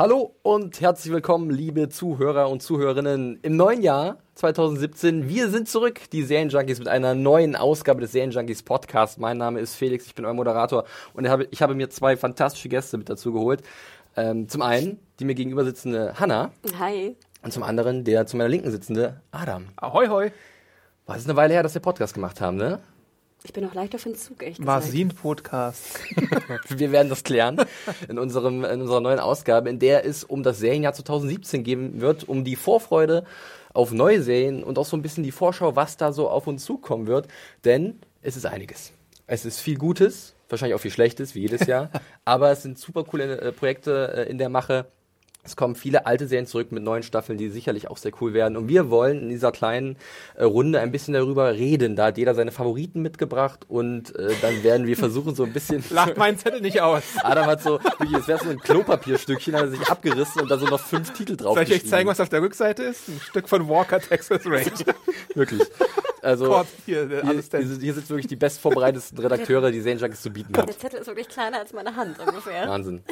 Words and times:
Hallo 0.00 0.34
und 0.40 0.80
herzlich 0.80 1.12
willkommen, 1.12 1.50
liebe 1.50 1.90
Zuhörer 1.90 2.48
und 2.48 2.62
Zuhörerinnen 2.62 3.38
im 3.42 3.56
neuen 3.56 3.82
Jahr 3.82 4.16
2017. 4.36 5.28
Wir 5.28 5.50
sind 5.50 5.68
zurück, 5.68 6.00
die 6.12 6.22
Serienjunkies, 6.22 6.78
mit 6.78 6.88
einer 6.88 7.14
neuen 7.14 7.54
Ausgabe 7.54 8.00
des 8.00 8.12
Serienjunkies 8.12 8.62
Podcast. 8.62 9.18
Mein 9.18 9.36
Name 9.36 9.60
ist 9.60 9.74
Felix, 9.74 10.06
ich 10.06 10.14
bin 10.14 10.24
euer 10.24 10.32
Moderator 10.32 10.84
und 11.12 11.26
ich 11.26 11.30
habe, 11.30 11.48
ich 11.50 11.60
habe 11.60 11.74
mir 11.74 11.90
zwei 11.90 12.16
fantastische 12.16 12.70
Gäste 12.70 12.96
mit 12.96 13.10
dazu 13.10 13.34
geholt. 13.34 13.62
Ähm, 14.16 14.48
zum 14.48 14.62
einen 14.62 14.98
die 15.18 15.26
mir 15.26 15.34
gegenüber 15.34 15.64
sitzende 15.64 16.18
Hanna 16.18 16.50
Hi. 16.78 17.14
und 17.42 17.52
zum 17.52 17.62
anderen 17.62 18.02
der 18.04 18.24
zu 18.26 18.38
meiner 18.38 18.48
Linken 18.48 18.70
sitzende 18.70 19.20
Adam. 19.32 19.66
Ahoi, 19.76 20.06
hoi. 20.06 20.32
War 21.06 21.16
es 21.16 21.24
eine 21.24 21.36
Weile 21.36 21.54
her, 21.54 21.62
dass 21.62 21.74
wir 21.74 21.80
Podcast 21.80 22.14
gemacht 22.14 22.40
haben, 22.40 22.56
ne? 22.56 22.80
Ich 23.42 23.54
bin 23.54 23.64
noch 23.64 23.72
leicht 23.72 23.94
auf 23.94 24.02
den 24.02 24.14
Zug, 24.14 24.42
echt 24.42 24.64
War 24.66 24.80
gesagt. 24.80 24.92
sie 24.92 25.04
ein 25.04 25.08
Podcast? 25.08 25.98
Wir 26.68 26.92
werden 26.92 27.08
das 27.08 27.24
klären 27.24 27.56
in, 28.06 28.18
unserem, 28.18 28.64
in 28.64 28.82
unserer 28.82 29.00
neuen 29.00 29.18
Ausgabe, 29.18 29.70
in 29.70 29.78
der 29.78 30.04
es 30.04 30.24
um 30.24 30.42
das 30.42 30.58
Serienjahr 30.58 30.92
2017 30.92 31.64
gehen 31.64 32.00
wird, 32.02 32.28
um 32.28 32.44
die 32.44 32.54
Vorfreude 32.54 33.24
auf 33.72 33.92
neue 33.92 34.22
Serien 34.22 34.62
und 34.62 34.78
auch 34.78 34.84
so 34.84 34.94
ein 34.96 35.00
bisschen 35.00 35.24
die 35.24 35.32
Vorschau, 35.32 35.74
was 35.74 35.96
da 35.96 36.12
so 36.12 36.28
auf 36.28 36.46
uns 36.46 36.64
zukommen 36.64 37.06
wird. 37.06 37.28
Denn 37.64 38.00
es 38.20 38.36
ist 38.36 38.44
einiges. 38.44 38.92
Es 39.26 39.46
ist 39.46 39.60
viel 39.60 39.78
Gutes, 39.78 40.34
wahrscheinlich 40.50 40.74
auch 40.74 40.80
viel 40.80 40.90
Schlechtes, 40.90 41.34
wie 41.34 41.40
jedes 41.40 41.66
Jahr. 41.66 41.90
aber 42.26 42.50
es 42.50 42.62
sind 42.62 42.78
super 42.78 43.04
coole 43.04 43.40
äh, 43.40 43.52
Projekte 43.52 44.26
äh, 44.26 44.30
in 44.30 44.36
der 44.36 44.50
Mache. 44.50 44.86
Es 45.42 45.56
kommen 45.56 45.74
viele 45.74 46.04
alte 46.06 46.26
Serien 46.26 46.46
zurück 46.46 46.70
mit 46.70 46.82
neuen 46.82 47.02
Staffeln, 47.02 47.38
die 47.38 47.48
sicherlich 47.48 47.88
auch 47.88 47.96
sehr 47.96 48.12
cool 48.20 48.34
werden. 48.34 48.58
Und 48.58 48.68
wir 48.68 48.90
wollen 48.90 49.22
in 49.22 49.28
dieser 49.30 49.52
kleinen 49.52 49.96
äh, 50.36 50.44
Runde 50.44 50.80
ein 50.80 50.92
bisschen 50.92 51.14
darüber 51.14 51.54
reden. 51.54 51.96
Da 51.96 52.06
hat 52.06 52.18
jeder 52.18 52.34
seine 52.34 52.52
Favoriten 52.52 53.00
mitgebracht 53.00 53.64
und 53.68 54.14
äh, 54.16 54.34
dann 54.42 54.62
werden 54.62 54.86
wir 54.86 54.96
versuchen, 54.98 55.34
so 55.34 55.44
ein 55.44 55.52
bisschen. 55.52 55.82
Lacht 55.90 56.18
meinen 56.18 56.36
Zettel 56.36 56.60
nicht 56.60 56.82
aus. 56.82 57.02
Adam 57.22 57.46
hat 57.46 57.62
so, 57.62 57.82
wirklich, 57.82 58.12
es 58.12 58.28
wäre 58.28 58.38
so 58.38 58.50
ein 58.50 58.58
Klopapierstückchen, 58.58 59.54
hat 59.54 59.62
er 59.62 59.70
sich 59.70 59.88
abgerissen 59.88 60.42
und 60.42 60.50
da 60.50 60.58
so 60.58 60.66
noch 60.66 60.80
fünf 60.80 61.12
Titel 61.14 61.36
drauf. 61.36 61.54
Soll 61.54 61.64
ich 61.64 61.72
euch 61.72 61.86
zeigen, 61.86 62.08
was 62.08 62.20
auf 62.20 62.28
der 62.28 62.42
Rückseite 62.42 62.82
ist? 62.82 63.08
Ein 63.08 63.20
Stück 63.20 63.48
von 63.48 63.66
Walker, 63.66 63.98
Texas 63.98 64.44
Ranger. 64.44 64.94
Wirklich. 65.34 65.62
Also, 66.22 66.46
Gott, 66.46 66.66
hier, 66.86 67.06
der 67.06 67.22
hier, 67.22 67.32
hier, 67.32 67.60
hier 67.60 67.94
sitzen 67.94 68.10
wirklich 68.10 68.26
die 68.26 68.36
bestvorbereiteten 68.36 69.18
Redakteure, 69.18 69.70
die 69.70 69.80
Serienjunkies 69.80 70.22
zu 70.22 70.30
bieten 70.30 70.52
Der 70.52 70.62
hat. 70.62 70.78
Zettel 70.78 71.00
ist 71.00 71.06
wirklich 71.06 71.28
kleiner 71.28 71.58
als 71.58 71.72
meine 71.72 71.96
Hand 71.96 72.18
ungefähr. 72.18 72.68
Wahnsinn. 72.68 73.02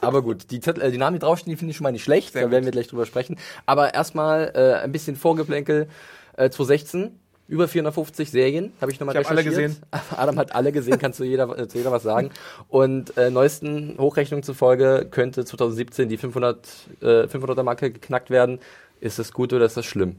Aber 0.00 0.22
gut, 0.22 0.50
die, 0.50 0.60
Zettel, 0.60 0.82
äh, 0.82 0.90
die 0.90 0.98
Namen, 0.98 1.14
die 1.14 1.20
draufstehen, 1.20 1.52
die 1.52 1.58
finde 1.58 1.70
ich 1.70 1.76
schon 1.76 1.84
mal 1.84 1.92
nicht 1.92 2.04
schlecht. 2.04 2.32
Sehr 2.32 2.44
da 2.44 2.50
werden 2.50 2.64
wir 2.64 2.72
gleich 2.72 2.88
drüber 2.88 3.06
sprechen. 3.06 3.38
Aber 3.66 3.94
erstmal 3.94 4.52
äh, 4.54 4.84
ein 4.84 4.92
bisschen 4.92 5.16
Vorgeplänkel. 5.16 5.88
Äh, 6.36 6.50
2016, 6.50 7.18
über 7.48 7.68
450 7.68 8.30
Serien, 8.30 8.72
habe 8.80 8.90
ich 8.90 9.00
nochmal 9.00 9.16
Ich 9.16 9.24
hab 9.24 9.30
alle 9.30 9.40
recherchiert. 9.40 9.76
Adam 10.16 10.38
hat 10.38 10.54
alle 10.54 10.72
gesehen, 10.72 10.98
kann 10.98 11.12
zu 11.12 11.24
jeder, 11.24 11.58
äh, 11.58 11.68
zu 11.68 11.78
jeder 11.78 11.92
was 11.92 12.02
sagen. 12.02 12.30
Und 12.68 13.16
äh, 13.16 13.30
neuesten 13.30 13.96
Hochrechnungen 13.98 14.42
zufolge 14.42 15.06
könnte 15.10 15.44
2017 15.44 16.08
die 16.08 16.16
500, 16.16 16.66
äh, 17.00 17.06
500er 17.24 17.62
Marke 17.62 17.90
geknackt 17.90 18.30
werden. 18.30 18.60
Ist 19.00 19.18
das 19.18 19.32
gut 19.32 19.52
oder 19.52 19.66
ist 19.66 19.76
das 19.76 19.84
schlimm? 19.86 20.16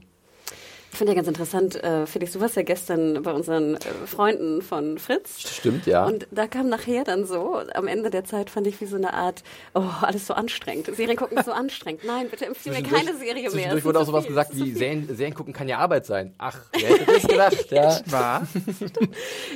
Ich 0.90 0.98
finde 0.98 1.12
ja 1.12 1.16
ganz 1.16 1.28
interessant, 1.28 1.76
äh, 1.76 2.06
Felix, 2.06 2.32
du 2.32 2.40
warst 2.40 2.56
ja 2.56 2.62
gestern 2.62 3.22
bei 3.22 3.32
unseren 3.32 3.76
äh, 3.76 3.78
Freunden 4.06 4.62
von 4.62 4.98
Fritz. 4.98 5.40
Stimmt, 5.40 5.86
ja. 5.86 6.06
Und 6.06 6.26
da 6.30 6.46
kam 6.46 6.68
nachher 6.68 7.04
dann 7.04 7.24
so, 7.24 7.60
am 7.74 7.86
Ende 7.86 8.10
der 8.10 8.24
Zeit 8.24 8.50
fand 8.50 8.66
ich 8.66 8.80
wie 8.80 8.86
so 8.86 8.96
eine 8.96 9.12
Art, 9.12 9.42
oh, 9.74 9.84
alles 10.00 10.26
so 10.26 10.34
anstrengend. 10.34 10.86
Serien 10.96 11.16
gucken 11.16 11.38
ist 11.38 11.44
so 11.44 11.52
anstrengend. 11.52 12.04
Nein, 12.04 12.28
bitte 12.30 12.46
empfehle 12.46 12.76
mir 12.76 12.82
keine 12.82 13.16
Serie 13.16 13.42
mehr. 13.42 13.50
Zwischendurch 13.50 13.78
Es 13.78 13.84
wurde 13.84 14.00
auch 14.00 14.06
sowas 14.06 14.24
viel, 14.24 14.30
gesagt 14.30 14.56
wie. 14.56 14.72
Serien, 14.72 15.14
Serien 15.14 15.34
gucken 15.34 15.52
kann 15.52 15.68
ja 15.68 15.78
Arbeit 15.78 16.06
sein. 16.06 16.34
Ach, 16.38 16.58
wer 16.72 16.88
hätte 16.88 17.04
das 17.04 17.22
gedacht? 17.28 17.70
Ja. 17.70 18.00
War? 18.06 18.48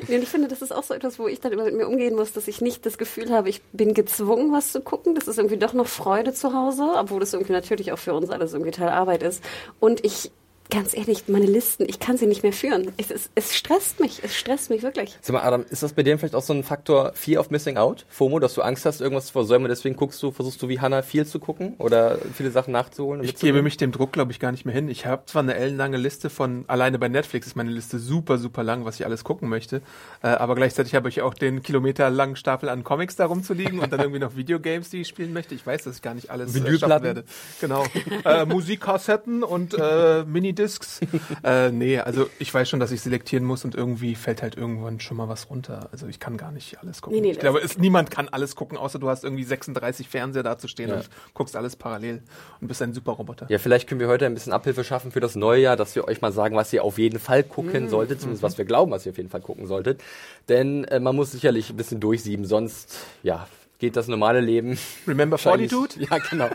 Nee, 0.09 0.17
und 0.17 0.23
ich 0.23 0.29
finde, 0.29 0.49
das 0.49 0.63
ist 0.63 0.73
auch 0.73 0.83
so 0.83 0.95
etwas, 0.95 1.19
wo 1.19 1.29
ich 1.29 1.41
dann 1.41 1.53
immer 1.53 1.65
mit 1.65 1.75
mir 1.75 1.89
umgehen 1.89 2.15
muss, 2.15 2.33
dass 2.33 2.47
ich 2.47 2.61
nicht 2.61 2.85
das 2.87 2.99
Gefühl 2.99 3.33
habe, 3.33 3.49
ich 3.49 3.63
bin 3.73 3.95
gezwungen, 3.95 4.53
was 4.53 4.73
zu 4.73 4.81
gucken. 4.81 5.15
Das 5.15 5.29
ist 5.29 5.39
irgendwie 5.39 5.57
doch 5.57 5.73
noch 5.73 5.87
Freude 5.87 6.33
zu 6.33 6.53
Hause, 6.53 6.85
obwohl 6.97 7.21
das 7.21 7.33
irgendwie 7.33 7.53
natürlich 7.53 7.93
auch 7.93 7.99
für 7.99 8.15
uns 8.15 8.31
alles 8.31 8.53
irgendwie 8.53 8.71
Teil 8.71 8.91
Arbeit 8.91 9.23
ist. 9.23 9.43
Und 9.81 10.05
ich, 10.05 10.31
ganz 10.73 10.97
ehrlich, 10.97 11.25
meine 11.29 11.45
Listen, 11.45 11.85
ich 11.87 11.99
kann 11.99 12.17
sie 12.17 12.27
nicht 12.27 12.43
mehr 12.43 12.53
führen. 12.53 12.91
Es, 12.97 13.11
es, 13.11 13.29
es 13.35 13.55
stresst 13.55 14.01
mich, 14.01 14.23
es 14.25 14.35
stresst 14.35 14.71
mich 14.71 14.83
wirklich. 14.83 15.19
Sag 15.21 15.35
mal, 15.35 15.43
Adam, 15.43 15.67
ist 15.69 15.83
das 15.83 15.93
bei 15.93 16.03
dir 16.03 16.19
vielleicht 16.19 16.35
auch 16.35 16.43
so 16.43 16.55
ein 16.55 16.65
Faktor 16.65 17.13
Fear 17.15 17.41
of 17.41 17.51
Missing 17.51 17.77
Out, 17.77 18.07
FOMO, 18.09 18.39
dass 18.39 18.55
du 18.55 18.63
Angst 18.63 18.87
hast, 18.87 19.03
irgendwas 19.03 19.27
zu 19.27 19.33
versäumen 19.33 19.69
deswegen 19.69 19.97
guckst 19.97 20.23
du, 20.23 20.31
versuchst 20.31 20.63
du 20.63 20.69
wie 20.69 20.81
Hannah 20.81 21.03
viel 21.03 21.27
zu 21.27 21.41
gucken 21.41 21.75
oder 21.79 22.19
viele 22.35 22.51
Sachen 22.51 22.73
nachzuholen? 22.73 23.23
Ich 23.23 23.37
gebe 23.37 23.63
mich 23.63 23.77
dem 23.77 23.93
Druck, 23.93 24.13
glaube 24.13 24.33
ich, 24.33 24.41
gar 24.41 24.51
nicht 24.51 24.65
mehr 24.65 24.75
hin. 24.75 24.89
Ich 24.89 25.05
habe 25.05 25.25
zwar 25.27 25.43
eine 25.43 25.55
ellenlange 25.55 25.99
Liste 25.99 26.31
von, 26.31 26.65
alleine 26.69 26.99
bei 26.99 27.09
Netflix 27.09 27.49
ist 27.49 27.57
meine 27.57 27.71
Liste 27.71 27.99
super, 27.99 28.39
super 28.39 28.63
lang, 28.63 28.87
was 28.87 28.99
ich 28.99 29.05
alles 29.05 29.25
gucken 29.25 29.51
möchte. 29.51 29.83
Äh, 30.23 30.29
aber 30.29 30.55
gleichzeitig 30.55 30.95
habe 30.95 31.11
ich 31.11 31.21
auch 31.21 31.35
den 31.35 31.63
kilometerlangen 31.63 32.37
Stapel 32.37 32.71
an 32.71 32.83
Comics 32.83 33.17
da 33.17 33.27
rumzuliegen 33.27 33.79
und 33.79 33.93
dann 33.93 34.01
irgendwie 34.01 34.21
noch 34.21 34.37
Videogames, 34.37 34.89
die 34.89 35.03
ich 35.03 35.09
spielen 35.09 35.35
möchte. 35.35 35.55
Ich 35.55 35.67
weiß, 35.67 35.85
dass 35.85 35.97
ich 35.97 36.03
gar 36.03 36.15
nicht 36.15 36.31
alles 36.31 36.51
äh, 36.51 36.53
schaffen 36.55 36.67
Vinylplatten? 36.67 37.05
werde. 37.05 37.25
Genau. 37.61 37.85
äh, 38.25 38.47
Musikkassetten 38.47 39.43
und 39.43 39.75
äh, 39.75 40.25
Minidiscs. 40.63 41.01
äh, 41.45 41.71
nee, 41.71 41.99
also 41.99 42.29
ich 42.39 42.53
weiß 42.53 42.69
schon, 42.69 42.81
dass 42.81 42.91
ich 42.93 43.01
selektieren 43.01 43.45
muss 43.45 43.65
und 43.65 43.75
irgendwie 43.75 44.15
fällt 44.15 44.43
halt 44.43 44.57
irgendwann 44.57 45.01
schon 45.01 45.17
mal 45.17 45.29
was 45.29 45.51
runter. 45.51 45.89
Also 45.93 46.07
ich 46.07 46.21
kann 46.21 46.37
gar 46.37 46.53
nicht 46.53 46.79
alles 46.81 47.03
gucken. 47.03 47.17
Nee, 47.21 47.27
nee, 47.27 47.33
ich 47.33 47.39
glaube, 47.39 47.61
es, 47.61 47.79
niemand 47.79 48.11
kann 48.11 48.29
alles 48.29 48.57
gucken, 48.57 48.79
außer 48.79 48.99
du 48.99 49.09
hast 49.09 49.25
irgendwie 49.25 49.45
36 49.45 50.09
Fernseher 50.09 50.43
da 50.43 50.59
zu 50.59 50.69
stehen 50.69 50.89
Ja. 50.91 50.97
und 50.97 51.09
guckst 51.35 51.57
alles 51.57 51.77
parallel 51.77 52.23
und 52.61 52.69
bist 52.69 52.83
ein 52.83 52.95
super 52.95 53.13
Roboter. 53.13 53.47
Ja, 53.49 53.59
vielleicht 53.59 53.89
können 53.89 54.01
wir 54.01 54.09
heute 54.09 54.27
ein 54.27 54.35
bisschen 54.35 54.53
Abhilfe 54.53 54.85
schaffen 54.85 55.13
für 55.13 55.21
das 55.21 55.37
neue 55.37 55.63
Jahr, 55.63 55.77
dass 55.77 55.95
wir 55.95 56.07
euch 56.09 56.21
mal 56.21 56.33
sagen, 56.33 56.57
was 56.57 56.73
ihr 56.73 56.85
auf 56.85 56.99
jeden 56.99 57.19
Fall 57.19 57.43
gucken 57.43 57.89
solltet, 57.89 58.21
zumindest 58.21 58.43
was 58.43 58.59
wir 58.59 58.65
glauben, 58.65 58.93
was 58.93 59.07
ihr 59.07 59.11
auf 59.11 59.17
jeden 59.17 59.31
Fall 59.31 59.41
gucken 59.41 59.67
solltet. 59.67 60.03
Denn 60.49 60.85
äh, 60.85 61.01
man 61.01 61.17
muss 61.17 61.33
sicherlich 61.33 61.71
ein 61.71 61.77
bisschen 61.77 62.01
durchsieben, 62.01 62.45
sonst, 62.45 62.97
ja, 63.23 63.47
geht 63.83 63.97
das 63.97 64.07
normale 64.07 64.41
Leben. 64.41 64.79
Remember 65.09 65.39
Fortitude? 65.47 65.97
Ja, 65.99 66.19
genau. 66.19 66.49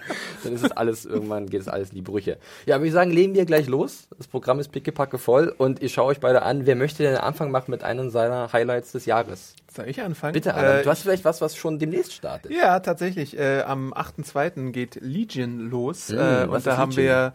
Dann 0.46 0.54
ist 0.54 0.64
es 0.64 0.72
alles, 0.72 1.04
irgendwann 1.06 1.50
geht 1.50 1.60
es 1.60 1.68
alles 1.68 1.90
in 1.90 1.96
die 1.96 2.02
Brüche. 2.02 2.38
Ja, 2.66 2.78
aber 2.78 2.86
ich 2.86 2.94
sagen, 2.94 3.12
legen 3.12 3.36
wir 3.36 3.46
gleich 3.46 3.68
los. 3.68 4.08
Das 4.18 4.28
Programm 4.28 4.62
ist 4.62 4.70
pickepacke 4.70 5.18
voll 5.18 5.54
und 5.58 5.84
ich 5.84 5.94
schaue 5.94 6.06
euch 6.06 6.22
beide 6.22 6.44
an. 6.44 6.66
Wer 6.66 6.78
möchte 6.78 7.04
denn 7.04 7.12
den 7.12 7.22
Anfang 7.22 7.52
machen 7.52 7.70
mit 7.70 7.84
einem 7.84 8.12
seiner 8.12 8.54
Highlights 8.54 8.94
des 8.94 9.06
Jahres? 9.06 9.56
Soll 9.70 9.90
ich 9.90 10.02
anfangen? 10.02 10.32
Bitte, 10.32 10.56
Adam. 10.56 10.78
Äh, 10.78 10.84
du 10.84 10.90
hast 10.90 11.02
vielleicht 11.02 11.26
was, 11.26 11.42
was 11.42 11.58
schon 11.58 11.80
demnächst 11.80 12.14
startet. 12.14 12.50
Ja, 12.50 12.80
tatsächlich. 12.80 13.38
Äh, 13.38 13.64
am 13.64 13.94
8.2. 13.94 14.72
geht 14.72 14.98
Legion 15.02 15.70
los. 15.70 16.08
Mm, 16.08 16.18
äh, 16.18 16.46
und 16.46 16.66
da 16.66 16.78
haben 16.78 16.92
Legion? 16.92 17.08
wir 17.08 17.34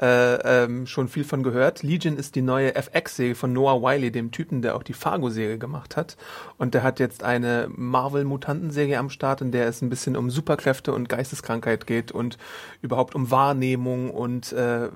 äh, 0.00 0.64
ähm, 0.64 0.86
schon 0.86 1.08
viel 1.08 1.24
von 1.24 1.42
gehört. 1.42 1.82
Legion 1.82 2.16
ist 2.16 2.34
die 2.34 2.42
neue 2.42 2.74
FX-Serie 2.74 3.34
von 3.34 3.52
Noah 3.52 3.82
Wiley, 3.82 4.10
dem 4.10 4.30
Typen, 4.30 4.62
der 4.62 4.76
auch 4.76 4.82
die 4.82 4.94
Fargo-Serie 4.94 5.58
gemacht 5.58 5.96
hat. 5.96 6.16
Und 6.56 6.74
der 6.74 6.82
hat 6.82 7.00
jetzt 7.00 7.22
eine 7.22 7.68
Marvel-Mutanten-Serie 7.74 8.98
am 8.98 9.10
Start, 9.10 9.42
in 9.42 9.52
der 9.52 9.66
es 9.68 9.82
ein 9.82 9.90
bisschen 9.90 10.16
um 10.16 10.30
Superkräfte 10.30 10.92
und 10.92 11.08
Geisteskrankheit 11.08 11.86
geht 11.86 12.12
und 12.12 12.38
überhaupt 12.80 13.14
um 13.14 13.30
Wahrnehmung 13.30 14.10
und 14.10 14.52
äh, 14.52 14.88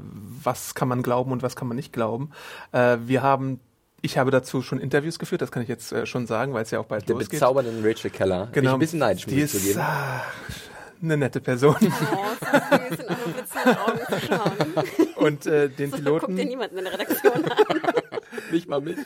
was 0.43 0.75
kann 0.75 0.89
man 0.89 1.03
glauben 1.03 1.33
und 1.33 1.43
was 1.43 1.55
kann 1.55 1.69
man 1.69 1.77
nicht 1.77 1.93
glauben. 1.93 2.31
Äh, 2.73 2.97
wir 3.05 3.23
haben 3.23 3.61
ich 4.01 4.19
habe 4.19 4.31
dazu 4.31 4.61
schon 4.61 4.81
Interviews 4.81 5.19
geführt, 5.19 5.41
das 5.41 5.51
kann 5.51 5.63
ich 5.63 5.69
jetzt 5.69 5.91
äh, 5.91 6.05
schon 6.05 6.27
sagen, 6.27 6.53
weil 6.53 6.63
es 6.63 6.71
ja 6.71 6.79
auch 6.79 6.85
bald 6.85 7.09
Der 7.09 7.15
losgeht. 7.15 7.31
bezaubernden 7.31 7.83
Rachel 7.83 8.11
Keller. 8.11 8.47
Bin 8.53 8.65
ich 8.65 8.71
ein 8.71 8.79
bisschen 8.79 8.99
neidisch, 8.99 9.27
muss 9.27 9.35
ich 9.35 9.43
ist 9.43 9.59
zugeben. 9.59 9.81
ah, 9.81 10.21
eine 11.05 11.17
nette 11.17 11.41
Person. 11.41 11.77
Oh. 11.81 12.25
Und 15.17 15.47
äh, 15.47 15.69
den 15.69 15.91
So 15.91 15.97
guckt 15.97 16.05
Piloten, 16.05 16.37
dir 16.37 16.45
niemanden 16.45 16.79
in 16.79 16.85
der 16.85 16.93
Redaktion 16.95 17.33
an. 17.45 17.81
Nicht 18.53 18.69
mal 18.69 18.81
mich. 18.81 18.97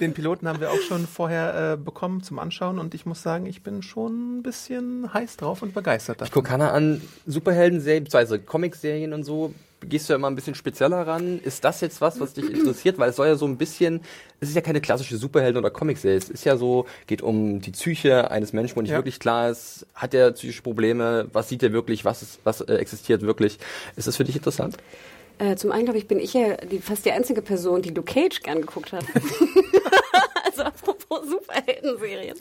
den 0.00 0.14
Piloten 0.14 0.46
haben 0.48 0.60
wir 0.60 0.70
auch 0.70 0.80
schon 0.80 1.06
vorher 1.06 1.72
äh, 1.72 1.76
bekommen 1.76 2.22
zum 2.22 2.38
Anschauen 2.38 2.78
und 2.78 2.94
ich 2.94 3.06
muss 3.06 3.22
sagen, 3.22 3.46
ich 3.46 3.62
bin 3.62 3.82
schon 3.82 4.38
ein 4.38 4.42
bisschen 4.42 5.12
heiß 5.12 5.36
drauf 5.36 5.62
und 5.62 5.74
begeistert 5.74 6.16
Ich 6.16 6.28
davon. 6.28 6.42
gucke 6.42 6.52
Hannah 6.52 6.72
an, 6.72 7.00
Superhelden-Serien, 7.26 8.04
beziehungsweise 8.04 8.38
Comic-Serien 8.38 9.12
und 9.12 9.24
so. 9.24 9.52
Gehst 9.80 10.08
du 10.08 10.12
ja 10.12 10.16
immer 10.16 10.28
ein 10.28 10.34
bisschen 10.34 10.54
spezieller 10.54 11.06
ran. 11.06 11.40
Ist 11.42 11.64
das 11.64 11.80
jetzt 11.80 12.00
was, 12.00 12.18
was 12.20 12.32
dich 12.34 12.50
interessiert? 12.50 12.98
Weil 12.98 13.10
es 13.10 13.16
soll 13.16 13.28
ja 13.28 13.36
so 13.36 13.46
ein 13.46 13.56
bisschen, 13.56 14.00
es 14.40 14.48
ist 14.48 14.54
ja 14.54 14.60
keine 14.60 14.80
klassische 14.80 15.16
Superhelden- 15.16 15.58
oder 15.58 15.70
Comicserie. 15.70 16.16
Es 16.16 16.28
ist 16.30 16.44
ja 16.44 16.56
so, 16.56 16.86
geht 17.06 17.22
um 17.22 17.60
die 17.60 17.70
Psyche 17.70 18.30
eines 18.30 18.52
Menschen, 18.52 18.76
wo 18.76 18.82
nicht 18.82 18.90
Ja. 18.90 18.96
wirklich 18.98 19.20
klar 19.20 19.50
ist, 19.50 19.86
hat 19.94 20.14
er 20.14 20.32
psychische 20.32 20.62
Probleme, 20.62 21.28
was 21.32 21.48
sieht 21.48 21.62
er 21.62 21.72
wirklich, 21.72 22.04
was, 22.04 22.22
ist, 22.22 22.40
was 22.44 22.60
äh, 22.62 22.74
existiert 22.74 23.22
wirklich. 23.22 23.58
Ist 23.96 24.08
das 24.08 24.16
für 24.16 24.24
dich 24.24 24.36
interessant? 24.36 24.76
Äh, 25.38 25.54
zum 25.54 25.70
einen, 25.70 25.84
glaube 25.84 25.98
ich, 25.98 26.08
bin 26.08 26.18
ich 26.18 26.34
ja 26.34 26.56
die, 26.56 26.80
fast 26.80 27.04
die 27.04 27.12
einzige 27.12 27.42
Person, 27.42 27.80
die 27.80 27.90
Luke 27.90 28.12
Cage 28.12 28.42
gern 28.42 28.60
geguckt 28.60 28.90
hat. 28.92 29.04
also 30.50 30.62
apropos 30.64 31.20
Superhelden-Serien. 31.28 32.36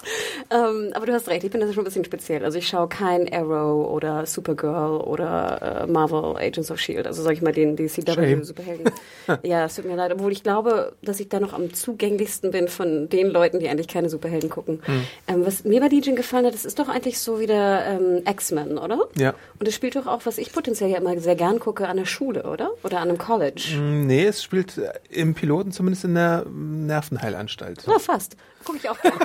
Ähm, 0.51 0.92
aber 0.94 1.06
du 1.06 1.13
hast 1.13 1.27
recht, 1.27 1.44
ich 1.44 1.51
bin 1.51 1.62
da 1.62 1.68
schon 1.71 1.81
ein 1.81 1.86
bisschen 1.86 2.06
speziell. 2.06 2.44
Also 2.45 2.57
ich 2.57 2.68
schaue 2.68 2.88
kein 2.88 3.31
Arrow 3.31 3.92
oder 3.92 4.25
Supergirl 4.25 5.01
oder 5.01 5.83
äh, 5.83 5.88
Marvel 5.88 6.36
Agents 6.38 6.71
of 6.71 6.77
S.H.I.E.L.D., 6.80 7.07
also 7.07 7.21
sag 7.24 7.33
ich 7.33 7.42
mal 7.42 7.51
den. 7.54 7.75
DCW-Superhelden. 7.75 8.92
ja, 9.44 9.65
es 9.65 9.75
tut 9.75 9.86
mir 9.86 9.95
leid, 9.95 10.12
obwohl 10.13 10.31
ich 10.31 10.44
glaube, 10.44 10.94
dass 11.01 11.19
ich 11.19 11.30
da 11.30 11.39
noch 11.39 11.54
am 11.54 11.74
zugänglichsten 11.74 12.51
bin 12.51 12.68
von 12.68 13.09
den 13.09 13.27
Leuten, 13.27 13.59
die 13.59 13.69
eigentlich 13.69 13.88
keine 13.88 14.09
Superhelden 14.09 14.50
gucken. 14.50 14.81
Ähm, 15.27 15.45
was 15.45 15.63
mir 15.63 15.80
bei 15.81 15.88
Legion 15.88 16.15
gefallen 16.15 16.45
hat, 16.45 16.54
das 16.54 16.65
ist 16.65 16.80
doch 16.80 16.89
eigentlich 16.89 17.19
so 17.19 17.39
wie 17.39 17.45
der 17.48 18.00
ähm, 18.00 18.24
X-Men, 18.25 18.77
oder? 18.77 19.07
Ja. 19.18 19.33
Und 19.59 19.68
es 19.68 19.75
spielt 19.75 19.95
doch 19.95 20.07
auch, 20.07 20.21
was 20.25 20.38
ich 20.38 20.51
potenziell 20.54 20.89
ja 20.89 20.98
immer 20.98 21.18
sehr 21.19 21.36
gern 21.36 21.59
gucke, 21.59 21.88
an 21.88 21.98
der 21.98 22.06
Schule, 22.06 22.44
oder? 22.44 22.71
Oder 22.83 23.00
an 23.00 23.09
einem 23.09 23.18
College. 23.18 23.77
Mm, 23.80 24.07
Nee, 24.07 24.25
es 24.25 24.42
spielt 24.44 24.77
äh, 24.77 24.94
im 25.09 25.33
Piloten 25.33 25.71
zumindest 25.71 26.06
in 26.06 26.15
der 26.15 26.45
Nervenheilanstalt. 26.50 27.88
Ja, 27.97 27.99
fast. 27.99 28.38
Gucke 28.67 28.79
ich 28.79 28.89
auch 28.89 29.01
gerne. 29.01 29.17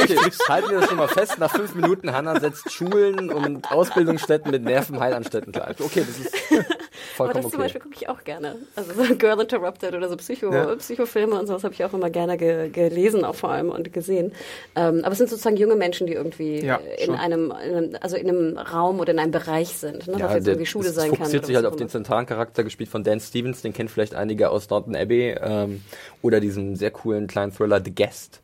Okay, 0.00 0.16
halten 0.48 0.70
wir 0.70 0.80
das 0.80 0.88
schon 0.88 0.96
mal 0.96 1.08
fest. 1.08 1.38
Nach 1.38 1.50
fünf 1.50 1.74
Minuten, 1.74 2.12
Hanna 2.12 2.38
setzt 2.38 2.70
Schulen 2.72 3.28
und 3.30 3.70
Ausbildungsstätten 3.70 4.52
mit 4.52 4.62
Nervenheilanstalten 4.62 5.52
gleich. 5.52 5.80
Okay, 5.80 6.04
das 6.06 6.18
ist 6.18 6.32
Aber 7.18 7.32
vollkommen 7.32 7.42
das 7.42 7.50
zum 7.50 7.60
okay. 7.60 7.62
Beispiel 7.64 7.80
gucke 7.80 7.94
ich 7.96 8.08
auch 8.08 8.22
gerne. 8.24 8.56
Also 8.76 8.92
so 8.94 9.16
Girl 9.16 9.40
Interrupted 9.40 9.94
oder 9.94 10.08
so 10.08 10.16
Psycho, 10.16 10.52
Ja. 10.52 10.74
Psychofilme 10.76 11.38
und 11.38 11.46
sowas 11.46 11.64
habe 11.64 11.74
ich 11.74 11.84
auch 11.84 11.92
immer 11.92 12.08
gerne 12.08 12.36
ge 12.36 12.68
gelesen, 12.70 13.24
auch 13.24 13.34
vor 13.34 13.50
allem 13.50 13.70
und 13.70 13.92
gesehen. 13.92 14.32
Ähm, 14.76 15.00
aber 15.02 15.12
es 15.12 15.18
sind 15.18 15.28
sozusagen 15.28 15.56
junge 15.56 15.74
Menschen, 15.74 16.06
die 16.06 16.12
irgendwie 16.12 16.64
Ja, 16.64 16.76
in, 16.98 17.14
einem, 17.14 17.52
in 17.64 17.74
einem, 17.74 17.96
also 18.00 18.16
in 18.16 18.28
einem 18.28 18.58
Raum 18.58 19.00
oder 19.00 19.12
in 19.12 19.18
einem 19.18 19.32
Bereich 19.32 19.70
sind. 19.70 20.06
Ne? 20.06 20.18
Ja, 20.18 20.26
was 20.26 20.34
jetzt 20.34 20.46
irgendwie 20.46 20.66
Schule 20.66 20.88
es 20.88 20.94
sein 20.94 21.08
kann. 21.08 21.16
fokussiert 21.18 21.42
oder 21.42 21.46
sich 21.48 21.56
halt 21.56 21.66
auf 21.66 21.76
den 21.76 21.88
zentralen 21.88 22.26
Charakter, 22.26 22.62
gespielt 22.62 22.90
von 22.90 23.02
Dan 23.02 23.18
Stevens, 23.20 23.62
den 23.62 23.72
kennen 23.72 23.88
vielleicht 23.88 24.14
einige 24.14 24.50
aus 24.50 24.68
Downton 24.68 24.94
Abbey, 24.94 25.34
ähm, 25.40 25.82
oder 26.22 26.40
diesen 26.40 26.76
sehr 26.76 26.92
coolen 26.92 27.26
kleinen 27.26 27.52
Thriller 27.52 27.80
The 27.84 27.94
Guest. 27.94 28.40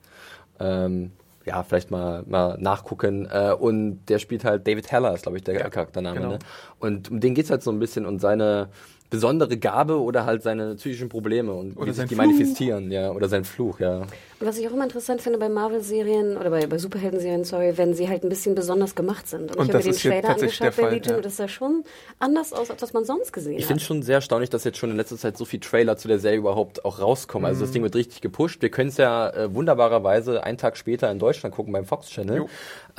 Ähm, 0.61 1.13
ja, 1.45 1.63
vielleicht 1.63 1.91
mal, 1.91 2.25
mal 2.27 2.59
nachgucken. 2.59 3.27
Äh, 3.31 3.53
und 3.59 4.05
der 4.07 4.19
spielt 4.19 4.45
halt 4.45 4.67
David 4.67 4.91
Heller, 4.93 5.15
ist 5.15 5.23
glaube 5.23 5.39
ich 5.39 5.45
der 5.45 5.55
Ja, 5.55 5.71
Charaktername. 5.71 6.17
genau. 6.17 6.29
Ne? 6.33 6.39
Und 6.79 7.11
um 7.11 7.21
den 7.21 7.35
geht's 7.35 7.51
halt 7.51 7.63
so 7.63 7.71
ein 7.71 7.79
bisschen 7.79 8.05
und 8.05 8.19
seine 8.21 8.69
besondere 9.11 9.57
Gabe 9.57 10.01
oder 10.01 10.27
halt 10.27 10.43
seine 10.43 10.75
psychischen 10.75 11.09
Probleme 11.09 11.53
und 11.53 11.77
Oder 11.77 11.87
wie 11.89 11.93
sich 11.93 12.05
die 12.09 12.15
Fluch. 12.15 12.25
manifestieren, 12.27 12.91
ja, 12.91 13.11
oder 13.13 13.29
sein 13.29 13.45
Fluch, 13.45 13.81
ja. 13.81 14.01
Und 14.41 14.47
was 14.47 14.59
ich 14.59 14.69
auch 14.69 14.73
immer 14.73 14.85
interessant 14.85 15.21
finde 15.23 15.39
bei 15.39 15.49
Marvel-Serien 15.49 16.37
oder 16.37 16.51
bei, 16.51 16.67
bei 16.67 16.79
Superhelden-Serien, 16.79 17.43
sorry, 17.45 17.73
wenn 17.77 17.95
sie 17.95 18.09
halt 18.09 18.23
ein 18.23 18.29
bisschen 18.29 18.55
besonders 18.55 18.95
gemacht 18.95 19.27
sind. 19.27 19.57
Und 19.57 19.69
ich 19.69 19.75
habe 19.75 19.85
mir 19.85 19.93
den 19.93 19.99
Trailer 20.01 20.29
angeschaut 20.31 20.77
bei 20.77 20.91
Legion 20.91 21.11
ja. 21.13 21.17
und 21.17 21.25
das 21.25 21.37
sah 21.39 21.49
schon 21.49 21.85
anders 22.19 22.53
aus, 22.53 22.71
als 22.71 22.81
was 22.83 22.93
man 22.93 23.05
sonst 23.05 23.33
gesehen 23.33 23.55
Ich 23.57 23.63
hat. 23.65 23.69
finde 23.69 23.83
schon 23.83 24.03
sehr 24.03 24.17
erstaunlich, 24.17 24.51
dass 24.51 24.65
jetzt 24.65 24.79
schon 24.79 24.91
in 24.91 24.97
letzter 24.97 25.17
Zeit 25.17 25.37
so 25.37 25.45
viel 25.45 25.61
Trailer 25.61 25.97
zu 25.97 26.07
der 26.07 26.19
Serie 26.19 26.39
überhaupt 26.39 26.85
auch 26.85 27.01
rauskommen. 27.01 27.47
Also 27.47 27.61
Mhm. 27.61 27.65
das 27.65 27.73
Ding 27.73 27.83
wird 27.83 27.97
richtig 27.97 28.21
gepusht. 28.21 28.63
Wir 28.63 28.69
können 28.71 28.91
es 28.91 28.97
ja 28.99 29.31
äh, 29.31 29.53
wunderbarerweise 29.55 30.45
einen 30.45 30.59
Tag 30.59 30.77
später 30.77 31.11
in 31.11 31.19
Deutschland 31.19 31.55
gucken 31.55 31.73
beim 31.73 31.85
Fox 31.85 32.09
Channel. 32.11 32.37
Jo. 32.37 32.49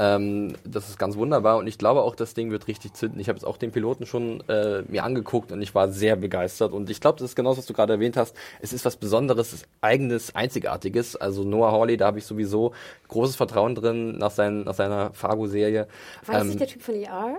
Ähm, 0.01 0.54
das 0.63 0.88
ist 0.88 0.98
ganz 0.98 1.18
wunderbar 1.18 1.57
und 1.57 1.68
ich 1.68 1.78
glaube 1.78 2.04
auch, 2.04 2.16
das 2.16 2.34
Ding 2.34 2.51
wird 2.51 2.68
richtig 2.69 2.94
zünden. 2.94 3.19
Ich 3.19 3.28
habe 3.28 3.36
jetzt 3.38 3.44
auch 3.46 3.57
den 3.57 3.72
Piloten 3.72 4.06
schon 4.06 4.42
äh, 4.48 4.81
mir 4.88 5.04
angeguckt 5.04 5.51
und 5.51 5.62
ich 5.62 5.75
war 5.75 5.90
sehr 5.92 6.16
begeistert. 6.16 6.72
Und 6.72 6.90
ich 6.90 7.01
glaube, 7.01 7.19
das 7.19 7.31
ist 7.31 7.36
genau 7.36 7.50
das, 7.50 7.57
was 7.60 7.66
du 7.66 7.74
gerade 7.74 7.94
erwähnt 7.94 8.16
hast. 8.16 8.34
Es 8.62 8.72
ist 8.72 8.86
was 8.86 8.96
Besonderes, 8.96 9.51
es 9.51 9.63
eigenes, 9.81 10.34
einzigartiges. 10.36 11.18
Also 11.18 11.44
Noah 11.44 11.74
Hawley, 11.74 11.98
da 11.98 12.06
habe 12.07 12.18
ich 12.19 12.25
sowieso 12.25 12.72
großes 13.10 13.36
Vertrauen 13.36 13.75
drin 13.75 14.18
nach, 14.18 14.31
seinen, 14.31 14.63
nach 14.63 14.74
seiner 14.74 15.13
Fargo-Serie. 15.13 15.88
War 16.25 16.34
das 16.36 16.44
Ähm, 16.44 16.48
nicht 16.48 16.60
der 16.62 16.68
Typ 16.68 16.81
von 16.81 16.96
ER? 16.96 17.38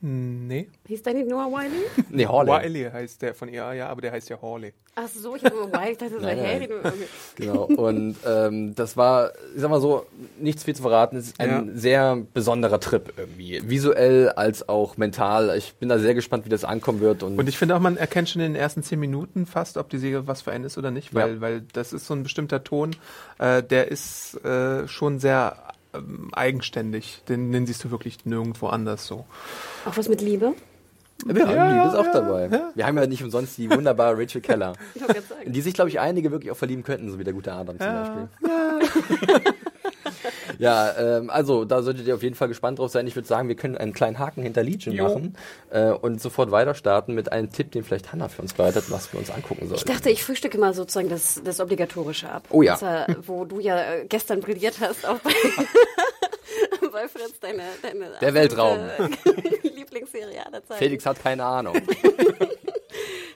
Nee. 0.00 0.68
Hieß 0.86 1.02
der 1.02 1.14
nicht 1.14 1.28
Noah 1.28 1.50
Wiley? 1.50 1.82
nee, 2.10 2.24
Hawley. 2.26 2.50
Wiley 2.52 2.90
heißt 2.92 3.20
der 3.22 3.34
von 3.34 3.48
EA, 3.48 3.72
ja, 3.74 3.88
aber 3.88 4.00
der 4.00 4.12
heißt 4.12 4.28
ja 4.28 4.40
Hawley. 4.40 4.72
Ach 4.94 5.08
so, 5.08 5.34
ich 5.36 5.44
habe 5.44 5.54
Wiley, 5.72 5.92
ich 5.92 5.98
dachte, 5.98 6.20
so, 6.20 6.26
Nein, 6.26 6.68
du- 6.68 6.78
okay. 6.78 6.92
Genau. 7.36 7.62
Und 7.64 8.16
ähm, 8.26 8.74
das 8.76 8.96
war, 8.96 9.32
ich 9.54 9.60
sag 9.60 9.70
mal 9.70 9.80
so, 9.80 10.06
nichts 10.38 10.62
viel 10.64 10.74
zu 10.76 10.82
verraten. 10.82 11.16
Es 11.16 11.26
ist 11.28 11.40
ein 11.40 11.48
Ja. 11.50 11.64
sehr 11.74 12.16
besonderer 12.32 12.78
Trip 12.80 13.12
irgendwie. 13.16 13.60
Visuell 13.68 14.28
als 14.30 14.68
auch 14.68 14.96
mental. 14.96 15.56
Ich 15.56 15.74
bin 15.74 15.88
da 15.88 15.98
sehr 15.98 16.14
gespannt, 16.14 16.44
wie 16.44 16.48
das 16.50 16.64
ankommen 16.64 17.00
wird. 17.00 17.22
Und, 17.24 17.38
Und 17.38 17.48
ich 17.48 17.58
finde 17.58 17.74
auch, 17.76 17.80
man 17.80 17.96
erkennt 17.96 18.28
schon 18.28 18.40
in 18.42 18.52
den 18.54 18.60
ersten 18.60 18.82
zehn 18.84 19.00
Minuten 19.00 19.46
fast, 19.46 19.76
ob 19.78 19.88
die 19.90 19.98
Serie 19.98 20.26
was 20.28 20.42
für 20.42 20.52
einen 20.52 20.64
ist 20.64 20.78
oder 20.78 20.90
nicht, 20.92 21.12
weil, 21.14 21.34
Ja. 21.34 21.40
weil 21.40 21.60
das 21.72 21.92
ist 21.92 22.06
so 22.06 22.14
ein 22.14 22.22
bestimmter 22.22 22.62
Ton, 22.62 22.94
äh, 23.38 23.62
der 23.64 23.88
ist 23.90 24.34
äh, 24.44 24.86
schon 24.88 25.18
sehr 25.18 25.56
ähm, 25.98 26.30
eigenständig. 26.32 27.22
Den, 27.28 27.52
den 27.52 27.66
siehst 27.66 27.84
du 27.84 27.90
wirklich 27.90 28.24
nirgendwo 28.24 28.68
anders 28.68 29.06
so. 29.06 29.24
Auch 29.84 29.96
was 29.96 30.08
mit 30.08 30.20
Liebe? 30.20 30.54
ja, 31.26 31.34
Ja, 31.52 31.72
Liebe 31.72 31.88
ist 31.88 31.94
auch 31.96 32.04
ja, 32.06 32.12
dabei. 32.12 32.48
ja. 32.50 32.70
Wir 32.74 32.86
haben 32.86 32.96
ja 32.96 33.06
nicht 33.06 33.22
umsonst 33.24 33.58
die 33.58 33.68
wunderbare 33.70 34.16
Rachel 34.16 34.40
Keller, 34.40 34.74
in 35.44 35.52
die 35.52 35.60
sich, 35.60 35.74
glaube 35.74 35.90
ich, 35.90 35.98
einige 36.00 36.30
wirklich 36.30 36.50
auch 36.52 36.56
verlieben 36.56 36.84
könnten, 36.84 37.10
so 37.10 37.18
wie 37.18 37.24
der 37.24 37.32
gute 37.34 37.52
Adam 37.52 37.76
zum 37.78 37.86
Ja. 37.86 38.02
Beispiel. 38.02 39.52
Ja, 40.58 40.96
ähm, 40.98 41.30
also 41.30 41.64
da 41.64 41.82
solltet 41.82 42.06
ihr 42.06 42.14
auf 42.14 42.22
jeden 42.22 42.34
Fall 42.34 42.48
gespannt 42.48 42.78
drauf 42.78 42.90
sein. 42.90 43.06
Ich 43.06 43.14
würde 43.16 43.28
sagen, 43.28 43.48
wir 43.48 43.56
können 43.56 43.76
einen 43.76 43.92
kleinen 43.92 44.18
Haken 44.18 44.42
hinter 44.42 44.62
Legion 44.62 44.94
Jo. 44.94 45.04
machen 45.04 45.36
äh, 45.70 45.90
und 45.90 46.20
sofort 46.20 46.50
weiter 46.50 46.74
starten 46.74 47.14
mit 47.14 47.32
einem 47.32 47.50
Tipp, 47.50 47.72
den 47.72 47.84
vielleicht 47.84 48.12
Hannah 48.12 48.28
für 48.28 48.42
uns 48.42 48.54
bereitet, 48.54 48.90
was 48.90 49.12
wir 49.12 49.20
uns 49.20 49.30
angucken 49.30 49.66
sollen. 49.66 49.78
Ich 49.78 49.84
dachte, 49.84 50.10
ich 50.10 50.22
frühstücke 50.24 50.58
mal 50.58 50.74
sozusagen 50.74 51.08
das, 51.08 51.40
das 51.44 51.60
Obligatorische 51.60 52.30
ab. 52.30 52.42
Oh 52.50 52.62
ja. 52.62 52.76
Das, 52.78 52.82
äh, 53.08 53.14
wo 53.26 53.44
du 53.44 53.60
ja 53.60 53.78
äh, 53.94 54.04
gestern 54.08 54.40
brilliert 54.40 54.76
hast, 54.80 55.06
auch 55.06 55.18
bei, 55.20 55.30
bei 56.92 57.08
Fritz, 57.08 57.38
deine, 57.40 57.62
deine 57.82 58.10
Der 58.20 58.34
Weltraum. 58.34 58.78
Lieblingsserie 59.62 60.44
aller 60.44 60.64
Zeiten. 60.64 60.78
Felix 60.78 61.06
hat 61.06 61.22
keine 61.22 61.44
Ahnung. 61.44 61.76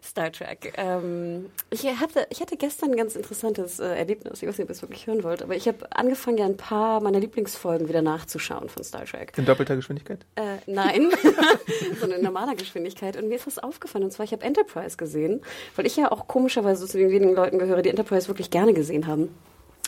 Star 0.02 0.32
Trek. 0.32 0.72
Ähm, 0.76 1.46
ich, 1.70 1.84
hatte, 1.84 2.26
ich 2.30 2.40
hatte 2.40 2.56
gestern 2.56 2.90
ein 2.90 2.96
ganz 2.96 3.14
interessantes 3.14 3.78
äh, 3.78 3.86
Erlebnis. 3.86 4.42
Ich 4.42 4.48
weiß 4.48 4.58
nicht, 4.58 4.64
ob 4.64 4.70
ihr 4.70 4.74
es 4.74 4.82
wirklich 4.82 5.06
hören 5.06 5.22
wollt, 5.22 5.42
aber 5.42 5.54
ich 5.54 5.68
habe 5.68 5.86
angefangen, 5.92 6.38
ja 6.38 6.46
ein 6.46 6.56
paar 6.56 7.00
meiner 7.00 7.20
Lieblingsfolgen 7.20 7.88
wieder 7.88 8.02
nachzuschauen 8.02 8.68
von 8.68 8.82
Star 8.82 9.04
Trek. 9.04 9.32
In 9.36 9.44
doppelter 9.44 9.76
Geschwindigkeit? 9.76 10.26
Äh, 10.34 10.56
nein, 10.66 11.10
sondern 12.00 12.18
in 12.18 12.24
normaler 12.24 12.56
Geschwindigkeit. 12.56 13.16
Und 13.16 13.28
mir 13.28 13.36
ist 13.36 13.46
was 13.46 13.58
aufgefallen. 13.58 14.04
Und 14.04 14.10
zwar, 14.10 14.24
ich 14.24 14.32
habe 14.32 14.44
Enterprise 14.44 14.96
gesehen, 14.96 15.40
weil 15.76 15.86
ich 15.86 15.96
ja 15.96 16.10
auch 16.10 16.26
komischerweise 16.26 16.86
zu 16.86 16.98
den 16.98 17.10
wenigen 17.10 17.34
Leuten 17.34 17.58
gehöre, 17.58 17.82
die 17.82 17.90
Enterprise 17.90 18.26
wirklich 18.26 18.50
gerne 18.50 18.74
gesehen 18.74 19.06
haben. 19.06 19.28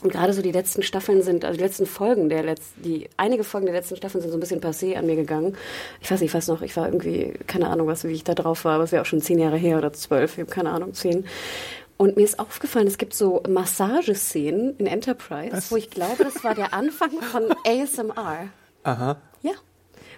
Und 0.04 0.12
gerade 0.12 0.34
so 0.34 0.42
die 0.42 0.52
letzten 0.52 0.82
Staffeln 0.82 1.22
sind, 1.22 1.46
also 1.46 1.56
die 1.56 1.64
letzten 1.64 1.86
Folgen 1.86 2.28
der 2.28 2.42
letzten, 2.42 2.82
die, 2.82 3.08
einige 3.16 3.42
Folgen 3.42 3.64
der 3.64 3.74
letzten 3.74 3.96
Staffeln 3.96 4.20
sind 4.20 4.30
so 4.30 4.36
ein 4.36 4.40
bisschen 4.40 4.60
passé 4.60 4.96
an 4.96 5.06
mir 5.06 5.16
gegangen. 5.16 5.56
Ich 6.02 6.10
weiß 6.10 6.20
nicht, 6.20 6.28
ich 6.28 6.34
weiß 6.34 6.48
noch, 6.48 6.60
ich 6.60 6.76
war 6.76 6.84
irgendwie, 6.84 7.32
keine 7.46 7.68
Ahnung, 7.70 7.86
was, 7.86 8.04
wie 8.04 8.12
ich 8.12 8.22
da 8.22 8.34
drauf 8.34 8.66
war, 8.66 8.74
aber 8.74 8.84
es 8.84 8.90
ja 8.90 9.00
auch 9.00 9.06
schon 9.06 9.22
zehn 9.22 9.38
Jahre 9.38 9.56
her 9.56 9.78
oder 9.78 9.94
zwölf, 9.94 10.34
ich 10.34 10.40
habe 10.40 10.50
keine 10.50 10.72
Ahnung, 10.72 10.92
zehn. 10.92 11.24
Und 11.96 12.18
mir 12.18 12.24
ist 12.24 12.38
aufgefallen, 12.38 12.86
es 12.86 12.98
gibt 12.98 13.14
so 13.14 13.42
Massageszenen 13.48 14.76
in 14.76 14.86
Enterprise, 14.86 15.62
wo 15.70 15.76
ich 15.76 15.88
glaube, 15.88 16.22
das 16.22 16.44
war 16.44 16.54
der 16.54 16.74
Anfang 16.74 17.12
von 17.22 17.44
ASMR. 17.66 18.50
Aha. 18.82 19.16
Ja. 19.40 19.52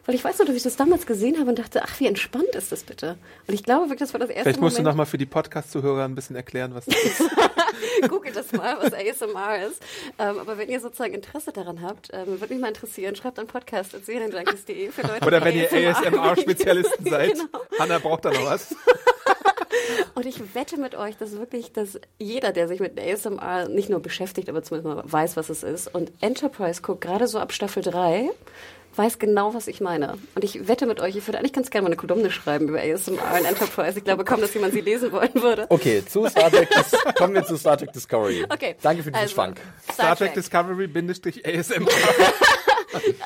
Weil 0.07 0.15
ich 0.15 0.23
weiß 0.25 0.39
noch, 0.39 0.47
dass 0.47 0.55
ich 0.55 0.63
das 0.63 0.77
damals 0.77 1.05
gesehen 1.05 1.39
habe 1.39 1.51
und 1.51 1.59
dachte, 1.59 1.83
ach, 1.83 1.99
wie 2.01 2.07
entspannt 2.07 2.55
ist 2.55 2.71
das 2.73 2.85
bitte? 2.85 3.19
Und 3.49 3.55
ich 3.55 3.65
glaube 3.65 3.85
wirklich, 3.91 3.99
das 3.99 4.13
war 4.15 4.21
das 4.21 4.31
erste 4.31 4.45
Vielleicht 4.45 4.61
musst 4.61 4.77
du 4.79 4.83
Moment. 4.83 4.93
nochmal 4.95 5.07
für 5.07 5.19
die 5.19 5.27
Podcast-Zuhörer 5.27 6.05
ein 6.05 6.15
bisschen 6.15 6.37
erklären, 6.37 6.75
was 6.75 6.85
das 6.87 6.95
ist. 7.03 7.23
Googelt 8.09 8.37
das 8.37 8.53
mal, 8.53 8.77
was 8.81 8.93
ASMR 8.93 9.67
ist. 9.67 9.83
Ähm, 10.19 10.39
aber 10.39 10.59
wenn 10.59 10.69
ihr 10.69 10.81
sozusagen 10.81 11.13
Interesse 11.15 11.53
daran 11.53 11.83
habt, 11.83 12.11
ähm, 12.13 12.41
würde 12.41 12.55
mich 12.55 12.61
mal 12.61 12.69
interessieren, 12.69 13.17
schreibt 13.17 13.39
einen 13.39 13.49
Podcast 13.49 13.95
at 13.95 14.07
serienjunkies.de 14.07 14.91
für 14.91 15.03
Leute, 15.03 15.27
Oder 15.27 15.45
wenn 15.45 15.57
ihr 15.57 15.71
ASMR-Spezialisten 15.73 17.05
seid. 17.11 17.33
Genau. 17.33 17.49
Hanna 17.79 17.99
braucht 17.99 18.25
da 18.25 18.31
noch 18.31 18.45
was. 18.47 18.75
Und 20.15 20.25
ich 20.27 20.55
wette 20.55 20.79
mit 20.79 20.95
euch, 20.95 21.17
dass 21.17 21.33
wirklich, 21.33 21.73
dass 21.73 22.01
jeder, 22.19 22.53
der 22.53 22.69
sich 22.69 22.81
mit 22.81 22.99
ASMR 22.99 23.69
nicht 23.69 23.89
nur 23.91 24.01
beschäftigt, 24.01 24.49
aber 24.49 24.63
zumindest 24.63 24.97
mal 24.97 25.13
weiß, 25.13 25.37
was 25.37 25.51
es 25.51 25.63
ist, 25.63 25.95
und 25.95 26.11
Enterprise 26.21 26.81
guckt, 26.81 27.03
gerade 27.03 27.27
so 27.29 27.39
ab 27.39 27.53
Staffel 27.53 27.83
3, 27.83 28.31
weiß 28.97 29.19
genau, 29.19 29.55
was 29.55 29.67
ich 29.67 29.81
meine. 29.81 30.15
Und 30.35 30.45
ich 30.45 30.69
wette 30.69 30.87
mit 30.87 31.01
euch, 31.01 31.17
ich 31.17 31.27
würde 31.27 31.39
eigentlich 31.39 31.53
ganz 31.53 31.71
gerne 31.71 31.85
mal 31.85 31.89
eine 31.89 31.97
Kolumne 31.97 32.31
schreiben 32.31 32.69
über 32.69 32.81
ASMR 32.81 33.19
und 33.39 33.45
Enterprise. 33.45 33.99
Ich 33.99 34.05
glaube 34.05 34.25
kaum, 34.25 34.41
dass 34.41 34.55
jemand 34.55 34.73
sie 34.75 34.81
lesen 34.81 35.13
wollen 35.13 35.35
würde. 35.35 35.67
Okay, 35.69 36.05
zu 36.05 36.27
Star 36.29 36.51
Trek, 36.51 36.69
kommen 37.17 37.35
wir 37.35 37.45
zu 37.45 37.57
Star 37.57 37.77
Trek 37.77 37.93
Discovery. 37.93 38.45
Okay. 38.49 38.77
Danke 38.83 39.03
für 39.03 39.11
diesen 39.11 39.23
Also, 39.23 39.35
Schwank. 39.35 39.61
Star 39.93 40.17
Trek 40.17 40.35
Discovery-ASMR. 40.35 41.87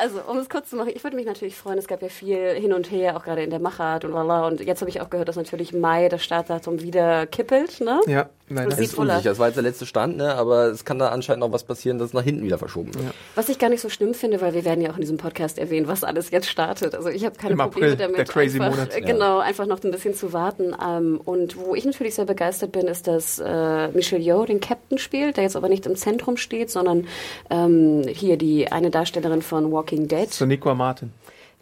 also, 0.01 0.21
um 0.29 0.39
es 0.39 0.49
kurz 0.49 0.71
zu 0.71 0.77
machen, 0.77 0.93
ich 0.95 1.03
würde 1.05 1.17
mich 1.17 1.27
natürlich 1.27 1.57
freuen, 1.57 1.79
es 1.79 1.87
gab 1.87 2.03
ja 2.03 2.09
viel 2.09 2.55
hin 2.55 2.73
und 2.73 2.91
her, 2.91 3.17
auch 3.17 3.25
gerade 3.25 3.43
in 3.43 3.51
der 3.51 3.61
Machart 3.61 4.05
und 4.05 4.13
lala. 4.13 4.47
Und 4.47 4.61
jetzt 4.61 4.81
habe 4.81 4.91
ich 4.91 5.01
auch 5.01 5.11
gehört, 5.11 5.29
dass 5.29 5.37
natürlich 5.37 5.73
Mai 5.73 6.09
das 6.09 6.23
Startdatum 6.23 6.81
wieder 6.83 7.27
kippelt, 7.27 7.81
ne? 7.81 8.01
Ja. 8.07 8.29
Und 8.51 8.57
Das 8.57 8.81
ist 8.81 8.99
unsicher. 8.99 9.31
Das 9.31 9.39
war 9.39 9.47
jetzt 9.47 9.57
der 9.57 9.63
letzte 9.63 9.87
Stand, 9.87 10.17
ne? 10.17 10.35
aber 10.35 10.67
es 10.67 10.85
kann 10.85 10.99
da 10.99 11.11
anscheinend 11.11 11.41
noch 11.41 11.53
was 11.53 11.63
passieren, 11.63 11.99
dass 11.99 12.09
es 12.09 12.15
nach 12.15 12.25
hinten 12.25 12.43
wieder 12.43 12.59
verschoben 12.59 12.93
wird. 12.95 13.15
Was 13.37 13.49
ich 13.49 13.61
gar 13.61 13.71
nicht 13.71 13.81
so 13.81 13.89
schlimm 13.89 14.13
finde, 14.13 14.41
weil 14.41 14.55
wir 14.55 14.65
werden 14.65 14.81
ja 14.81 14.91
auch 14.91 14.97
in 14.97 15.03
diesem 15.03 15.19
Podcast 15.19 15.57
erwähnen, 15.59 15.87
was 15.87 16.03
alles 16.03 16.31
jetzt 16.31 16.49
startet. 16.49 16.97
Also 16.97 17.11
ich 17.11 17.25
habe 17.25 17.37
keine 17.37 17.53
Im 17.53 17.59
Probleme 17.59 17.93
April, 17.93 17.97
damit, 17.97 18.19
der 18.19 18.25
crazy 18.25 18.61
einfach, 18.61 18.77
Monat. 18.77 18.97
äh, 18.97 19.01
genau, 19.03 19.39
einfach 19.39 19.67
noch 19.67 19.83
ein 19.85 19.93
bisschen 19.93 20.15
zu 20.15 20.33
warten. 20.33 20.75
Ähm, 20.85 21.21
und 21.25 21.57
wo 21.57 21.77
ich 21.77 21.85
natürlich 21.85 22.17
sehr 22.17 22.25
begeistert 22.25 22.73
bin, 22.73 22.89
ist, 22.89 23.07
dass 23.07 23.39
äh, 23.39 23.89
Michelle 23.89 24.23
Yeoh 24.23 24.45
den 24.45 24.61
Captain 24.61 24.99
spielt, 24.99 25.37
der 25.37 25.45
jetzt 25.45 25.55
aber 25.55 25.69
nicht 25.69 25.87
im 25.87 25.95
Zentrum 25.95 26.37
steht, 26.37 26.71
sondern 26.71 27.07
ähm, 27.51 28.03
hier 28.09 28.37
die 28.37 28.73
eine 28.73 28.91
Darstellerin 28.91 29.43
von 29.43 29.60
Walking 29.67 30.09
Dead. 30.09 30.33
Soniqua 30.33 30.75
Martin. 30.75 31.13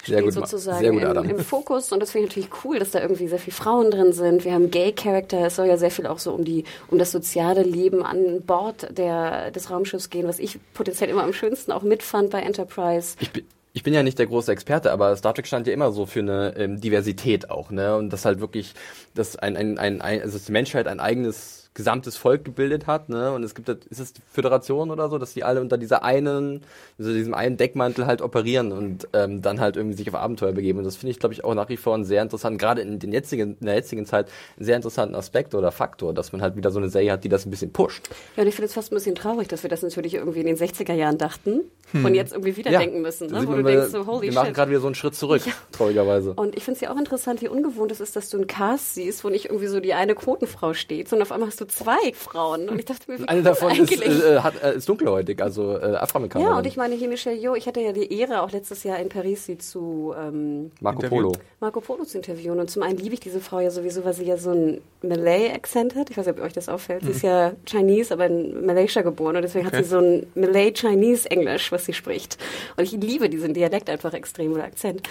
Sehr 0.04 0.18
steht 0.18 0.24
gut, 0.26 0.34
sozusagen 0.34 0.78
sehr 0.78 0.92
gut, 0.92 1.02
im, 1.02 1.08
Adam. 1.08 1.28
im 1.28 1.38
Fokus 1.40 1.92
und 1.92 2.00
das 2.00 2.12
finde 2.12 2.28
ich 2.28 2.30
natürlich 2.30 2.64
cool, 2.64 2.78
dass 2.78 2.92
da 2.92 3.00
irgendwie 3.00 3.26
sehr 3.26 3.38
viele 3.38 3.54
Frauen 3.54 3.90
drin 3.90 4.12
sind. 4.12 4.44
Wir 4.44 4.52
haben 4.52 4.70
Gay-Charakter, 4.70 5.46
es 5.46 5.56
soll 5.56 5.66
ja 5.66 5.76
sehr 5.76 5.90
viel 5.90 6.06
auch 6.06 6.20
so 6.20 6.32
um 6.32 6.44
die 6.44 6.64
um 6.88 6.98
das 6.98 7.10
soziale 7.10 7.62
Leben 7.62 8.04
an 8.04 8.42
Bord 8.42 8.96
der, 8.96 9.50
des 9.50 9.70
Raumschiffs 9.70 10.08
gehen, 10.10 10.28
was 10.28 10.38
ich 10.38 10.60
potenziell 10.72 11.10
immer 11.10 11.24
am 11.24 11.32
schönsten 11.32 11.72
auch 11.72 11.82
mitfand 11.82 12.30
bei 12.30 12.40
Enterprise. 12.40 13.16
Ich 13.18 13.32
bin, 13.32 13.44
ich 13.72 13.82
bin 13.82 13.92
ja 13.92 14.02
nicht 14.02 14.18
der 14.18 14.26
große 14.26 14.52
Experte, 14.52 14.92
aber 14.92 15.16
Star 15.16 15.34
Trek 15.34 15.46
stand 15.46 15.66
ja 15.66 15.72
immer 15.72 15.92
so 15.92 16.06
für 16.06 16.20
eine 16.20 16.54
ähm, 16.56 16.80
Diversität 16.80 17.50
auch, 17.50 17.70
ne? 17.70 17.96
Und 17.96 18.12
das 18.12 18.24
halt 18.24 18.40
wirklich, 18.40 18.74
dass 19.14 19.36
ein, 19.36 19.56
ein, 19.56 19.78
ein, 19.78 20.00
ein 20.00 20.22
also 20.22 20.38
dass 20.38 20.46
die 20.46 20.52
Menschheit 20.52 20.86
ein 20.86 21.00
eigenes 21.00 21.57
gesamtes 21.78 22.16
Volk 22.16 22.44
gebildet 22.44 22.88
hat, 22.88 23.08
ne? 23.08 23.32
Und 23.32 23.44
es 23.44 23.54
gibt, 23.54 23.68
ist 23.68 24.00
es 24.00 24.12
die 24.12 24.20
Föderation 24.32 24.90
oder 24.90 25.08
so, 25.08 25.16
dass 25.16 25.32
die 25.32 25.44
alle 25.44 25.60
unter 25.60 25.78
dieser 25.78 26.02
einen, 26.02 26.62
also 26.98 27.12
diesem 27.12 27.34
einen 27.34 27.56
Deckmantel 27.56 28.04
halt 28.04 28.20
operieren 28.20 28.72
und 28.72 29.06
ähm, 29.12 29.42
dann 29.42 29.60
halt 29.60 29.76
irgendwie 29.76 29.96
sich 29.96 30.08
auf 30.08 30.16
Abenteuer 30.16 30.50
begeben. 30.50 30.80
Und 30.80 30.84
das 30.84 30.96
finde 30.96 31.12
ich, 31.12 31.20
glaube 31.20 31.34
ich, 31.34 31.44
auch 31.44 31.54
nach 31.54 31.68
wie 31.68 31.76
vor 31.76 31.94
einen 31.94 32.04
sehr 32.04 32.20
interessanten, 32.20 32.58
gerade 32.58 32.82
in 32.82 32.98
den 32.98 33.12
jetzigen, 33.12 33.56
in 33.60 33.66
der 33.66 33.76
jetzigen 33.76 34.06
Zeit, 34.06 34.26
einen 34.56 34.66
sehr 34.66 34.74
interessanten 34.74 35.14
Aspekt 35.14 35.54
oder 35.54 35.70
Faktor, 35.70 36.12
dass 36.12 36.32
man 36.32 36.42
halt 36.42 36.56
wieder 36.56 36.72
so 36.72 36.80
eine 36.80 36.88
Serie 36.88 37.12
hat, 37.12 37.22
die 37.22 37.28
das 37.28 37.46
ein 37.46 37.50
bisschen 37.50 37.72
pusht. 37.72 38.10
Ja, 38.36 38.42
und 38.42 38.48
ich 38.48 38.56
finde 38.56 38.66
es 38.66 38.74
fast 38.74 38.90
ein 38.90 38.96
bisschen 38.96 39.14
traurig, 39.14 39.46
dass 39.46 39.62
wir 39.62 39.70
das 39.70 39.82
natürlich 39.82 40.14
irgendwie 40.14 40.40
in 40.40 40.46
den 40.46 40.56
60er 40.56 40.94
Jahren 40.94 41.16
dachten 41.16 41.60
und 41.92 42.14
jetzt 42.14 42.32
irgendwie 42.32 42.56
wieder 42.56 42.70
denken 42.70 43.02
müssen, 43.02 43.30
ne? 43.30 43.46
wo 43.46 43.52
du 43.52 43.62
denkst 43.62 43.92
so, 43.92 44.04
holy 44.06 44.26
wir 44.26 44.32
machen 44.32 44.46
shit. 44.46 44.56
gerade 44.56 44.70
wieder 44.70 44.80
so 44.80 44.88
einen 44.88 44.96
Schritt 44.96 45.14
zurück, 45.14 45.42
traurigerweise. 45.72 46.34
Und 46.34 46.56
ich 46.56 46.64
finde 46.64 46.74
es 46.76 46.80
ja 46.80 46.92
auch 46.92 46.98
interessant, 46.98 47.40
wie 47.40 47.48
ungewohnt 47.48 47.92
es 47.92 48.00
ist, 48.00 48.16
dass 48.16 48.30
du 48.30 48.36
einen 48.36 48.48
Cast 48.48 48.94
siehst, 48.94 49.22
wo 49.22 49.28
nicht 49.28 49.46
irgendwie 49.46 49.68
so 49.68 49.78
die 49.78 49.94
eine 49.94 50.16
Quotenfrau 50.16 50.74
steht, 50.74 51.08
sondern 51.08 51.26
auf 51.26 51.32
einmal 51.32 51.48
hast 51.48 51.60
du 51.60 51.67
zwei 51.68 52.12
Frauen. 52.14 52.68
Und 52.68 52.78
ich 52.78 52.84
dachte 52.84 53.10
mir, 53.10 53.18
wie 53.20 53.28
Eine 53.28 53.40
cool 53.40 53.44
davon 53.44 53.70
ist, 53.72 54.00
äh, 54.02 54.38
hat, 54.40 54.62
äh, 54.62 54.76
ist 54.76 54.88
dunkelhäutig, 54.88 55.40
also 55.42 55.76
äh, 55.78 55.94
Afroamerikanerin. 55.96 56.52
Ja, 56.52 56.58
und 56.58 56.66
ich 56.66 56.76
meine, 56.76 56.94
hier 56.94 57.08
Michelle 57.08 57.36
Yeoh, 57.36 57.54
ich 57.54 57.66
hatte 57.66 57.80
ja 57.80 57.92
die 57.92 58.12
Ehre, 58.18 58.42
auch 58.42 58.50
letztes 58.50 58.82
Jahr 58.84 58.98
in 58.98 59.08
Paris 59.08 59.46
sie 59.46 59.58
zu 59.58 60.14
ähm, 60.18 60.70
Marco. 60.80 61.02
Polo. 61.08 61.32
Marco 61.60 61.80
Polo 61.80 62.04
zu 62.04 62.18
interviewen. 62.18 62.58
Und 62.60 62.70
zum 62.70 62.82
einen 62.82 62.98
liebe 62.98 63.14
ich 63.14 63.20
diese 63.20 63.40
Frau 63.40 63.60
ja 63.60 63.70
sowieso, 63.70 64.04
weil 64.04 64.14
sie 64.14 64.24
ja 64.24 64.36
so 64.36 64.50
einen 64.50 64.80
Malay-Akzent 65.02 65.94
hat. 65.94 66.10
Ich 66.10 66.16
weiß 66.16 66.26
nicht, 66.26 66.38
ob 66.38 66.44
euch 66.44 66.52
das 66.52 66.68
auffällt. 66.68 67.02
Sie 67.04 67.10
ist 67.10 67.22
ja 67.22 67.52
Chinese, 67.66 68.12
aber 68.14 68.26
in 68.26 68.64
Malaysia 68.66 69.02
geboren. 69.02 69.36
Und 69.36 69.42
deswegen 69.42 69.66
hat 69.66 69.74
Okay. 69.74 69.82
sie 69.84 69.90
so 69.90 69.98
ein 69.98 70.26
Malay-Chinese-Englisch, 70.34 71.72
was 71.72 71.84
sie 71.84 71.92
spricht. 71.92 72.38
Und 72.76 72.84
ich 72.84 72.92
liebe 72.92 73.28
diesen 73.28 73.54
Dialekt 73.54 73.90
einfach 73.90 74.12
extrem 74.14 74.52
oder 74.52 74.64
Akzent. 74.64 75.02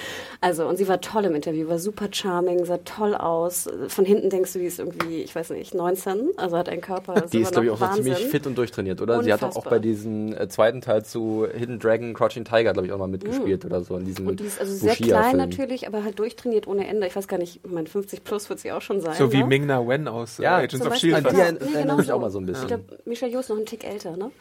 Also, 0.41 0.65
und 0.67 0.77
sie 0.77 0.87
war 0.87 1.01
toll 1.01 1.25
im 1.25 1.35
Interview, 1.35 1.67
war 1.67 1.79
super 1.79 2.07
charming, 2.11 2.65
sah 2.65 2.77
toll 2.79 3.15
aus. 3.15 3.69
Von 3.87 4.05
hinten 4.05 4.29
denkst 4.29 4.53
du, 4.53 4.59
die 4.59 4.65
ist 4.65 4.79
irgendwie, 4.79 5.21
ich 5.21 5.35
weiß 5.35 5.51
nicht, 5.51 5.73
19. 5.73 6.31
Also 6.47 6.57
hat 6.57 6.69
einen 6.69 6.81
Körper. 6.81 7.21
Die 7.21 7.39
ist, 7.41 7.51
glaube 7.51 7.65
ich, 7.67 7.71
auch 7.71 7.79
noch 7.79 7.89
so 7.91 7.95
ziemlich 7.95 8.13
Wahnsinn. 8.15 8.29
fit 8.31 8.47
und 8.47 8.57
durchtrainiert, 8.57 9.01
oder? 9.01 9.21
Sie 9.23 9.31
hat 9.31 9.41
auch 9.43 9.47
Unfassbar. 9.47 9.71
bei 9.73 9.79
diesem 9.79 10.33
äh, 10.33 10.47
zweiten 10.49 10.81
Teil 10.81 11.03
zu 11.05 11.45
Hidden 11.53 11.79
Dragon, 11.79 12.13
Crouching 12.13 12.45
Tiger, 12.45 12.73
glaube 12.73 12.85
ich, 12.87 12.91
auch 12.93 12.97
mal 12.97 13.07
mitgespielt 13.07 13.65
oder 13.65 13.81
so. 13.81 13.97
In 13.97 14.05
diesem. 14.05 14.27
Und 14.27 14.39
die 14.39 14.45
ist 14.45 14.59
also 14.59 14.73
sehr 14.73 14.95
klein 14.95 15.23
Film. 15.35 15.37
natürlich, 15.37 15.87
aber 15.87 16.03
halt 16.03 16.17
durchtrainiert 16.19 16.67
ohne 16.67 16.87
Ende. 16.87 17.05
Ich 17.07 17.15
weiß 17.15 17.27
gar 17.27 17.37
nicht, 17.37 17.59
ich 17.63 17.71
meine, 17.71 17.87
50 17.87 18.23
plus 18.23 18.49
wird 18.49 18.59
sie 18.59 18.71
auch 18.71 18.81
schon 18.81 19.01
sein. 19.01 19.15
So 19.17 19.31
wie 19.31 19.37
ne? 19.39 19.45
Ming-Na 19.45 19.87
Wen 19.87 20.07
aus 20.07 20.39
äh, 20.39 20.43
Ja, 20.43 20.57
Agents 20.57 20.85
of 20.85 20.89
Beispiel, 20.89 21.13
S.H.I.E.L.D. 21.13 21.29
Die 21.29 21.35
fast. 21.35 21.41
erinnert- 21.45 21.61
Nee, 21.61 21.67
erinnert 21.75 21.83
genau 21.83 21.97
mich 21.97 22.11
auch 22.11 22.21
mal 22.21 22.31
so 22.31 22.39
ein 22.39 22.45
bisschen. 22.45 22.63
Ich 22.63 22.67
glaube, 22.67 22.83
Michelle 23.05 23.31
Yeoh 23.31 23.39
ist 23.41 23.49
noch 23.49 23.57
ein 23.57 23.65
Tick 23.65 23.83
älter, 23.87 24.15
ne? 24.17 24.31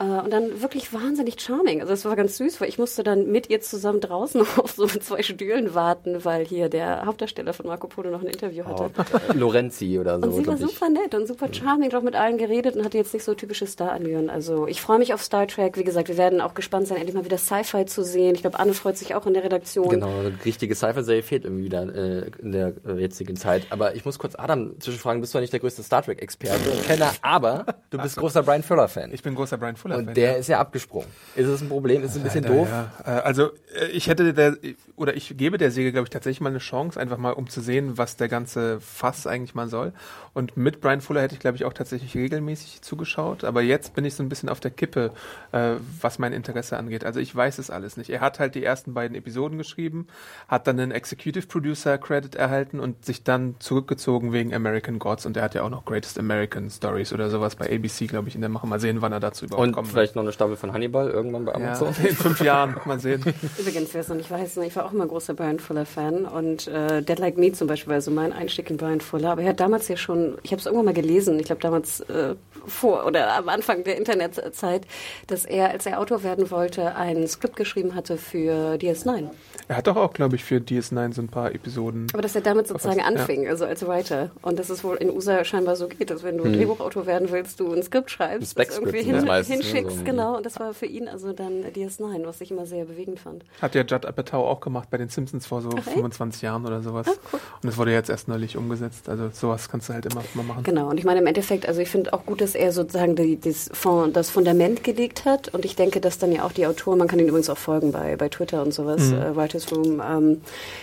Äh, 0.00 0.04
Und 0.04 0.32
dann 0.32 0.62
wirklich 0.62 0.92
wahnsinnig 0.92 1.40
charming. 1.40 1.80
Also 1.82 1.92
es 1.92 2.04
war 2.04 2.16
ganz 2.16 2.38
süß, 2.38 2.60
weil 2.60 2.68
ich 2.68 2.78
musste 2.78 3.02
dann 3.02 3.30
mit 3.30 3.50
ihr 3.50 3.60
zusammen 3.60 4.00
draußen 4.00 4.40
auf 4.56 4.72
so 4.72 4.86
zwei 4.86 5.22
Stühlen 5.22 5.74
warten, 5.74 6.24
weil 6.24 6.44
hier 6.46 6.68
der 6.68 7.04
Hauptdarsteller 7.04 7.52
von 7.52 7.66
Marco 7.66 7.86
Polo 7.86 8.10
noch 8.10 8.22
ein 8.22 8.26
Interview 8.28 8.64
hatte. 8.64 8.90
Oh, 8.96 9.32
Lorenzi 9.34 9.98
oder 9.98 10.18
so. 10.18 10.26
Und 10.26 10.34
sie 10.34 10.46
war 10.46 10.56
super 10.56 10.88
nett 10.88 11.14
und 11.14 11.26
super 11.28 11.52
charming, 11.52 11.90
doch 11.90 12.02
mit 12.02 12.16
allen 12.16 12.38
geredet 12.38 12.76
und 12.76 12.84
hatte 12.84 12.96
jetzt 12.96 13.12
nicht 13.12 13.24
so 13.24 13.34
typische 13.34 13.66
Star-Allüren. 13.66 14.30
Also 14.30 14.66
ich 14.66 14.80
freue 14.80 14.98
mich 14.98 15.12
auf 15.12 15.22
Star 15.22 15.46
Trek. 15.46 15.76
Wie 15.76 15.84
gesagt, 15.84 16.08
wir 16.08 16.16
werden 16.16 16.40
auch 16.40 16.54
gespannt 16.54 16.86
sein, 16.88 16.96
endlich 16.96 17.14
mal 17.14 17.24
wieder 17.24 17.38
Sci-Fi 17.38 17.84
zu 17.84 18.02
sehen. 18.02 18.34
Ich 18.34 18.40
glaube, 18.40 18.58
Anne 18.58 18.72
freut 18.72 18.96
sich 18.96 19.14
auch 19.14 19.26
in 19.26 19.34
der 19.34 19.44
Redaktion. 19.44 19.88
Genau, 19.90 20.08
eine 20.08 20.32
richtige 20.44 20.74
Sci-Fi-Serie 20.74 21.22
fehlt 21.22 21.44
irgendwie 21.44 21.64
wieder 21.64 21.82
äh, 21.82 22.30
in 22.40 22.52
der 22.52 22.72
äh, 22.86 22.94
jetzigen 22.98 23.36
Zeit. 23.36 23.66
Aber 23.70 23.94
ich 23.94 24.04
muss 24.04 24.18
kurz 24.18 24.34
Adam 24.34 24.80
zwischenfragen, 24.80 25.20
bist 25.20 25.34
du 25.34 25.38
ja 25.38 25.42
nicht 25.42 25.52
der 25.52 25.60
größte 25.60 25.82
Star 25.82 26.02
Trek-Experte 26.02 26.70
und 26.70 26.84
Kenner, 26.86 27.12
aber 27.20 27.66
du 27.90 27.98
bist 27.98 28.16
großer 28.20 28.42
Brian 28.42 28.62
Fuller-Fan. 28.62 29.12
Ich 29.12 29.22
bin 29.22 29.34
großer 29.34 29.58
Brian 29.58 29.76
Fuller-Fan. 29.90 30.08
Und 30.08 30.16
der 30.16 30.32
ja. 30.32 30.38
ist 30.38 30.48
ja 30.48 30.60
abgesprungen. 30.60 31.08
Ist 31.36 31.48
es 31.48 31.60
ein 31.60 31.68
Problem? 31.68 32.02
Ist 32.02 32.12
es 32.12 32.16
ein 32.16 32.22
bisschen 32.22 32.42
Leider, 32.44 32.54
doof? 32.54 32.68
Ja. 32.70 33.18
Äh, 33.18 33.20
Also 33.22 33.50
äh, 33.74 33.86
ich 33.92 34.08
hätte 34.08 34.32
der 34.34 34.56
oder 34.96 35.16
ich 35.16 35.36
gebe 35.36 35.56
der 35.56 35.70
Serie, 35.70 35.92
glaube 35.92 36.04
ich, 36.04 36.10
tatsächlich 36.10 36.42
mal 36.42 36.50
eine 36.50 36.58
Chance, 36.58 37.00
einfach 37.00 37.16
mal 37.16 37.32
um 37.32 37.48
zu 37.48 37.62
sehen, 37.62 37.96
was 37.96 38.16
der 38.16 38.28
ganze 38.28 38.80
Fass 38.80 39.26
eigentlich 39.26 39.54
mal 39.54 39.68
soll. 39.68 39.92
Und 40.34 40.56
mit 40.56 40.80
Brian 40.80 41.00
Fuller 41.00 41.22
hätte 41.22 41.34
ich, 41.34 41.40
glaube 41.40 41.56
ich, 41.56 41.64
auch 41.64 41.72
tatsächlich 41.72 42.14
regelmäßig 42.14 42.82
zugeschaut. 42.82 43.44
Aber 43.44 43.62
jetzt 43.62 43.94
bin 43.94 44.04
ich 44.04 44.14
so 44.14 44.22
ein 44.22 44.28
bisschen 44.28 44.48
auf 44.48 44.60
der 44.60 44.70
Kippe, 44.70 45.12
äh, 45.52 45.76
was 46.00 46.18
mein 46.18 46.32
Interesse 46.32 46.76
angeht. 46.76 47.04
Also 47.04 47.18
ich 47.18 47.34
weiß 47.34 47.58
es 47.58 47.70
alles 47.70 47.96
nicht. 47.96 48.10
Er 48.10 48.20
hat 48.20 48.38
halt 48.38 48.54
die 48.54 48.62
ersten 48.62 48.92
beiden 48.92 49.16
Episoden 49.16 49.56
geschrieben, 49.56 50.06
hat 50.48 50.66
dann 50.66 50.78
einen 50.78 50.92
Executive 50.92 51.46
Producer 51.46 51.96
Credit 51.96 52.34
erhalten 52.34 52.78
und 52.78 53.04
sich 53.04 53.24
dann 53.24 53.54
zurückgezogen 53.58 54.32
wegen 54.32 54.54
American 54.54 54.98
Gods. 54.98 55.24
Und 55.24 55.36
er 55.36 55.44
hat 55.44 55.54
ja 55.54 55.62
auch 55.62 55.70
noch 55.70 55.84
Greatest 55.86 56.18
American 56.18 56.68
Stories 56.68 57.12
oder 57.12 57.30
sowas 57.30 57.56
bei 57.56 57.74
ABC, 57.74 58.06
glaube 58.06 58.28
ich, 58.28 58.34
in 58.34 58.42
der 58.42 58.50
Mache. 58.50 58.66
Mal 58.66 58.80
sehen, 58.80 59.00
wann 59.00 59.12
er 59.12 59.20
dazu 59.20 59.46
überhaupt 59.46 59.66
Und 59.66 59.72
kommt. 59.82 59.92
vielleicht 59.92 60.16
noch 60.16 60.22
eine 60.22 60.32
Staffel 60.32 60.56
von 60.56 60.72
Hannibal 60.72 61.10
irgendwann 61.10 61.44
bei 61.44 61.52
ja, 61.52 61.58
Amazon? 61.58 61.94
in 62.02 62.16
fünf 62.16 62.40
Jahren, 62.40 62.76
mal 62.84 62.98
sehen. 62.98 63.22
Übrigens, 63.58 63.94
wer 63.94 64.00
es 64.00 64.08
noch 64.08 64.16
nicht 64.16 64.30
weiß, 64.30 64.56
ne, 64.56 64.66
ich 64.66 64.76
war 64.76 64.86
auch 64.86 64.92
immer 64.92 65.06
großer 65.06 65.34
Brian 65.34 65.58
Fuller-Fan 65.58 66.26
und 66.26 66.68
äh, 66.68 67.02
Dead 67.02 67.18
Like 67.18 67.38
Me 67.38 67.52
zum 67.52 67.66
Beispiel 67.66 67.92
war 67.92 68.00
so 68.00 68.10
mein 68.10 68.32
Einstieg 68.32 68.70
in 68.70 68.76
Brian 68.76 69.00
Fuller. 69.00 69.30
Aber 69.30 69.42
er 69.42 69.50
hat 69.50 69.60
damals 69.60 69.88
ja 69.88 69.96
schon, 69.96 70.38
ich 70.42 70.52
habe 70.52 70.60
es 70.60 70.66
irgendwann 70.66 70.86
mal 70.86 70.94
gelesen, 70.94 71.38
ich 71.38 71.46
glaube 71.46 71.62
damals 71.62 72.00
äh, 72.00 72.34
vor 72.66 73.06
oder 73.06 73.36
am 73.36 73.48
Anfang 73.48 73.84
der 73.84 73.96
Internetzeit, 73.96 74.86
dass 75.26 75.44
er, 75.44 75.70
als 75.70 75.86
er 75.86 75.98
Autor 75.98 76.22
werden 76.22 76.50
wollte, 76.50 76.94
ein 76.96 77.26
Skript 77.26 77.56
geschrieben 77.56 77.94
hatte 77.94 78.16
für 78.16 78.74
DS9. 78.74 79.28
Er 79.68 79.76
hat 79.76 79.86
doch 79.86 79.96
auch, 79.96 80.12
glaube 80.12 80.36
ich, 80.36 80.44
für 80.44 80.56
DS9 80.56 81.14
so 81.14 81.22
ein 81.22 81.28
paar 81.28 81.54
Episoden. 81.54 82.08
Aber 82.12 82.22
dass 82.22 82.34
er 82.34 82.40
damit 82.40 82.68
sozusagen 82.68 82.98
ja. 82.98 83.04
anfing, 83.04 83.46
also 83.48 83.64
als 83.64 83.86
Writer. 83.86 84.30
Und 84.42 84.58
dass 84.58 84.68
es 84.70 84.82
wohl 84.82 84.96
in 84.96 85.10
USA 85.10 85.44
scheinbar 85.44 85.76
so 85.76 85.88
geht, 85.88 86.10
dass 86.10 86.22
wenn 86.22 86.38
du 86.38 86.44
Drehbuchautor 86.44 87.06
werden 87.06 87.30
willst, 87.30 87.60
du 87.60 87.72
ein 87.72 87.82
Skript 87.82 88.10
schreibst, 88.10 88.58
Ein 88.58 88.66
das 88.66 88.78
irgendwie 88.78 89.04
das 89.04 89.46
hin, 89.46 89.59
meistens, 89.64 89.92
ne, 89.92 89.98
so 89.98 90.04
genau. 90.04 90.36
Und 90.36 90.46
das 90.46 90.58
war 90.58 90.74
für 90.74 90.86
ihn 90.86 91.08
also 91.08 91.32
dann 91.32 91.64
DS9, 91.64 92.24
was 92.24 92.40
ich 92.40 92.50
immer 92.50 92.66
sehr 92.66 92.84
bewegend 92.84 93.20
fand. 93.20 93.44
Hat 93.60 93.74
ja 93.74 93.82
Judd 93.82 94.06
Apatow 94.06 94.46
auch 94.46 94.60
gemacht 94.60 94.88
bei 94.90 94.98
den 94.98 95.08
Simpsons 95.08 95.46
vor 95.46 95.62
so 95.62 95.70
Ach, 95.72 95.78
echt? 95.78 95.90
25 95.90 96.42
Jahren 96.42 96.66
oder 96.66 96.82
sowas. 96.82 97.06
Ah, 97.08 97.12
cool. 97.32 97.40
Und 97.62 97.68
es 97.68 97.76
wurde 97.76 97.92
jetzt 97.92 98.10
erst 98.10 98.28
neulich 98.28 98.56
umgesetzt. 98.56 99.08
Also 99.08 99.30
sowas 99.32 99.68
kannst 99.68 99.88
du 99.88 99.94
halt 99.94 100.06
immer 100.06 100.22
mal 100.34 100.42
machen. 100.42 100.62
Genau, 100.64 100.88
und 100.88 100.98
ich 100.98 101.04
meine 101.04 101.20
im 101.20 101.26
Endeffekt, 101.26 101.66
also 101.66 101.80
ich 101.80 101.88
finde 101.88 102.12
auch 102.12 102.26
gut, 102.26 102.40
dass 102.40 102.54
er 102.54 102.72
sozusagen 102.72 103.16
die, 103.16 103.38
das, 103.38 103.70
Fond, 103.72 104.16
das 104.16 104.30
Fundament 104.30 104.84
gelegt 104.84 105.24
hat 105.24 105.48
und 105.48 105.64
ich 105.64 105.76
denke, 105.76 106.00
dass 106.00 106.18
dann 106.18 106.32
ja 106.32 106.44
auch 106.44 106.52
die 106.52 106.66
Autoren, 106.66 106.98
man 106.98 107.08
kann 107.08 107.18
ihn 107.18 107.28
übrigens 107.28 107.50
auch 107.50 107.58
folgen 107.58 107.92
bei, 107.92 108.16
bei 108.16 108.28
Twitter 108.28 108.62
und 108.62 108.72
sowas, 108.72 109.12
äh, 109.12 109.36
Writers 109.36 109.70
Room, 109.72 110.00
ähm, 110.00 110.40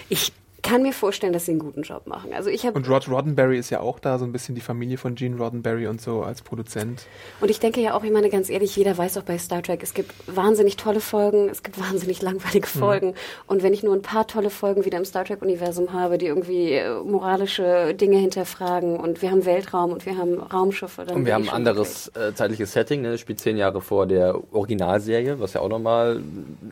ich 0.10 0.34
kann 0.68 0.82
mir 0.82 0.92
vorstellen, 0.92 1.32
dass 1.32 1.46
sie 1.46 1.52
einen 1.52 1.60
guten 1.60 1.84
Job 1.84 2.08
machen. 2.08 2.34
Also 2.34 2.50
ich 2.50 2.66
habe 2.66 2.78
Und 2.78 2.90
Rod 2.90 3.08
Roddenberry 3.08 3.58
ist 3.58 3.70
ja 3.70 3.80
auch 3.80 4.00
da, 4.00 4.20
so 4.20 4.26
ein 4.26 4.34
bisschen 4.34 4.54
die 4.54 4.62
Familie 4.62 4.98
von 4.98 5.16
Gene 5.16 5.38
Roddenberry 5.38 5.88
und 5.88 6.02
so 6.02 6.24
als 6.24 6.42
Produzent. 6.42 7.06
Und 7.40 7.50
ich 7.50 7.60
denke 7.60 7.80
ja 7.80 7.96
auch, 7.96 8.04
ich 8.04 8.12
meine 8.12 8.30
ganz 8.30 8.50
ehrlich, 8.50 8.76
jeder 8.76 8.98
weiß 8.98 9.18
auch 9.18 9.24
bei 9.24 9.38
Star 9.38 9.64
Trek, 9.64 9.82
es 9.82 9.94
gibt 9.94 10.12
wahnsinnig 10.28 10.76
tolle 10.76 11.00
Folgen, 11.00 11.48
es 11.48 11.64
gibt 11.64 11.80
wahnsinnig 11.80 12.22
langweilige 12.22 12.68
Folgen. 12.68 13.14
Und 13.48 13.64
wenn 13.64 13.74
ich 13.74 13.82
nur 13.82 13.94
ein 13.94 14.02
paar 14.02 14.28
tolle 14.28 14.50
Folgen 14.50 14.84
wieder 14.84 14.98
im 14.98 15.06
Star 15.06 15.24
Trek-Universum 15.24 15.94
habe, 15.94 16.18
die 16.18 16.26
irgendwie 16.26 16.74
äh, 16.74 17.02
moralische 17.02 17.94
Dinge 17.94 18.18
hinterfragen 18.18 18.98
und 18.98 19.22
wir 19.22 19.32
haben 19.32 19.46
Weltraum 19.46 19.94
und 19.94 20.06
wir 20.06 20.18
haben 20.18 20.38
Raumschiffe, 20.38 21.06
dann 21.06 21.16
Und 21.16 21.26
wir 21.26 21.34
haben 21.34 21.48
ein 21.48 21.56
anderes 21.56 22.10
äh, 22.10 22.34
zeitliches 22.34 22.74
Setting, 22.74 23.02
ne? 23.02 23.18
Spielt 23.18 23.40
zehn 23.40 23.56
Jahre 23.56 23.80
vor 23.80 24.06
der 24.06 24.38
Originalserie, 24.52 25.40
was 25.40 25.54
ja 25.54 25.62
auch 25.62 25.70
nochmal, 25.70 26.22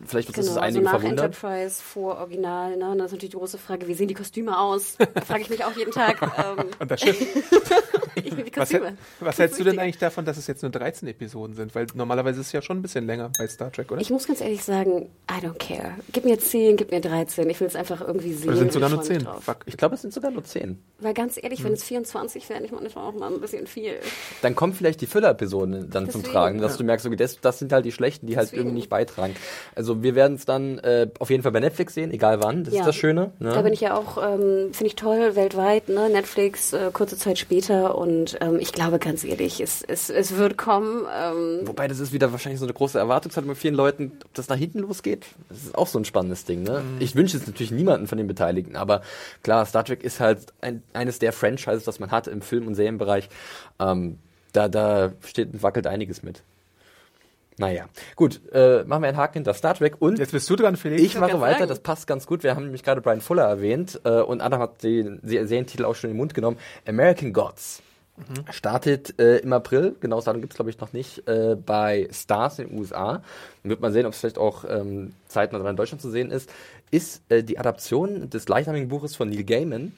vielleicht 0.05 0.27
wird 0.27 0.37
das 0.37 0.47
Genau, 0.47 0.55
das 0.55 0.63
also 0.63 0.77
einige 0.77 0.83
nach 0.83 0.99
verwundert. 0.99 1.25
Enterprise 1.27 1.81
vor 1.81 2.17
Original, 2.17 2.75
ne? 2.75 2.91
Und 2.91 2.97
das 2.97 3.07
ist 3.07 3.11
natürlich 3.13 3.31
die 3.31 3.37
große 3.37 3.57
Frage, 3.57 3.84
Frage, 3.85 3.87
wie 3.87 3.93
sehen 3.93 4.07
die 4.07 4.13
Kostüme 4.13 4.57
aus? 4.59 4.97
Frage 5.25 5.41
ich 5.41 5.49
mich 5.49 5.63
auch 5.63 5.75
jeden 5.75 5.91
Tag. 5.91 6.21
Ähm, 6.21 6.65
Und 6.79 6.91
das 6.91 7.01
Schiff. 7.01 7.19
ich 8.15 8.35
will 8.35 8.43
die 8.45 8.55
Was, 8.55 8.73
was 9.19 9.39
hältst 9.39 9.59
du 9.59 9.63
denn 9.63 9.79
eigentlich 9.79 9.97
davon, 9.97 10.25
dass 10.25 10.37
es 10.37 10.47
jetzt 10.47 10.61
nur 10.63 10.71
13 10.71 11.07
Episoden 11.07 11.55
sind? 11.55 11.75
Weil 11.75 11.87
normalerweise 11.93 12.41
ist 12.41 12.47
es 12.47 12.51
ja 12.53 12.61
schon 12.61 12.77
ein 12.79 12.81
bisschen 12.81 13.05
länger 13.05 13.31
bei 13.37 13.47
Star 13.47 13.71
Trek, 13.71 13.91
oder? 13.91 14.01
Ich 14.01 14.09
muss 14.09 14.27
ganz 14.27 14.41
ehrlich 14.41 14.63
sagen, 14.63 15.09
I 15.29 15.45
don't 15.45 15.57
care. 15.57 15.95
Gib 16.11 16.25
mir 16.25 16.39
10, 16.39 16.77
gib 16.77 16.91
mir 16.91 17.01
13. 17.01 17.49
Ich 17.49 17.59
will 17.59 17.67
es 17.67 17.75
einfach 17.75 18.01
irgendwie 18.01 18.33
sehen. 18.33 18.49
Oder 18.49 18.57
sind 18.57 18.71
sogar 18.73 18.89
ich 18.89 18.95
nur 18.95 19.03
freu 19.03 19.13
mich 19.13 19.23
10? 19.23 19.25
drauf. 19.25 19.43
Fuck. 19.43 19.57
Ich 19.65 19.77
glaube, 19.77 19.95
es 19.95 20.01
sind 20.01 20.13
sogar 20.13 20.31
nur 20.31 20.43
zehn. 20.43 20.79
Weil 20.99 21.13
ganz 21.13 21.37
ehrlich, 21.41 21.59
Hm. 21.59 21.65
wenn 21.67 21.73
es 21.73 21.83
24 21.83 22.49
wären, 22.49 22.63
ich 22.65 22.71
manchmal 22.71 23.05
auch 23.07 23.13
mal 23.13 23.31
ein 23.33 23.39
bisschen 23.41 23.67
viel. 23.67 23.93
Dann 24.41 24.55
kommen 24.55 24.73
vielleicht 24.73 25.01
die 25.01 25.07
Füller-Episoden 25.07 25.89
dann 25.89 26.09
zum 26.09 26.21
Deswegen, 26.21 26.33
Tragen, 26.33 26.59
dass 26.61 26.73
ja. 26.73 26.77
du 26.79 26.83
merkst, 26.85 27.05
okay, 27.05 27.15
das, 27.15 27.39
das 27.41 27.59
sind 27.59 27.71
halt 27.71 27.85
die 27.85 27.91
schlechten, 27.91 28.27
die 28.27 28.37
halt 28.37 28.47
Deswegen. 28.47 28.61
irgendwie 28.63 28.75
nicht 28.79 28.89
beitragen. 28.89 29.35
Also 29.75 30.03
wir 30.03 30.15
werden 30.15 30.35
es 30.35 30.45
dann 30.45 30.79
äh, 30.79 31.07
auf 31.19 31.29
jeden 31.29 31.43
Fall 31.43 31.51
bei 31.51 31.59
Netflix 31.59 31.93
sehen, 31.93 32.11
egal 32.11 32.41
wann. 32.41 32.63
Das 32.63 32.73
Ja. 32.73 32.81
ist 32.81 32.87
das 32.87 32.95
Schöne. 32.95 33.31
Ne? 33.39 33.53
Bin 33.65 33.73
ich 33.73 33.81
ja 33.81 33.97
auch, 33.97 34.17
ähm, 34.17 34.73
finde 34.73 34.85
ich 34.85 34.95
toll, 34.95 35.35
weltweit, 35.35 35.89
ne? 35.89 36.09
Netflix, 36.09 36.71
äh, 36.73 36.91
kurze 36.93 37.17
Zeit 37.17 37.39
später 37.39 37.97
und 37.97 38.37
ähm, 38.41 38.59
ich 38.59 38.71
glaube 38.71 38.99
ganz 38.99 39.23
ehrlich, 39.23 39.59
es, 39.59 39.81
es, 39.81 40.09
es 40.09 40.35
wird 40.35 40.57
kommen. 40.57 41.05
Ähm, 41.13 41.61
Wobei 41.67 41.87
das 41.87 41.99
ist 41.99 42.13
wieder 42.13 42.31
wahrscheinlich 42.31 42.59
so 42.59 42.65
eine 42.65 42.73
große 42.73 42.97
Erwartungshaltung 42.97 43.49
bei 43.51 43.55
vielen 43.55 43.75
Leuten, 43.75 44.11
ob 44.23 44.33
das 44.35 44.49
nach 44.49 44.55
hinten 44.55 44.79
losgeht. 44.79 45.25
Das 45.49 45.63
ist 45.63 45.75
auch 45.75 45.87
so 45.87 45.99
ein 45.99 46.05
spannendes 46.05 46.45
Ding. 46.45 46.63
Ne? 46.63 46.81
Mhm. 46.81 47.01
Ich 47.01 47.15
wünsche 47.15 47.37
es 47.37 47.47
natürlich 47.47 47.71
niemanden 47.71 48.07
von 48.07 48.17
den 48.17 48.27
Beteiligten, 48.27 48.75
aber 48.75 49.01
klar, 49.43 49.65
Star 49.65 49.83
Trek 49.83 50.03
ist 50.03 50.19
halt 50.19 50.53
ein, 50.61 50.83
eines 50.93 51.19
der 51.19 51.33
Franchises, 51.33 51.83
das 51.83 51.99
man 51.99 52.11
hat 52.11 52.27
im 52.27 52.41
Film- 52.41 52.67
und 52.67 52.75
Serienbereich. 52.75 53.29
Ähm, 53.79 54.19
da, 54.53 54.69
da 54.69 55.11
steht 55.25 55.53
und 55.53 55.63
wackelt 55.63 55.87
einiges 55.87 56.23
mit. 56.23 56.43
Naja, 57.57 57.85
gut, 58.17 58.41
äh, 58.51 58.83
machen 58.83 59.03
wir 59.03 59.07
einen 59.09 59.17
Haken 59.17 59.33
hinter 59.35 59.53
Star 59.53 59.73
Trek 59.75 59.95
und 59.99 60.19
Jetzt 60.19 60.33
bist 60.33 60.49
du 60.49 60.55
dran, 60.57 60.75
Felix. 60.75 61.01
ich 61.01 61.17
mache 61.17 61.39
weiter, 61.39 61.59
sagen. 61.59 61.69
das 61.69 61.79
passt 61.79 62.05
ganz 62.05 62.27
gut. 62.27 62.43
Wir 62.43 62.53
haben 62.55 62.65
nämlich 62.65 62.83
gerade 62.83 62.99
Brian 63.01 63.21
Fuller 63.21 63.43
erwähnt 63.45 64.01
äh, 64.03 64.19
und 64.21 64.41
Adam 64.41 64.59
hat 64.59 64.83
den 64.83 65.19
Se- 65.23 65.47
Serientitel 65.47 65.85
auch 65.85 65.95
schon 65.95 66.09
in 66.09 66.15
den 66.15 66.17
Mund 66.17 66.33
genommen. 66.33 66.57
American 66.85 67.31
Gods. 67.31 67.81
Startet 68.49 69.19
äh, 69.19 69.39
im 69.39 69.51
April, 69.51 69.95
genau 69.99 70.15
das 70.17 70.25
Datum 70.25 70.39
gibt 70.39 70.53
es 70.53 70.55
glaube 70.55 70.69
ich 70.69 70.79
noch 70.79 70.93
nicht, 70.93 71.27
äh, 71.27 71.55
bei 71.57 72.07
Stars 72.13 72.59
in 72.59 72.69
den 72.69 72.79
USA. 72.79 73.21
Dann 73.63 73.69
wird 73.69 73.81
man 73.81 73.91
sehen, 73.91 74.05
ob 74.05 74.13
es 74.13 74.19
vielleicht 74.19 74.37
auch 74.37 74.63
ähm, 74.69 75.11
zeitnah 75.27 75.69
in 75.69 75.75
Deutschland 75.75 76.01
zu 76.01 76.09
sehen 76.09 76.31
ist. 76.31 76.49
Ist 76.91 77.23
äh, 77.29 77.43
die 77.43 77.59
Adaption 77.59 78.29
des 78.29 78.45
gleichnamigen 78.45 78.87
Buches 78.87 79.17
von 79.17 79.29
Neil 79.29 79.43
Gaiman, 79.43 79.91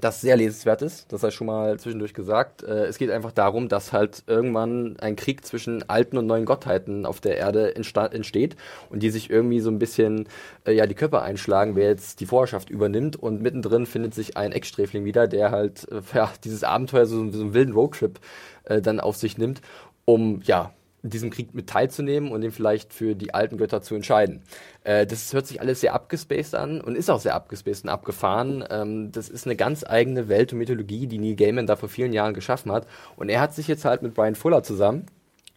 das 0.00 0.20
sehr 0.20 0.36
lesenswert 0.36 0.82
ist, 0.82 1.12
das 1.12 1.20
sei 1.20 1.30
schon 1.30 1.46
mal 1.46 1.78
zwischendurch 1.78 2.14
gesagt. 2.14 2.62
Äh, 2.62 2.86
es 2.86 2.98
geht 2.98 3.10
einfach 3.10 3.32
darum, 3.32 3.68
dass 3.68 3.92
halt 3.92 4.22
irgendwann 4.26 4.96
ein 5.00 5.16
Krieg 5.16 5.44
zwischen 5.44 5.88
alten 5.88 6.18
und 6.18 6.26
neuen 6.26 6.44
Gottheiten 6.44 7.06
auf 7.06 7.20
der 7.20 7.36
Erde 7.38 7.74
entsteht 7.74 8.56
und 8.90 9.02
die 9.02 9.10
sich 9.10 9.30
irgendwie 9.30 9.60
so 9.60 9.70
ein 9.70 9.78
bisschen 9.78 10.28
äh, 10.66 10.72
ja 10.72 10.86
die 10.86 10.94
Köpfe 10.94 11.22
einschlagen, 11.22 11.76
wer 11.76 11.88
jetzt 11.88 12.20
die 12.20 12.26
Vorherrschaft 12.26 12.70
übernimmt 12.70 13.16
und 13.16 13.42
mittendrin 13.42 13.86
findet 13.86 14.14
sich 14.14 14.36
ein 14.36 14.52
Ex-Sträfling 14.52 15.04
wieder, 15.04 15.26
der 15.26 15.50
halt 15.50 15.88
äh, 15.90 16.00
ja, 16.14 16.30
dieses 16.44 16.64
Abenteuer 16.64 17.06
so, 17.06 17.30
so 17.30 17.40
einen 17.42 17.54
wilden 17.54 17.72
Roadtrip 17.72 18.20
äh, 18.64 18.80
dann 18.82 19.00
auf 19.00 19.16
sich 19.16 19.38
nimmt, 19.38 19.60
um 20.04 20.40
ja 20.44 20.72
diesem 21.10 21.30
Krieg 21.30 21.54
mit 21.54 21.68
teilzunehmen 21.68 22.30
und 22.30 22.40
den 22.40 22.52
vielleicht 22.52 22.92
für 22.92 23.14
die 23.14 23.34
alten 23.34 23.58
Götter 23.58 23.82
zu 23.82 23.94
entscheiden. 23.94 24.42
Äh, 24.84 25.06
das 25.06 25.32
hört 25.32 25.46
sich 25.46 25.60
alles 25.60 25.80
sehr 25.80 25.94
abgespaced 25.94 26.54
an 26.54 26.80
und 26.80 26.96
ist 26.96 27.10
auch 27.10 27.20
sehr 27.20 27.34
abgespaced 27.34 27.84
und 27.84 27.90
abgefahren. 27.90 28.64
Ähm, 28.70 29.12
das 29.12 29.28
ist 29.28 29.46
eine 29.46 29.56
ganz 29.56 29.84
eigene 29.84 30.28
Welt 30.28 30.52
und 30.52 30.58
Mythologie, 30.58 31.06
die 31.06 31.18
Neil 31.18 31.36
Gaiman 31.36 31.66
da 31.66 31.76
vor 31.76 31.88
vielen 31.88 32.12
Jahren 32.12 32.34
geschaffen 32.34 32.72
hat. 32.72 32.86
Und 33.16 33.28
er 33.28 33.40
hat 33.40 33.54
sich 33.54 33.68
jetzt 33.68 33.84
halt 33.84 34.02
mit 34.02 34.14
Brian 34.14 34.34
Fuller 34.34 34.62
zusammen, 34.62 35.06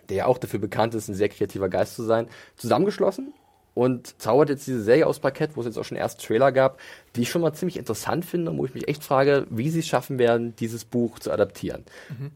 der 0.09 0.17
ja 0.17 0.25
auch 0.25 0.37
dafür 0.37 0.59
bekannt 0.59 0.95
ist, 0.95 1.07
ein 1.07 1.15
sehr 1.15 1.29
kreativer 1.29 1.69
Geist 1.69 1.95
zu 1.95 2.03
sein, 2.03 2.27
zusammengeschlossen 2.55 3.33
und 3.79 4.19
zaubert 4.21 4.49
jetzt 4.49 4.67
diese 4.67 4.81
Serie 4.83 5.07
aus 5.07 5.19
Parkett, 5.19 5.55
wo 5.55 5.61
es 5.61 5.67
jetzt 5.67 5.77
auch 5.77 5.85
schon 5.85 5.97
erste 5.97 6.25
Trailer 6.25 6.51
gab, 6.51 6.79
die 7.15 7.21
ich 7.21 7.29
schon 7.29 7.41
mal 7.41 7.53
ziemlich 7.53 7.77
interessant 7.77 8.25
finde 8.25 8.51
und 8.51 8.57
wo 8.57 8.65
ich 8.65 8.73
mich 8.73 8.87
echt 8.87 9.03
frage, 9.03 9.47
wie 9.49 9.69
sie 9.69 9.79
es 9.79 9.87
schaffen 9.87 10.19
werden, 10.19 10.55
dieses 10.57 10.85
Buch 10.85 11.19
zu 11.19 11.31
adaptieren. 11.31 11.83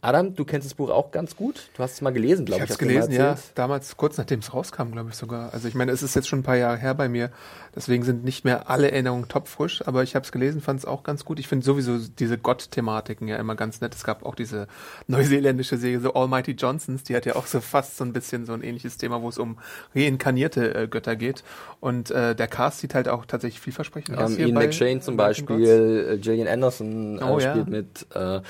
Adam, 0.02 0.36
du 0.36 0.46
kennst 0.46 0.66
das 0.66 0.74
Buch 0.74 0.90
auch 0.90 1.12
ganz 1.12 1.36
gut. 1.36 1.70
Du 1.76 1.84
hast 1.84 1.94
es 1.94 2.02
mal 2.02 2.12
gelesen, 2.12 2.42
Ich 2.42 2.46
glaube 2.48 2.62
habe 2.62 2.66
ich. 2.66 2.72
es 2.72 2.78
du 2.78 2.86
mir 2.86 2.94
mal 3.00 3.08
gelesen, 3.08 3.20
ja, 3.20 3.38
damals 3.56 3.98
kurz 3.98 4.18
nachdem 4.18 4.40
es 4.40 4.54
rauskam, 4.54 4.92
glaube 4.92 5.10
ich 5.12 5.16
sogar. 5.16 5.54
Also 5.54 5.68
ich 5.68 5.76
meine, 5.76 5.92
es 5.92 6.04
ist 6.04 6.16
jetzt 6.16 6.28
schon 6.28 6.40
ein 6.40 6.44
paar 6.44 6.58
Jahre 6.58 6.78
her 6.78 6.94
bei 6.96 7.08
mir, 7.10 7.32
deswegen 7.76 8.04
sind 8.04 8.24
nicht 8.24 8.46
mehr 8.46 8.70
alle 8.70 8.92
Erinnerungen 8.92 9.28
topfrisch, 9.28 9.86
aber 9.88 10.04
ich 10.04 10.16
habe 10.16 10.26
es 10.26 10.32
gelesen, 10.32 10.62
fand 10.62 10.80
es 10.80 10.86
auch 10.86 11.04
ganz 11.04 11.26
gut. 11.26 11.40
Ich 11.40 11.48
finde 11.48 11.66
sowieso 11.66 11.98
diese 11.98 12.38
Gott-Thematiken 12.38 13.28
ja 13.28 13.38
immer 13.38 13.56
ganz 13.56 13.82
nett. 13.82 13.94
Es 13.96 14.04
gab 14.04 14.26
auch 14.26 14.36
diese 14.36 14.68
neuseeländische 15.08 15.78
Serie, 15.78 16.00
so 16.00 16.14
Almighty 16.14 16.52
Johnsons, 16.52 17.04
die 17.04 17.16
hat 17.16 17.26
ja 17.26 17.36
auch 17.36 17.46
so 17.46 17.62
fast 17.62 17.98
so 17.98 18.04
ein 18.04 18.14
bisschen 18.14 18.46
so 18.46 18.54
ein 18.54 18.64
ähnliches 18.64 18.98
Thema, 18.98 19.22
wo 19.22 19.30
es 19.30 19.38
um 19.38 19.58
reinkarnierte 19.96 20.76
äh, 20.76 20.88
Götter 20.88 21.16
geht. 21.16 21.44
Und 21.80 22.12
äh, 22.12 22.36
der 22.36 22.48
Cast 22.48 22.80
sieht 22.80 22.96
halt 22.96 23.08
auch 23.08 23.26
tatsächlich 23.26 23.60
vielversprechend 23.62 24.18
Wir 24.18 24.26
aus. 24.26 24.36
hier 24.36 24.48
McShane 24.66 25.02
zum. 25.02 25.18
Beispiel, 25.18 26.10
äh, 26.14 26.18
Gillian 26.18 26.48
Anderson 26.48 27.20
äh, 27.20 27.24
Oh, 27.24 27.40
ja. 27.40 27.52
spielt 27.52 27.68
mit, 27.70 28.06
äh, 28.16 28.42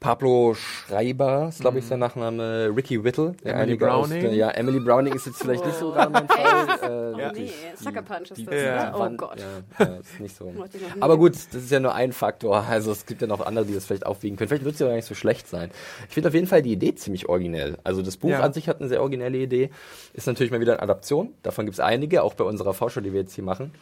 Pablo 0.00 0.54
Schreiber, 0.54 1.46
ist 1.48 1.60
glaube 1.60 1.80
ich 1.80 1.84
sein 1.84 1.98
Nachname, 1.98 2.72
Ricky 2.76 3.02
Whittle. 3.02 3.34
Emily 3.42 3.72
aus 3.74 3.78
Browning. 4.08 4.20
Der, 4.22 4.32
ja, 4.32 4.48
Emily 4.50 4.78
Browning 4.78 5.12
ist 5.12 5.26
jetzt 5.26 5.42
vielleicht 5.42 5.66
nicht 5.66 5.76
so 5.76 5.90
gerade 5.90 6.12
mein 6.12 6.28
Fall. 6.28 7.14
Äh, 7.16 7.20
Ja. 7.20 7.32
Nee, 7.32 7.50
Sucker 7.74 8.02
Punch 8.02 8.30
ist 8.30 8.30
das, 8.30 8.36
die 8.38 8.46
oder? 8.46 8.92
Oh 8.96 9.10
Gott. 9.16 9.40
Ja, 9.40 9.84
ja, 9.86 9.94
ist 10.00 10.20
nicht 10.20 10.36
so. 10.36 10.52
Aber 11.00 11.16
gut, 11.18 11.32
das 11.34 11.52
ist 11.64 11.72
ja 11.72 11.80
nur 11.80 11.96
ein 11.96 12.12
Faktor. 12.12 12.64
Also 12.68 12.92
es 12.92 13.06
gibt 13.06 13.22
ja 13.22 13.26
noch 13.26 13.44
andere, 13.44 13.64
die 13.64 13.74
das 13.74 13.86
vielleicht 13.86 14.06
aufwiegen 14.06 14.36
können. 14.36 14.46
Vielleicht 14.46 14.64
wird 14.64 14.74
es 14.74 14.78
ja 14.80 14.86
gar 14.86 14.94
nicht 14.94 15.04
so 15.04 15.16
schlecht 15.16 15.48
sein. 15.48 15.72
Ich 16.08 16.14
finde 16.14 16.28
auf 16.28 16.34
jeden 16.34 16.46
Fall 16.46 16.62
die 16.62 16.70
Idee 16.72 16.94
ziemlich 16.94 17.28
originell. 17.28 17.76
Also 17.82 18.00
das 18.00 18.16
Buch 18.18 18.30
Ja. 18.30 18.38
an 18.40 18.52
sich 18.52 18.68
hat 18.68 18.78
eine 18.78 18.88
sehr 18.88 19.00
originelle 19.00 19.38
Idee. 19.38 19.70
Ist 20.14 20.28
natürlich 20.28 20.52
mal 20.52 20.60
wieder 20.60 20.74
eine 20.74 20.82
Adaption. 20.82 21.34
Davon 21.42 21.64
gibt 21.64 21.74
es 21.74 21.80
einige, 21.80 22.22
auch 22.22 22.34
bei 22.34 22.44
unserer 22.44 22.72
Vorschau, 22.72 23.00
die 23.00 23.12
wir 23.12 23.22
jetzt 23.22 23.34
hier 23.34 23.42
machen. 23.42 23.72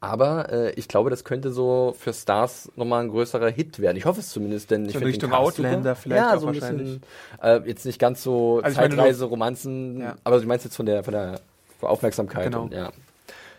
Aber 0.00 0.50
äh, 0.52 0.70
ich 0.72 0.88
glaube, 0.88 1.10
das 1.10 1.24
könnte 1.24 1.52
so 1.52 1.94
für 1.98 2.12
Stars 2.12 2.70
nochmal 2.76 3.04
ein 3.04 3.10
größerer 3.10 3.50
Hit 3.50 3.78
werden. 3.78 3.96
Ich 3.96 4.04
hoffe 4.06 4.20
es 4.20 4.30
zumindest, 4.30 4.70
denn 4.70 4.86
ich 4.86 4.92
So 4.92 4.98
in 4.98 5.04
finde 5.04 5.12
den 5.12 5.14
Richtung 5.14 5.30
Cast 5.30 5.42
Outlander 5.58 5.90
super. 5.94 5.96
vielleicht 5.96 6.22
ja, 6.24 6.38
so 6.38 6.46
ein 6.46 6.52
bisschen, 6.54 7.02
äh, 7.42 7.60
jetzt 7.66 7.84
nicht 7.84 7.98
ganz 7.98 8.22
so 8.22 8.60
Also 8.62 8.72
ich 8.74 8.76
meine, 8.80 8.96
Zeitreise, 8.96 9.24
Romanzen, 9.26 10.00
Ja. 10.00 10.16
aber 10.24 10.40
du 10.40 10.46
meinst 10.46 10.64
jetzt 10.64 10.76
von 10.76 10.86
der 10.86 11.04
von 11.04 11.12
der 11.12 11.40
Aufmerksamkeit. 11.82 12.44
Genau. 12.44 12.62
Und, 12.62 12.72
ja. 12.74 12.90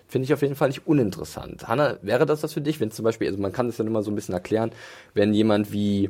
Finde 0.10 0.26
ich 0.26 0.34
auf 0.34 0.42
jeden 0.42 0.56
Fall 0.56 0.70
nicht 0.70 0.88
uninteressant. 0.88 1.68
Hanna, 1.68 1.98
wäre 2.02 2.26
das 2.26 2.42
was 2.42 2.54
für 2.54 2.62
dich, 2.62 2.80
wenn 2.80 2.92
zum 2.92 3.04
Beispiel, 3.04 3.28
also 3.28 3.40
man 3.42 3.52
kann 3.52 3.68
das 3.68 3.78
ja 3.78 3.86
immer 3.86 4.02
so 4.04 4.10
ein 4.10 4.16
bisschen 4.16 4.34
erklären, 4.34 4.72
wenn 5.14 5.34
jemand 5.34 5.72
wie 5.74 6.10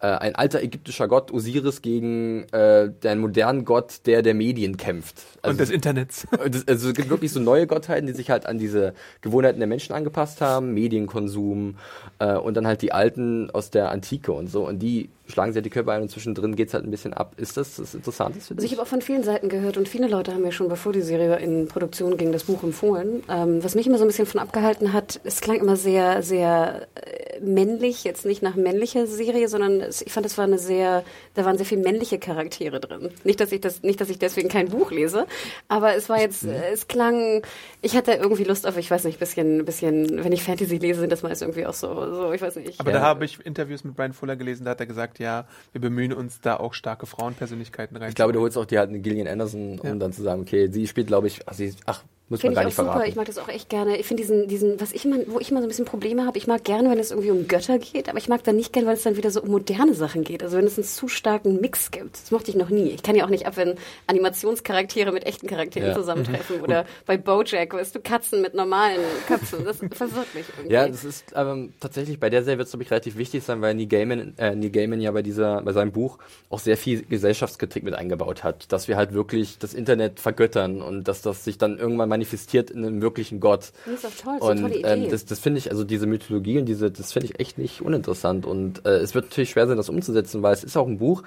äh, 0.00 0.06
ein 0.06 0.34
alter 0.34 0.62
ägyptischer 0.62 1.08
Gott 1.08 1.30
Osiris 1.32 1.82
gegen 1.82 2.44
äh, 2.52 2.90
den 2.90 3.18
modernen 3.18 3.64
Gott, 3.64 4.00
der 4.06 4.22
der 4.22 4.34
Medien 4.34 4.76
kämpft. 4.76 5.16
Also, 5.42 5.50
Und 5.52 5.60
des 5.60 5.70
Internets. 5.70 6.26
das, 6.50 6.66
also 6.68 6.88
es 6.90 6.94
gibt 6.94 7.10
wirklich 7.10 7.32
so 7.32 7.40
neue 7.40 7.66
Gottheiten, 7.66 8.06
die 8.06 8.12
sich 8.12 8.30
halt 8.30 8.46
an 8.46 8.58
diese 8.58 8.94
Gewohnheiten 9.22 9.58
der 9.58 9.66
Menschen 9.68 9.92
angepasst 9.94 10.40
haben, 10.40 10.72
Medienkonsum 10.74 11.76
äh, 12.18 12.34
und 12.36 12.54
dann 12.56 12.66
halt 12.66 12.82
die 12.82 12.92
alten 12.92 13.50
aus 13.50 13.70
der 13.70 13.90
Antike 13.90 14.32
und 14.32 14.48
so. 14.48 14.66
Und 14.66 14.78
die 14.80 15.10
schlagen 15.26 15.52
sich 15.52 15.56
halt 15.58 15.66
die 15.66 15.70
Köpfe 15.70 15.92
ein 15.92 16.02
und 16.02 16.10
zwischendrin 16.10 16.56
geht's 16.56 16.72
halt 16.74 16.84
ein 16.84 16.90
bisschen 16.90 17.12
ab. 17.12 17.34
Ist 17.36 17.56
das 17.56 17.76
das 17.76 17.94
Interessante 17.94 18.40
für 18.40 18.52
Also 18.52 18.54
dich? 18.54 18.64
ich 18.66 18.72
habe 18.72 18.82
auch 18.82 18.88
von 18.90 19.02
vielen 19.02 19.22
Seiten 19.22 19.48
gehört 19.48 19.76
und 19.76 19.88
viele 19.88 20.08
Leute 20.08 20.32
haben 20.32 20.42
mir 20.42 20.52
schon, 20.52 20.68
bevor 20.68 20.92
die 20.92 21.02
Serie 21.02 21.36
in 21.36 21.68
Produktion 21.68 22.16
ging, 22.16 22.32
das 22.32 22.44
Buch 22.44 22.62
empfohlen. 22.62 23.22
Ähm, 23.28 23.62
was 23.62 23.74
mich 23.74 23.86
immer 23.86 23.98
so 23.98 24.04
ein 24.04 24.08
bisschen 24.08 24.26
von 24.26 24.40
abgehalten 24.40 24.92
hat, 24.92 25.20
es 25.24 25.40
klang 25.40 25.58
immer 25.60 25.76
sehr, 25.76 26.22
sehr 26.22 26.86
äh, 26.94 27.27
männlich, 27.40 28.04
jetzt 28.04 28.24
nicht 28.26 28.42
nach 28.42 28.54
männlicher 28.56 29.06
Serie, 29.06 29.48
sondern 29.48 29.80
ich 30.04 30.12
fand, 30.12 30.26
es 30.26 30.36
war 30.38 30.44
eine 30.44 30.58
sehr, 30.58 31.04
da 31.34 31.44
waren 31.44 31.56
sehr 31.56 31.66
viele 31.66 31.82
männliche 31.82 32.18
Charaktere 32.18 32.80
drin. 32.80 33.10
Nicht, 33.24 33.40
dass 33.40 33.52
ich 33.52 33.60
das, 33.60 33.82
nicht, 33.82 34.00
dass 34.00 34.10
ich 34.10 34.18
deswegen 34.18 34.48
kein 34.48 34.68
Buch 34.68 34.90
lese, 34.90 35.26
aber 35.68 35.94
es 35.94 36.08
war 36.08 36.20
jetzt, 36.20 36.44
äh, 36.44 36.70
es 36.72 36.88
klang, 36.88 37.42
ich 37.82 37.96
hatte 37.96 38.12
irgendwie 38.12 38.44
Lust 38.44 38.66
auf, 38.66 38.76
ich 38.76 38.90
weiß 38.90 39.04
nicht, 39.04 39.18
bisschen, 39.18 39.64
bisschen, 39.64 40.22
wenn 40.24 40.32
ich 40.32 40.42
Fantasy 40.42 40.78
lese, 40.78 41.00
sind 41.00 41.10
das 41.12 41.22
meist 41.22 41.42
irgendwie 41.42 41.66
auch 41.66 41.74
so, 41.74 41.88
so 42.14 42.32
ich 42.32 42.42
weiß 42.42 42.56
nicht. 42.56 42.80
Aber 42.80 42.90
Ja. 42.90 42.98
da 42.98 43.02
habe 43.04 43.24
ich 43.24 43.44
Interviews 43.44 43.84
mit 43.84 43.96
Brian 43.96 44.12
Fuller 44.12 44.36
gelesen, 44.36 44.64
da 44.64 44.70
hat 44.72 44.80
er 44.80 44.86
gesagt, 44.86 45.18
ja, 45.18 45.46
wir 45.72 45.80
bemühen 45.80 46.12
uns 46.12 46.40
da 46.40 46.56
auch 46.56 46.74
starke 46.74 47.06
Frauenpersönlichkeiten 47.06 47.96
rein. 47.96 48.08
Ich 48.08 48.14
glaube, 48.14 48.32
du 48.32 48.40
holst 48.40 48.56
auch 48.58 48.64
die 48.66 48.78
halt 48.78 48.88
eine 48.90 49.00
Gillian 49.00 49.28
Anderson, 49.28 49.78
um 49.78 49.86
Ja. 49.88 49.94
dann 49.94 50.12
zu 50.12 50.22
sagen, 50.22 50.42
okay, 50.42 50.68
sie 50.70 50.86
spielt, 50.86 51.06
glaube 51.08 51.26
ich, 51.26 51.40
ach, 51.46 51.54
sie, 51.54 51.74
ach 51.86 52.02
muss 52.28 52.42
man 52.42 52.52
Finde 52.52 52.54
gar 52.54 52.62
ich 52.62 52.64
auch 52.64 52.68
nicht 52.68 52.76
super. 52.76 52.92
verraten. 52.92 53.08
Ich 53.10 53.16
mag 53.16 53.26
das 53.26 53.38
auch 53.38 53.48
echt 53.48 53.68
gerne. 53.68 53.96
Ich 53.96 54.06
finde 54.06 54.22
diesen, 54.22 54.48
diesen, 54.48 54.80
was 54.80 54.92
ich 54.92 55.04
immer, 55.04 55.16
wo 55.28 55.38
ich 55.40 55.50
immer 55.50 55.60
so 55.60 55.66
ein 55.66 55.68
bisschen 55.68 55.84
Probleme 55.86 56.26
habe, 56.26 56.36
ich 56.38 56.46
mag 56.46 56.64
gerne, 56.64 56.90
wenn 56.90 56.98
es 56.98 57.10
irgendwie 57.10 57.30
um 57.30 57.48
Götter 57.48 57.78
geht, 57.78 58.08
aber 58.08 58.18
ich 58.18 58.28
mag 58.28 58.44
dann 58.44 58.56
nicht 58.56 58.72
gerne, 58.72 58.86
weil 58.88 58.94
es 58.96 59.02
dann 59.02 59.16
wieder 59.16 59.30
so 59.30 59.42
um 59.42 59.48
moderne 59.50 59.94
Sachen 59.94 60.24
geht. 60.24 60.42
Also 60.42 60.56
wenn 60.58 60.66
es 60.66 60.76
einen 60.78 60.84
zu 60.86 61.08
starken 61.08 61.60
Mix 61.60 61.90
gibt. 61.90 62.14
Das 62.14 62.30
mochte 62.30 62.50
ich 62.50 62.56
noch 62.56 62.68
nie. 62.70 62.90
Ich 62.90 63.02
kann 63.02 63.16
ja 63.16 63.24
auch 63.24 63.30
nicht 63.30 63.46
ab, 63.46 63.56
wenn 63.56 63.74
Animationscharaktere 64.06 65.12
mit 65.12 65.24
echten 65.26 65.46
Charakteren 65.46 65.88
Ja. 65.88 65.94
zusammentreffen. 65.94 66.60
Oder 66.60 66.84
bei 67.06 67.16
Bojack, 67.16 67.72
weißt 67.74 67.94
du, 67.94 68.00
Katzen 68.00 68.42
mit 68.42 68.54
normalen 68.54 69.00
Köpfen. 69.26 69.64
Das 69.64 69.78
verwirrt 69.78 70.34
mich 70.34 70.44
irgendwie. 70.56 70.74
Ja, 70.74 70.88
das 70.88 71.04
ist 71.04 71.32
ähm, 71.34 71.72
tatsächlich 71.80 72.20
bei 72.20 72.30
der 72.30 72.42
Serie 72.44 72.58
wird 72.58 72.66
es, 72.66 72.72
glaube 72.72 72.82
ich, 72.84 72.90
relativ 72.90 73.16
wichtig 73.16 73.42
sein, 73.44 73.60
weil 73.60 73.74
Neil 73.74 73.86
Gaiman, 73.86 74.34
äh, 74.38 74.54
Neil 74.54 74.70
Gaiman 74.70 75.00
ja 75.00 75.10
bei 75.12 75.22
dieser, 75.22 75.62
bei 75.62 75.72
seinem 75.72 75.92
Buch 75.92 76.18
auch 76.50 76.58
sehr 76.58 76.76
viel 76.76 77.02
Gesellschaftskritik 77.04 77.82
mit 77.84 77.94
eingebaut 77.94 78.44
hat, 78.44 78.70
dass 78.72 78.88
wir 78.88 78.96
halt 78.96 79.12
wirklich 79.12 79.58
das 79.58 79.74
Internet 79.74 80.20
vergöttern 80.20 80.82
und 80.82 81.08
dass 81.08 81.22
das 81.22 81.44
sich 81.44 81.58
dann 81.58 81.78
irgendwann 81.78 82.08
manifestiert 82.18 82.70
in 82.70 82.84
einem 82.84 83.00
wirklichen 83.00 83.40
Gott. 83.40 83.72
Das 83.86 83.94
ist 83.94 84.04
doch 84.04 84.24
toll, 84.24 84.38
das 84.40 84.48
ist 84.58 84.64
Und 84.64 84.70
Idee. 84.70 84.82
ähm, 84.84 85.10
das, 85.10 85.24
das 85.24 85.38
finde 85.38 85.58
ich, 85.58 85.70
also 85.70 85.84
diese 85.84 86.06
Mythologie 86.06 86.58
und 86.58 86.66
diese, 86.66 86.90
das 86.90 87.12
finde 87.12 87.26
ich 87.26 87.40
echt 87.40 87.58
nicht 87.58 87.80
uninteressant. 87.80 88.44
Und 88.44 88.84
äh, 88.84 88.98
es 88.98 89.14
wird 89.14 89.26
natürlich 89.26 89.50
schwer 89.50 89.66
sein, 89.66 89.76
das 89.76 89.88
umzusetzen, 89.88 90.42
weil 90.42 90.52
es 90.54 90.64
ist 90.64 90.76
auch 90.76 90.86
ein 90.88 90.98
Buch, 90.98 91.22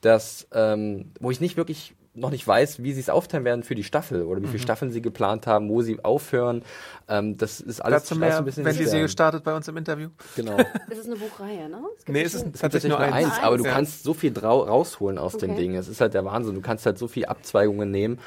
das, 0.00 0.46
ähm, 0.52 1.12
wo 1.20 1.30
ich 1.30 1.40
nicht 1.40 1.56
wirklich 1.56 1.94
noch 2.12 2.30
nicht 2.30 2.46
weiß, 2.46 2.82
wie 2.82 2.92
sie 2.92 3.00
es 3.00 3.08
aufteilen 3.08 3.44
werden 3.44 3.62
für 3.62 3.74
die 3.76 3.84
Staffel 3.84 4.22
oder 4.24 4.42
wie 4.42 4.48
viele 4.48 4.58
Staffeln 4.58 4.90
sie 4.90 5.00
geplant 5.00 5.46
haben, 5.46 5.68
wo 5.68 5.80
sie 5.82 6.02
aufhören. 6.04 6.62
Ähm, 7.08 7.36
das 7.36 7.60
ist 7.60 7.80
alles 7.80 8.02
Dazu 8.02 8.16
mehr, 8.16 8.32
so 8.32 8.38
ein 8.38 8.44
bisschen 8.44 8.64
wenn 8.64 8.76
die. 8.76 8.84
Serie 8.84 9.08
startet 9.08 9.44
bei 9.44 9.54
uns 9.54 9.68
im 9.68 9.76
Interview. 9.76 10.08
Genau. 10.34 10.56
Es 10.90 10.98
ist 10.98 11.06
eine 11.06 11.16
Buchreihe, 11.16 11.68
ne? 11.68 11.78
Es 11.96 12.04
gibt 12.04 12.16
Nee, 12.18 12.22
es 12.24 12.34
ist 12.34 12.60
tatsächlich 12.60 12.90
nur 12.90 12.98
eins. 12.98 13.32
aber 13.40 13.56
du 13.58 13.64
Ja. 13.64 13.70
kannst 13.72 14.02
so 14.02 14.12
viel 14.12 14.36
rausholen 14.36 15.18
aus 15.18 15.36
dem 15.36 15.50
Okay. 15.52 15.60
Ding. 15.60 15.76
Es 15.76 15.86
ist 15.88 16.00
halt 16.00 16.14
der 16.14 16.24
Wahnsinn. 16.24 16.54
Du 16.56 16.60
kannst 16.60 16.84
halt 16.84 16.98
so 16.98 17.06
viel 17.06 17.26
Abzweigungen 17.26 17.90
nehmen. 17.90 18.18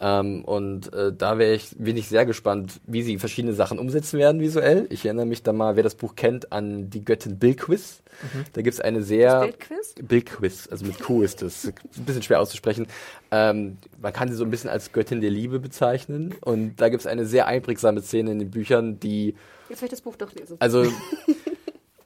Ähm, 0.00 0.44
und 0.44 0.92
äh, 0.92 1.12
da 1.12 1.38
wäre 1.38 1.54
ich, 1.54 1.74
bin 1.78 1.96
ich 1.96 2.08
sehr 2.08 2.24
gespannt, 2.26 2.80
wie 2.86 3.02
sie 3.02 3.18
verschiedene 3.18 3.54
Sachen 3.54 3.78
umsetzen 3.78 4.18
werden 4.18 4.40
visuell. 4.40 4.86
Ich 4.90 5.04
erinnere 5.04 5.26
mich 5.26 5.42
da 5.42 5.52
mal, 5.52 5.74
wer 5.76 5.82
das 5.82 5.94
Buch 5.96 6.14
kennt, 6.14 6.52
an 6.52 6.90
die 6.90 7.04
Göttin 7.04 7.38
Da 8.52 8.62
gibt's 8.62 8.80
eine 8.80 9.02
sehr 9.02 9.40
Bildquiz? 9.40 9.94
Bilquis, 10.00 10.68
also 10.68 10.84
mit 10.86 11.00
Q 11.00 11.22
ist 11.22 11.42
das. 11.42 11.66
Ein 11.96 12.04
bisschen 12.04 12.22
schwer 12.22 12.40
auszusprechen. 12.40 12.86
Ähm, 13.30 13.78
man 14.00 14.12
kann 14.12 14.28
sie 14.28 14.34
so 14.34 14.44
ein 14.44 14.50
bisschen 14.50 14.70
als 14.70 14.92
Göttin 14.92 15.20
der 15.20 15.30
Liebe 15.30 15.58
bezeichnen. 15.58 16.34
Und 16.40 16.76
da 16.76 16.88
gibt's 16.88 17.06
eine 17.06 17.26
sehr 17.26 17.46
einprägsame 17.46 18.02
Szene 18.02 18.32
in 18.32 18.38
den 18.38 18.50
Büchern, 18.50 19.00
die, 19.00 19.34
Jetzt 19.68 19.80
will 19.80 19.86
ich 19.86 19.90
das 19.90 20.00
Buch 20.02 20.16
doch 20.16 20.32
lesen. 20.34 20.56
also, 20.60 20.86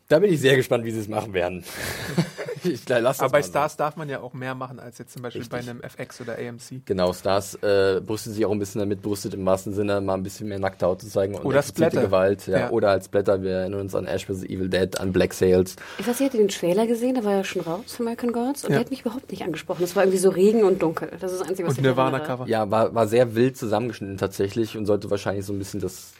da 0.09 0.19
bin 0.21 0.33
ich 0.33 0.41
sehr 0.41 0.57
gespannt, 0.57 0.85
wie 0.85 0.93
sie 0.93 1.01
es 1.01 1.09
machen 1.09 1.33
werden. 1.33 1.65
ich 2.67 2.89
lass 2.89 3.19
das 3.19 3.21
Aber 3.21 3.31
bei 3.33 3.39
mal 3.39 3.43
so. 3.43 3.49
Stars 3.51 3.77
darf 3.77 3.97
man 3.97 4.09
ja 4.09 4.21
auch 4.21 4.33
mehr 4.35 4.55
machen 4.55 4.79
als 4.81 4.99
jetzt 4.99 5.13
zum 5.13 5.23
Beispiel 5.23 5.43
Richtig. 5.43 5.65
bei 5.65 5.71
einem 5.71 5.81
FX 5.83 6.21
oder 6.21 6.35
AMC. 6.39 6.85
Genau, 6.85 7.13
Stars 7.13 7.55
äh, 7.63 8.01
brüstet 8.05 8.35
sich 8.35 8.45
auch 8.47 8.51
ein 8.53 8.59
bisschen 8.59 8.81
damit, 8.81 9.03
brüstet 9.03 9.35
im 9.35 9.45
wahrsten 9.47 9.73
Sinne 9.75 10.01
mal 10.01 10.15
ein 10.15 10.23
bisschen 10.23 10.49
mehr 10.49 10.59
nackte 10.59 10.87
Haut 10.87 11.01
zu 11.01 11.09
zeigen 11.09 11.35
und 11.35 11.45
Oder 11.45 11.63
Splatter. 11.63 12.03
Gewalt. 12.03 12.47
Ja. 12.47 12.59
Ja. 12.59 12.71
Oder 12.71 12.91
als 12.91 13.09
Blätter, 13.09 13.43
wir 13.43 13.51
erinnern 13.53 13.81
uns 13.81 13.95
an 13.95 14.07
Ash 14.07 14.27
vs. 14.27 14.43
Evil 14.45 14.69
Dead, 14.69 14.99
an 15.01 15.13
Black 15.13 15.33
Sails. 15.35 15.77
Ich 15.99 16.07
weiß, 16.07 16.21
ihr 16.21 16.27
hattet 16.27 16.41
den 16.41 16.49
Trailer 16.49 16.87
gesehen, 16.87 17.15
der 17.15 17.25
war 17.25 17.33
ja 17.33 17.45
schon 17.45 17.63
raus 17.63 17.95
von 17.95 18.07
American 18.07 18.33
Gods 18.33 18.65
und 18.65 18.71
Ja. 18.71 18.77
der 18.77 18.85
hat 18.85 18.91
mich 18.91 19.03
überhaupt 19.03 19.31
nicht 19.31 19.43
angesprochen. 19.43 19.83
Es 19.85 19.95
war 19.97 20.05
irgendwie 20.05 20.19
so 20.19 20.31
Regen 20.31 20.65
und 20.65 20.83
dunkel. 20.83 21.11
Das 21.21 21.33
ist 21.33 21.41
das 21.41 21.49
Einzige, 21.49 21.69
was 21.69 21.75
Und 21.75 21.79
ich. 21.81 21.85
Nirvana-Cover. 21.85 22.47
Ja, 22.49 22.71
war, 22.71 22.95
war 22.95 23.07
sehr 23.07 23.35
wild 23.35 23.57
zusammengeschnitten 23.57 24.17
tatsächlich 24.19 24.77
und 24.77 24.87
sollte 24.87 25.11
wahrscheinlich 25.11 25.45
so 25.47 25.53
ein 25.53 25.59
bisschen 25.59 25.81
das, 25.81 26.13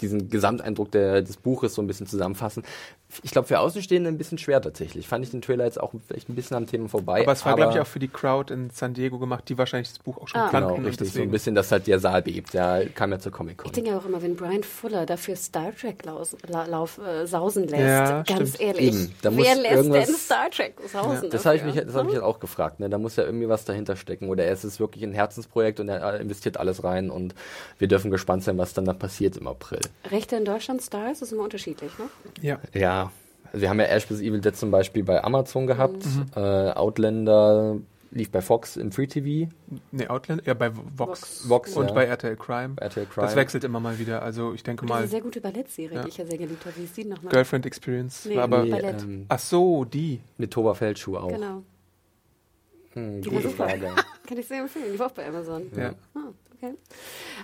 diesen 0.00 0.28
Gesamteindruck 0.30 0.90
der, 0.92 1.22
des 1.22 1.36
Buches 1.36 1.74
so 1.74 1.82
ein 1.82 1.86
bisschen 1.86 2.06
zusammenfassen. 2.06 2.62
Ich 3.22 3.30
glaube, 3.30 3.48
für 3.48 3.58
Außenstehende 3.60 4.08
ein 4.10 4.18
bisschen 4.18 4.36
schwer 4.36 4.60
tatsächlich. 4.60 5.08
Fand 5.08 5.24
ich 5.24 5.30
den 5.30 5.40
Trailer 5.40 5.64
jetzt 5.64 5.80
auch 5.80 5.92
vielleicht 6.06 6.28
ein 6.28 6.34
bisschen 6.34 6.56
am 6.58 6.66
Thema 6.66 6.88
vorbei. 6.90 7.22
Aber 7.22 7.32
es 7.32 7.44
war, 7.46 7.56
glaube 7.56 7.72
ich, 7.72 7.80
auch 7.80 7.86
für 7.86 7.98
die 7.98 8.08
Crowd 8.08 8.52
in 8.52 8.68
San 8.68 8.92
Diego 8.92 9.18
gemacht, 9.18 9.44
die 9.48 9.56
wahrscheinlich 9.56 9.88
das 9.88 9.98
Buch 9.98 10.18
auch 10.18 10.28
schon 10.28 10.40
Ah. 10.42 10.48
kannten. 10.50 10.74
Genau, 10.74 10.86
richtig. 10.88 11.12
So 11.12 11.22
ein 11.22 11.30
bisschen, 11.30 11.54
dass 11.54 11.72
halt 11.72 11.86
der 11.86 12.00
Saal 12.00 12.20
bebt. 12.22 12.52
Ja, 12.52 12.84
kam 12.84 13.10
ja 13.10 13.18
zur 13.18 13.32
Comic-Con. 13.32 13.66
Ich 13.66 13.72
denke 13.72 13.90
ja 13.90 13.98
auch 13.98 14.04
immer, 14.04 14.20
wenn 14.20 14.36
Brian 14.36 14.62
Fuller 14.62 15.06
dafür 15.06 15.36
Star 15.36 15.74
Trek 15.74 16.04
laus, 16.04 16.36
la, 16.46 16.66
lauf, 16.66 16.98
äh, 16.98 17.26
sausen 17.26 17.66
lässt, 17.66 17.82
Ja, 17.82 18.22
ganz 18.24 18.54
stimmt. 18.56 18.60
ehrlich, 18.60 18.94
Eben, 18.94 19.14
da 19.22 19.30
wer 19.30 19.36
muss 19.36 19.46
lässt 19.46 19.64
irgendwas- 19.76 20.06
denn 20.06 20.14
Star 20.16 20.50
Trek 20.50 20.74
sausen? 20.92 21.30
Das 21.30 21.46
habe 21.46 21.56
ich, 21.56 21.64
mich, 21.64 21.74
das 21.76 21.94
hab 21.94 22.06
ich 22.08 22.12
jetzt 22.12 22.22
auch 22.22 22.40
gefragt. 22.40 22.78
Ne? 22.78 22.90
Da 22.90 22.98
muss 22.98 23.16
ja 23.16 23.24
irgendwie 23.24 23.48
was 23.48 23.64
dahinter 23.64 23.96
stecken. 23.96 24.28
Oder 24.28 24.44
es 24.46 24.64
ist 24.66 24.80
wirklich 24.80 25.02
ein 25.02 25.12
Herzensprojekt 25.12 25.80
und 25.80 25.88
er 25.88 26.20
investiert 26.20 26.58
alles 26.58 26.84
rein. 26.84 27.08
Und 27.10 27.34
wir 27.78 27.88
dürfen 27.88 28.10
gespannt 28.10 28.44
sein, 28.44 28.58
was 28.58 28.74
dann 28.74 28.84
da 28.84 28.92
passiert 28.92 29.38
im 29.38 29.46
April. 29.46 29.80
Rechte 30.10 30.36
in 30.36 30.44
Deutschland 30.44 30.82
Stars 30.82 31.22
ist 31.22 31.32
immer 31.32 31.44
unterschiedlich, 31.44 31.92
ne? 31.98 32.04
Ja. 32.42 32.58
Ja, 32.74 33.12
also 33.46 33.60
wir 33.62 33.68
haben 33.70 33.80
ja 33.80 33.86
Ash 33.86 34.06
vs. 34.06 34.20
Evil 34.20 34.40
Dead 34.40 34.54
zum 34.56 34.70
Beispiel 34.70 35.04
bei 35.04 35.22
Amazon 35.24 35.66
gehabt. 35.66 36.04
Mhm. 36.04 36.26
Äh, 36.36 36.72
Outlander 36.72 37.76
lief 38.10 38.30
bei 38.30 38.40
Fox 38.40 38.76
im 38.78 38.90
Free 38.90 39.06
TV. 39.06 39.50
Nee, 39.90 40.06
Outland, 40.08 40.46
ja, 40.46 40.54
bei 40.54 40.70
Vox. 40.74 40.90
Vox. 40.96 41.48
Vox, 41.48 41.76
Und 41.76 41.88
ja. 41.88 41.92
bei 41.94 42.04
RTL 42.06 42.36
Crime. 42.36 42.70
Bei 42.74 42.84
RTL 42.86 43.04
Crime. 43.06 43.26
Das 43.26 43.36
wechselt 43.36 43.64
immer 43.64 43.80
mal 43.80 43.98
wieder. 43.98 44.22
Also 44.22 44.54
ich 44.54 44.62
denke 44.62 44.82
Und 44.82 44.88
diese 44.88 45.00
mal, 45.00 45.08
sehr 45.08 45.20
gute 45.20 45.40
Ballettserie, 45.42 45.94
Ja. 45.96 46.02
die 46.02 46.08
ich 46.08 46.16
ja 46.16 46.24
sehr 46.24 46.38
geliebt 46.38 46.64
habe. 46.64 46.74
Wie 46.76 46.84
ist 46.84 46.96
die 46.96 47.04
nochmal? 47.04 47.30
Girlfriend 47.32 47.66
Experience. 47.66 48.24
Nee. 48.24 48.38
aber, 48.38 48.62
Nee. 48.64 48.70
Ballett. 48.70 49.02
ähm, 49.02 49.26
ach 49.28 49.38
so, 49.38 49.84
die. 49.84 50.20
mit 50.38 50.50
Tova 50.50 50.72
Feldschuh 50.74 51.18
auch. 51.18 51.28
Genau. 51.28 51.62
Hm, 52.94 53.20
Die 53.20 53.28
gute 53.28 53.44
war 53.44 53.50
super. 53.50 53.68
Frage. 53.68 53.90
Kann 54.26 54.38
ich 54.38 54.46
sehr 54.48 54.60
empfehlen. 54.62 54.86
Die 54.94 54.98
war 54.98 55.06
auch 55.08 55.12
bei 55.12 55.26
Amazon. 55.28 55.70
Ja. 55.76 55.90
Ah, 56.14 56.32
okay. 56.60 56.74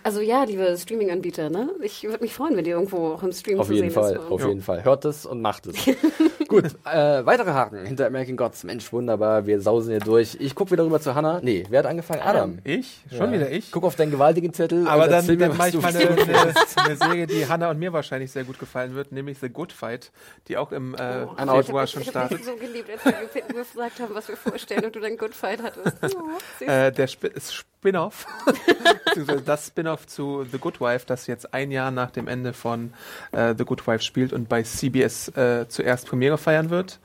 Also 0.03 0.21
ja, 0.21 0.45
liebe 0.45 0.77
Streaming-Anbieter, 0.77 1.49
ne? 1.51 1.71
Ich 1.83 2.03
würde 2.05 2.23
mich 2.23 2.35
freuen, 2.35 2.57
wenn 2.57 2.65
die 2.65 2.71
irgendwo 2.71 3.15
auch 3.15 3.23
im 3.23 3.33
Stream 3.33 3.61
Auf 3.61 3.69
zu 3.69 3.73
jeden 3.73 3.91
sehen 3.91 3.95
Fall, 4.03 4.15
ist. 4.17 4.31
auf 4.31 4.41
Ja. 4.41 4.49
jeden 4.49 4.61
Fall. 4.63 4.85
Hört 4.85 5.05
es 5.05 5.25
und 5.25 5.41
macht 5.41 5.67
es. 5.67 5.77
Gut, 6.49 6.65
äh, 6.85 7.25
weitere 7.25 7.51
Haken 7.53 7.87
hinter 7.87 8.07
American 8.07 8.37
Gods. 8.37 8.65
Mensch, 8.65 8.93
wunderbar, 8.93 9.47
wir 9.47 9.61
sausen 9.61 9.91
hier 9.91 10.01
durch. 10.01 10.37
Ich 10.41 10.55
gucke 10.55 10.73
wieder 10.73 10.85
rüber 10.85 11.01
zu 11.01 11.15
Hannah. 11.15 11.41
Nee, 11.43 11.65
wer 11.71 11.79
hat 11.81 11.87
angefangen? 11.87 12.21
Adam. 12.23 12.59
Ich? 12.65 13.01
Schon 13.11 13.33
Ja. 13.33 13.33
wieder 13.33 13.51
ich? 13.51 13.71
Guck 13.73 13.85
auf 13.85 13.97
deinen 13.97 14.11
gewaltigen 14.11 14.53
Zettel. 14.53 14.87
Aber 14.87 15.09
dann, 15.09 15.27
mir, 15.27 15.37
dann 15.39 15.57
mache 15.57 15.71
ich 15.71 15.81
mal 15.81 15.89
eine, 15.97 16.11
eine, 16.11 16.55
eine 16.77 16.97
Serie, 16.97 17.27
die 17.27 17.47
Hannah 17.49 17.71
und 17.71 17.79
mir 17.79 17.93
wahrscheinlich 17.93 18.31
sehr 18.31 18.45
gut 18.45 18.59
gefallen 18.59 18.95
wird, 18.95 19.11
nämlich 19.13 19.39
The 19.39 19.49
Good 19.49 19.73
Fight, 19.73 20.13
die 20.49 20.57
auch 20.57 20.71
im 20.73 20.95
äh, 20.95 21.25
Oh. 21.25 21.63
Februar 21.63 21.85
ich 21.85 21.91
schon 21.91 22.03
startet. 22.05 22.39
dich 22.39 22.47
so 22.47 22.55
geliebt, 22.57 22.89
als 22.91 23.05
wir 23.35 23.43
gesagt 23.43 24.01
haben, 24.01 24.15
was 24.15 24.29
wir 24.29 24.37
vorstellen 24.37 24.85
und 24.85 24.95
du 24.95 25.01
dann 25.01 25.17
Good 25.17 25.35
Fight 25.35 25.63
hattest. 25.63 25.97
Oh. 26.61 26.65
Äh, 26.65 26.93
der 26.93 27.05
Sp 27.11 27.31
Spin-off, 27.85 28.27
beziehungsweise 29.05 29.43
das 29.43 29.67
Spin-off 29.67 30.07
zu 30.07 30.47
The 30.51 30.57
Good 30.57 30.81
Wife, 30.81 31.05
das 31.07 31.27
jetzt 31.27 31.53
ein 31.53 31.71
Jahr 31.71 31.91
nach 31.91 32.11
dem 32.11 32.29
Ende 32.29 32.55
von 32.55 32.95
äh, 33.33 33.55
The 33.59 33.67
Good 33.67 33.87
Wife 33.87 34.03
spielt 34.03 34.33
und 34.33 34.49
bei 34.49 34.63
CBS 34.63 35.29
äh, 35.37 35.67
zuerst 35.69 36.07
Premiere 36.09 36.39
feiern 36.39 36.71
wird 36.71 36.99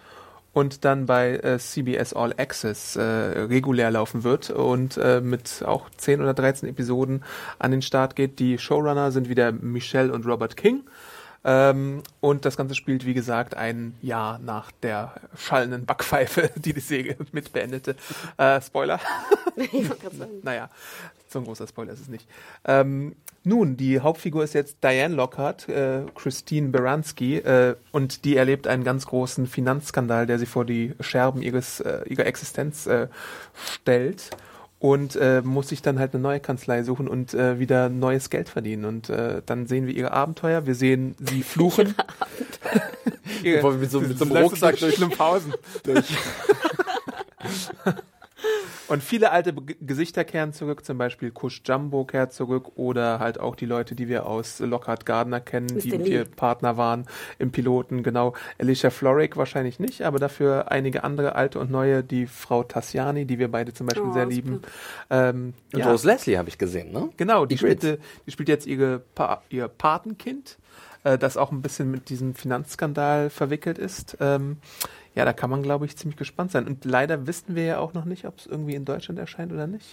und 0.53 0.85
dann 0.85 1.05
bei 1.05 1.35
äh, 1.35 1.59
CBS 1.59 2.13
All 2.13 2.33
Access 2.37 2.95
äh, 2.95 3.01
regulär 3.01 3.91
laufen 3.91 4.23
wird 4.23 4.51
und 4.51 4.95
äh, 4.95 5.19
mit 5.19 5.63
auch 5.65 5.89
10 5.97 6.21
oder 6.21 6.33
13 6.33 6.69
Episoden 6.69 7.25
an 7.59 7.71
den 7.71 7.81
Start 7.81 8.15
geht. 8.15 8.39
Die 8.39 8.57
Showrunner 8.57 9.11
sind 9.11 9.27
wieder 9.27 9.51
Michelle 9.51 10.13
und 10.13 10.25
Robert 10.25 10.55
King. 10.55 10.83
Ähm, 11.43 12.03
und 12.19 12.45
das 12.45 12.57
Ganze 12.57 12.75
spielt, 12.75 13.05
wie 13.05 13.13
gesagt, 13.13 13.55
ein 13.55 13.95
Jahr 14.01 14.39
nach 14.39 14.71
der 14.71 15.13
schallenden 15.37 15.85
Backpfeife, 15.85 16.51
die 16.55 16.73
die 16.73 16.79
Säge 16.79 17.17
mit 17.31 17.53
beendete. 17.53 17.95
Äh, 18.37 18.61
Spoiler. 18.61 18.99
Naja, 20.43 20.69
so 21.27 21.39
ein 21.39 21.45
großer 21.45 21.67
Spoiler 21.67 21.91
ist 21.91 22.01
es 22.01 22.07
nicht. 22.07 22.27
Ähm, 22.65 23.15
nun, 23.43 23.77
die 23.77 23.99
Hauptfigur 23.99 24.43
ist 24.43 24.53
jetzt 24.53 24.83
Diane 24.83 25.15
Lockhart, 25.15 25.67
äh, 25.67 26.03
Christine 26.15 26.69
Baranski, 26.69 27.37
äh, 27.37 27.75
und 27.91 28.25
die 28.25 28.37
erlebt 28.37 28.67
einen 28.67 28.83
ganz 28.83 29.05
großen 29.05 29.47
Finanzskandal, 29.47 30.25
der 30.25 30.39
sie 30.39 30.45
vor 30.45 30.65
die 30.65 30.93
Scherben 30.99 31.41
ihres, 31.41 31.81
äh, 31.81 32.03
ihrer 32.07 32.25
Existenz 32.25 32.85
äh, 32.87 33.07
stellt 33.53 34.29
und 34.79 35.15
äh, 35.17 35.41
muss 35.41 35.67
sich 35.69 35.81
dann 35.81 35.99
halt 35.99 36.13
eine 36.13 36.23
neue 36.23 36.39
Kanzlei 36.39 36.83
suchen 36.83 37.07
und 37.07 37.33
äh, 37.33 37.59
wieder 37.59 37.89
neues 37.89 38.29
Geld 38.29 38.47
verdienen. 38.49 38.85
Und 38.85 39.09
äh, 39.09 39.41
dann 39.45 39.67
sehen 39.67 39.87
wir 39.87 39.93
ihre 39.93 40.11
Abenteuer, 40.13 40.65
wir 40.65 40.75
sehen 40.75 41.15
sie 41.19 41.43
fluchen. 41.43 41.95
Ihre- 43.43 43.57
Bevor 43.57 43.73
wir 43.73 43.79
mit 43.79 43.91
so- 43.91 44.01
mit 44.01 44.17
so 44.17 44.25
einem 44.25 44.37
Rucksack 44.37 44.77
durch 44.79 44.95
Schlimmhausen. 44.95 45.53
Und 48.89 49.03
viele 49.03 49.31
alte 49.31 49.53
Be 49.53 49.75
Gesichter 49.81 50.23
kehren 50.25 50.51
zurück, 50.51 50.83
zum 50.83 50.97
Beispiel 50.97 51.31
Kush 51.31 51.61
Jumbo 51.63 52.05
kehrt 52.05 52.33
zurück 52.33 52.71
oder 52.75 53.19
halt 53.19 53.39
auch 53.39 53.55
die 53.55 53.65
Leute, 53.65 53.95
die 53.95 54.07
wir 54.07 54.25
aus 54.25 54.59
Lockhart 54.59 55.05
Gardner 55.05 55.39
kennen, 55.39 55.67
die 55.67 55.89
Mr. 55.91 55.97
Lee. 55.97 56.11
ihr 56.11 56.25
Partner 56.25 56.75
waren 56.77 57.05
im 57.37 57.51
Piloten, 57.51 58.03
genau. 58.03 58.33
Alicia 58.57 58.89
Florrick 58.89 59.37
wahrscheinlich 59.37 59.79
nicht, 59.79 60.01
aber 60.01 60.19
dafür 60.19 60.71
einige 60.71 61.03
andere 61.03 61.35
alte 61.35 61.59
und 61.59 61.69
neue, 61.71 62.03
die 62.03 62.25
Frau 62.27 62.63
Tassiani, 62.63 63.25
die 63.25 63.39
wir 63.39 63.49
beide 63.51 63.73
zum 63.73 63.87
Beispiel 63.87 64.09
Oh, 64.09 64.13
sehr 64.13 64.25
lieben. 64.25 64.61
Ähm, 65.09 65.53
Und 65.73 65.79
ja, 65.79 65.89
Rose 65.91 66.07
Leslie 66.07 66.37
habe 66.37 66.49
ich 66.49 66.57
gesehen, 66.57 66.91
ne? 66.91 67.09
genau, 67.17 67.45
die, 67.45 67.55
Ygritte. 67.55 67.87
spielte, 67.87 68.03
die 68.25 68.31
spielt 68.31 68.49
jetzt 68.49 68.65
ihre 68.65 68.99
pa 68.99 69.41
ihr 69.49 69.67
Patenkind, 69.67 70.57
äh, 71.03 71.17
das 71.17 71.37
auch 71.37 71.51
ein 71.51 71.61
bisschen 71.61 71.91
mit 71.91 72.09
diesem 72.09 72.33
Finanzskandal 72.35 73.29
verwickelt 73.29 73.77
ist. 73.77 74.17
Ähm, 74.19 74.57
ja, 75.19 75.25
da 75.25 75.33
kann 75.33 75.49
man, 75.49 75.63
glaube 75.63 75.85
ich, 75.85 75.97
ziemlich 75.97 76.15
gespannt 76.15 76.51
sein. 76.51 76.65
Und 76.65 76.85
leider 76.85 77.27
wissen 77.27 77.53
wir 77.53 77.65
ja 77.65 77.79
auch 77.79 77.91
noch 77.93 78.05
nicht, 78.05 78.23
ob 78.23 78.39
es 78.39 78.45
irgendwie 78.45 78.75
in 78.75 78.85
Deutschland 78.85 79.19
erscheint 79.19 79.51
oder 79.51 79.67
nicht. 79.67 79.85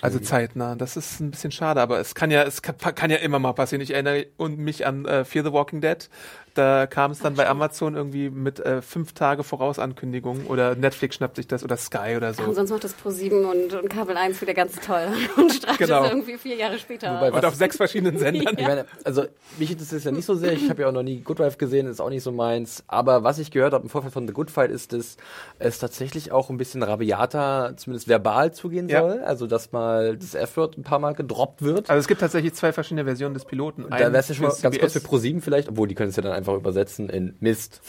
Also 0.00 0.18
zeitnah. 0.18 0.74
Das 0.74 0.96
ist 0.96 1.20
ein 1.20 1.30
bisschen 1.30 1.52
schade, 1.52 1.82
aber 1.82 2.00
es 2.00 2.14
kann 2.14 2.30
ja, 2.30 2.42
es 2.44 2.62
kann, 2.62 2.78
kann 2.78 3.10
ja 3.10 3.18
immer 3.18 3.38
mal 3.38 3.52
passieren. 3.52 3.82
Ich 3.82 3.90
erinnere 3.90 4.24
und 4.38 4.58
mich 4.58 4.86
an 4.86 5.04
äh, 5.04 5.26
Fear 5.26 5.44
the 5.44 5.52
Walking 5.52 5.82
Dead. 5.82 6.08
Da 6.54 6.86
kam 6.86 7.10
es 7.12 7.20
dann 7.20 7.34
bei 7.34 7.48
Amazon 7.48 7.94
irgendwie 7.94 8.28
mit 8.30 8.58
äh, 8.60 8.82
fünf 8.82 9.12
Tage 9.12 9.44
Vorausankündigung 9.44 10.46
oder 10.46 10.74
Netflix 10.74 11.16
schnappt 11.16 11.36
sich 11.36 11.46
das 11.46 11.62
oder 11.64 11.76
Sky 11.76 12.14
oder 12.16 12.34
so. 12.34 12.42
Und 12.42 12.54
sonst 12.54 12.70
macht 12.70 12.84
das 12.84 12.94
Pro7 12.96 13.44
und, 13.44 13.74
und 13.74 13.88
Kabel 13.88 14.16
1 14.16 14.40
wieder 14.40 14.54
ganz 14.54 14.74
toll 14.80 15.06
und 15.36 15.52
strahlt 15.52 15.78
Genau. 15.78 16.04
es 16.04 16.10
irgendwie 16.10 16.36
vier 16.38 16.56
Jahre 16.56 16.78
später. 16.78 17.14
Wobei, 17.16 17.32
und 17.32 17.44
auf 17.44 17.54
sechs 17.54 17.76
verschiedenen 17.76 18.18
Sendern. 18.18 18.54
Ich 18.60 18.66
meine, 18.66 18.84
also 19.04 19.24
mich 19.58 19.70
interessiert 19.70 19.98
es 20.00 20.04
ja 20.04 20.10
nicht 20.10 20.24
so 20.26 20.34
sehr. 20.34 20.52
Ich 20.52 20.68
habe 20.68 20.82
ja 20.82 20.88
auch 20.88 20.92
noch 20.92 21.02
nie 21.02 21.20
Good 21.20 21.38
Wife 21.38 21.56
gesehen, 21.56 21.86
ist 21.86 22.00
auch 22.00 22.10
nicht 22.10 22.22
so 22.22 22.32
meins. 22.32 22.82
Aber 22.88 23.22
was 23.22 23.38
ich 23.38 23.50
gehört 23.50 23.72
habe 23.72 23.84
im 23.84 23.90
Vorfeld 23.90 24.12
von 24.12 24.26
The 24.26 24.32
Good 24.34 24.50
Fight 24.50 24.70
ist, 24.70 24.92
dass 24.92 25.16
es 25.58 25.78
tatsächlich 25.78 26.32
auch 26.32 26.50
ein 26.50 26.56
bisschen 26.56 26.82
rabiater, 26.82 27.74
zumindest 27.76 28.08
verbal 28.08 28.52
zugehen 28.52 28.88
Ja. 28.88 29.00
soll. 29.00 29.20
Also 29.20 29.46
dass 29.46 29.72
mal 29.72 30.16
das 30.16 30.34
F-Wort 30.34 30.76
ein 30.78 30.82
paar 30.82 30.98
Mal 30.98 31.14
gedroppt 31.14 31.62
wird. 31.62 31.88
Also 31.90 32.00
es 32.00 32.08
gibt 32.08 32.20
tatsächlich 32.20 32.54
zwei 32.54 32.72
verschiedene 32.72 33.04
Versionen 33.04 33.34
des 33.34 33.44
Piloten. 33.44 33.86
da 33.88 33.98
wäre 33.98 34.16
es 34.16 34.28
ja 34.28 34.34
schon 34.34 34.46
mal 34.46 34.54
ganz 34.60 34.78
kurz 34.78 34.92
für 34.92 34.98
CBS. 35.00 35.08
ProSieben 35.08 35.40
vielleicht, 35.42 35.68
obwohl 35.68 35.88
die 35.88 35.94
können 35.94 36.10
es 36.10 36.16
ja 36.16 36.22
dann 36.22 36.32
einfach 36.40 36.54
übersetzen 36.54 37.08
in 37.08 37.36
Mist. 37.40 37.80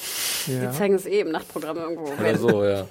Die 0.47 0.53
Ja. 0.53 0.71
zeigen 0.71 0.93
es 0.95 1.05
eh 1.05 1.19
im 1.21 1.31
Nachtprogramm 1.31 1.77
irgendwo. 1.77 2.11
Oder 2.13 2.37
so, 2.37 2.63
ja. 2.63 2.87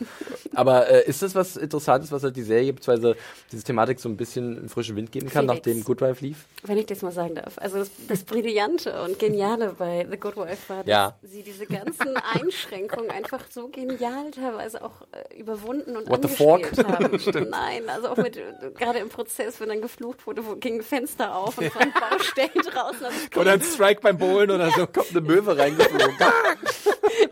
Aber 0.55 0.89
äh, 0.89 1.09
ist 1.09 1.23
das 1.23 1.35
was 1.35 1.57
Interessantes, 1.57 2.11
was 2.11 2.23
halt 2.25 2.35
die 2.37 2.43
Serie 2.43 2.73
beziehungsweise 2.73 3.17
diese 3.53 3.63
Thematik 3.63 4.01
so 4.01 4.09
ein 4.09 4.17
bisschen 4.17 4.69
frischen 4.69 4.97
Wind 4.97 5.13
geben 5.13 5.29
kann, 5.31 5.47
Felix. 5.47 5.67
nachdem 5.67 5.85
Good 5.85 6.01
Wife 6.01 6.25
lief? 6.25 6.45
Wenn 6.65 6.77
ich 6.79 6.87
das 6.87 7.03
mal 7.03 7.13
sagen 7.13 7.37
darf. 7.37 7.57
Also 7.59 7.79
das, 7.79 7.91
das 8.09 8.25
Brillante 8.25 9.01
und 9.03 9.19
Geniale 9.19 9.75
bei 9.79 10.07
The 10.11 10.17
Good 10.17 10.37
Wife 10.37 10.69
war, 10.69 10.79
dass 10.79 10.87
Ja. 10.89 11.17
sie 11.23 11.43
diese 11.43 11.67
ganzen 11.67 12.17
Einschränkungen 12.35 13.11
einfach 13.11 13.45
so 13.51 13.69
genial 13.69 14.31
teilweise 14.33 14.83
auch 14.85 15.03
äh, 15.13 15.39
überwunden 15.39 15.97
und 15.97 16.09
What 16.09 16.29
the 16.29 16.45
angespielt 16.47 16.87
haben. 16.87 17.49
Nein, 17.51 17.83
also 17.89 18.09
auch 18.09 18.17
mit, 18.17 18.39
gerade 18.77 18.99
im 18.99 19.09
Prozess, 19.09 19.61
wenn 19.61 19.69
dann 19.69 19.81
geflucht 19.81 20.27
wurde, 20.27 20.45
wo 20.47 20.57
ging 20.57 20.77
ein 20.77 20.83
Fenster 20.83 21.35
auf 21.37 21.57
und 21.59 21.71
von 21.73 21.87
Baustellen 21.93 22.51
draußen. 22.73 23.05
Also 23.07 23.41
Oder 23.41 23.53
ein 23.53 23.63
Strike 23.63 24.01
beim 24.01 24.19
Bowlen 24.19 24.51
oder 24.51 24.71
so. 24.71 24.87
Kommt 24.87 25.11
eine 25.11 25.21
Möwe 25.21 25.50
reingeflogen. 25.59 26.17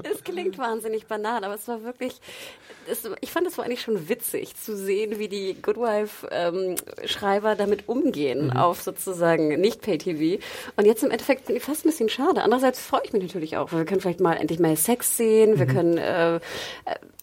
Es 0.03 0.23
klingt 0.25 0.59
wahnsinnig 0.59 1.07
banal, 1.07 1.45
aber 1.45 1.55
es 1.55 1.67
war 1.69 1.83
wirklich, 1.83 2.21
es, 2.91 3.09
ich 3.21 3.31
fand 3.31 3.47
es 3.47 3.59
war 3.59 3.65
eigentlich 3.65 3.81
schon 3.81 4.09
witzig 4.09 4.55
zu 4.57 4.77
sehen, 4.77 5.19
wie 5.19 5.29
die 5.29 5.57
Good 5.61 5.77
Wife-Schreiber 5.77 7.55
damit 7.55 7.89
umgehen 7.89 8.53
auf 8.53 8.83
sozusagen 8.83 9.61
nicht 9.61 9.81
Pay-TV. 9.83 10.43
Und 10.77 10.85
jetzt 10.85 11.03
im 11.03 11.11
Endeffekt 11.11 11.47
finde 11.47 11.59
ich 11.59 11.65
fast 11.65 11.85
ein 11.85 11.91
bisschen 11.91 12.09
schade. 12.09 12.43
Andererseits 12.43 12.81
freue 12.81 13.03
ich 13.05 13.13
mich 13.13 13.23
natürlich 13.23 13.57
auch, 13.57 13.73
weil 13.73 13.81
wir 13.81 13.87
können 13.87 14.01
vielleicht 14.01 14.21
mal 14.21 14.35
endlich 14.35 14.59
mehr 14.59 14.77
Sex 14.77 15.17
sehen, 15.17 15.59
wir 15.59 15.67
können 15.67 15.99
äh, 15.99 16.37
äh, 16.37 16.41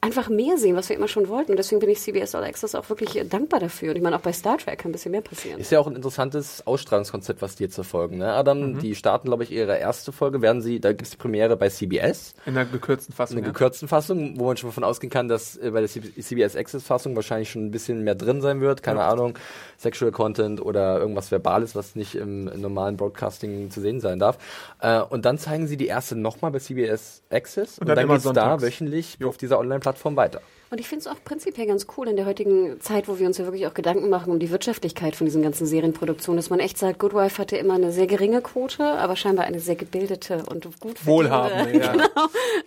einfach 0.01 0.29
mehr 0.29 0.58
sehen, 0.58 0.75
was 0.75 0.89
wir 0.89 0.95
immer 0.95 1.08
schon 1.08 1.29
wollten. 1.29 1.51
Und 1.51 1.58
deswegen 1.58 1.79
bin 1.79 1.89
ich 1.89 1.99
CBS 1.99 2.36
All 2.36 2.43
Access 2.43 2.75
auch 2.75 2.89
wirklich 2.89 3.19
dankbar 3.29 3.60
dafür. 3.60 3.89
Und 3.89 3.95
ich 3.97 4.03
meine, 4.03 4.15
auch 4.15 4.21
bei 4.21 4.34
Star 4.34 4.58
Trek 4.58 4.79
kann 4.79 4.89
ein 4.89 4.91
bisschen 4.91 5.12
mehr 5.12 5.21
passieren. 5.21 5.60
Ist 5.60 5.71
ja 5.71 5.79
auch 5.79 5.88
ein 5.88 5.95
interessantes 5.95 6.65
Ausstrahlungskonzept, 6.67 7.41
was 7.41 7.55
die 7.55 7.63
jetzt 7.63 7.75
verfolgen. 7.75 8.17
Ne? 8.17 8.31
Adam, 8.31 8.79
die 8.79 8.95
starten, 8.95 9.27
glaube 9.27 9.43
ich, 9.43 9.51
ihre 9.51 9.77
erste 9.77 10.12
Folge. 10.12 10.41
Werden 10.41 10.62
sie, 10.62 10.79
da 10.85 10.91
gibt 10.91 11.01
es 11.01 11.09
die 11.09 11.17
Premiere 11.17 11.57
bei 11.57 11.69
CBS, 11.69 12.35
In 12.45 12.53
der 12.53 12.65
gekürzten 12.65 13.13
Fassung. 13.13 13.37
in 13.37 13.43
der 13.43 13.49
ja. 13.49 13.53
gekürzten 13.53 13.87
Fassung, 13.87 14.39
wo 14.39 14.45
man 14.45 14.55
schon 14.57 14.69
davon 14.69 14.83
ausgehen 14.83 15.11
kann, 15.11 15.27
dass 15.27 15.57
äh, 15.57 15.71
bei 15.71 15.81
der 15.81 15.89
CBS 15.89 16.55
Access 16.55 16.83
Fassung 16.83 17.15
wahrscheinlich 17.15 17.49
schon 17.49 17.65
ein 17.65 17.71
bisschen 17.71 18.03
mehr 18.03 18.15
drin 18.15 18.41
sein 18.41 18.61
wird. 18.61 18.83
Keine 18.83 19.03
Ahnung, 19.03 19.37
Sexual 19.77 20.11
Content 20.11 20.61
oder 20.61 20.99
irgendwas 20.99 21.31
Verbales, 21.31 21.75
was 21.75 21.95
nicht 21.95 22.15
im, 22.15 22.47
im 22.47 22.61
normalen 22.61 22.97
Broadcasting 22.97 23.71
zu 23.71 23.81
sehen 23.81 23.99
sein 23.99 24.19
darf. 24.19 24.37
Äh, 24.79 25.01
und 25.01 25.25
dann 25.25 25.37
zeigen 25.39 25.67
sie 25.67 25.77
die 25.77 25.87
erste 25.87 26.15
nochmal 26.15 26.51
bei 26.51 26.59
CBS 26.59 27.23
Access 27.31 27.79
und, 27.79 27.87
dann 27.87 27.95
dann 27.95 28.05
immer 28.05 28.19
geht's 28.19 28.31
da 28.31 28.61
wöchentlich 28.61 29.17
auf 29.23 29.37
dieser 29.37 29.59
Online-Plattform 29.59 30.15
weiter. 30.15 30.41
Und 30.69 30.80
ich 30.80 30.88
finde 30.88 31.01
es 31.01 31.08
auch 31.08 31.23
prinzipiell 31.23 31.67
ganz 31.67 31.86
cool 31.95 32.08
in 32.08 32.15
der 32.15 32.25
heutigen 32.25 32.80
Zeit, 32.82 33.08
wo 33.08 33.19
wir 33.19 33.28
uns 33.28 33.38
ja 33.38 33.45
wirklich 33.45 33.67
auch 33.67 33.73
Gedanken 33.73 34.10
machen 34.10 34.32
um 34.32 34.39
die 34.39 34.49
Wirtschaftlichkeit 34.49 35.15
von 35.15 35.25
diesen 35.25 35.41
ganzen 35.41 35.65
Serienproduktionen, 35.65 36.38
dass 36.38 36.49
man 36.49 36.60
echt 36.60 36.78
sagt, 36.78 36.99
Good 36.99 37.13
Wife 37.13 37.38
hatte 37.41 37.58
immer 37.58 37.75
eine 37.75 37.91
sehr 37.91 38.08
geringe 38.08 38.41
Quote, 38.41 38.84
aber 38.84 39.15
scheinbar 39.15 39.45
eine 39.45 39.60
sehr 39.60 39.75
gebildete 39.75 40.43
und 40.49 40.67
gut 40.80 41.06
Wohlhabende, 41.06 41.80
ja. 41.80 41.91
genau, 41.91 42.08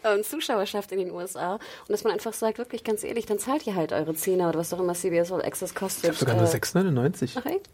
ähm, 0.05 0.23
Zuschauerschaft 0.23 0.93
in 0.93 0.99
den 0.99 1.11
USA. 1.11 1.55
Und 1.55 1.61
dass 1.89 2.05
man 2.05 2.13
einfach 2.13 2.33
sagt, 2.33 2.59
wirklich 2.59 2.85
ganz 2.85 3.05
ehrlich, 3.05 3.27
dann 3.27 3.39
zahlt 3.39 3.67
ihr 3.67 3.75
halt 3.75 3.93
eure 3.93 4.15
Zehner 4.15 4.49
oder 4.49 4.59
was 4.61 4.73
auch 4.73 4.81
immer 4.81 4.95
CBS 4.95 5.33
All 5.33 5.43
Access 5.43 5.75
kostet. 5.75 6.15
Sogar 6.15 6.37
nur 6.37 6.45
Äh, 6.45 6.57
6,99. 6.57 7.31
Ach 7.37 7.47
echt? 7.47 7.69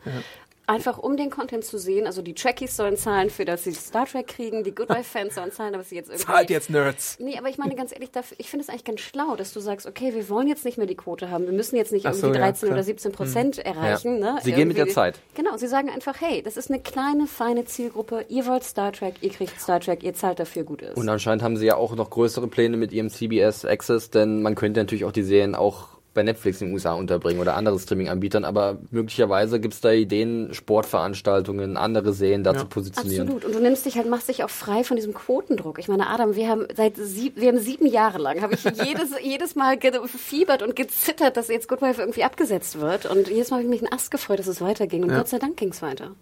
Einfach 0.66 0.96
um 0.98 1.16
den 1.18 1.28
Content 1.28 1.62
zu 1.64 1.76
sehen, 1.78 2.06
also 2.06 2.22
die 2.22 2.32
Trekkies 2.34 2.74
sollen 2.76 2.96
zahlen 2.96 3.28
für, 3.28 3.44
dass 3.44 3.64
sie 3.64 3.72
Star 3.74 4.06
Trek 4.06 4.28
kriegen, 4.28 4.64
die 4.64 4.74
Good 4.74 4.88
Wife-Fans 4.88 5.34
sollen 5.34 5.52
zahlen, 5.52 5.74
aber 5.74 5.84
sie 5.84 5.96
jetzt 5.96 6.08
irgendwie... 6.08 6.24
Zahlt 6.26 6.48
jetzt 6.48 6.70
Nerds. 6.70 7.18
Nee, 7.20 7.36
aber 7.36 7.48
ich 7.50 7.58
meine 7.58 7.74
ganz 7.74 7.92
ehrlich, 7.92 8.10
dafür- 8.10 8.36
ich 8.38 8.48
finde 8.48 8.62
es 8.62 8.70
eigentlich 8.70 8.84
ganz 8.84 9.00
schlau, 9.00 9.36
dass 9.36 9.52
du 9.52 9.60
sagst, 9.60 9.86
okay, 9.86 10.14
wir 10.14 10.26
wollen 10.30 10.48
jetzt 10.48 10.64
nicht 10.64 10.78
mehr 10.78 10.86
die 10.86 10.94
Quote 10.94 11.30
haben, 11.30 11.44
wir 11.44 11.52
müssen 11.52 11.76
jetzt 11.76 11.92
nicht 11.92 12.06
Ach 12.06 12.14
so, 12.14 12.28
irgendwie 12.28 12.38
ja, 12.40 12.46
13 12.46 12.66
klar. 12.68 12.76
oder 12.76 12.82
17 12.82 13.12
Prozent 13.12 13.58
erreichen. 13.58 14.20
Ja. 14.20 14.34
Ne? 14.34 14.40
Sie 14.42 14.52
gehen 14.52 14.68
mit 14.68 14.78
der 14.78 14.84
Irgendwie- 14.84 14.94
Zeit. 14.94 15.18
Genau, 15.34 15.56
sie 15.58 15.66
sagen 15.66 15.90
einfach, 15.90 16.20
hey, 16.20 16.42
das 16.42 16.56
ist 16.56 16.70
eine 16.70 16.80
kleine, 16.80 17.26
feine 17.26 17.66
Zielgruppe, 17.66 18.24
ihr 18.30 18.46
wollt 18.46 18.64
Star 18.64 18.90
Trek, 18.92 19.16
ihr 19.20 19.30
kriegt 19.30 19.60
Star 19.60 19.80
Trek, 19.80 20.02
ihr 20.02 20.14
zahlt 20.14 20.38
dafür, 20.38 20.64
gut 20.64 20.80
ist. 20.80 20.96
Und 20.96 21.08
anscheinend 21.10 21.42
haben 21.42 21.58
sie 21.58 21.66
ja 21.66 21.76
auch 21.76 21.94
noch 21.94 22.08
größere 22.08 22.48
Pläne 22.48 22.78
mit 22.78 22.90
ihrem 22.92 23.10
CBS 23.10 23.66
Access, 23.66 24.08
denn 24.08 24.40
man 24.40 24.54
könnte 24.54 24.80
natürlich 24.80 25.04
auch 25.04 25.12
die 25.12 25.24
Serien 25.24 25.54
auch 25.54 25.88
bei 26.14 26.22
Netflix 26.22 26.60
in 26.60 26.68
den 26.68 26.74
USA 26.74 26.94
unterbringen 26.94 27.40
oder 27.40 27.56
andere 27.56 27.78
Streaming-Anbietern, 27.78 28.44
aber 28.44 28.78
möglicherweise 28.90 29.60
gibt 29.60 29.74
es 29.74 29.80
da 29.80 29.90
Ideen, 29.90 30.54
Sportveranstaltungen, 30.54 31.76
andere 31.76 32.12
Serien 32.12 32.44
da 32.44 32.56
zu 32.56 32.66
positionieren. 32.66 33.28
Absolut. 33.28 33.44
Und 33.44 33.54
du 33.54 33.60
nimmst 33.60 33.84
dich 33.84 33.96
halt, 33.96 34.08
machst 34.08 34.28
dich 34.28 34.44
auch 34.44 34.50
frei 34.50 34.84
von 34.84 34.96
diesem 34.96 35.12
Quotendruck. 35.12 35.78
Ich 35.78 35.88
meine, 35.88 36.08
Adam, 36.08 36.36
wir 36.36 36.48
haben 36.48 36.66
seit 36.74 36.96
sieb, 36.96 37.34
wir 37.36 37.48
haben 37.48 37.58
sieben 37.58 37.86
Jahre 37.86 38.18
lang, 38.18 38.40
habe 38.40 38.54
ich 38.54 38.64
jedes, 38.84 39.10
jedes 39.22 39.56
Mal 39.56 39.76
gefiebert 39.76 40.62
und 40.62 40.76
gezittert, 40.76 41.36
dass 41.36 41.48
jetzt 41.48 41.68
Good 41.68 41.82
Wife 41.82 42.00
irgendwie 42.00 42.24
abgesetzt 42.24 42.80
wird. 42.80 43.06
Und 43.06 43.28
jedes 43.28 43.50
Mal 43.50 43.56
habe 43.56 43.64
ich 43.64 43.70
mich 43.70 43.82
einen 43.82 43.92
Ast 43.92 44.10
gefreut, 44.10 44.38
dass 44.38 44.46
es 44.46 44.60
weiterging. 44.60 45.02
Und 45.02 45.10
Gott 45.10 45.28
sei 45.28 45.38
Dank 45.38 45.56
ging 45.56 45.70
es 45.70 45.82
weiter. 45.82 46.12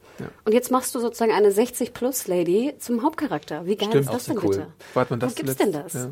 Und 0.45 0.53
jetzt 0.53 0.71
machst 0.71 0.95
du 0.95 1.01
sozusagen 1.01 1.33
eine 1.33 1.51
60-Plus-Lady 1.51 2.75
zum 2.79 3.03
Hauptcharakter. 3.03 3.67
Wie 3.67 3.77
geil 3.77 3.89
Stimmt, 3.89 4.05
ist 4.07 4.13
das 4.13 4.25
denn 4.25 4.39
cool. 4.39 4.51
bitte? 4.51 4.67
Wart 4.95 5.11
man 5.11 5.21
das 5.21 5.33
Wo 5.33 5.35
gibt's 5.37 5.57
denn 5.57 5.73
das? 5.73 6.09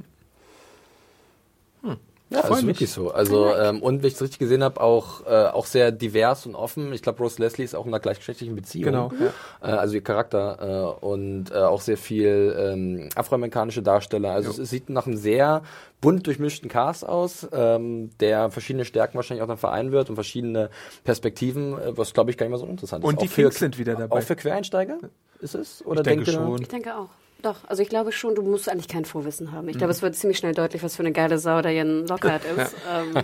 Ja. 2.32 2.40
Ist 2.40 2.50
mich. 2.50 2.66
wirklich 2.66 2.90
so. 2.92 3.10
Also 3.10 3.52
ähm, 3.56 3.82
und 3.82 4.02
wie 4.04 4.06
ich 4.06 4.14
es 4.14 4.22
richtig 4.22 4.38
gesehen 4.38 4.62
habe, 4.62 4.80
auch 4.80 5.26
äh, 5.26 5.46
auch 5.48 5.66
sehr 5.66 5.90
divers 5.90 6.46
und 6.46 6.54
offen. 6.54 6.92
Ich 6.92 7.02
glaube, 7.02 7.18
Rose 7.18 7.42
Leslie 7.42 7.64
ist 7.64 7.74
auch 7.74 7.84
in 7.86 7.90
einer 7.92 7.98
gleichgeschlechtlichen 8.00 8.54
Beziehung. 8.54 8.84
Genau, 8.84 9.10
ja. 9.20 9.68
Äh, 9.68 9.72
also 9.76 9.94
ihr 9.94 10.02
Charakter 10.04 10.94
äh, 11.00 11.04
und 11.04 11.50
äh, 11.50 11.54
auch 11.56 11.80
sehr 11.80 11.96
viel 11.96 12.54
ähm, 12.56 13.08
afroamerikanische 13.16 13.82
Darsteller. 13.82 14.30
Also 14.30 14.50
es, 14.50 14.58
es 14.58 14.70
sieht 14.70 14.90
nach 14.90 15.08
einem 15.08 15.16
sehr 15.16 15.62
bunt 16.00 16.26
durchmischten 16.28 16.68
Cast 16.70 17.06
aus, 17.06 17.48
ähm, 17.52 18.10
der 18.20 18.50
verschiedene 18.50 18.84
Stärken 18.84 19.16
wahrscheinlich 19.16 19.42
auch 19.42 19.48
dann 19.48 19.58
vereinen 19.58 19.90
wird 19.90 20.08
und 20.08 20.14
verschiedene 20.14 20.70
Perspektiven, 21.04 21.72
äh, 21.78 21.96
was 21.98 22.12
glaube 22.14 22.30
ich 22.30 22.36
gar 22.38 22.46
nicht 22.46 22.52
mal 22.52 22.58
so 22.58 22.66
interessant 22.66 23.04
Und 23.04 23.14
ist. 23.14 23.22
die 23.22 23.26
Auch 23.26 23.32
für- 23.32 23.42
Kinks 23.42 23.58
sind 23.58 23.78
wieder 23.78 23.96
dabei. 23.96 24.18
Auch 24.18 24.22
für 24.22 24.36
Quereinsteiger 24.36 24.98
ist 25.40 25.54
es? 25.56 25.84
Oder 25.84 26.00
Ich 26.02 26.04
denke 26.04 26.24
denkt 26.26 26.40
ihr- 26.40 26.46
schon. 26.46 26.62
Ich 26.62 26.68
denke 26.68 26.94
auch. 26.96 27.08
Doch, 27.42 27.56
also 27.66 27.82
ich 27.82 27.88
glaube 27.88 28.12
schon, 28.12 28.34
du 28.34 28.42
musst 28.42 28.68
eigentlich 28.68 28.88
kein 28.88 29.04
Vorwissen 29.04 29.52
haben. 29.52 29.68
Ich 29.68 29.74
Mhm. 29.76 29.78
glaube, 29.78 29.92
es 29.92 30.02
wird 30.02 30.14
ziemlich 30.14 30.38
schnell 30.38 30.54
deutlich, 30.54 30.82
was 30.82 30.96
für 30.96 31.02
eine 31.02 31.12
geile 31.12 31.38
Sau 31.38 31.62
der 31.62 31.72
Jan 31.72 32.06
Lockhart 32.06 32.42
ist. 32.56 32.74
ähm, 32.92 33.22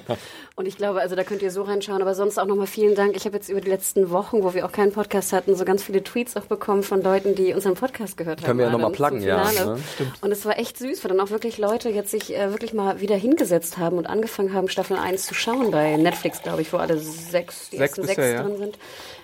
und 0.55 0.67
ich 0.67 0.77
glaube, 0.77 1.01
also 1.01 1.17
da 1.17 1.25
könnt 1.25 1.43
ihr 1.43 1.51
so 1.51 1.63
reinschauen. 1.63 2.01
Aber 2.01 2.15
sonst 2.15 2.39
auch 2.39 2.47
nochmal 2.47 2.67
vielen 2.67 2.95
Dank. 2.95 3.15
Ich 3.17 3.27
habe 3.27 3.37
jetzt 3.37 3.49
über 3.49 3.61
die 3.61 3.69
letzten 3.69 4.11
Wochen, 4.11 4.43
wo 4.43 4.55
wir 4.55 4.65
auch 4.65 4.73
keinen 4.73 4.93
Podcast 4.93 5.33
hatten, 5.33 5.55
so 5.55 5.65
ganz 5.65 5.83
viele 5.83 6.03
Tweets 6.03 6.37
auch 6.37 6.47
bekommen 6.47 6.83
von 6.83 7.03
Leuten, 7.03 7.35
die 7.35 7.53
unseren 7.53 7.75
Podcast 7.75 8.17
gehört 8.17 8.41
haben. 8.41 8.47
Können 8.47 8.59
wir 8.61 8.67
ja 8.67 8.73
noch 8.73 8.79
mal 8.79 8.87
Adam, 8.87 8.93
pluggen, 8.95 9.23
ja, 9.23 9.51
ne? 9.53 9.79
Und 10.23 10.33
es 10.33 10.45
war 10.47 10.59
echt 10.59 10.79
süß, 10.79 11.05
weil 11.05 11.11
dann 11.11 11.21
auch 11.21 11.31
wirklich 11.31 11.59
Leute 11.59 11.91
jetzt 11.91 12.11
sich 12.11 12.35
äh, 12.35 12.51
wirklich 12.51 12.73
mal 12.73 13.01
wieder 13.01 13.17
hingesetzt 13.17 13.77
haben 13.79 13.99
und 13.99 14.07
angefangen 14.07 14.55
haben, 14.55 14.69
Staffel 14.69 14.97
1 14.97 15.27
zu 15.27 15.35
schauen 15.35 15.71
bei 15.71 15.97
Netflix, 15.97 16.43
glaube 16.43 16.63
ich, 16.63 16.73
wo 16.73 16.79
alle 16.79 16.99
sechs, 16.99 17.69
die 17.71 17.77
Sechs 17.77 17.99
ersten 17.99 18.03
bisher, 18.03 18.15
sechs 18.25 18.33
ja. 18.39 18.43
drin 18.43 18.57
sind. 18.59 18.79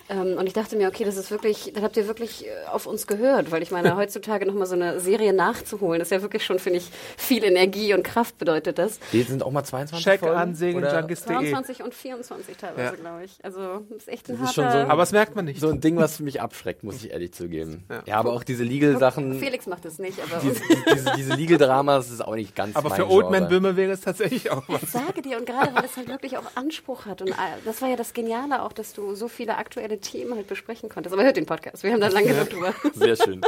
Ähm, 0.08 0.36
und 0.38 0.46
ich 0.46 0.52
dachte 0.52 0.76
mir, 0.76 0.88
okay, 0.88 1.04
das 1.04 1.16
ist 1.16 1.30
wirklich, 1.30 1.72
dann 1.74 1.82
habt 1.84 1.96
ihr 1.96 2.06
wirklich 2.06 2.46
äh, 2.46 2.50
auf 2.70 2.86
uns 2.86 3.06
gehört, 3.06 3.50
weil 3.50 3.62
ich 3.62 3.70
meine, 3.70 3.96
heutzutage 3.96 4.46
nochmal 4.46 4.66
so 4.66 4.74
eine 4.74 5.00
Serie 5.00 5.32
nachzuholen, 5.32 5.98
das 6.00 6.08
ist 6.08 6.12
ja 6.12 6.22
wirklich 6.22 6.44
schon, 6.44 6.58
finde 6.58 6.78
ich, 6.78 6.90
viel 7.16 7.44
Energie 7.44 7.94
und 7.94 8.02
Kraft 8.02 8.38
bedeutet 8.38 8.78
das. 8.78 8.98
Die 9.12 9.22
sind 9.22 9.42
auch 9.42 9.50
mal 9.50 9.64
22 9.64 10.04
Check 10.04 10.20
Folgen, 10.20 10.36
an 10.36 10.48
oder? 10.50 10.56
segenjunkies.de. 10.56 11.26
22 11.52 11.82
und 11.82 11.94
24 11.94 12.56
teilweise, 12.56 12.82
Ja. 12.96 13.00
glaube 13.00 13.24
ich. 13.24 13.32
Also, 13.42 13.82
das 13.90 13.98
ist 13.98 14.08
echt 14.08 14.28
ein 14.28 14.38
Das 14.38 14.48
ist 14.50 14.54
schon 14.54 14.64
harter... 14.64 14.78
so 14.78 14.84
ein- 14.84 14.90
Aber 14.90 15.02
das 15.02 15.12
merkt 15.12 15.36
man 15.36 15.44
nicht. 15.44 15.60
So 15.60 15.68
ein 15.68 15.80
Ding, 15.80 15.96
was 15.96 16.20
mich 16.20 16.40
abschreckt, 16.40 16.82
muss 16.84 16.96
ich 16.96 17.10
ehrlich 17.12 17.32
zugeben. 17.32 17.84
Ja, 17.88 18.02
Ja. 18.06 18.16
aber 18.18 18.32
auch 18.32 18.44
diese 18.44 18.64
Legal-Sachen, 18.64 19.38
Felix 19.38 19.66
macht 19.66 19.84
es 19.84 19.98
nicht, 19.98 20.18
aber... 20.20 20.40
diese, 20.42 20.60
diese, 20.94 21.12
diese 21.16 21.34
Legal-Dramas 21.34 22.10
ist 22.10 22.20
auch 22.24 22.34
nicht 22.34 22.54
ganz 22.56 22.76
Aber 22.76 22.88
mein 22.90 22.96
für 22.98 23.08
Old. 23.08 23.30
Man 23.30 23.48
Böhme 23.48 23.76
wäre 23.76 23.92
es 23.92 24.00
tatsächlich 24.00 24.50
auch 24.50 24.62
was. 24.68 24.82
Ich 24.82 24.90
sage 24.90 25.22
dir, 25.22 25.38
und 25.38 25.46
gerade 25.46 25.74
weil 25.74 25.84
es 25.84 25.96
halt 25.96 26.08
wirklich 26.08 26.36
auch 26.38 26.44
Anspruch 26.54 27.06
hat. 27.06 27.22
Und 27.22 27.32
das 27.64 27.80
war 27.82 27.88
ja 27.88 27.96
das 27.96 28.12
Geniale 28.12 28.62
auch, 28.62 28.72
dass 28.72 28.92
du 28.92 29.14
so 29.14 29.28
viele 29.28 29.56
aktuelle 29.56 29.91
Themen 30.00 30.34
halt 30.34 30.46
besprechen 30.46 30.88
konntest. 30.88 31.12
Aber 31.12 31.24
hört 31.24 31.36
den 31.36 31.46
Podcast, 31.46 31.82
wir 31.82 31.92
haben 31.92 32.00
da 32.00 32.08
lange 32.08 32.28
genug 32.28 32.50
drüber. 32.50 32.74
Sehr 32.94 33.16
schön. 33.16 33.40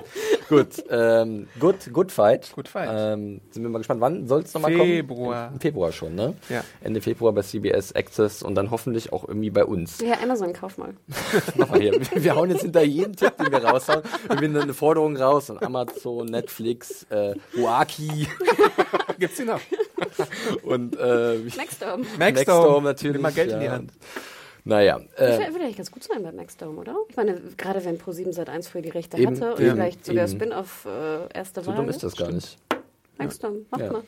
Gut, 0.48 0.84
ähm, 0.90 1.48
good, 1.58 1.92
good 1.92 2.12
Fight. 2.12 2.52
Good 2.54 2.68
Fight. 2.68 2.88
Ähm, 2.92 3.40
sind 3.50 3.62
wir 3.62 3.70
mal 3.70 3.78
gespannt, 3.78 4.00
wann 4.00 4.26
soll 4.26 4.42
es 4.42 4.54
nochmal 4.54 4.72
kommen? 4.72 4.84
Februar. 4.84 5.50
Im 5.52 5.60
Februar 5.60 5.92
schon, 5.92 6.14
ne? 6.14 6.34
Ja. 6.48 6.64
Ende 6.82 7.00
Februar 7.00 7.32
bei 7.32 7.42
CBS 7.42 7.94
Access 7.94 8.42
und 8.42 8.54
dann 8.54 8.70
hoffentlich 8.70 9.12
auch 9.12 9.26
irgendwie 9.26 9.50
bei 9.50 9.64
uns. 9.64 10.00
Ja, 10.00 10.20
Amazon, 10.22 10.52
kauf 10.52 10.78
mal. 10.78 10.94
Mach 11.56 11.68
mal 11.68 11.80
hier. 11.80 12.00
Wir 12.14 12.34
hauen 12.34 12.50
jetzt 12.50 12.62
hinter 12.62 12.82
jeden 12.82 13.16
Tipp, 13.16 13.36
den 13.38 13.50
wir 13.50 13.64
raushauen. 13.64 14.02
Wir 14.28 14.38
finden 14.38 14.58
eine 14.58 14.74
Forderung 14.74 15.16
raus 15.16 15.50
und 15.50 15.62
Amazon, 15.62 16.26
Netflix, 16.26 17.04
äh, 17.10 17.34
Huaki 17.56 18.28
Gibt's 19.18 19.36
die 19.36 19.44
noch? 19.44 19.60
und 20.62 20.96
äh, 20.98 21.38
Maxdome. 21.56 22.04
Maxdome. 22.18 22.82
natürlich. 22.84 23.14
Nimm 23.14 23.22
mal 23.22 23.32
Geld 23.32 23.52
in 23.52 23.60
die 23.60 23.66
ja. 23.66 23.72
Hand. 23.72 23.92
Naja, 24.66 24.98
Das 25.18 25.38
äh, 25.38 25.52
würde 25.52 25.64
eigentlich 25.64 25.76
ganz 25.76 25.90
gut 25.90 26.04
sein 26.04 26.22
bei 26.22 26.32
Maxdome, 26.32 26.80
oder? 26.80 26.96
Ich 27.10 27.16
meine, 27.16 27.38
gerade 27.58 27.84
wenn 27.84 27.98
Pro7 27.98 28.32
seit 28.32 28.48
1 28.48 28.68
für 28.68 28.80
die 28.80 28.88
Rechte 28.88 29.18
Eben, 29.18 29.36
hatte 29.36 29.54
und 29.54 29.60
eben, 29.60 29.72
vielleicht 29.72 30.06
sogar. 30.06 30.26
Spin-off 30.26 30.86
äh, 30.86 31.28
erste 31.34 31.60
so 31.62 31.66
Wahl. 31.70 31.76
dumm 31.76 31.88
ist 31.90 32.02
das 32.02 32.16
gar 32.16 32.32
nicht. 32.32 32.56
Maxdome, 33.18 33.60
mach 33.70 33.78
Ja. 33.78 33.92
mal. 33.92 34.02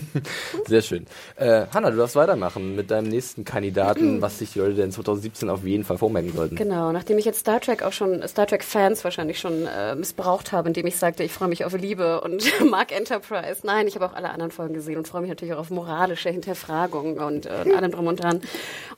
Sehr 0.66 0.82
schön. 0.82 1.06
Äh, 1.36 1.66
Hanna, 1.72 1.90
du 1.90 1.96
darfst 1.96 2.16
weitermachen 2.16 2.76
mit 2.76 2.90
deinem 2.90 3.08
nächsten 3.08 3.44
Kandidaten, 3.44 4.22
was 4.22 4.38
sich 4.38 4.52
die 4.52 4.58
Leute 4.58 4.74
denn 4.74 4.92
2017 4.92 5.48
auf 5.48 5.64
jeden 5.64 5.84
Fall 5.84 5.98
vormerken 5.98 6.32
sollten. 6.32 6.56
Genau, 6.56 6.92
nachdem 6.92 7.18
ich 7.18 7.24
jetzt 7.24 7.40
Star 7.40 7.60
Trek 7.60 7.82
auch 7.82 7.92
schon, 7.92 8.26
Star 8.28 8.46
Trek-Fans 8.46 9.04
wahrscheinlich 9.04 9.38
schon 9.38 9.66
äh, 9.66 9.94
missbraucht 9.94 10.52
habe, 10.52 10.68
indem 10.68 10.86
ich 10.86 10.96
sagte, 10.96 11.22
ich 11.22 11.32
freue 11.32 11.48
mich 11.48 11.64
auf 11.64 11.72
Liebe 11.74 12.20
und 12.20 12.44
mag 12.70 12.92
Enterprise. 12.92 13.60
Nein, 13.64 13.86
ich 13.88 13.94
habe 13.94 14.06
auch 14.06 14.14
alle 14.14 14.30
anderen 14.30 14.50
Folgen 14.50 14.74
gesehen 14.74 14.96
und 14.98 15.08
freue 15.08 15.22
mich 15.22 15.30
natürlich 15.30 15.54
auch 15.54 15.60
auf 15.60 15.70
moralische 15.70 16.30
Hinterfragung 16.30 17.18
und 17.18 17.46
äh, 17.46 17.50
allem 17.74 17.92
drum 17.92 18.06
und 18.06 18.22
dran. 18.22 18.40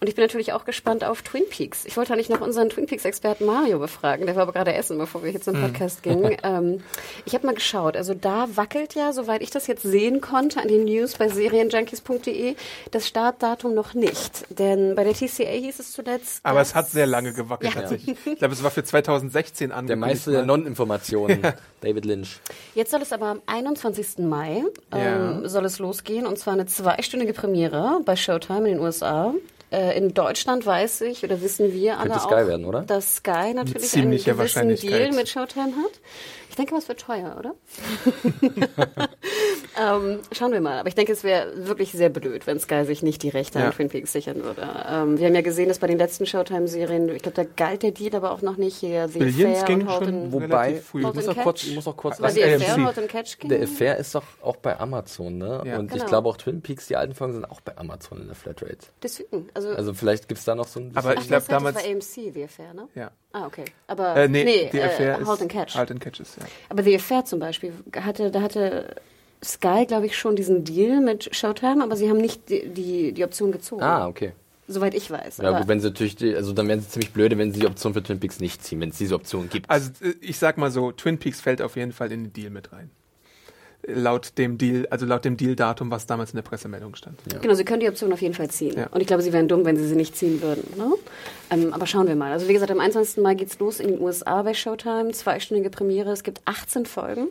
Und 0.01 0.09
ich 0.09 0.15
bin 0.15 0.25
natürlich 0.25 0.53
auch 0.53 0.65
gespannt 0.65 1.05
auf 1.05 1.23
Twin 1.23 1.45
Peaks. 1.49 1.85
Ich 1.85 1.97
wollte 1.97 2.13
eigentlich 2.13 2.29
noch 2.29 2.41
unseren 2.41 2.69
Twin 2.69 2.87
Peaks-Experten 2.87 3.47
Mario 3.47 3.79
befragen. 3.79 4.27
Der 4.27 4.37
war 4.37 4.43
aber 4.43 4.53
gerade 4.53 4.75
essen, 4.75 4.99
bevor 4.99 5.23
wir 5.23 5.31
jetzt 5.31 5.45
zum 5.45 5.61
Podcast 5.61 6.03
gingen. 6.03 6.37
Ähm, 6.45 6.81
ich 7.25 7.35
habe 7.35 7.47
mal 7.47 7.55
geschaut. 7.55 7.97
Also 7.97 8.13
da 8.13 8.49
wackelt 8.55 8.95
ja, 8.95 9.13
soweit 9.13 9.41
ich 9.41 9.51
das 9.51 9.67
jetzt 9.67 9.83
sehen 9.83 10.21
konnte, 10.21 10.44
an 10.57 10.69
den 10.69 10.85
News 10.85 11.17
bei 11.17 11.29
serienjunkies.de 11.29 12.55
das 12.91 13.09
Startdatum 13.09 13.75
noch 13.75 13.95
nicht. 13.95 14.45
Denn 14.59 14.95
bei 14.95 15.05
der 15.05 15.15
TCA 15.15 15.45
hieß 15.51 15.79
es 15.81 15.93
zuletzt. 15.93 16.41
Aber 16.43 16.61
es 16.61 16.75
hat 16.75 16.89
sehr 16.91 17.07
lange 17.07 17.33
gewackelt 17.33 17.75
Ja. 17.75 17.81
tatsächlich. 17.81 18.17
Ich 18.27 18.39
glaube, 18.39 18.55
es 18.55 18.63
war 18.63 18.71
für 18.71 18.85
2016 18.85 19.69
Der 19.71 19.77
angekündigt. 19.79 20.09
Meister 20.15 20.31
der 20.31 20.41
mal. 20.41 20.47
Non-Informationen, 20.47 21.43
David 21.81 22.05
Lynch. 22.05 22.41
Jetzt 22.75 22.91
soll 22.91 23.03
es 23.03 23.13
aber 23.13 23.27
am 23.27 23.43
21. 23.47 24.19
Mai 24.27 24.63
Ja. 24.93 25.33
ähm, 25.39 25.49
soll 25.49 25.65
es 25.65 25.79
losgehen 25.79 26.27
und 26.27 26.39
zwar 26.39 26.55
eine 26.55 26.67
zweistündige 26.67 27.33
Premiere 27.33 28.01
bei 28.05 28.17
Showtime 28.17 28.69
in 28.69 28.77
den 28.77 28.81
USA. 28.81 29.35
Äh, 29.73 29.97
in 29.99 30.15
Deutschland 30.15 30.65
weiß 30.67 31.01
ich 31.01 31.25
oder 31.25 31.41
wissen 31.41 31.73
wir 31.73 31.99
alle 31.99 32.11
Könnte 32.11 32.25
auch, 32.25 32.31
Sky 32.31 32.47
werden, 32.47 32.65
oder? 32.65 32.83
dass 32.83 33.17
Sky 33.17 33.55
natürlich 33.55 33.97
einen 33.97 34.11
gewissen. 34.13 34.77
Deal 34.77 35.11
mit 35.13 35.29
Showtime 35.29 35.73
hat. 35.73 35.93
Ich 36.55 36.57
denke, 36.57 36.77
was 36.77 36.87
wird 36.87 37.01
teuer, 37.01 37.35
oder? 37.37 37.57
ähm, 39.81 40.21
schauen 40.31 40.53
wir 40.53 40.61
mal. 40.61 40.79
Aber 40.79 40.89
ich 40.89 40.95
denke, 40.95 41.11
es 41.11 41.25
wäre 41.25 41.67
wirklich 41.67 41.91
sehr 41.91 42.09
blöd, 42.09 42.47
wenn 42.47 42.61
Sky 42.61 42.85
sich 42.85 43.03
nicht 43.03 43.25
die 43.25 43.29
Rechte 43.29 43.59
Ja. 43.59 43.65
an 43.67 43.73
Twin 43.73 43.89
Peaks 43.89 44.13
sichern 44.13 44.45
würde. 44.45 44.63
Ähm, 44.89 45.19
wir 45.19 45.27
haben 45.27 45.35
ja 45.35 45.41
gesehen, 45.41 45.67
dass 45.69 45.81
bei 45.81 45.89
den 45.89 45.99
letzten 45.99 46.27
Showtime-Serien, 46.27 47.09
ich 47.09 47.23
glaube, 47.23 47.35
da 47.35 47.43
galt 47.57 47.83
der 47.83 47.91
Deal 47.91 48.15
aber 48.15 48.31
auch 48.31 48.41
noch 48.41 48.57
nicht 48.57 48.77
hier. 48.77 49.09
The 49.09 49.19
Billions 49.19 49.63
Affair 49.63 49.67
ging 49.77 49.81
und 49.89 49.91
schon 49.93 50.07
and- 50.07 50.33
Wobei, 50.33 50.81
ich 50.95 50.95
muss, 50.95 51.27
auch 51.29 51.37
kurz, 51.43 51.61
Catch. 51.63 51.69
ich 51.71 51.75
muss 51.75 51.89
auch 51.89 51.97
kurz 51.97 52.19
Catch 52.19 53.39
ging. 53.41 53.49
Der 53.51 53.63
Affair 53.65 53.97
ist 53.97 54.15
doch 54.15 54.23
auch 54.41 54.55
bei 54.57 54.79
Amazon, 54.79 55.37
ne? 55.39 55.61
Ja. 55.65 55.79
Und 55.81 55.87
ich 55.91 55.95
Genau. 55.95 56.07
glaube 56.07 56.29
auch 56.29 56.37
Twin 56.37 56.63
Peaks, 56.63 56.87
die 56.87 56.95
alten 56.95 57.15
Folgen 57.17 57.33
sind 57.35 57.51
auch 57.51 57.61
bei 57.63 57.77
Amazon 57.77 58.21
in 58.21 58.27
der 58.29 58.37
Flatrate. 58.37 58.79
Deswegen. 59.03 59.49
Also, 59.55 59.71
Also 59.71 59.93
vielleicht 59.93 60.29
gibt's 60.29 60.45
da 60.45 60.55
noch 60.55 60.69
so 60.69 60.79
ein 60.79 60.93
bisschen. 60.93 60.99
Aber 61.11 61.21
ich 61.21 61.27
glaube 61.27 61.47
damals. 61.49 61.75
Das 61.75 61.85
war 61.85 61.91
AMC, 61.91 62.33
The 62.33 62.45
Affair, 62.45 62.75
ne? 62.75 62.87
Ja. 62.95 63.11
Ah, 63.33 63.47
okay. 63.47 63.65
Aber, 63.89 64.15
Äh, 64.15 64.29
nee, 64.29 64.45
nee, 64.45 64.71
die 64.73 64.79
äh, 64.79 64.85
Affair 64.85 65.19
ist 65.19 65.27
Halt 65.27 65.41
and 65.43 65.51
Catch. 65.51 65.75
Halt 65.75 65.91
and 65.91 66.01
Catches, 66.01 66.37
ja. 66.37 66.44
Aber 66.69 66.83
The 66.83 66.97
Affair 66.97 67.25
zum 67.25 67.41
Beispiel, 67.41 67.73
hatte, 67.97 68.31
da 68.31 68.43
hatte 68.43 68.97
Sky, 69.43 69.85
glaube 69.87 70.07
ich, 70.07 70.17
schon 70.17 70.37
diesen 70.37 70.65
Deal 70.65 71.01
mit 71.01 71.35
Showtime, 71.35 71.83
aber 71.83 71.97
sie 71.97 72.09
haben 72.09 72.19
nicht 72.19 72.49
die, 72.49 72.69
die, 72.69 73.13
die 73.13 73.25
Option 73.25 73.53
gezogen. 73.53 73.83
ah, 73.83 74.07
okay. 74.09 74.33
Soweit 74.67 74.95
ich 74.95 75.11
weiß. 75.11 75.39
Ja, 75.39 75.51
aber 75.51 75.59
gut, 75.59 75.69
wenn 75.69 75.81
sie 75.81 75.89
natürlich, 75.89 76.17
die, 76.17 76.35
also 76.35 76.55
dann 76.55 76.69
wären 76.69 76.81
sie 76.81 76.89
ziemlich 76.89 77.13
blöde, 77.13 77.37
wenn 77.37 77.53
sie 77.53 77.61
die 77.61 77.67
Option 77.67 77.93
für 77.93 78.03
Twin 78.03 78.19
Peaks 78.19 78.41
nicht 78.41 78.65
ziehen, 78.65 78.81
wenn 78.81 78.89
es 78.89 78.97
diese 78.97 79.15
Option 79.15 79.51
gibt. 79.51 79.69
Also 79.69 79.91
äh, 80.03 80.15
ich 80.23 80.39
sag 80.39 80.57
mal 80.57 80.71
so, 80.71 80.91
Twin 80.91 81.19
Peaks 81.19 81.43
fällt 81.43 81.61
auf 81.61 81.77
jeden 81.77 81.93
Fall 81.93 82.11
in 82.11 82.25
den 82.25 82.33
Deal 82.33 82.49
mit 82.49 82.73
rein. 82.73 82.91
Laut 83.87 84.39
dem 84.39 84.57
Deal, 84.57 84.87
also 84.91 85.05
laut 85.05 85.25
dem 85.25 85.37
Deal-Datum, 85.37 85.91
was 85.91 86.07
damals 86.07 86.31
in 86.31 86.37
der 86.37 86.43
Pressemeldung 86.43 86.95
stand. 86.95 87.19
Genau, 87.43 87.55
sie 87.55 87.65
können 87.65 87.81
die 87.81 87.89
Option 87.89 88.13
auf 88.13 88.23
jeden 88.23 88.35
Fall 88.35 88.49
ziehen. 88.49 88.77
Ja. 88.77 88.87
Und 88.87 89.01
ich 89.01 89.07
glaube, 89.07 89.23
sie 89.23 89.33
wären 89.33 89.47
dumm, 89.47 89.65
wenn 89.65 89.77
sie 89.77 89.87
sie 89.87 89.97
nicht 89.97 90.17
ziehen 90.17 90.41
würden. 90.41 90.65
Ne? 90.79 90.93
Ähm, 91.51 91.73
aber 91.73 91.87
schauen 91.87 92.07
wir 92.07 92.17
mal. 92.17 92.33
Also 92.33 92.49
wie 92.49 92.55
gesagt, 92.55 92.71
am 92.71 92.81
21. 92.81 93.23
Mai 93.23 93.35
geht's 93.35 93.59
los 93.59 93.81
in 93.81 93.89
den 93.89 94.01
USA 94.01 94.43
bei 94.43 94.55
Showtime. 94.55 95.11
Zweistündige 95.13 95.71
Premiere. 95.71 96.13
Es 96.13 96.23
gibt 96.23 96.41
18 96.47 96.87
Folgen. 96.87 97.29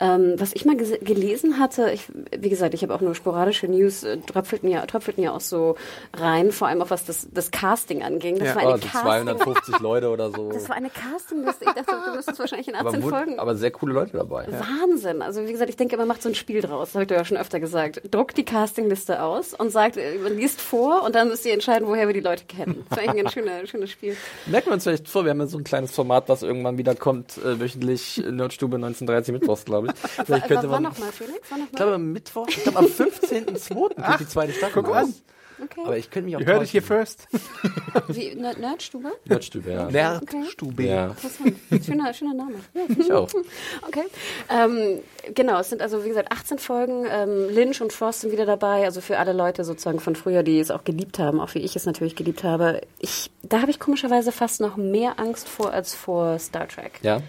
Ähm, 0.00 0.34
was 0.38 0.52
ich 0.54 0.64
mal 0.64 0.76
gelesen 0.76 1.58
hatte, 1.58 1.90
ich, 1.90 2.04
wie 2.36 2.48
gesagt, 2.48 2.72
ich 2.74 2.82
habe 2.82 2.94
auch 2.94 3.00
nur 3.00 3.16
sporadische 3.16 3.66
News, 3.66 4.04
äh, 4.04 4.18
tröpfelten 4.18 4.68
ja, 4.70 4.86
tröpfelten 4.86 5.24
ja 5.24 5.32
auch 5.32 5.40
so 5.40 5.74
rein, 6.14 6.52
vor 6.52 6.68
allem 6.68 6.82
auch 6.82 6.90
was 6.90 7.04
das, 7.04 7.26
das 7.32 7.50
Casting 7.50 8.02
anging. 8.04 8.38
Das 8.38 8.48
Ja. 8.48 8.54
war 8.54 8.62
eine 8.62 8.72
Also 8.74 8.86
Casting, 8.86 9.02
250 9.02 9.78
Leute 9.80 10.10
oder 10.10 10.30
so. 10.30 10.52
das 10.52 10.68
war 10.68 10.76
eine 10.76 10.90
Castingliste. 10.90 11.64
Ich 11.64 11.72
dachte, 11.72 11.96
du 12.06 12.14
wirst 12.16 12.30
es 12.30 12.38
wahrscheinlich 12.38 12.68
in 12.68 12.76
18 12.76 12.86
aber, 13.02 13.08
Folgen. 13.08 13.38
aber 13.40 13.56
sehr 13.56 13.72
coole 13.72 13.92
Leute 13.92 14.16
dabei. 14.16 14.46
Wahnsinn. 14.48 15.20
Also 15.20 15.44
wie 15.46 15.50
gesagt, 15.52 15.68
ich 15.70 15.76
denke, 15.76 15.96
man 15.96 16.06
macht 16.06 16.22
so 16.22 16.28
ein 16.28 16.36
Spiel 16.36 16.60
draus. 16.60 16.88
Das 16.90 16.94
habe 16.94 17.02
ich 17.02 17.08
dir 17.08 17.16
ja 17.16 17.24
schon 17.24 17.36
öfter 17.36 17.58
gesagt. 17.58 18.00
Druckt 18.10 18.36
die 18.36 18.44
Castingliste 18.44 19.20
aus 19.20 19.52
und 19.54 19.70
sagt, 19.70 19.96
äh, 19.96 20.14
man 20.22 20.36
liest 20.36 20.60
vor 20.60 21.02
und 21.02 21.16
dann 21.16 21.26
müsst 21.28 21.44
ihr 21.44 21.52
entscheiden, 21.54 21.88
woher 21.88 22.06
wir 22.06 22.14
die 22.14 22.20
Leute 22.20 22.44
kennen. 22.44 22.84
Das 22.88 22.98
ist 22.98 23.02
eigentlich 23.04 23.10
ein 23.10 23.16
ganz 23.24 23.32
schöner, 23.34 23.66
schönes 23.66 23.90
Spiel. 23.90 24.16
Merken 24.46 24.66
wir 24.68 24.74
uns 24.74 24.84
vielleicht 24.84 25.08
vor, 25.08 25.24
wir 25.24 25.30
haben 25.32 25.40
ja 25.40 25.46
so 25.48 25.58
ein 25.58 25.64
kleines 25.64 25.90
Format, 25.92 26.28
was 26.28 26.44
irgendwann 26.44 26.78
wieder 26.78 26.94
kommt, 26.94 27.36
äh, 27.38 27.58
wöchentlich 27.58 28.24
äh, 28.24 28.30
Nerdstube 28.30 28.76
1930 28.76 29.32
Mittwochs, 29.32 29.64
glaube 29.64 29.86
ich. 29.86 29.87
Vielleicht 30.26 30.48
könnte 30.48 30.66
man, 30.68 30.82
noch 30.82 30.98
mal, 30.98 31.10
Felix? 31.12 31.50
War 31.50 31.58
noch 31.58 31.66
ich 31.66 31.72
mal? 31.72 31.76
glaube 31.76 31.94
am 31.94 32.12
Mittwoch, 32.12 32.46
ich 32.48 32.62
glaube 32.62 32.78
am 32.78 32.86
15.02. 32.86 34.10
geht 34.10 34.20
die 34.20 34.28
zweite 34.28 34.52
Staffel 34.52 34.82
guck 34.82 34.94
an. 34.96 35.14
Okay. 35.60 35.80
Aber 35.84 35.96
ich 35.96 36.08
könnte 36.08 36.26
mich 36.26 36.36
auch 36.36 36.40
Ihr 36.40 36.46
hört 36.46 36.62
es 36.62 36.70
hier 36.70 36.84
first. 36.84 37.26
Wie, 38.06 38.32
Ner- 38.36 38.56
Nerdstube? 38.56 39.10
Nerdstube, 39.24 39.72
ja. 39.72 39.90
Nerdstube. 39.90 40.84
Ja, 40.84 41.06
Interessant. 41.08 41.56
Schöner, 41.84 42.14
schöner 42.14 42.34
Name. 42.34 42.54
ich 42.96 43.12
auch. 43.12 43.28
Okay. 43.88 44.04
Ähm, 44.50 45.00
genau, 45.34 45.58
es 45.58 45.70
sind 45.70 45.82
also, 45.82 46.04
wie 46.04 46.08
gesagt, 46.10 46.30
18 46.30 46.58
Folgen. 46.60 47.06
Ähm, 47.10 47.48
Lynch 47.50 47.80
und 47.82 47.92
Frost 47.92 48.20
sind 48.20 48.30
wieder 48.30 48.46
dabei. 48.46 48.84
Also 48.84 49.00
für 49.00 49.18
alle 49.18 49.32
Leute 49.32 49.64
sozusagen 49.64 49.98
von 49.98 50.14
früher, 50.14 50.44
die 50.44 50.60
es 50.60 50.70
auch 50.70 50.84
geliebt 50.84 51.18
haben, 51.18 51.40
auch 51.40 51.52
wie 51.54 51.58
ich 51.60 51.74
es 51.74 51.86
natürlich 51.86 52.14
geliebt 52.14 52.44
habe. 52.44 52.82
Ich, 53.00 53.30
da 53.42 53.60
habe 53.60 53.72
ich 53.72 53.80
komischerweise 53.80 54.30
fast 54.30 54.60
noch 54.60 54.76
mehr 54.76 55.18
Angst 55.18 55.48
vor 55.48 55.72
als 55.72 55.92
vor 55.92 56.38
Star 56.38 56.68
Trek. 56.68 57.00
Ja. 57.02 57.20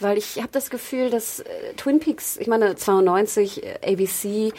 Weil 0.00 0.18
ich 0.18 0.38
habe 0.38 0.48
das 0.50 0.70
Gefühl, 0.70 1.10
dass 1.10 1.40
äh, 1.40 1.74
Twin 1.76 2.00
Peaks, 2.00 2.36
ich 2.36 2.48
meine 2.48 2.74
92, 2.74 3.62
äh, 3.62 3.92
ABC, 3.92 4.52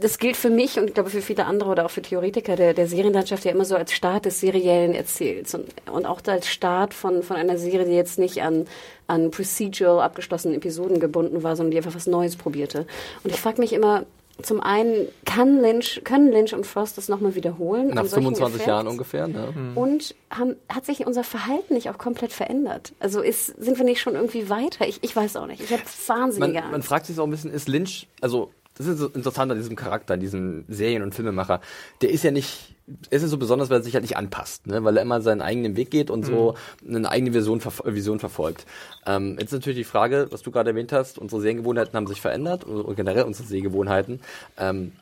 das 0.00 0.18
gilt 0.18 0.36
für 0.36 0.50
mich 0.50 0.78
und 0.78 0.88
ich 0.88 0.94
glaube 0.94 1.10
für 1.10 1.22
viele 1.22 1.46
andere 1.46 1.70
oder 1.70 1.86
auch 1.86 1.90
für 1.90 2.02
Theoretiker 2.02 2.56
der, 2.56 2.74
der 2.74 2.88
Serienlandschaft 2.88 3.44
ja 3.44 3.52
immer 3.52 3.64
so 3.64 3.76
als 3.76 3.92
Start 3.92 4.24
des 4.24 4.40
seriellen 4.40 4.94
Erzähls 4.94 5.54
und, 5.54 5.68
und 5.90 6.06
auch 6.06 6.20
als 6.26 6.48
Start 6.48 6.92
von, 6.92 7.22
von 7.22 7.36
einer 7.36 7.56
Serie, 7.56 7.86
die 7.86 7.92
jetzt 7.92 8.18
nicht 8.18 8.42
an, 8.42 8.66
an 9.06 9.30
procedural 9.30 10.00
abgeschlossenen 10.00 10.56
Episoden 10.56 10.98
gebunden 10.98 11.42
war, 11.42 11.56
sondern 11.56 11.70
die 11.70 11.76
einfach 11.76 11.94
was 11.94 12.06
Neues 12.06 12.36
probierte. 12.36 12.86
Und 13.22 13.32
ich 13.32 13.40
frage 13.40 13.60
mich 13.60 13.72
immer, 13.72 14.04
zum 14.42 14.60
einen, 14.60 15.08
kann 15.24 15.60
Lynch, 15.60 16.02
können 16.04 16.30
Lynch 16.30 16.54
und 16.54 16.66
Frost 16.66 16.98
das 16.98 17.08
nochmal 17.08 17.34
wiederholen? 17.34 17.88
Nach 17.88 18.02
an 18.02 18.08
solchen 18.08 18.24
25 18.24 18.54
Effekts? 18.54 18.66
Jahren 18.66 18.86
ungefähr, 18.86 19.28
ne? 19.28 19.72
Und 19.74 20.14
haben, 20.30 20.56
hat 20.68 20.84
sich 20.84 21.06
unser 21.06 21.24
Verhalten 21.24 21.74
nicht 21.74 21.88
auch 21.88 21.98
komplett 21.98 22.32
verändert? 22.32 22.92
Also 23.00 23.22
ist, 23.22 23.46
sind 23.46 23.78
wir 23.78 23.84
nicht 23.84 24.00
schon 24.00 24.14
irgendwie 24.14 24.50
weiter? 24.50 24.86
Ich, 24.86 24.98
ich 25.02 25.16
weiß 25.16 25.36
auch 25.36 25.46
nicht. 25.46 25.62
Ich 25.62 25.72
habe 25.72 25.82
wahnsinnige 26.06 26.52
man, 26.52 26.62
Angst. 26.62 26.72
man 26.72 26.82
fragt 26.82 27.06
sich 27.06 27.18
auch 27.18 27.24
ein 27.24 27.30
bisschen, 27.30 27.50
ist 27.50 27.68
Lynch, 27.68 28.08
also 28.20 28.50
das 28.76 28.86
ist 28.86 28.98
so 28.98 29.08
interessant 29.08 29.50
an 29.50 29.58
diesem 29.58 29.76
Charakter, 29.76 30.14
an 30.14 30.20
diesem 30.20 30.64
Serien- 30.68 31.02
und 31.02 31.14
Filmemacher, 31.14 31.60
der 32.02 32.10
ist 32.10 32.24
ja 32.24 32.30
nicht, 32.30 32.74
er 33.10 33.16
ist 33.16 33.22
ja 33.22 33.28
so 33.28 33.38
besonders, 33.38 33.70
weil 33.70 33.78
er 33.78 33.82
sich 33.82 33.94
halt 33.94 34.02
nicht 34.02 34.16
anpasst, 34.16 34.66
ne? 34.66 34.84
weil 34.84 34.96
er 34.96 35.02
immer 35.02 35.20
seinen 35.20 35.40
eigenen 35.40 35.76
Weg 35.76 35.90
geht 35.90 36.10
und 36.10 36.26
so 36.26 36.54
eine 36.86 37.10
eigene 37.10 37.34
Vision, 37.34 37.60
Vision 37.84 38.18
verfolgt. 38.20 38.66
Ähm, 39.06 39.36
jetzt 39.40 39.52
ist 39.52 39.60
natürlich 39.60 39.78
die 39.78 39.84
Frage, 39.84 40.28
was 40.30 40.42
du 40.42 40.50
gerade 40.50 40.70
erwähnt 40.70 40.92
hast, 40.92 41.18
unsere 41.18 41.40
Seriengewohnheiten 41.40 41.94
haben 41.94 42.06
sich 42.06 42.20
verändert 42.20 42.64
und 42.64 42.94
generell 42.96 43.24
unsere 43.24 43.48
Sehgewohnheiten. 43.48 44.20
Ähm, 44.58 44.92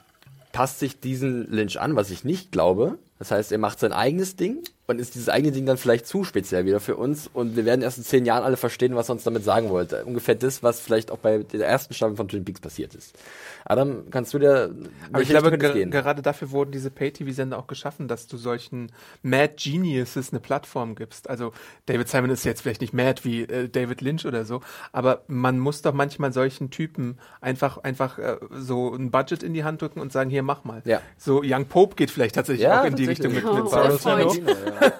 passt 0.52 0.78
sich 0.78 1.00
diesen 1.00 1.50
Lynch 1.50 1.80
an, 1.80 1.96
was 1.96 2.10
ich 2.10 2.24
nicht 2.24 2.52
glaube. 2.52 2.96
Das 3.24 3.30
heißt, 3.30 3.52
er 3.52 3.58
macht 3.58 3.80
sein 3.80 3.94
eigenes 3.94 4.36
Ding 4.36 4.62
und 4.86 5.00
ist 5.00 5.14
dieses 5.14 5.30
eigene 5.30 5.50
Ding 5.50 5.64
dann 5.64 5.78
vielleicht 5.78 6.06
zu 6.06 6.24
speziell 6.24 6.66
wieder 6.66 6.78
für 6.78 6.96
uns 6.96 7.26
und 7.32 7.56
wir 7.56 7.64
werden 7.64 7.80
erst 7.80 7.96
in 7.96 8.04
zehn 8.04 8.26
Jahren 8.26 8.42
alle 8.42 8.58
verstehen, 8.58 8.94
was 8.94 9.08
er 9.08 9.12
uns 9.12 9.24
damit 9.24 9.42
sagen 9.42 9.70
wollte. 9.70 10.04
Ungefähr 10.04 10.34
das, 10.34 10.62
was 10.62 10.78
vielleicht 10.78 11.10
auch 11.10 11.16
bei 11.16 11.38
der 11.38 11.66
ersten 11.66 11.94
Staffel 11.94 12.16
von 12.16 12.28
Twin 12.28 12.44
Peaks 12.44 12.60
passiert 12.60 12.94
ist. 12.94 13.16
Adam, 13.64 14.10
kannst 14.10 14.34
du 14.34 14.38
dir... 14.38 14.74
Aber 15.10 15.22
ich 15.22 15.30
glaube, 15.30 15.56
ger 15.56 15.86
gerade 15.86 16.20
dafür 16.20 16.50
wurden 16.50 16.70
diese 16.70 16.90
Pay-TV-Sender 16.90 17.58
auch 17.58 17.66
geschaffen, 17.66 18.08
dass 18.08 18.26
du 18.26 18.36
solchen 18.36 18.92
Mad 19.22 19.54
Geniuses 19.56 20.32
eine 20.32 20.40
Plattform 20.40 20.96
gibst. 20.96 21.30
Also 21.30 21.52
David 21.86 22.10
Simon 22.10 22.28
ist 22.28 22.44
jetzt 22.44 22.60
vielleicht 22.60 22.82
nicht 22.82 22.92
mad 22.92 23.22
wie 23.24 23.44
äh, 23.44 23.70
David 23.70 24.02
Lynch 24.02 24.26
oder 24.26 24.44
so, 24.44 24.60
aber 24.92 25.22
man 25.28 25.58
muss 25.58 25.80
doch 25.80 25.94
manchmal 25.94 26.34
solchen 26.34 26.68
Typen 26.68 27.18
einfach 27.40 27.78
einfach 27.78 28.18
äh, 28.18 28.36
so 28.50 28.94
ein 28.94 29.10
Budget 29.10 29.42
in 29.42 29.54
die 29.54 29.64
Hand 29.64 29.80
drücken 29.80 30.00
und 30.00 30.12
sagen, 30.12 30.28
hier 30.28 30.42
mach 30.42 30.64
mal. 30.64 30.82
Ja. 30.84 31.00
So 31.16 31.40
Young 31.42 31.64
Pope 31.64 31.96
geht 31.96 32.10
vielleicht 32.10 32.34
tatsächlich 32.34 32.64
Ja, 32.64 32.82
auch 32.82 32.84
in 32.84 32.96
die. 32.96 33.13
Richtung 33.14 33.32
mit, 33.34 33.44
mit 33.44 33.52
Oh, 33.64 33.98
freut. 33.98 34.34
ja. 34.36 34.92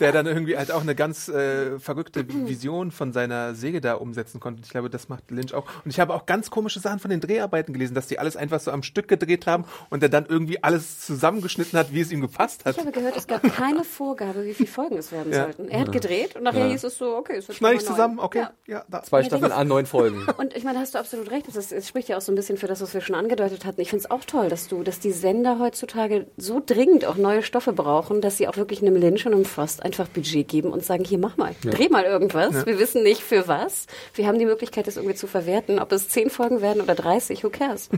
der 0.00 0.12
dann 0.12 0.26
irgendwie 0.26 0.56
halt 0.56 0.70
auch 0.72 0.80
eine 0.82 0.94
ganz 0.94 1.28
äh, 1.28 1.78
verrückte 1.78 2.24
Vision 2.48 2.90
von 2.90 3.12
seiner 3.12 3.54
Säge 3.54 3.80
da 3.80 3.94
umsetzen 3.94 4.40
konnte. 4.40 4.62
Ich 4.64 4.70
glaube, 4.70 4.90
das 4.90 5.08
macht 5.08 5.30
Lynch 5.30 5.54
auch. 5.54 5.64
Und 5.84 5.90
ich 5.90 6.00
habe 6.00 6.14
auch 6.14 6.26
ganz 6.26 6.50
komische 6.50 6.80
Sachen 6.80 6.98
von 6.98 7.10
den 7.10 7.20
Dreharbeiten 7.20 7.72
gelesen, 7.72 7.94
dass 7.94 8.06
die 8.06 8.18
alles 8.18 8.36
einfach 8.36 8.60
so 8.60 8.70
am 8.70 8.82
Stück 8.82 9.08
gedreht 9.08 9.46
haben 9.46 9.64
und 9.90 10.02
er 10.02 10.08
dann 10.08 10.26
irgendwie 10.26 10.62
alles 10.62 11.00
zusammengeschnitten 11.06 11.78
hat, 11.78 11.92
wie 11.92 12.00
es 12.00 12.10
ihm 12.12 12.20
gepasst 12.20 12.64
hat. 12.64 12.74
ich 12.76 12.80
habe 12.80 12.92
gehört, 12.92 13.16
es 13.16 13.26
gab 13.26 13.42
keine 13.42 13.84
Vorgabe, 13.84 14.44
wie 14.44 14.54
viele 14.54 14.68
Folgen 14.68 14.96
es 14.98 15.12
werden 15.12 15.32
Ja. 15.32 15.44
sollten. 15.44 15.68
Er 15.68 15.80
hat 15.80 15.92
gedreht 15.92 16.36
und 16.36 16.42
nachher 16.44 16.66
hieß 16.68 16.84
es 16.84 16.98
so, 16.98 17.16
okay, 17.16 17.36
es 17.36 17.48
wird 17.48 17.58
Schneide 17.58 17.76
ich 17.76 17.80
schon 17.82 17.90
mal 17.90 17.94
zusammen? 17.96 18.18
Okay, 18.18 18.38
Ja. 18.40 18.52
ja, 18.66 18.84
da. 18.88 19.02
Zwei 19.02 19.22
Staffeln 19.22 19.52
an, 19.52 19.68
neun 19.68 19.86
Folgen. 19.86 20.26
Und 20.38 20.54
ich 20.56 20.64
meine, 20.64 20.76
da 20.76 20.80
hast 20.82 20.94
du 20.94 20.98
absolut 20.98 21.30
recht. 21.30 21.48
Es, 21.48 21.56
ist, 21.56 21.72
es 21.72 21.88
spricht 21.88 22.08
ja 22.08 22.16
auch 22.16 22.20
so 22.20 22.32
ein 22.32 22.34
bisschen 22.34 22.56
für 22.58 22.66
das, 22.66 22.80
was 22.80 22.94
wir 22.94 23.00
schon 23.00 23.14
angedeutet 23.14 23.64
hatten. 23.64 23.80
Ich 23.80 23.90
finde 23.90 24.04
es 24.04 24.10
auch 24.10 24.24
toll, 24.24 24.48
dass 24.48 24.68
du, 24.68 24.82
dass 24.82 25.00
die 25.00 25.12
Sender 25.12 25.58
heutzutage 25.58 26.26
so 26.36 26.62
dringend 26.64 27.04
auch 27.04 27.16
neue 27.16 27.42
Stoffe 27.52 27.74
brauchen, 27.74 28.22
dass 28.22 28.38
sie 28.38 28.48
auch 28.48 28.56
wirklich 28.56 28.80
einem 28.80 28.96
Lynch 28.96 29.26
und 29.26 29.34
einem 29.34 29.44
Frost 29.44 29.82
einfach 29.82 30.08
Budget 30.08 30.48
geben 30.48 30.72
und 30.72 30.82
sagen, 30.82 31.04
hier 31.04 31.18
mach 31.18 31.36
mal, 31.36 31.54
dreh 31.62 31.90
mal 31.90 32.04
irgendwas. 32.04 32.64
Wir 32.64 32.78
wissen 32.78 33.02
nicht 33.02 33.20
für 33.20 33.46
was. 33.46 33.84
Wir 34.14 34.26
haben 34.26 34.38
die 34.38 34.46
Möglichkeit, 34.46 34.86
das 34.86 34.96
irgendwie 34.96 35.16
zu 35.16 35.26
verwerten. 35.26 35.78
Ob 35.78 35.92
es 35.92 36.08
zehn 36.08 36.30
Folgen 36.30 36.62
werden 36.62 36.80
oder 36.80 36.94
30, 36.94 37.44
who 37.44 37.50
cares? 37.50 37.90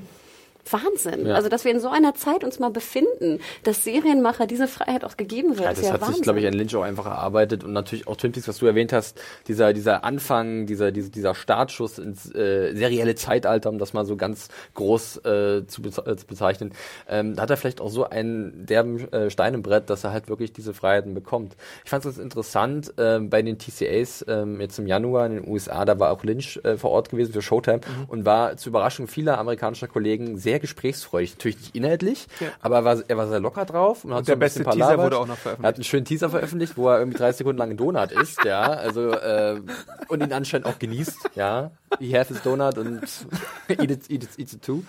Wahnsinn. 0.71 1.27
Ja. 1.27 1.35
Also, 1.35 1.49
dass 1.49 1.65
wir 1.65 1.73
in 1.73 1.81
so 1.81 1.89
einer 1.89 2.15
Zeit 2.15 2.45
uns 2.45 2.59
mal 2.59 2.71
befinden, 2.71 3.41
dass 3.65 3.85
Serienmacher 3.85 4.47
diese 4.47 4.69
Freiheit 4.69 5.05
auch 5.05 5.17
gegeben 5.17 5.51
wird, 5.51 5.61
Ja, 5.61 5.71
das 5.71 5.83
ja 5.85 5.93
hat 5.93 6.01
Wahnsinn. 6.01 6.15
sich, 6.17 6.23
glaube 6.23 6.41
ich, 6.41 6.47
an 6.47 6.53
Lynch 6.55 6.75
auch 6.77 6.83
einfach 6.83 7.07
erarbeitet 7.07 7.65
und 7.65 7.73
natürlich 7.73 8.07
auch 8.07 8.17
Twin 8.17 8.33
Peaks, 8.33 8.49
was 8.49 8.59
du 8.59 8.67
erwähnt 8.67 8.93
hast, 8.93 9.21
dieser, 9.49 9.73
dieser 9.73 10.05
Anfang, 10.05 10.67
dieser, 10.67 10.93
dieser, 10.93 11.11
dieser 11.11 11.35
Startschuss 11.35 11.99
ins 11.99 12.33
äh, 12.35 12.75
serielle 12.75 13.15
Zeitalter, 13.15 13.69
um 13.71 13.79
das 13.79 13.93
mal 13.93 14.05
so 14.05 14.17
ganz 14.17 14.49
groß 14.75 15.19
äh, 15.25 15.67
zu, 15.67 15.83
beze 15.83 16.01
äh, 16.07 16.17
zu 16.17 16.27
bezeichnen, 16.27 16.73
ähm, 17.09 17.37
da 17.37 17.43
hat 17.43 17.51
er 17.51 17.57
vielleicht 17.57 17.81
auch 17.81 17.91
so 17.91 18.05
einen 18.09 18.67
derben 18.67 19.13
äh, 19.13 19.31
Stein 19.31 19.55
im 19.55 19.63
Brett, 19.63 19.91
dass 19.91 20.05
er 20.05 20.13
halt 20.13 20.29
wirklich 20.29 20.53
diese 20.53 20.75
Freiheiten 20.75 21.15
bekommt. 21.15 21.57
Ich 21.85 21.91
fand 21.91 22.05
es 22.05 22.15
ganz 22.17 22.19
interessant, 22.19 22.93
äh, 22.99 23.19
bei 23.21 23.43
den 23.43 23.59
TCAs 23.59 24.25
ähm, 24.29 24.61
jetzt 24.61 24.79
im 24.79 24.87
Januar 24.87 25.27
in 25.27 25.33
den 25.43 25.49
USA, 25.49 25.85
da 25.85 25.99
war 25.99 26.11
auch 26.11 26.23
Lynch 26.25 26.61
äh, 26.65 26.77
vor 26.77 26.91
Ort 26.91 27.11
gewesen 27.11 27.33
für 27.33 27.43
Showtime 27.43 27.81
und 28.09 28.25
war 28.25 28.57
zur 28.57 28.71
Überraschung 28.71 29.07
vieler 29.07 29.39
amerikanischer 29.39 29.89
Kollegen 29.89 30.39
sehr 30.39 30.54
gesprächsfreudig. 30.59 31.33
Natürlich 31.35 31.57
nicht 31.59 31.77
inhaltlich, 31.77 32.27
Ja. 32.41 32.49
aber 32.61 32.77
er 32.77 32.85
war, 32.85 32.99
er 33.07 33.17
war 33.17 33.29
sehr 33.29 33.41
locker 33.41 33.65
drauf. 33.65 34.05
Und, 34.05 34.13
hat 34.13 34.19
Und 34.21 34.25
so 34.27 34.31
der 34.33 34.37
ein 34.37 34.41
bisschen 34.41 34.65
beste 34.65 34.79
Teaser 34.79 34.99
wurde 34.99 35.19
auch 35.19 35.27
noch 35.27 35.35
Er 35.35 35.37
hat 35.37 35.39
veröffentlicht. 35.43 35.75
einen 35.77 35.85
schönen 35.85 36.05
Teaser 36.05 36.31
veröffentlicht, 36.31 36.77
wo 36.77 36.89
er 36.89 36.99
irgendwie 36.99 37.19
30 37.19 37.39
Sekunden 37.39 37.59
lang 37.59 37.69
einen 37.71 37.77
Donut 37.79 38.13
isst, 38.13 38.45
ja, 38.45 38.63
also 38.63 39.11
äh, 39.11 39.61
und 40.09 40.23
ihn 40.23 40.33
anscheinend 40.33 40.67
auch 40.67 40.79
genießt, 40.79 41.31
ja. 41.35 41.71
He 42.01 42.19
have 42.19 42.33
his 42.35 42.43
donut 42.43 42.77
und 42.77 43.01
eat 43.69 43.91
it, 43.91 44.11
eat 44.11 44.25
it, 44.25 44.29
eat 44.37 44.53
it 44.53 44.63
too. 44.63 44.83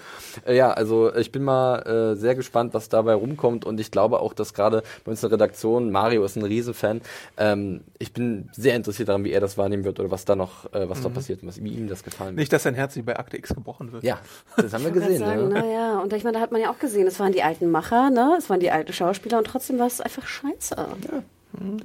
Äh, 0.45 0.55
ja, 0.57 0.71
also 0.71 1.13
ich 1.15 1.31
bin 1.31 1.43
mal 1.43 1.79
äh, 1.83 2.15
sehr 2.15 2.33
gespannt, 2.33 2.73
was 2.73 2.89
dabei 2.89 3.13
rumkommt 3.13 3.63
und 3.63 3.79
ich 3.79 3.91
glaube 3.91 4.19
auch, 4.21 4.33
dass 4.33 4.55
gerade 4.55 4.81
bei 5.03 5.11
uns 5.11 5.21
in 5.21 5.29
der 5.29 5.37
Redaktion, 5.37 5.91
Mario 5.91 6.23
ist 6.25 6.35
ein 6.35 6.43
Riesenfan, 6.43 7.01
ähm, 7.37 7.81
ich 7.99 8.11
bin 8.13 8.49
sehr 8.53 8.75
interessiert 8.75 9.09
daran, 9.09 9.23
wie 9.23 9.31
er 9.31 9.39
das 9.39 9.55
wahrnehmen 9.57 9.83
wird 9.83 9.99
oder 9.99 10.09
was 10.09 10.25
da 10.25 10.35
noch, 10.35 10.73
äh, 10.73 10.89
was 10.89 11.01
da 11.01 11.09
passiert 11.09 11.43
und 11.43 11.49
was, 11.49 11.63
wie 11.63 11.73
ihm 11.73 11.87
das 11.87 12.03
gefallen 12.03 12.29
wird. 12.31 12.37
Nicht, 12.39 12.53
dass 12.53 12.63
sein 12.63 12.73
Herz 12.73 12.95
nicht 12.95 13.05
bei 13.05 13.17
Akte 13.19 13.37
X 13.37 13.53
gebrochen 13.53 13.91
wird. 13.91 14.03
Ja, 14.03 14.19
das 14.57 14.73
haben 14.73 14.83
wir 14.83 14.91
gesehen. 14.91 15.19
Sagen, 15.19 15.51
ja. 15.51 15.54
Naja, 15.55 15.99
und 15.99 16.11
ich 16.13 16.23
meine, 16.23 16.35
da 16.37 16.41
hat 16.41 16.51
man 16.51 16.61
ja 16.61 16.69
auch 16.71 16.79
gesehen, 16.79 17.07
es 17.07 17.19
waren 17.19 17.31
die 17.31 17.43
alten 17.43 17.71
Macher, 17.71 18.09
ne? 18.09 18.35
es 18.37 18.49
waren 18.49 18.59
die 18.59 18.71
alten 18.71 18.93
Schauspieler 18.93 19.37
und 19.39 19.45
trotzdem 19.47 19.79
war 19.79 19.87
es 19.87 20.01
einfach 20.01 20.27
scheiße. 20.27 20.75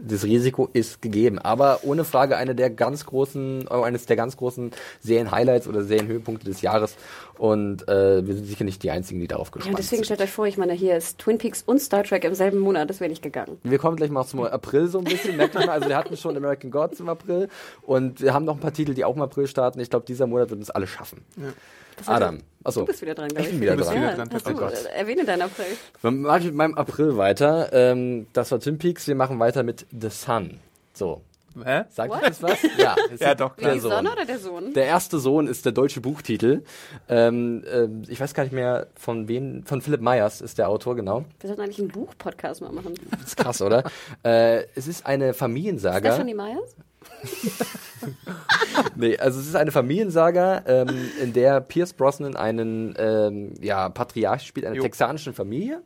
Das 0.05 0.25
Risiko 0.25 0.69
ist 0.73 1.01
gegeben, 1.01 1.39
aber 1.39 1.81
ohne 1.85 2.03
Frage 2.03 2.37
eine 2.37 2.57
der 2.57 2.71
ganz 2.71 3.07
großen, 3.07 3.69
äh, 3.71 3.73
eines 3.73 4.05
der 4.07 4.17
ganz 4.17 4.37
großen 4.37 4.73
Serien-Highlights 5.01 5.69
oder 5.69 5.85
Serienhöhepunkte 5.85 6.45
des 6.47 6.61
Jahres. 6.61 6.97
Und 7.39 7.87
äh, 7.89 8.27
wir 8.27 8.35
sind 8.35 8.47
sicher 8.47 8.65
nicht 8.65 8.83
die 8.83 8.91
einzigen, 8.91 9.21
die 9.21 9.29
darauf 9.29 9.47
Ja, 9.49 9.53
gespannt 9.53 9.75
und 9.75 9.79
deswegen 9.79 9.99
sind. 9.99 10.07
stellt 10.07 10.23
euch 10.23 10.33
vor, 10.33 10.47
ich 10.47 10.59
meine, 10.59 10.73
hier 10.73 10.97
ist 10.97 11.19
Twin 11.19 11.39
Peaks 11.39 11.63
und 11.63 11.79
Star 11.81 12.03
Trek 12.03 12.25
im 12.25 12.35
selben 12.35 12.59
Monat, 12.59 12.91
das 12.91 12.99
wäre 12.99 13.11
nicht 13.11 13.23
gegangen. 13.23 13.59
Wir 13.63 13.79
kommen 13.79 13.97
gleich 13.97 14.11
mal 14.11 14.25
zum 14.27 14.43
April 14.43 14.89
so 14.89 14.99
ein 14.99 15.05
bisschen, 15.05 15.37
merkt 15.37 15.55
ihr 15.55 15.61
mal. 15.61 15.71
Also 15.71 15.89
wir 15.89 15.97
hatten 15.97 16.17
schon 16.17 16.37
American 16.37 16.73
Gods 16.73 16.99
im 16.99 17.09
April 17.09 17.49
und 17.83 18.21
wir 18.21 18.35
haben 18.35 18.45
noch 18.45 18.55
ein 18.57 18.61
paar 18.61 18.73
Titel, 18.73 18.95
die 18.95 19.05
auch 19.05 19.15
im 19.15 19.23
April 19.23 19.47
starten. 19.47 19.79
Ich 19.79 19.91
glaube, 19.91 20.05
dieser 20.05 20.27
Monat 20.27 20.51
wird 20.51 20.59
uns 20.59 20.71
alle 20.71 20.89
schaffen. 20.89 21.25
Adam, 22.09 22.39
achso. 22.65 22.81
Du 22.81 22.87
bist 22.87 23.03
wieder 23.03 23.15
dran, 23.15 23.29
glaube 23.29 23.43
Ich 23.43 23.47
ich. 23.49 23.53
bin 23.53 23.61
wieder 23.63 23.73
Du 23.73 23.79
bist 23.79 23.91
dran. 23.91 23.97
wieder 23.99 24.11
Ja, 24.11 24.17
dran, 24.17 24.31
hast 24.33 24.47
oh 24.49 24.53
Gott. 24.55 24.73
äh, 24.87 24.99
erwähne 24.99 25.25
deinen 25.25 25.43
April. 25.43 25.67
Dann 26.03 26.21
mache 26.23 26.39
ich 26.41 26.45
mit 26.47 26.55
meinem 26.55 26.75
April 26.75 27.17
weiter. 27.17 27.73
Ähm, 27.73 28.27
das 28.33 28.51
war 28.53 28.61
Twin 28.61 28.79
Peaks. 28.79 29.07
Wir 29.09 29.15
machen 29.15 29.39
weiter 29.39 29.63
mit 29.63 29.87
The 29.99 30.11
Sun. 30.11 30.59
So. 30.95 31.23
Hä? 31.65 31.83
Sagt 31.89 32.13
What? 32.13 32.23
das 32.23 32.41
was? 32.45 32.59
Ja, 32.79 32.95
Ja, 33.19 33.35
doch, 33.35 33.57
der 33.57 33.75
Die 33.75 33.81
Sohn. 33.81 33.91
Sonne 33.91 34.13
oder 34.13 34.25
der 34.25 34.39
Sohn? 34.39 34.73
Der 34.73 34.85
erste 34.85 35.19
Sohn 35.19 35.49
ist 35.49 35.65
der 35.65 35.73
deutsche 35.73 36.01
Buchtitel. 36.01 36.63
Ähm, 37.09 37.65
ähm, 37.69 38.03
ich 38.09 38.21
weiß 38.21 38.35
gar 38.35 38.45
nicht 38.45 38.53
mehr 38.53 38.87
von 38.95 39.27
wem, 39.27 39.65
von 39.67 39.81
Philipp 39.83 40.01
Meyers 40.01 40.41
ist 40.43 40.59
der 40.59 40.69
Autor, 40.69 40.95
genau. 40.95 41.25
Wir 41.41 41.49
sollten 41.49 41.63
eigentlich 41.63 41.81
einen 41.81 41.89
Buch-Podcast 41.89 42.61
mal 42.63 42.71
machen. 42.71 42.95
Das 43.11 43.21
ist 43.31 43.37
krass, 43.37 43.61
oder? 43.63 43.83
äh, 44.23 44.63
es 44.77 44.87
ist 44.87 45.05
eine 45.07 45.35
Familiensaga. 45.35 46.13
Stephanie 46.13 46.35
Myers? 46.35 46.77
Nee, 48.97 49.17
also 49.19 49.41
es 49.41 49.47
ist 49.47 49.57
eine 49.57 49.73
Familiensaga, 49.73 50.63
ähm, 50.67 50.89
in 51.23 51.33
der 51.33 51.61
Pierce 51.61 51.93
Brosnan 51.93 52.37
einen 52.37 52.95
ähm, 52.99 53.55
ja, 53.61 53.89
Patriarch 53.89 54.47
spielt, 54.47 54.67
einer 54.67 54.81
texanischen 54.81 55.35
Familie. 55.35 55.83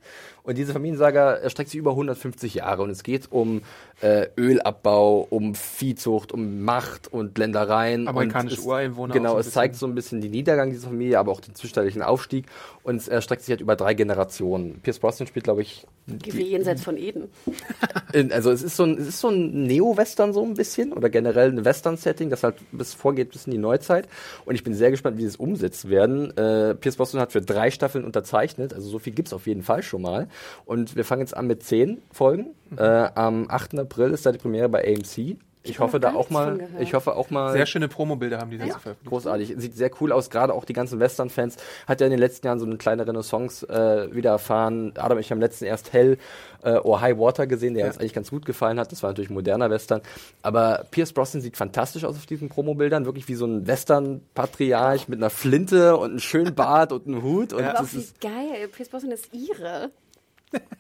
Und 0.47 0.59
diese 0.59 0.75
Familiensaga 0.75 1.37
erstreckt 1.37 1.71
sich 1.71 1.79
über 1.79 1.93
150 1.93 2.53
Jahre 2.53 2.83
und 2.83 2.91
es 2.91 3.03
geht 3.03 3.33
um 3.33 3.63
äh, 4.03 4.27
Ölabbau, 4.37 5.27
um 5.31 5.55
Viehzucht, 5.55 6.33
um 6.33 6.61
Macht 6.61 7.11
und 7.11 7.39
Ländereien. 7.39 8.07
Amerikanische 8.07 8.57
und 8.57 8.61
es, 8.61 8.67
Ureinwohner 8.67 9.15
Genau, 9.15 9.33
so 9.33 9.39
es 9.39 9.53
zeigt 9.53 9.77
so 9.77 9.87
ein 9.87 9.95
bisschen 9.95 10.21
den 10.21 10.33
Niedergang 10.33 10.71
dieser 10.71 10.89
Familie, 10.89 11.19
aber 11.19 11.33
auch 11.33 11.41
den 11.41 11.55
zwischenzeitlichen 11.55 12.03
Aufstieg. 12.03 12.45
Und 12.83 12.97
es 12.97 13.09
erstreckt 13.09 13.41
sich 13.41 13.53
halt 13.53 13.63
über 13.63 13.75
drei 13.75 13.95
Generationen. 13.95 14.81
Pierce 14.83 14.99
Brosnan 14.99 15.27
spielt, 15.27 15.45
glaube 15.45 15.63
ich, 15.63 15.87
Wie 16.07 16.43
jenseits 16.43 16.85
von 16.85 16.99
Eden. 16.99 17.31
in, 18.13 18.31
also 18.31 18.51
es 18.51 18.63
ist 18.63 18.77
so 18.77 18.85
ein, 18.85 18.99
es 18.99 19.09
ist 19.09 19.21
so 19.21 19.31
ein 19.31 19.63
Neo-Western 19.63 20.35
so 20.35 20.45
ein 20.45 20.53
bisschen 20.53 20.93
oder 20.93 21.09
generell 21.09 21.51
ein 21.51 21.65
Western-Setting, 21.65 22.29
das 22.29 22.43
halt 22.43 22.57
bis 22.71 22.93
vorgeht 22.93 23.31
bis 23.31 23.47
in 23.47 23.53
die 23.53 23.59
Neuzeit. 23.59 24.07
Und 24.45 24.55
ich 24.55 24.63
bin 24.63 24.75
sehr 24.75 24.91
gespannt, 24.91 25.17
wie 25.17 25.23
sie 25.23 25.29
es 25.29 25.37
umsetzen 25.37 25.89
werden. 25.89 26.37
Äh, 26.37 26.75
Pierce 26.75 26.97
Brosnan 26.97 27.23
hat 27.23 27.33
für 27.33 27.41
drei 27.41 27.71
Staffeln 27.71 28.05
unterzeichnet, 28.05 28.75
also 28.75 28.91
so 28.91 28.99
viel 28.99 29.15
gibt's 29.15 29.33
auf 29.33 29.47
jeden 29.47 29.63
Fall 29.63 29.83
schon 29.83 30.03
mal. 30.03 30.29
Und 30.65 30.97
wir 30.97 31.05
fangen 31.05 31.21
jetzt 31.23 31.37
an 31.37 31.47
mit 31.47 31.63
zehn 31.63 32.03
Folgen. 32.13 32.55
Äh, 32.77 32.83
am 32.83 33.47
8. 33.49 33.79
April 33.79 34.11
ist 34.11 34.27
da 34.27 34.33
die 34.33 34.39
Premiere 34.39 34.69
bei 34.69 34.85
AMC. 34.87 35.37
Ich 35.67 35.79
hab 35.79 35.87
hoffe 35.87 35.99
da 35.99 36.13
auch 36.13 36.29
mal, 36.29 36.69
ich 36.79 36.93
hoffe 36.93 37.17
auch 37.17 37.31
mal. 37.31 37.53
Sehr 37.55 37.65
schöne 37.65 37.89
Promobilder 37.89 38.37
haben 38.39 38.51
die 38.51 38.59
dazu 38.59 38.73
veröffentlicht. 38.73 39.07
Großartig. 39.09 39.55
Sieht 39.57 39.75
sehr 39.75 39.91
cool 39.99 40.13
aus. 40.13 40.29
Gerade 40.29 40.53
auch 40.53 40.67
die 40.67 40.75
ganzen 40.75 41.01
Western-Fans 41.01 41.57
hat 41.87 42.03
ja 42.03 42.07
in 42.07 42.11
den 42.11 42.21
letzten 42.21 42.47
Jahren 42.47 42.59
so 42.61 42.67
eine 42.67 42.77
kleine 42.77 43.07
Renaissance 43.07 43.67
äh, 43.67 44.15
wieder 44.15 44.29
erfahren. 44.33 44.93
Adam, 44.99 45.17
ich 45.19 45.31
habe 45.31 45.41
letzten 45.41 45.65
erst 45.65 45.95
Hell 45.95 46.19
äh, 46.65 46.73
or 46.75 47.01
High 47.01 47.17
Water 47.19 47.47
gesehen, 47.47 47.73
der 47.73 47.85
Ja. 47.85 47.87
uns 47.91 47.99
eigentlich 47.99 48.13
ganz 48.13 48.29
gut 48.29 48.45
gefallen 48.45 48.79
hat. 48.79 48.93
Das 48.93 49.03
war 49.03 49.09
natürlich 49.09 49.31
moderner 49.31 49.71
Western. 49.71 50.03
Aber 50.43 50.85
Pierce 50.91 51.15
Brosnan 51.15 51.41
sieht 51.41 51.57
fantastisch 51.57 52.05
aus 52.05 52.15
auf 52.15 52.27
diesen 52.27 52.51
Promobildern. 52.51 53.07
Wirklich 53.07 53.27
wie 53.29 53.35
so 53.35 53.47
ein 53.47 53.67
Western-Patriarch 53.67 55.09
mit 55.09 55.19
einer 55.19 55.31
Flinte 55.31 55.97
und 55.97 56.11
einem 56.11 56.19
schönen 56.21 56.55
Bart 56.55 56.93
und 56.93 57.07
einem 57.07 57.23
Hut. 57.23 57.55
Und 57.55 57.61
Ja. 57.61 57.71
Aber 57.71 57.79
auch 57.79 57.83
das 57.85 57.95
wie 57.95 57.99
ist, 58.01 58.21
geil. 58.21 58.69
Pierce 58.71 58.91
Brosnan 58.91 59.13
ist 59.13 59.31
ihre. 59.33 59.91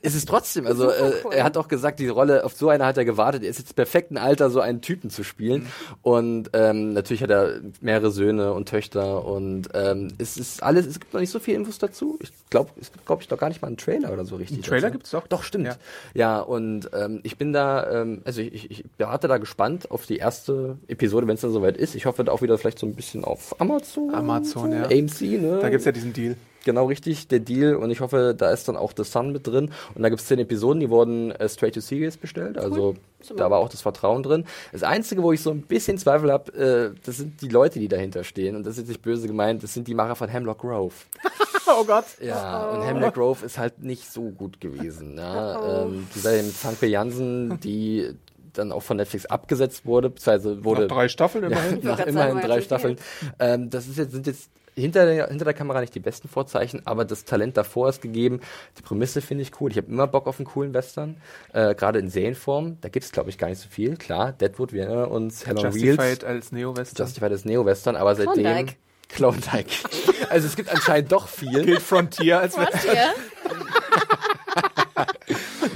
Ist 0.02 0.14
es 0.14 0.24
trotzdem. 0.24 0.66
Also 0.66 0.90
äh, 0.90 1.12
cool. 1.24 1.32
er 1.32 1.44
hat 1.44 1.56
auch 1.56 1.68
gesagt, 1.68 1.98
die 1.98 2.08
Rolle, 2.08 2.44
auf 2.44 2.54
so 2.54 2.68
eine 2.68 2.84
hat 2.84 2.96
er 2.96 3.04
gewartet. 3.04 3.42
Er 3.42 3.50
ist 3.50 3.58
jetzt 3.58 3.74
perfekt 3.74 4.10
im 4.10 4.18
Alter, 4.18 4.50
so 4.50 4.60
einen 4.60 4.80
Typen 4.80 5.10
zu 5.10 5.24
spielen. 5.24 5.62
Mhm. 5.62 5.68
Und 6.02 6.50
ähm, 6.52 6.92
natürlich 6.92 7.22
hat 7.22 7.30
er 7.30 7.60
mehrere 7.80 8.10
Söhne 8.10 8.52
und 8.52 8.68
Töchter 8.68 9.24
und 9.24 9.68
ähm, 9.74 10.08
es 10.18 10.36
ist 10.36 10.62
alles, 10.62 10.86
es 10.86 11.00
gibt 11.00 11.14
noch 11.14 11.20
nicht 11.20 11.30
so 11.30 11.38
viel 11.38 11.54
Infos 11.54 11.78
dazu. 11.78 12.18
Ich 12.22 12.30
glaube, 12.50 12.70
es 12.80 12.92
gibt, 12.92 13.06
glaube 13.06 13.22
ich, 13.22 13.30
noch 13.30 13.38
gar 13.38 13.48
nicht 13.48 13.62
mal 13.62 13.68
einen 13.68 13.76
Trailer 13.76 14.12
oder 14.12 14.24
so 14.24 14.36
richtig. 14.36 14.58
Einen 14.58 14.64
Trailer 14.64 14.82
dazu. 14.82 14.92
gibt's 14.92 15.10
doch. 15.10 15.26
Doch, 15.26 15.42
stimmt. 15.42 15.66
Ja. 15.66 15.76
Ja, 16.14 16.40
und 16.40 16.90
ähm, 16.92 17.20
ich 17.22 17.36
bin 17.38 17.52
da, 17.52 18.02
ähm, 18.02 18.22
also 18.24 18.40
ich, 18.40 18.54
ich, 18.54 18.70
ich 18.70 18.84
warte 18.98 19.28
da 19.28 19.38
gespannt 19.38 19.90
auf 19.90 20.06
die 20.06 20.18
erste 20.18 20.78
Episode, 20.88 21.26
wenn 21.26 21.34
es 21.34 21.40
dann 21.40 21.52
soweit 21.52 21.76
ist. 21.76 21.94
Ich 21.94 22.06
hoffe 22.06 22.24
da 22.24 22.32
auch 22.32 22.42
wieder 22.42 22.58
vielleicht 22.58 22.78
so 22.78 22.86
ein 22.86 22.94
bisschen 22.94 23.24
auf 23.24 23.60
Amazon. 23.60 24.14
Amazon, 24.14 24.70
so, 24.70 24.76
ja. 24.76 24.84
AMC, 24.84 25.20
ne? 25.42 25.58
Da 25.60 25.70
gibt's 25.70 25.84
ja 25.84 25.92
diesen 25.92 26.12
Deal. 26.12 26.36
Genau 26.64 26.86
richtig, 26.86 27.28
der 27.28 27.40
Deal. 27.40 27.76
Und 27.76 27.90
ich 27.90 28.00
hoffe, 28.00 28.34
da 28.36 28.50
ist 28.50 28.68
dann 28.68 28.76
auch 28.76 28.92
The 28.96 29.04
Sun 29.04 29.32
mit 29.32 29.46
drin. 29.46 29.70
Und 29.94 30.02
da 30.02 30.08
gibt 30.08 30.20
es 30.20 30.26
zehn 30.26 30.38
Episoden, 30.38 30.80
die 30.80 30.90
wurden 30.90 31.30
äh, 31.32 31.48
straight 31.48 31.74
to 31.74 31.80
series 31.80 32.16
bestellt. 32.16 32.58
Also 32.58 32.94
Super. 33.20 33.38
da 33.38 33.50
war 33.50 33.58
auch 33.58 33.68
das 33.68 33.82
Vertrauen 33.82 34.22
drin. 34.22 34.44
Das 34.72 34.82
Einzige, 34.82 35.22
wo 35.22 35.32
ich 35.32 35.40
so 35.42 35.50
ein 35.50 35.62
bisschen 35.62 35.98
Zweifel 35.98 36.32
habe, 36.32 36.52
äh, 36.94 37.00
das 37.04 37.18
sind 37.18 37.40
die 37.42 37.48
Leute, 37.48 37.78
die 37.78 37.88
dahinter 37.88 38.24
stehen. 38.24 38.56
Und 38.56 38.64
das 38.64 38.72
ist 38.72 38.78
jetzt 38.80 38.88
nicht 38.88 39.02
böse 39.02 39.26
gemeint, 39.26 39.62
das 39.62 39.74
sind 39.74 39.88
die 39.88 39.94
Macher 39.94 40.16
von 40.16 40.28
Hemlock 40.28 40.58
Grove. 40.58 40.94
Oh 41.66 41.82
Gott. 41.84 42.04
Ja, 42.20 42.68
und 42.68 42.82
Hemlock 42.82 43.14
Grove 43.14 43.46
ist 43.46 43.56
halt 43.56 43.82
nicht 43.82 44.12
so 44.12 44.28
gut 44.28 44.60
gewesen. 44.60 45.16
Ja. 45.16 45.84
Ähm, 45.84 46.06
die 46.14 46.18
Serie 46.18 46.42
mit 46.42 46.52
Frank 46.52 46.82
Jansen, 46.82 47.58
die 47.60 48.14
dann 48.52 48.72
auch 48.72 48.82
von 48.82 48.96
Netflix 48.96 49.26
abgesetzt 49.26 49.86
wurde, 49.86 50.10
beziehungsweise 50.10 50.64
wurde 50.64 50.82
Nach 50.86 50.94
drei 50.94 51.08
Staffeln 51.08 51.44
immerhin. 51.44 51.80
nach 51.82 51.96
grad 51.96 52.06
immerhin 52.06 52.40
drei 52.40 52.56
ja 52.56 52.60
Staffeln. 52.62 52.96
Ähm, 53.38 53.70
das 53.70 53.88
ist 53.88 53.98
jetzt, 53.98 54.12
sind 54.12 54.26
jetzt 54.26 54.50
hinter 54.74 55.06
der, 55.06 55.28
hinter 55.28 55.44
der 55.44 55.54
Kamera 55.54 55.80
nicht 55.80 55.94
die 55.94 56.00
besten 56.00 56.28
Vorzeichen, 56.28 56.82
aber 56.84 57.04
das 57.04 57.24
Talent 57.24 57.56
davor 57.56 57.88
ist 57.88 58.02
gegeben. 58.02 58.40
Die 58.78 58.82
Prämisse 58.82 59.20
finde 59.20 59.42
ich 59.42 59.60
cool. 59.60 59.70
Ich 59.70 59.76
habe 59.76 59.88
immer 59.88 60.06
Bock 60.06 60.26
auf 60.26 60.38
einen 60.38 60.46
coolen 60.46 60.74
Western, 60.74 61.16
äh, 61.52 61.74
gerade 61.74 61.98
in 61.98 62.08
Serienform. 62.08 62.78
Da 62.80 62.88
gibt 62.88 63.04
es, 63.04 63.12
glaube 63.12 63.30
ich, 63.30 63.38
gar 63.38 63.48
nicht 63.48 63.60
so 63.60 63.68
viel. 63.68 63.96
Klar, 63.96 64.32
Deadwood, 64.32 64.72
wir 64.72 64.84
erinnern 64.84 65.10
uns, 65.10 65.46
Hell 65.46 65.58
on 65.58 65.74
Wheels, 65.74 65.96
Justified 65.96 66.24
als 66.24 66.52
Neo-Western. 66.52 67.06
Justified 67.06 67.32
ist 67.32 67.46
Neo-Western, 67.46 67.96
aber 67.96 68.14
seitdem... 68.14 68.44
Klondike. 68.44 68.76
Klondike. 69.08 69.70
also 70.30 70.46
es 70.46 70.56
gibt 70.56 70.70
anscheinend 70.70 71.12
doch 71.12 71.28
viel. 71.28 71.64
Gilt 71.64 71.82
Frontier 71.82 72.40
als 72.40 72.56
Was 72.56 72.82
hier? 72.82 72.94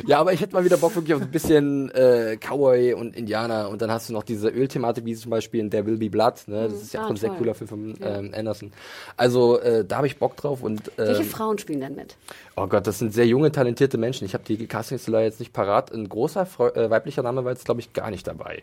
Ja, 0.08 0.20
aber 0.20 0.32
ich 0.32 0.40
hätte 0.40 0.54
mal 0.54 0.64
wieder 0.64 0.78
Bock 0.78 0.94
wirklich 0.96 1.12
auf 1.14 1.20
ein 1.20 1.30
bisschen 1.30 1.90
äh, 1.90 2.38
Cowboy 2.40 2.94
und 2.94 3.14
Indianer 3.14 3.68
und 3.68 3.82
dann 3.82 3.90
hast 3.90 4.08
du 4.08 4.14
noch 4.14 4.22
diese 4.22 4.48
Ölthematik, 4.48 5.04
wie 5.04 5.14
zum 5.14 5.30
Beispiel 5.30 5.60
in 5.60 5.70
There 5.70 5.84
Will 5.84 5.98
Be 5.98 6.08
Blood, 6.08 6.44
ne? 6.46 6.68
Das 6.70 6.80
ist 6.80 6.94
ja 6.94 7.02
Ah, 7.02 7.04
auch 7.06 7.10
ein 7.10 7.16
sehr 7.16 7.28
toll. 7.28 7.38
cooler 7.38 7.54
Film 7.54 7.68
von 7.68 7.94
ähm, 8.00 8.32
Anderson. 8.34 8.72
Also 9.18 9.60
äh, 9.60 9.84
da 9.84 9.98
habe 9.98 10.06
ich 10.06 10.16
Bock 10.18 10.34
drauf 10.36 10.62
und 10.62 10.90
Welche 10.96 11.20
ähm, 11.22 11.28
Frauen 11.28 11.58
spielen 11.58 11.80
denn 11.80 11.94
mit? 11.94 12.16
oh 12.56 12.66
Gott, 12.66 12.86
das 12.86 12.98
sind 12.98 13.12
sehr 13.12 13.26
junge, 13.26 13.52
talentierte 13.52 13.98
Menschen. 13.98 14.24
Ich 14.24 14.32
habe 14.32 14.44
die 14.44 14.66
Castingstelle 14.66 15.22
jetzt 15.24 15.40
nicht 15.40 15.52
parat. 15.52 15.92
Ein 15.92 16.08
großer 16.08 16.46
Frau, 16.46 16.68
äh, 16.68 16.88
weiblicher 16.88 17.22
Name 17.22 17.44
war 17.44 17.52
jetzt, 17.52 17.66
glaube 17.66 17.80
ich, 17.80 17.92
gar 17.92 18.10
nicht 18.10 18.26
dabei. 18.26 18.62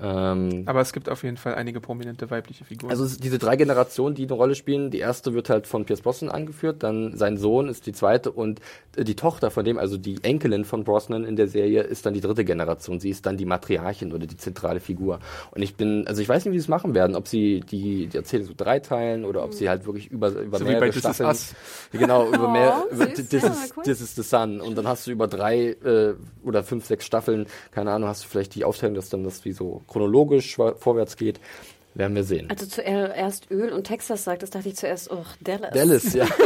Ähm, 0.00 0.62
Aber 0.66 0.80
es 0.80 0.92
gibt 0.92 1.08
auf 1.08 1.22
jeden 1.22 1.36
Fall 1.36 1.54
einige 1.54 1.80
prominente 1.80 2.30
weibliche 2.30 2.64
Figuren. 2.64 2.90
Also 2.90 3.06
diese 3.18 3.38
drei 3.38 3.56
Generationen, 3.56 4.14
die 4.14 4.24
eine 4.24 4.34
Rolle 4.34 4.54
spielen. 4.54 4.90
Die 4.90 4.98
erste 4.98 5.34
wird 5.34 5.48
halt 5.48 5.66
von 5.66 5.84
Pierce 5.84 6.02
Brosnan 6.02 6.30
angeführt, 6.30 6.82
dann 6.82 7.16
sein 7.16 7.36
Sohn 7.36 7.68
ist 7.68 7.86
die 7.86 7.92
zweite 7.92 8.30
und 8.30 8.60
äh, 8.96 9.04
die 9.04 9.16
Tochter 9.16 9.50
von 9.50 9.64
dem, 9.64 9.78
also 9.78 9.96
die 9.96 10.22
Enkelin 10.22 10.64
von 10.64 10.84
Brosnan 10.84 11.24
in 11.24 11.36
der 11.36 11.48
Serie, 11.48 11.82
ist 11.82 12.04
dann 12.06 12.14
die 12.14 12.20
dritte 12.20 12.44
Generation. 12.44 13.00
Sie 13.00 13.10
ist 13.10 13.26
dann 13.26 13.36
die 13.36 13.46
Matriarchin 13.46 14.12
oder 14.12 14.26
die 14.26 14.36
zentrale 14.36 14.80
Figur. 14.80 15.20
Und 15.52 15.62
ich 15.62 15.76
bin, 15.76 16.06
also 16.06 16.20
ich 16.22 16.28
weiß 16.28 16.44
nicht, 16.44 16.52
wie 16.52 16.58
sie 16.58 16.64
es 16.64 16.68
machen 16.68 16.94
werden, 16.94 17.16
ob 17.16 17.28
sie 17.28 17.60
die, 17.60 18.06
die 18.06 18.16
Erzählung 18.16 18.46
so 18.46 18.54
dreiteilen 18.56 19.24
oder 19.24 19.44
ob 19.44 19.54
sie 19.54 19.68
halt 19.68 19.86
wirklich 19.86 20.10
über, 20.10 20.28
über 20.30 20.58
So 20.58 20.64
wie 20.66 20.70
mehrere 20.70 20.92
Staffeln. 20.92 21.28
Us. 21.28 21.54
Genau, 21.92 22.28
über 22.28 22.48
Oh, 22.48 22.50
mehr, 22.50 22.84
über 22.90 23.06
This, 23.06 23.30
ja, 23.32 23.48
is, 23.48 23.72
cool. 23.76 23.82
This 23.84 24.00
is 24.00 24.14
the 24.14 24.22
Sun. 24.22 24.60
Und 24.60 24.76
dann 24.76 24.86
hast 24.86 25.06
du 25.06 25.10
über 25.10 25.26
drei 25.26 25.68
äh, 25.70 26.14
oder 26.44 26.62
fünf, 26.62 26.86
sechs 26.86 27.06
Staffeln, 27.06 27.46
keine 27.70 27.92
Ahnung, 27.92 28.08
hast 28.08 28.24
du 28.24 28.28
vielleicht 28.28 28.54
die 28.54 28.64
Aufteilung, 28.64 28.94
dass 28.94 29.08
dann 29.08 29.24
das 29.24 29.44
wie 29.44 29.52
so 29.52 29.82
chronologisch 29.88 30.56
vorwärts 30.56 31.16
geht. 31.16 31.40
Werden 31.94 32.14
wir 32.14 32.24
sehen. 32.24 32.50
Also 32.50 32.66
zuerst 32.66 33.50
Öl 33.50 33.72
und 33.72 33.84
Texas 33.84 34.24
sagtest, 34.24 34.54
dachte 34.54 34.68
ich 34.68 34.76
zuerst, 34.76 35.10
oh, 35.10 35.24
Dallas. 35.40 35.72
Dallas, 35.72 36.12
ja. 36.12 36.26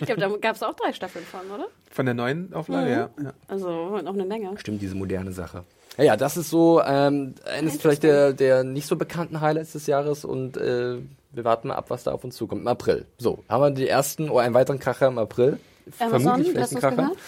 Ich 0.00 0.06
glaube, 0.06 0.20
da 0.20 0.28
gab 0.36 0.54
es 0.54 0.62
auch 0.62 0.74
drei 0.74 0.92
Staffeln 0.92 1.24
von, 1.24 1.40
oder? 1.50 1.66
Von 1.90 2.06
der 2.06 2.14
neuen 2.14 2.52
Auflage, 2.54 2.90
ja. 2.90 3.10
ja. 3.22 3.32
Also 3.48 3.98
noch 4.00 4.14
eine 4.14 4.24
Menge. 4.24 4.52
Stimmt, 4.56 4.80
diese 4.80 4.94
moderne 4.94 5.32
Sache. 5.32 5.64
Ja, 5.96 6.04
ja, 6.04 6.16
das 6.16 6.36
ist 6.36 6.50
so 6.50 6.80
ähm, 6.80 7.34
eines 7.44 7.78
vielleicht 7.78 8.04
der, 8.04 8.32
der 8.32 8.62
nicht 8.62 8.86
so 8.86 8.96
bekannten 8.96 9.40
Highlights 9.40 9.72
des 9.72 9.86
Jahres 9.86 10.24
und 10.24 10.56
äh, 10.56 10.98
wir 11.32 11.44
warten 11.44 11.68
mal 11.68 11.74
ab, 11.74 11.86
was 11.88 12.04
da 12.04 12.12
auf 12.12 12.22
uns 12.22 12.36
zukommt. 12.36 12.62
Im 12.62 12.68
April. 12.68 13.06
So, 13.18 13.42
haben 13.48 13.62
wir 13.62 13.70
die 13.70 13.88
ersten 13.88 14.30
oder 14.30 14.44
einen 14.44 14.54
weiteren 14.54 14.78
Kracher 14.78 15.08
im 15.08 15.18
April. 15.18 15.58
Amazon, 15.98 16.20
Vermutlich 16.20 16.52
vielleicht 16.52 16.74
hast 16.74 16.84
ein 16.84 16.96
Kracher. 16.96 17.12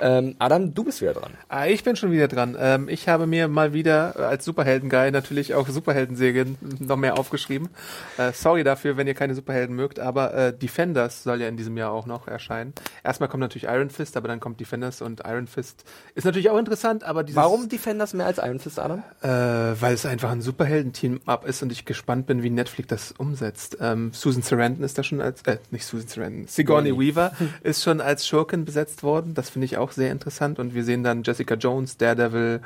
Ähm, 0.00 0.36
Adam, 0.38 0.74
du 0.74 0.84
bist 0.84 1.00
wieder 1.00 1.14
dran. 1.14 1.32
Ah, 1.48 1.66
ich 1.66 1.82
bin 1.82 1.96
schon 1.96 2.12
wieder 2.12 2.28
dran. 2.28 2.56
Ähm, 2.58 2.88
ich 2.88 3.08
habe 3.08 3.26
mir 3.26 3.48
mal 3.48 3.72
wieder 3.72 4.14
äh, 4.16 4.22
als 4.22 4.44
Superhelden-Guy 4.44 5.10
natürlich 5.10 5.54
auch 5.54 5.68
Superhelden-Serien 5.68 6.56
noch 6.78 6.96
mehr 6.96 7.18
aufgeschrieben. 7.18 7.68
Äh, 8.16 8.32
sorry 8.32 8.62
dafür, 8.62 8.96
wenn 8.96 9.06
ihr 9.06 9.14
keine 9.14 9.34
Superhelden 9.34 9.74
mögt, 9.74 9.98
aber 9.98 10.34
äh, 10.34 10.52
Defenders 10.56 11.24
soll 11.24 11.40
ja 11.40 11.48
in 11.48 11.56
diesem 11.56 11.76
Jahr 11.76 11.90
auch 11.90 12.06
noch 12.06 12.28
erscheinen. 12.28 12.74
Erstmal 13.02 13.28
kommt 13.28 13.40
natürlich 13.40 13.64
Iron 13.64 13.90
Fist, 13.90 14.16
aber 14.16 14.28
dann 14.28 14.40
kommt 14.40 14.60
Defenders 14.60 15.02
und 15.02 15.22
Iron 15.26 15.46
Fist 15.46 15.84
ist 16.14 16.24
natürlich 16.24 16.50
auch 16.50 16.58
interessant, 16.58 17.04
aber 17.04 17.24
dieses, 17.24 17.36
Warum 17.36 17.68
Defenders 17.68 18.14
mehr 18.14 18.26
als 18.26 18.38
Iron 18.38 18.58
Fist, 18.60 18.78
Adam? 18.78 19.02
Äh, 19.22 19.28
weil 19.28 19.94
es 19.94 20.06
einfach 20.06 20.30
ein 20.30 20.42
Superhelden-Team-Up 20.42 21.46
ist 21.46 21.62
und 21.62 21.72
ich 21.72 21.84
gespannt 21.84 22.26
bin, 22.26 22.42
wie 22.42 22.50
Netflix 22.50 22.88
das 22.88 23.12
umsetzt. 23.12 23.78
Ähm, 23.80 24.10
Susan 24.12 24.42
Sarandon 24.42 24.84
ist 24.84 24.98
da 24.98 25.02
schon 25.02 25.20
als, 25.20 25.42
äh, 25.42 25.58
nicht 25.70 25.84
Susan 25.84 26.08
Sarandon, 26.08 26.46
Sigourney 26.46 26.96
Weaver 26.98 27.32
ist 27.62 27.82
schon 27.82 27.91
als 28.00 28.26
Schurkin 28.26 28.64
besetzt 28.64 29.02
worden. 29.02 29.34
Das 29.34 29.50
finde 29.50 29.66
ich 29.66 29.76
auch 29.78 29.92
sehr 29.92 30.10
interessant 30.10 30.58
und 30.58 30.74
wir 30.74 30.84
sehen 30.84 31.02
dann 31.02 31.22
Jessica 31.22 31.54
Jones, 31.54 31.96
Daredevil, 31.96 32.60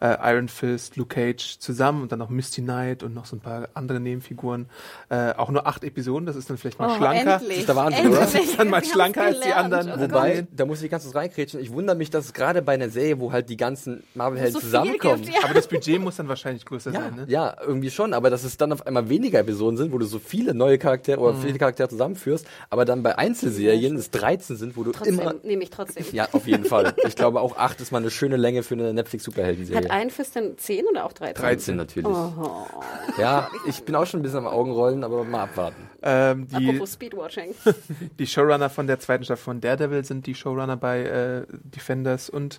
äh, 0.00 0.16
Iron 0.32 0.48
Fist, 0.48 0.96
Luke 0.96 1.14
Cage 1.14 1.58
zusammen 1.58 2.02
und 2.02 2.10
dann 2.12 2.18
noch 2.18 2.28
Misty 2.30 2.62
Knight 2.62 3.02
und 3.02 3.14
noch 3.14 3.26
so 3.26 3.36
ein 3.36 3.40
paar 3.40 3.68
andere 3.74 4.00
Nebenfiguren. 4.00 4.66
Äh, 5.10 5.32
auch 5.34 5.50
nur 5.50 5.66
acht 5.66 5.84
Episoden, 5.84 6.26
das 6.26 6.36
ist 6.36 6.48
dann 6.50 6.56
vielleicht 6.58 6.78
mal 6.78 6.90
Oh, 6.92 6.96
schlanker. 6.96 7.34
endlich. 7.34 7.48
Das 7.50 7.58
ist 7.58 7.68
der 7.68 7.76
Wahnsinn, 7.76 8.06
oder? 8.08 8.20
Endlich. 8.22 8.40
Das 8.40 8.50
ist 8.50 8.58
dann 8.58 8.70
mal 8.70 8.84
schlanker 8.84 9.22
als 9.22 9.40
die 9.40 9.52
anderen. 9.52 9.90
Oh 9.94 10.00
Wobei, 10.00 10.46
da 10.56 10.64
muss 10.66 10.82
ich 10.82 10.90
ganz 10.90 11.04
kurz 11.04 11.14
reinkrätschen. 11.14 11.60
Ich 11.60 11.72
wundere 11.72 11.96
mich, 11.96 12.10
dass 12.10 12.24
es 12.26 12.32
gerade 12.32 12.62
bei 12.62 12.72
einer 12.74 12.88
Serie, 12.88 13.20
wo 13.20 13.32
halt 13.32 13.48
die 13.50 13.56
ganzen 13.56 14.02
Marvel-Helden 14.14 14.54
So 14.54 14.60
zusammenkommen. 14.60 15.22
gibt, 15.22 15.34
ja. 15.36 15.44
Aber 15.44 15.54
das 15.54 15.66
Budget 15.68 16.00
muss 16.00 16.16
dann 16.16 16.28
wahrscheinlich 16.28 16.64
größer 16.64 16.92
Ja, 16.92 17.00
sein, 17.00 17.14
ne? 17.16 17.24
ja, 17.28 17.56
irgendwie 17.64 17.90
schon, 17.90 18.14
aber 18.14 18.30
dass 18.30 18.44
es 18.44 18.56
dann 18.56 18.72
auf 18.72 18.86
einmal 18.86 19.08
weniger 19.08 19.38
Episoden 19.40 19.76
sind, 19.76 19.92
wo 19.92 19.98
du 19.98 20.06
so 20.06 20.18
viele 20.18 20.54
neue 20.54 20.78
Charaktere 20.78 21.20
oder 21.20 21.34
viele 21.34 21.58
Charaktere 21.58 21.88
zusammenführst, 21.88 22.46
aber 22.70 22.84
dann 22.84 23.02
bei 23.02 23.18
Einzelserien 23.18 23.96
es 23.96 24.10
13 24.10 24.56
sind, 24.56 24.76
wo 24.76 24.82
du 24.84 24.92
Trotzdem, 24.92 25.18
immer. 25.20 25.34
nehme 25.42 25.62
ich 25.62 25.70
trotzdem. 25.70 26.04
Ja, 26.12 26.28
auf 26.32 26.46
jeden 26.46 26.64
Fall. 26.64 26.94
Ich 27.06 27.16
glaube 27.16 27.40
auch 27.40 27.56
8 27.58 27.80
ist 27.80 27.92
mal 27.92 27.98
eine 27.98 28.10
schöne 28.10 28.36
Länge 28.36 28.62
für 28.62 28.74
eine 28.74 28.92
Netflix-Superhelden-Serie. 28.94 29.89
Ein 29.90 30.10
Fist 30.10 30.36
denn 30.36 30.56
10 30.56 30.86
oder 30.86 31.04
auch 31.04 31.12
13? 31.12 31.42
13 31.42 31.76
natürlich. 31.76 32.08
Oh. 32.08 32.66
Ja, 33.18 33.50
ich 33.66 33.82
bin 33.82 33.94
auch 33.94 34.06
schon 34.06 34.20
ein 34.20 34.22
bisschen 34.22 34.38
am 34.38 34.46
Augenrollen, 34.46 35.04
aber 35.04 35.24
mal 35.24 35.42
abwarten. 35.42 35.90
Ähm, 36.02 36.46
die, 36.48 36.68
Apropos 36.68 36.94
Speedwatching. 36.94 37.54
Die 38.18 38.26
Showrunner 38.26 38.70
von 38.70 38.86
der 38.86 38.98
zweiten 39.00 39.24
Staffel 39.24 39.44
von 39.44 39.60
Daredevil 39.60 40.04
sind 40.04 40.26
die 40.26 40.34
Showrunner 40.34 40.76
bei 40.76 41.02
äh, 41.02 41.42
Defenders 41.50 42.30
und 42.30 42.58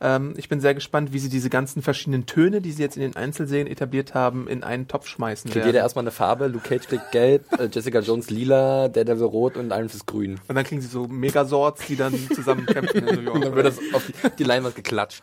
ähm, 0.00 0.34
ich 0.36 0.48
bin 0.48 0.60
sehr 0.60 0.74
gespannt, 0.74 1.12
wie 1.12 1.18
sie 1.18 1.28
diese 1.28 1.50
ganzen 1.50 1.82
verschiedenen 1.82 2.26
Töne, 2.26 2.60
die 2.60 2.70
sie 2.70 2.82
jetzt 2.82 2.96
in 2.96 3.02
den 3.02 3.16
Einzelserien 3.16 3.66
etabliert 3.66 4.14
haben, 4.14 4.46
in 4.46 4.62
einen 4.62 4.86
Topf 4.86 5.08
schmeißen 5.08 5.50
Kriegt 5.50 5.66
jeder 5.66 5.80
erstmal 5.80 6.04
eine 6.04 6.12
Farbe, 6.12 6.46
Luke 6.46 6.68
Cage 6.68 6.86
kriegt 6.86 7.10
gelb, 7.12 7.44
äh, 7.58 7.68
Jessica 7.72 8.00
Jones 8.00 8.30
lila, 8.30 8.88
Daredevil 8.88 9.26
rot 9.26 9.56
und 9.56 9.70
Iron 9.70 9.88
Fist 9.88 10.06
grün. 10.06 10.38
Und 10.46 10.54
dann 10.54 10.64
kriegen 10.64 10.80
sie 10.80 10.88
so 10.88 11.08
Megasorts, 11.08 11.86
die 11.86 11.96
dann 11.96 12.14
zusammen 12.34 12.66
kämpfen 12.66 12.98
in 12.98 13.14
New 13.16 13.20
York. 13.22 13.34
Und 13.36 13.44
dann 13.44 13.54
wird 13.54 13.66
das 13.66 13.78
auf 13.92 14.06
die, 14.06 14.36
die 14.38 14.44
Leinwand 14.44 14.76
geklatscht. 14.76 15.22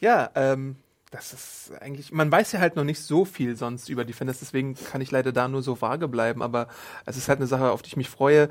Ja, 0.00 0.30
ähm, 0.34 0.76
das 1.10 1.32
ist 1.32 1.72
eigentlich, 1.80 2.12
man 2.12 2.30
weiß 2.30 2.52
ja 2.52 2.60
halt 2.60 2.76
noch 2.76 2.84
nicht 2.84 3.00
so 3.00 3.24
viel 3.24 3.56
sonst 3.56 3.88
über 3.88 4.04
Defenders, 4.04 4.38
deswegen 4.38 4.74
kann 4.74 5.00
ich 5.00 5.10
leider 5.10 5.32
da 5.32 5.48
nur 5.48 5.62
so 5.62 5.80
vage 5.80 6.08
bleiben, 6.08 6.42
aber 6.42 6.68
es 7.04 7.16
ist 7.16 7.28
halt 7.28 7.38
eine 7.38 7.48
Sache, 7.48 7.70
auf 7.70 7.82
die 7.82 7.88
ich 7.88 7.96
mich 7.96 8.08
freue. 8.08 8.48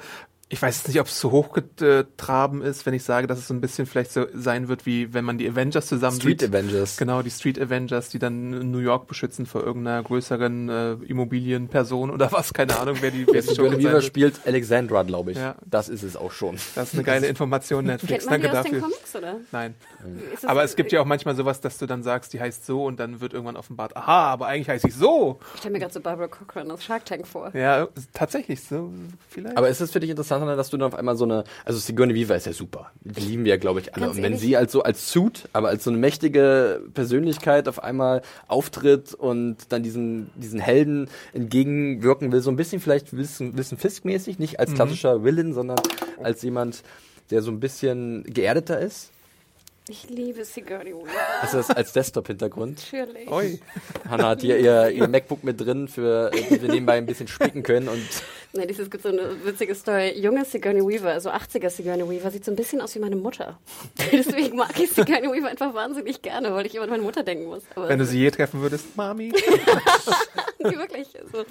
Ich 0.51 0.59
weiß 0.61 0.77
jetzt 0.79 0.87
nicht, 0.87 0.99
ob 0.99 1.05
es 1.05 1.19
zu 1.19 1.29
hochgetraben 1.31 2.63
ist, 2.63 2.85
wenn 2.87 2.95
ich 2.95 3.03
sage, 3.03 3.27
dass 3.27 3.37
es 3.37 3.47
so 3.47 3.53
ein 3.53 3.61
bisschen 3.61 3.85
vielleicht 3.85 4.11
so 4.11 4.25
sein 4.33 4.67
wird, 4.67 4.87
wie 4.87 5.13
wenn 5.13 5.23
man 5.23 5.37
die 5.37 5.47
Avengers 5.47 5.85
zusammen 5.85 6.19
Street 6.19 6.41
sieht. 6.41 6.49
Avengers. 6.49 6.97
Genau, 6.97 7.21
die 7.21 7.29
Street 7.29 7.61
Avengers, 7.61 8.09
die 8.09 8.17
dann 8.17 8.71
New 8.71 8.79
York 8.79 9.05
beschützen 9.07 9.45
vor 9.45 9.63
irgendeiner 9.63 10.01
größeren 10.01 10.69
äh, 10.69 10.91
Immobilienperson 11.05 12.09
oder 12.09 12.31
was, 12.31 12.51
keine 12.51 12.79
Ahnung, 12.79 12.97
wer 12.99 13.11
die, 13.11 13.27
wer 13.27 13.45
Weaver 13.45 13.77
wird. 13.79 14.03
spielt 14.03 14.39
Alexandra, 14.47 15.03
glaube 15.03 15.31
ich. 15.33 15.37
Ja. 15.37 15.55
Das 15.65 15.87
ist 15.87 16.01
es 16.01 16.15
auch 16.15 16.31
schon. 16.31 16.55
Das 16.73 16.89
ist 16.89 16.93
eine 16.95 17.03
geile 17.03 17.27
Information, 17.27 17.85
Netflix. 17.85 18.25
Kennt 18.25 18.31
man 18.31 18.41
die 18.41 18.47
Danke 18.47 18.69
dafür. 18.69 18.81
Comics, 18.81 19.15
oder? 19.15 19.35
Nein. 19.51 19.75
Aber 20.47 20.63
es 20.63 20.75
gibt 20.75 20.91
ja 20.91 21.01
auch 21.01 21.05
manchmal 21.05 21.35
sowas, 21.35 21.61
dass 21.61 21.77
du 21.77 21.85
dann 21.85 22.01
sagst, 22.01 22.33
die 22.33 22.39
heißt 22.39 22.65
so 22.65 22.85
und 22.85 22.99
dann 22.99 23.21
wird 23.21 23.33
irgendwann 23.33 23.55
offenbart, 23.55 23.95
aha, 23.95 24.31
aber 24.31 24.47
eigentlich 24.47 24.69
heißt 24.69 24.83
sie 24.85 24.91
so. 24.91 25.39
Ich 25.53 25.59
stelle 25.59 25.73
mir 25.73 25.79
gerade 25.79 25.93
so 25.93 25.99
Barbara 25.99 26.27
Cochran 26.27 26.71
aus 26.71 26.83
Shark 26.83 27.05
Tank 27.05 27.27
vor. 27.27 27.55
Ja, 27.55 27.87
tatsächlich, 28.13 28.63
so 28.63 28.91
vielleicht. 29.29 29.55
Aber 29.55 29.69
ist 29.69 29.79
es 29.79 29.91
für 29.91 29.99
dich 29.99 30.09
interessant, 30.09 30.38
dass 30.47 30.69
du 30.69 30.77
dann 30.77 30.87
auf 30.87 30.95
einmal 30.95 31.15
so 31.15 31.25
eine, 31.25 31.43
also 31.65 31.79
Sigourney 31.79 32.15
Weaver 32.15 32.35
ist 32.35 32.45
ja 32.45 32.53
super. 32.53 32.91
Die 33.01 33.21
lieben 33.21 33.45
wir 33.45 33.51
ja, 33.51 33.57
glaube 33.57 33.79
ich, 33.79 33.93
alle. 33.93 34.05
Ganz 34.05 34.17
Und 34.17 34.23
wenn 34.23 34.33
ehrlich? 34.33 34.41
sie 34.41 34.57
als 34.57 34.71
so 34.71 34.83
als 34.83 35.11
Suit, 35.11 35.47
aber 35.53 35.69
als 35.69 35.83
so 35.83 35.89
eine 35.89 35.99
mächtige 35.99 36.81
Persönlichkeit 36.93 37.67
auf 37.67 37.83
einmal 37.83 38.21
auftritt 38.47 39.13
und 39.13 39.57
dann 39.69 39.83
diesen, 39.83 40.29
diesen 40.35 40.59
Helden 40.59 41.09
entgegenwirken 41.33 42.31
will, 42.31 42.41
so 42.41 42.51
ein 42.51 42.55
bisschen 42.55 42.79
vielleicht 42.81 43.15
Wilson, 43.15 43.57
Wilson 43.57 43.77
Fisk-mäßig, 43.77 44.39
nicht 44.39 44.59
als 44.59 44.73
klassischer 44.73 45.23
Villain, 45.23 45.53
sondern 45.53 45.79
als 46.21 46.41
jemand, 46.41 46.83
der 47.31 47.41
so 47.41 47.51
ein 47.51 47.59
bisschen 47.59 48.23
geerdeter 48.23 48.79
ist. 48.79 49.11
Ich 49.89 50.07
liebe 50.07 50.45
Sigourney 50.45 50.93
Weaver. 50.93 51.41
Hast 51.41 51.53
du 51.53 51.57
das 51.57 51.71
als 51.71 51.93
Desktop-Hintergrund? 51.93 52.79
Natürlich. 52.93 53.27
Oi. 53.31 53.59
Hanna 54.07 54.29
hat 54.29 54.41
hier 54.41 54.59
ihr, 54.59 54.89
ihr 54.91 55.07
MacBook 55.07 55.43
mit 55.43 55.59
drin, 55.59 55.87
für, 55.87 56.31
äh, 56.31 56.41
dass 56.47 56.61
wir 56.61 56.69
nebenbei 56.69 56.93
ein 56.97 57.07
bisschen 57.07 57.27
spicken 57.27 57.63
können 57.63 57.87
und 57.87 58.07
Nee, 58.51 58.65
dieses 58.65 58.89
gibt 58.89 59.03
so 59.03 59.09
eine 59.09 59.45
witzige 59.45 59.75
Story. 59.75 60.19
Junge 60.19 60.43
Sigourney 60.43 60.81
Weaver, 60.81 61.11
also 61.11 61.29
80er 61.29 61.69
Sigourney 61.69 62.09
Weaver, 62.09 62.31
sieht 62.31 62.43
so 62.43 62.51
ein 62.51 62.55
bisschen 62.55 62.81
aus 62.81 62.95
wie 62.95 62.99
meine 62.99 63.15
Mutter. 63.15 63.59
Deswegen 64.11 64.57
mag 64.57 64.79
ich 64.79 64.89
Sigourney 64.89 65.27
Weaver 65.31 65.49
einfach 65.49 65.75
wahnsinnig 65.75 66.23
gerne, 66.23 66.51
weil 66.55 66.65
ich 66.65 66.73
immer 66.73 66.85
an 66.85 66.89
meine 66.89 67.03
Mutter 67.03 67.21
denken 67.21 67.45
muss. 67.45 67.61
Aber 67.75 67.89
wenn 67.89 67.99
du 67.99 68.05
sie 68.05 68.19
je 68.19 68.31
treffen 68.31 68.61
würdest, 68.61 68.95
Mami. 68.95 69.33
Nee, 70.61 70.75
wirklich. 70.75 71.07
Also, 71.17 71.45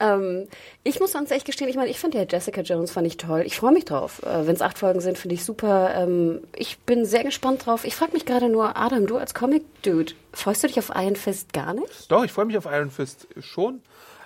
ähm, 0.00 0.48
ich 0.82 1.00
muss 1.00 1.12
sonst 1.12 1.30
echt 1.30 1.46
gestehen, 1.46 1.70
ich 1.70 1.76
meine, 1.76 1.88
ich 1.88 1.98
fand 1.98 2.12
ja 2.12 2.24
Jessica 2.28 2.60
Jones 2.60 2.90
fand 2.90 3.06
ich 3.06 3.16
toll. 3.16 3.42
Ich 3.46 3.56
freue 3.56 3.72
mich 3.72 3.86
drauf. 3.86 4.22
Äh, 4.22 4.46
Wenn 4.46 4.54
es 4.54 4.60
acht 4.60 4.76
Folgen 4.76 5.00
sind, 5.00 5.16
finde 5.16 5.34
ich 5.34 5.46
super. 5.46 5.94
Ähm, 5.96 6.42
ich 6.54 6.76
bin 6.80 7.06
sehr 7.06 7.24
gespannt 7.24 7.63
drauf. 7.64 7.84
Ich 7.84 7.96
frage 7.96 8.12
mich 8.12 8.24
gerade 8.26 8.48
nur, 8.48 8.76
Adam, 8.76 9.06
du 9.06 9.16
als 9.16 9.34
Comic-Dude, 9.34 10.12
freust 10.32 10.62
du 10.62 10.68
dich 10.68 10.78
auf 10.78 10.90
Iron 10.94 11.16
Fist 11.16 11.52
gar 11.52 11.74
nicht? 11.74 12.10
Doch, 12.10 12.24
ich 12.24 12.32
freue 12.32 12.44
mich 12.44 12.56
auf 12.58 12.66
Iron 12.66 12.90
Fist 12.90 13.26
schon. 13.40 13.82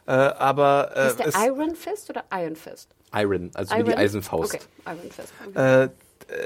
Äh, 0.07 0.13
aber 0.13 0.93
äh, 0.97 1.07
ist 1.09 1.19
der 1.19 1.27
es, 1.27 1.35
Iron 1.37 1.75
Fist 1.75 2.09
oder 2.11 2.25
Iron 2.33 2.57
Fist? 2.57 2.89
Iron, 3.15 3.51
also 3.55 3.75
wie 3.77 3.83
die 3.83 3.91
Iron? 3.91 4.01
Eisenfaust. 4.01 4.55
Okay, 4.55 4.65
Iron 4.87 5.11
Fist. 5.11 5.33
Okay. 5.47 5.83
äh, 5.85 5.89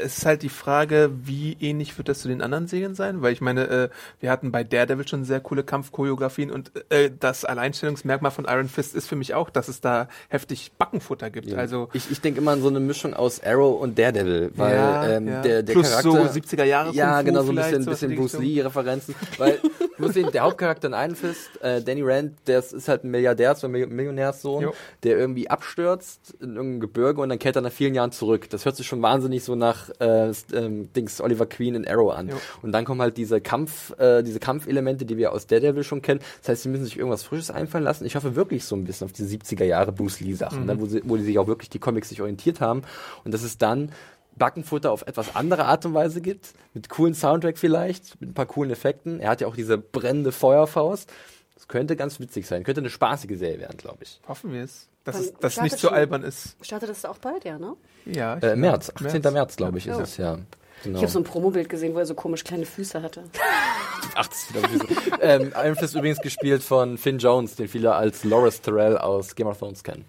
es 0.03 0.19
ist 0.19 0.27
halt 0.27 0.43
die 0.43 0.49
Frage, 0.49 1.11
wie 1.25 1.57
ähnlich 1.61 1.99
wird 1.99 2.09
das 2.09 2.21
zu 2.21 2.29
den 2.29 2.41
anderen 2.43 2.67
Serien 2.69 2.95
sein? 2.95 3.21
Weil 3.23 3.33
ich 3.33 3.41
meine, 3.41 3.67
äh, 3.69 3.89
wir 4.21 4.31
hatten 4.31 4.53
bei 4.53 4.63
Daredevil 4.65 5.09
schon 5.09 5.25
sehr 5.25 5.41
coole 5.41 5.65
Kampfchoreografien 5.65 6.51
und 6.51 6.71
äh, 6.91 7.11
das 7.19 7.45
Alleinstellungsmerkmal 7.45 8.31
von 8.31 8.45
Iron 8.49 8.69
Fist 8.69 8.95
ist 8.95 9.09
für 9.09 9.17
mich 9.17 9.35
auch, 9.35 9.51
dass 9.51 9.69
es 9.69 9.81
da 9.81 10.09
heftig 10.29 10.73
Backenfutter 10.79 11.31
gibt. 11.31 11.49
Ja. 11.51 11.59
Also 11.59 11.89
ich, 11.93 12.11
ich 12.11 12.21
denke 12.21 12.41
immer 12.41 12.53
an 12.53 12.63
so 12.63 12.69
eine 12.69 12.81
Mischung 12.81 13.15
aus 13.15 13.43
Arrow 13.43 13.81
und 13.81 13.99
Daredevil, 13.99 14.53
weil 14.55 14.75
Ja, 14.77 15.09
ähm, 15.17 15.29
ja. 15.29 15.43
der, 15.43 15.63
der 15.63 15.73
Plus 15.73 15.91
Charakter 15.91 16.11
so 16.33 16.39
70er 16.41 16.65
Jahre 16.65 16.93
ja 16.95 17.23
genau 17.23 17.43
so 17.43 17.51
ein 17.51 17.57
bisschen, 17.57 17.85
bisschen 17.85 18.15
Bruce. 18.15 18.39
Lee 18.39 18.61
Referenzen, 18.61 19.15
weil 19.39 19.59
du 19.63 19.69
musst 19.99 20.15
sehen, 20.15 20.29
der 20.33 20.43
Hauptcharakter 20.43 20.89
in 20.89 20.95
Iron 20.95 21.17
Fist, 21.17 21.61
äh, 21.61 21.83
Danny 21.83 22.03
Rand, 22.05 22.35
der 22.47 22.61
ist, 22.61 22.89
halt 22.89 23.05
ein 23.05 23.11
Milliardär, 23.11 23.55
so 23.55 23.67
ein 23.67 23.73
Mil- 23.73 23.87
Millionärssohn, 23.89 24.63
Jo. 24.63 24.75
der 25.03 25.19
irgendwie 25.19 25.51
abstürzt 25.51 26.35
in 26.41 26.57
irgendeinem 26.57 26.81
Gebirge 26.81 27.21
und 27.21 27.29
dann 27.29 27.39
kehrt 27.39 27.57
er 27.57 27.63
nach 27.63 27.73
vielen 27.73 27.95
Jahren 27.95 28.13
zurück. 28.13 28.49
Das 28.51 28.65
hört 28.65 28.77
sich 28.77 28.87
schon 28.87 29.03
wahnsinnig 29.03 29.43
so 29.43 29.55
nach 29.55 29.72
äh, 30.01 30.29
s- 30.29 30.47
ähm, 30.53 30.93
Dings 30.93 31.21
Oliver 31.21 31.47
Queen 31.47 31.75
in 31.75 31.87
Arrow 31.89 32.13
an. 32.13 32.29
Jo. 32.29 32.37
Und 32.63 32.73
dann 32.73 32.85
kommen 32.85 33.01
halt 33.01 33.17
diese 33.17 33.41
Kampf, 33.41 33.99
äh, 33.99 34.23
diese 34.23 34.39
Kampfelemente, 34.41 35.05
die 35.05 35.17
wir 35.17 35.33
aus 35.33 35.47
Daredevil 35.47 35.85
schon 35.85 36.03
kennen. 36.03 36.21
Das 36.41 36.49
heißt, 36.51 36.63
sie 36.63 36.69
müssen 36.69 36.85
sich 36.85 36.97
irgendwas 36.97 37.23
Frisches 37.23 37.51
einfallen 37.51 37.85
lassen. 37.85 38.05
Ich 38.05 38.17
hoffe 38.17 38.37
wirklich 38.37 38.65
so 38.65 38.77
ein 38.77 38.85
bisschen 38.85 39.05
auf 39.07 39.13
die 39.13 39.23
70er 39.25 39.65
Jahre 39.65 39.93
Bruce 39.93 40.21
Lee 40.21 40.35
Sachen, 40.35 40.67
ne, 40.67 40.81
wo, 40.81 40.87
sie, 40.87 41.03
wo 41.05 41.17
die 41.17 41.23
sich 41.25 41.39
auch 41.39 41.47
wirklich 41.47 41.71
die 41.71 41.79
Comics 41.79 42.09
sich 42.09 42.21
orientiert 42.21 42.61
haben. 42.61 42.83
Und 43.25 43.33
das 43.35 43.43
ist 43.43 43.63
dann 43.63 43.93
Backenfutter 44.37 44.91
auf 44.91 45.03
etwas 45.07 45.37
andere 45.37 45.67
Art 45.67 45.85
und 45.85 45.93
Weise 45.95 46.21
gibt, 46.23 46.55
mit 46.73 46.89
coolen 46.89 47.15
Soundtrack 47.15 47.59
vielleicht, 47.59 48.19
mit 48.21 48.31
ein 48.31 48.35
paar 48.35 48.47
coolen 48.47 48.71
Effekten. 48.71 49.21
Er 49.21 49.31
hat 49.31 49.41
ja 49.43 49.47
auch 49.47 49.57
diese 49.57 49.77
brennende 49.79 50.33
Feuerfaust. 50.33 51.11
Das 51.55 51.69
könnte 51.69 51.97
ganz 51.97 52.19
witzig 52.19 52.47
sein, 52.47 52.65
könnte 52.65 52.81
eine 52.81 52.91
spaßige 52.91 53.39
Serie 53.39 53.61
werden, 53.61 53.77
glaube 53.77 53.99
ich. 54.03 54.21
Hoffen 54.27 54.53
wir 54.53 54.63
es. 54.65 54.89
Dass 55.05 55.17
Wann 55.17 55.23
es 55.23 55.53
startet 55.53 55.63
nicht 55.63 55.79
so 55.79 55.89
albern 55.89 56.23
ist. 56.23 56.57
Startet 56.63 56.89
das 56.91 57.05
auch 57.05 57.19
bald, 57.19 57.45
ja, 57.45 57.59
ne? 57.59 57.75
Ja, 58.07 58.37
ich 58.37 58.43
Äh, 58.45 58.47
glaub, 58.49 58.57
März, 58.59 58.93
18. 58.95 59.33
März, 59.33 59.57
glaube 59.57 59.79
ich, 59.79 59.87
ist 59.87 59.97
Ja. 59.97 60.03
es, 60.03 60.17
ja. 60.17 60.39
Genau. 60.85 60.97
Ich 60.99 61.03
habe 61.03 61.13
so 61.13 61.21
ein 61.21 61.25
Promobild 61.25 61.69
gesehen, 61.69 61.95
wo 61.95 61.99
er 62.01 62.07
so 62.07 62.15
komisch 62.15 62.43
kleine 62.45 62.67
Füße 62.67 63.03
hatte. 63.03 63.23
Ach, 64.17 64.27
das 64.27 64.43
ist 64.43 64.55
wieder 64.55 64.69
böse. 64.69 64.87
ähm, 65.21 65.53
Iron 65.57 65.77
Fist 65.77 65.95
übrigens 65.95 66.19
gespielt 66.21 66.63
von 66.63 66.99
Finn 66.99 67.19
Jones, 67.19 67.55
den 67.57 67.69
viele 67.69 67.95
als 67.95 68.25
Loris 68.25 68.61
Terrell 68.61 68.99
aus 68.99 69.35
Game 69.37 69.47
of 69.47 69.59
Thrones 69.59 69.83
kennen. 69.85 70.05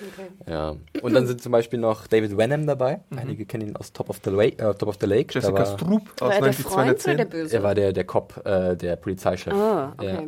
Okay. 0.00 0.28
Ja. 0.52 0.76
Und 1.02 1.14
dann 1.14 1.26
sind 1.26 1.42
zum 1.42 1.50
Beispiel 1.52 1.78
noch 1.80 2.06
David 2.06 2.36
Wenham 2.36 2.66
dabei. 2.66 3.00
Einige 3.16 3.46
kennen 3.46 3.68
ihn 3.68 3.76
aus 3.76 3.92
Top 3.92 4.10
of 4.10 4.20
the 4.22 4.30
Lake. 4.30 4.62
Äh, 4.62 4.74
Top 4.74 4.88
of 4.90 4.96
the 5.00 5.06
Lake. 5.06 5.32
Jessica 5.34 5.52
war, 5.52 5.66
Stroop 5.66 6.02
aus 6.20 6.28
War 6.28 6.32
er 6.34 6.40
der 6.42 6.52
Freund 6.52 6.74
oder 6.74 6.84
90210. 6.84 7.16
der 7.16 7.24
Böse? 7.24 7.56
er 7.56 7.62
war 7.62 7.74
der, 7.74 7.92
der 7.92 8.04
Cop, 8.04 8.46
äh, 8.46 8.76
der 8.76 8.96
Polizeichef. 8.96 9.52
Ah, 9.52 9.92
okay. 9.96 10.06
Ja. 10.14 10.22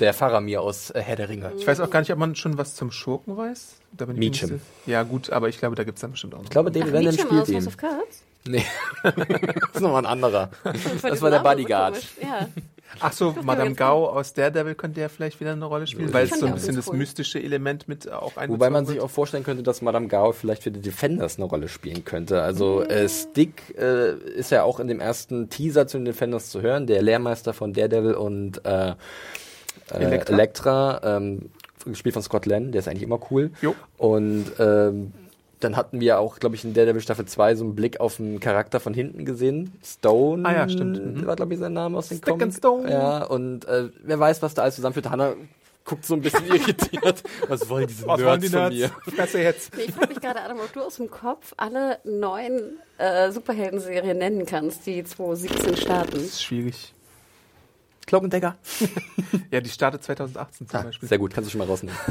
Der 0.00 0.12
Faramir 0.12 0.60
aus 0.60 0.90
äh, 0.90 1.00
Herr 1.00 1.16
der 1.16 1.28
Ringe. 1.28 1.52
Ich 1.58 1.66
weiß 1.66 1.80
auch 1.80 1.90
gar 1.90 2.00
nicht, 2.00 2.12
ob 2.12 2.18
man 2.18 2.36
schon 2.36 2.58
was 2.58 2.74
zum 2.74 2.90
Schurken 2.90 3.36
weiß. 3.36 3.76
Da 3.92 4.04
bin 4.04 4.20
ich 4.20 4.40
sicher. 4.40 4.58
Ja, 4.84 5.02
gut, 5.02 5.30
aber 5.30 5.48
ich 5.48 5.58
glaube, 5.58 5.74
da 5.74 5.84
gibt 5.84 5.96
es 5.96 6.02
dann 6.02 6.10
bestimmt 6.10 6.34
auch 6.34 6.38
noch. 6.38 6.44
Ich 6.44 6.50
glaube, 6.50 6.70
David 6.70 6.88
Ach, 6.88 6.98
Wenham 6.98 7.12
spielt 7.12 7.32
House 7.32 7.48
ihn. 7.48 7.66
of 7.66 7.76
Cards? 7.76 8.22
Nee. 8.46 8.64
das 9.02 9.14
ist 9.74 9.80
nochmal 9.80 10.02
ein 10.02 10.06
anderer. 10.06 10.50
Das 11.02 11.22
war 11.22 11.30
der 11.30 11.40
so 11.40 11.44
Bodyguard. 11.44 11.96
Ja. 12.22 12.48
Ach 13.00 13.12
so, 13.12 13.34
Madame 13.42 13.74
Gao 13.74 14.08
aus 14.08 14.32
Daredevil 14.32 14.74
könnte 14.74 15.00
ja 15.00 15.08
vielleicht 15.08 15.40
wieder 15.40 15.52
eine 15.52 15.64
Rolle 15.64 15.86
spielen, 15.86 16.12
weil 16.12 16.26
es 16.26 16.38
so 16.38 16.46
ein 16.46 16.54
bisschen 16.54 16.76
das 16.76 16.92
mystische 16.92 17.42
Element 17.42 17.88
mit 17.88 18.10
auch 18.10 18.36
einbezogen 18.36 18.52
Wobei 18.52 18.70
man 18.70 18.86
sich 18.86 19.00
auch 19.00 19.10
vorstellen 19.10 19.42
könnte, 19.42 19.62
dass 19.62 19.82
Madame 19.82 20.06
Gao 20.06 20.32
vielleicht 20.32 20.62
für 20.62 20.70
die 20.70 20.80
Defenders 20.80 21.36
eine 21.36 21.46
Rolle 21.46 21.68
spielen 21.68 22.04
könnte. 22.04 22.42
Also 22.42 22.82
äh, 22.82 23.08
Stick 23.08 23.76
äh, 23.76 24.14
ist 24.14 24.50
ja 24.50 24.62
auch 24.62 24.78
in 24.78 24.86
dem 24.86 25.00
ersten 25.00 25.50
Teaser 25.50 25.88
zu 25.88 25.98
den 25.98 26.04
Defenders 26.04 26.48
zu 26.50 26.62
hören, 26.62 26.86
der 26.86 27.02
Lehrmeister 27.02 27.52
von 27.52 27.72
Daredevil 27.72 28.14
und 28.14 28.64
äh, 28.64 28.90
äh, 28.90 28.94
Elektra. 29.90 30.32
Elektra, 30.34 31.00
ähm, 31.04 31.50
gespielt 31.84 32.14
von 32.14 32.22
Scott 32.22 32.46
Lenn, 32.46 32.72
der 32.72 32.80
ist 32.80 32.88
eigentlich 32.88 33.04
immer 33.04 33.20
cool. 33.30 33.50
Jo. 33.62 33.74
Und 33.96 34.46
ähm, 34.58 35.12
dann 35.60 35.76
hatten 35.76 36.00
wir 36.00 36.18
auch, 36.18 36.38
glaube 36.38 36.54
ich, 36.56 36.64
in 36.64 36.74
Daredevil 36.74 37.00
Staffel 37.00 37.24
2 37.26 37.54
so 37.54 37.64
einen 37.64 37.74
Blick 37.74 38.00
auf 38.00 38.20
einen 38.20 38.40
Charakter 38.40 38.80
von 38.80 38.92
hinten 38.92 39.24
gesehen. 39.24 39.72
Stone 39.84 40.46
Ah 40.46 40.52
ja, 40.52 40.68
stimmt. 40.68 41.16
Mhm. 41.22 41.26
war, 41.26 41.36
glaube 41.36 41.54
ich, 41.54 41.60
sein 41.60 41.72
Name 41.72 41.96
aus 41.96 42.08
den 42.08 42.18
Stick 42.18 42.28
and 42.32 42.40
Comics. 42.40 42.58
Stone. 42.58 42.90
Ja, 42.90 43.24
und 43.24 43.64
äh, 43.66 43.88
wer 44.02 44.18
weiß, 44.20 44.42
was 44.42 44.54
da 44.54 44.62
alles 44.62 44.74
zusammenführt. 44.74 45.08
Hannah 45.08 45.34
guckt 45.84 46.04
so 46.04 46.14
ein 46.14 46.20
bisschen 46.20 46.46
irritiert. 46.54 47.22
Was 47.48 47.68
wollen 47.70 47.86
diese 47.86 48.06
Was 48.06 48.20
Nerds 48.20 48.28
wollen 48.30 48.40
die 48.40 48.48
von 48.48 48.58
Nerds? 48.74 48.76
mir? 49.06 49.12
Fresse 49.14 49.40
jetzt. 49.40 49.74
Nee, 49.76 49.84
ich 49.84 49.94
frage 49.94 50.08
mich 50.08 50.20
gerade, 50.20 50.42
Adam, 50.42 50.58
ob 50.58 50.72
du 50.72 50.80
aus 50.80 50.96
dem 50.96 51.10
Kopf 51.10 51.54
alle 51.56 52.00
neun 52.04 52.78
äh, 52.98 53.30
Superhelden-Serien 53.30 54.18
nennen 54.18 54.44
kannst, 54.44 54.84
die 54.86 55.04
2017 55.04 55.76
starten. 55.76 56.12
Das 56.14 56.22
ist 56.22 56.42
schwierig. 56.42 56.92
Cloakentagger. 58.06 58.56
Ja, 59.50 59.60
die 59.60 59.70
startet 59.70 60.02
2018 60.02 60.68
zum 60.68 60.82
Beispiel. 60.82 61.08
Sehr 61.08 61.18
gut, 61.18 61.32
kannst 61.34 61.48
du 61.48 61.52
schon 61.52 61.58
mal 61.58 61.66
rausnehmen. 61.66 61.98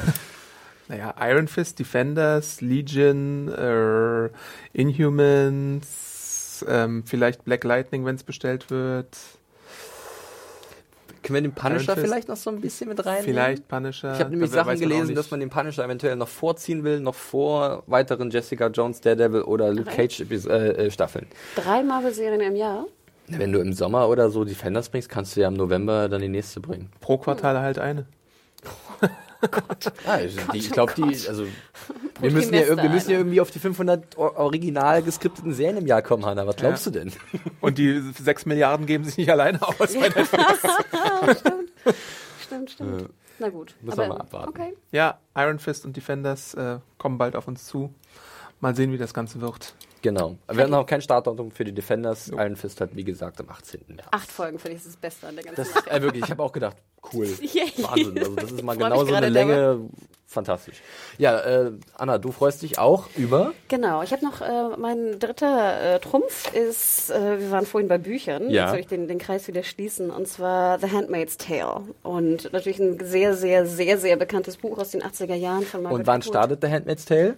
Naja, 0.88 1.16
Iron 1.20 1.48
Fist, 1.48 1.80
Defenders, 1.80 2.62
Legion, 2.62 3.52
äh, 3.52 4.30
Inhumans, 4.72 6.64
ähm, 6.68 7.04
vielleicht 7.08 7.43
Black 7.43 7.64
Lightning, 7.64 8.06
wenn 8.06 8.14
es 8.14 8.24
bestellt 8.24 8.70
wird. 8.70 9.18
Können 11.24 11.34
wir 11.34 11.41
den 11.41 11.54
Punisher 11.54 11.86
Iron 11.86 11.96
Fist. 11.96 12.06
vielleicht 12.06 12.28
noch 12.28 12.38
so 12.38 12.52
ein 12.52 12.62
bisschen 12.62 12.88
mit 12.88 13.04
rein? 13.04 13.24
Vielleicht 13.24 13.68
Punisher. 13.68 14.14
Ich 14.14 14.20
habe 14.20 14.30
nämlich 14.30 14.52
Sachen 14.52 14.80
gelesen, 14.80 15.16
dass 15.16 15.32
man 15.32 15.39
den 15.39 15.50
Punisher 15.50 15.84
eventuell 15.84 16.16
noch 16.18 16.28
vorziehen 16.28 16.84
will, 16.84 17.00
noch 17.00 17.16
vor 17.16 17.82
weiteren 17.88 18.30
Jessica 18.30 18.68
Jones, 18.68 19.02
Daredevil 19.02 19.41
oder 19.41 19.74
Luke 19.74 19.89
Cage 19.89 20.20
äh, 20.22 20.26
äh, 20.26 20.91
Staffeln. 20.91 21.26
Drei 21.56 21.82
Marvel-Serien 21.82 22.41
im 22.41 22.56
Jahr. 22.56 22.86
Wenn 23.28 23.51
du 23.51 23.59
im 23.59 23.73
Sommer 23.73 24.07
oder 24.09 24.30
so 24.30 24.43
Defenders 24.45 24.89
bringst, 24.89 25.09
kannst 25.09 25.36
du 25.36 25.41
ja 25.41 25.47
im 25.47 25.55
November 25.55 26.09
dann 26.09 26.21
die 26.21 26.28
nächste 26.30 26.59
bringen. 26.59 26.89
pro 27.01 27.17
Quartal 27.17 27.59
halt 27.59 27.80
eine. 27.80 28.05
Ah, 30.07 30.19
ich 30.21 30.38
Gott, 30.38 30.55
ich 30.55 30.69
oh 30.71 30.73
glaube, 30.73 30.93
die, 30.95 31.01
Gott. 31.01 31.28
also 31.28 31.45
wir 32.19 32.32
müssen, 32.32 32.53
ja, 32.53 32.67
wir 32.82 32.89
müssen 32.89 33.11
ja 33.11 33.17
irgendwie 33.17 33.39
auf 33.41 33.51
die 33.51 33.59
500 33.59 34.17
or- 34.17 34.38
original 34.38 35.03
geskripteten 35.03 35.53
Serien 35.53 35.78
im 35.78 35.86
Jahr 35.86 36.01
kommen, 36.01 36.26
Hanna. 36.26 36.47
Was 36.47 36.55
glaubst 36.55 36.86
Ja. 36.88 36.91
du 36.91 36.99
denn? 36.99 37.11
Und 37.61 37.78
die 37.78 37.99
6 37.99 38.45
Milliarden 38.47 38.88
geben 38.88 39.03
sich 39.03 39.17
nicht 39.17 39.30
alleine 39.30 39.61
aus. 39.61 39.76
Stimmt, 42.41 42.71
stimmt. 42.71 43.09
Na 43.39 43.49
gut. 43.49 43.76
Müssen 43.82 43.97
wir 43.99 44.07
mal 44.07 44.17
abwarten. 44.21 44.49
Okay. 44.49 44.73
Ja, 44.91 45.19
Iron 45.36 45.59
Fist 45.59 45.86
und 45.86 45.95
Defenders 45.97 46.53
äh, 46.53 46.80
kommen 46.97 47.17
bald 47.17 47.36
auf 47.36 47.47
uns 47.47 47.65
zu. 47.65 47.93
Mal 48.61 48.76
sehen, 48.76 48.91
wie 48.93 48.97
das 48.97 49.13
Ganze 49.13 49.41
wird. 49.41 49.73
Genau. 50.06 50.36
Wir 50.51 50.64
haben 50.66 50.70
noch 50.70 50.86
kein 50.86 51.01
Startdatum 51.01 51.49
für 51.49 51.64
die 51.64 51.72
Defenders. 51.72 52.28
Iron 52.28 52.56
Fist 52.56 52.80
hat, 52.80 52.95
wie 52.95 53.03
gesagt, 53.03 53.39
am 53.39 53.49
18. 53.49 53.86
März. 53.88 54.08
Acht 54.12 54.32
Folgen 54.32 54.60
finde 54.60 54.78
ich 54.78 54.84
das 54.84 54.95
Beste 54.95 55.26
an 55.28 55.36
der 55.36 55.45
ganzen 55.45 55.66
Das, 55.74 55.88
äh, 55.88 55.99
wirklich, 55.99 56.24
ich 56.26 56.30
habe 56.30 56.43
auch 56.43 56.51
gedacht, 56.51 56.78
cool. 57.12 57.26
Yay. 57.41 57.72
Wahnsinn. 57.78 58.20
Also 58.20 58.36
das 58.36 58.51
ist 58.51 58.62
mal 58.64 58.78
genauso 58.78 59.06
gerade 59.06 59.26
eine 59.26 59.30
Länge. 59.30 59.80
Fantastisch. 60.28 60.82
Ja, 61.18 61.39
äh, 61.39 61.72
Anna, 61.93 62.18
du 62.18 62.32
freust 62.32 62.62
dich 62.64 62.78
auch 62.78 63.08
über. 63.16 63.53
Genau, 63.70 64.01
ich 64.01 64.12
habe 64.12 64.26
noch, 64.26 64.41
äh, 64.41 64.76
mein 64.78 65.18
dritter 65.20 65.95
äh, 65.95 65.99
Trumpf 65.99 66.51
ist, 66.53 67.10
äh, 67.12 67.39
wir 67.39 67.51
waren 67.51 67.66
vorhin 67.66 67.88
bei 67.88 67.97
Büchern, 67.99 68.49
Ja. 68.49 68.64
jetzt 68.64 68.70
soll 68.72 68.80
ich 68.80 68.88
den, 68.88 69.08
den 69.08 69.20
Kreis 69.20 69.47
wieder 69.47 69.64
schließen, 69.64 70.10
und 70.10 70.28
zwar 70.28 70.80
The 70.80 70.91
Handmaid's 70.91 71.38
Tale. 71.38 71.84
Und 72.03 72.51
natürlich 72.51 72.80
ein 72.80 72.99
sehr, 73.06 73.34
sehr, 73.36 73.66
sehr, 73.66 73.97
sehr 73.97 74.18
bekanntes 74.18 74.58
Buch 74.58 74.78
aus 74.78 74.89
den 74.91 75.03
80er 75.03 75.36
Jahren 75.36 75.64
von 75.64 75.84
Margaret 75.84 75.99
Und 76.01 76.08
wann 76.08 76.20
Atwood. 76.20 76.34
startet 76.34 76.62
The 76.64 76.70
Handmaid's 76.70 77.06
Tale? 77.06 77.38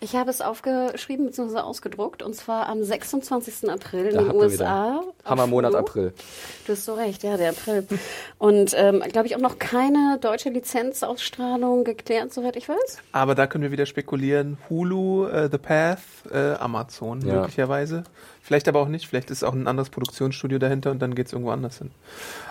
Ich 0.00 0.14
habe 0.14 0.30
es 0.30 0.40
aufgeschrieben 0.40 1.26
bzw. 1.26 1.58
ausgedruckt, 1.58 2.07
und 2.22 2.34
zwar 2.34 2.68
am 2.68 2.82
26. 2.82 3.70
April 3.70 4.06
in 4.06 4.14
Da 4.14 4.18
den 4.20 4.28
hatten 4.28 4.38
wir 4.38 4.46
USA. 4.46 5.02
Hammermonat. 5.24 5.74
April. 5.74 6.12
Du 6.66 6.72
hast 6.72 6.84
so 6.84 6.94
recht, 6.94 7.22
ja, 7.22 7.36
der 7.36 7.50
April. 7.50 7.86
Und 8.38 8.72
ähm, 8.76 9.00
glaube 9.12 9.26
ich 9.28 9.36
auch 9.36 9.40
noch 9.40 9.58
keine 9.58 10.18
deutsche 10.20 10.48
Lizenzausstrahlung 10.50 11.84
geklärt, 11.84 12.32
soweit 12.32 12.56
ich 12.56 12.68
weiß. 12.68 12.98
Aber 13.12 13.34
da 13.34 13.46
können 13.46 13.62
wir 13.62 13.70
wieder 13.72 13.86
spekulieren. 13.86 14.58
Hulu, 14.68 15.26
äh, 15.26 15.48
The 15.50 15.58
Path, 15.58 15.98
äh, 16.32 16.54
Amazon 16.54 17.20
Ja. 17.26 17.40
möglicherweise. 17.40 18.04
Vielleicht 18.42 18.68
aber 18.68 18.80
auch 18.80 18.88
nicht. 18.88 19.06
Vielleicht 19.06 19.30
ist 19.30 19.44
auch 19.44 19.52
ein 19.52 19.66
anderes 19.66 19.90
Produktionsstudio 19.90 20.58
dahinter 20.58 20.90
und 20.90 21.00
dann 21.00 21.14
geht's 21.14 21.32
irgendwo 21.32 21.50
anders 21.50 21.78
hin. 21.78 21.90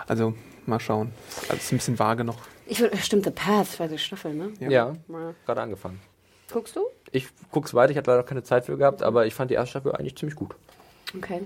Also 0.08 0.34
mal 0.66 0.80
schauen. 0.80 1.12
Also 1.44 1.56
ist 1.56 1.72
ein 1.72 1.78
bisschen 1.78 1.98
vage 2.00 2.24
noch. 2.24 2.38
Ich 2.66 2.80
würde, 2.80 2.98
stimmt, 2.98 3.24
The 3.26 3.32
Path 3.32 3.80
war 3.80 3.88
die 3.88 3.98
Staffel, 3.98 4.34
ne? 4.34 4.50
Ja. 4.60 4.70
Ja, 4.70 4.96
Ja. 5.10 5.34
gerade 5.46 5.62
angefangen. 5.62 6.00
Guckst 6.52 6.76
du? 6.76 6.82
Ich 7.12 7.28
guck's 7.52 7.74
weiter, 7.74 7.92
ich 7.92 7.98
hatte 7.98 8.12
leider 8.12 8.24
keine 8.24 8.44
Zeit 8.44 8.66
für 8.66 8.78
gehabt, 8.78 9.04
aber 9.04 9.26
ich 9.26 9.34
fand 9.34 9.50
die 9.52 9.56
erste 9.56 9.72
Staffel 9.72 9.92
eigentlich 9.94 10.16
ziemlich 10.18 10.36
gut. 10.36 10.56
Okay. 11.18 11.42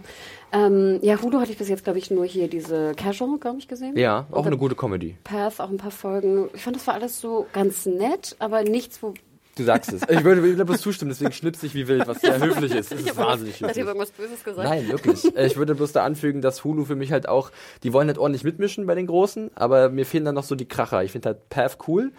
Ähm, 0.52 0.98
ja, 1.04 1.22
Hulu 1.22 1.40
hatte 1.40 1.52
ich 1.52 1.58
bis 1.58 1.70
jetzt, 1.70 1.84
glaube 1.84 2.00
ich, 2.00 2.10
nur 2.10 2.26
hier 2.26 2.48
diese 2.48 2.94
Casual, 2.96 3.38
glaube 3.38 3.60
ich, 3.60 3.68
gesehen. 3.68 3.96
Ja, 3.96 4.26
auch 4.32 4.40
Und 4.40 4.48
eine 4.48 4.58
gute 4.58 4.76
Comedy. 4.76 5.18
Path, 5.24 5.60
auch 5.60 5.70
ein 5.70 5.78
paar 5.78 5.92
Folgen. 5.92 6.50
Ich 6.56 6.64
fand, 6.64 6.76
das 6.76 6.88
war 6.88 6.96
alles 6.96 7.22
so 7.22 7.46
ganz 7.54 7.86
nett, 7.86 8.36
aber 8.40 8.64
nichts, 8.64 9.04
wo. 9.04 9.14
Du 9.58 9.64
sagst 9.64 9.92
es. 9.92 10.02
Ich 10.10 10.24
würde, 10.24 10.42
würde 10.42 10.64
bloß 10.66 10.80
zustimmen, 10.82 11.10
deswegen 11.10 11.34
schnipse 11.34 11.66
ich 11.66 11.76
wie 11.76 11.88
wild, 11.88 12.08
was 12.08 12.22
sehr 12.22 12.40
höflich 12.40 12.74
ist. 12.74 12.92
Das 12.94 13.02
ist 13.02 13.18
wahnsinnig 13.18 13.56
Hat 13.56 13.62
ihr 13.62 13.68
höflich. 13.68 13.86
irgendwas 13.86 14.12
Böses 14.12 14.44
gesagt? 14.46 14.68
Nein, 14.68 14.88
wirklich. 14.88 15.36
Äh, 15.36 15.46
Ich 15.46 15.58
würde 15.58 15.76
bloß 15.76 15.92
da 15.92 16.06
anfügen, 16.06 16.42
dass 16.42 16.64
Hulu 16.64 16.86
für 16.86 16.96
mich 16.96 17.12
halt 17.12 17.28
auch, 17.28 17.52
die 17.84 17.92
wollen 17.92 18.08
halt 18.08 18.18
ordentlich 18.18 18.46
mitmischen 18.46 18.86
bei 18.88 18.96
den 18.96 19.08
Großen, 19.08 19.52
aber 19.56 19.90
mir 19.90 20.06
fehlen 20.06 20.24
dann 20.24 20.36
noch 20.36 20.46
so 20.46 20.56
die 20.56 20.68
Kracher. 20.68 21.04
Ich 21.04 21.12
finde 21.12 21.28
halt 21.30 21.50
Path 21.50 21.78
cool. 21.88 22.14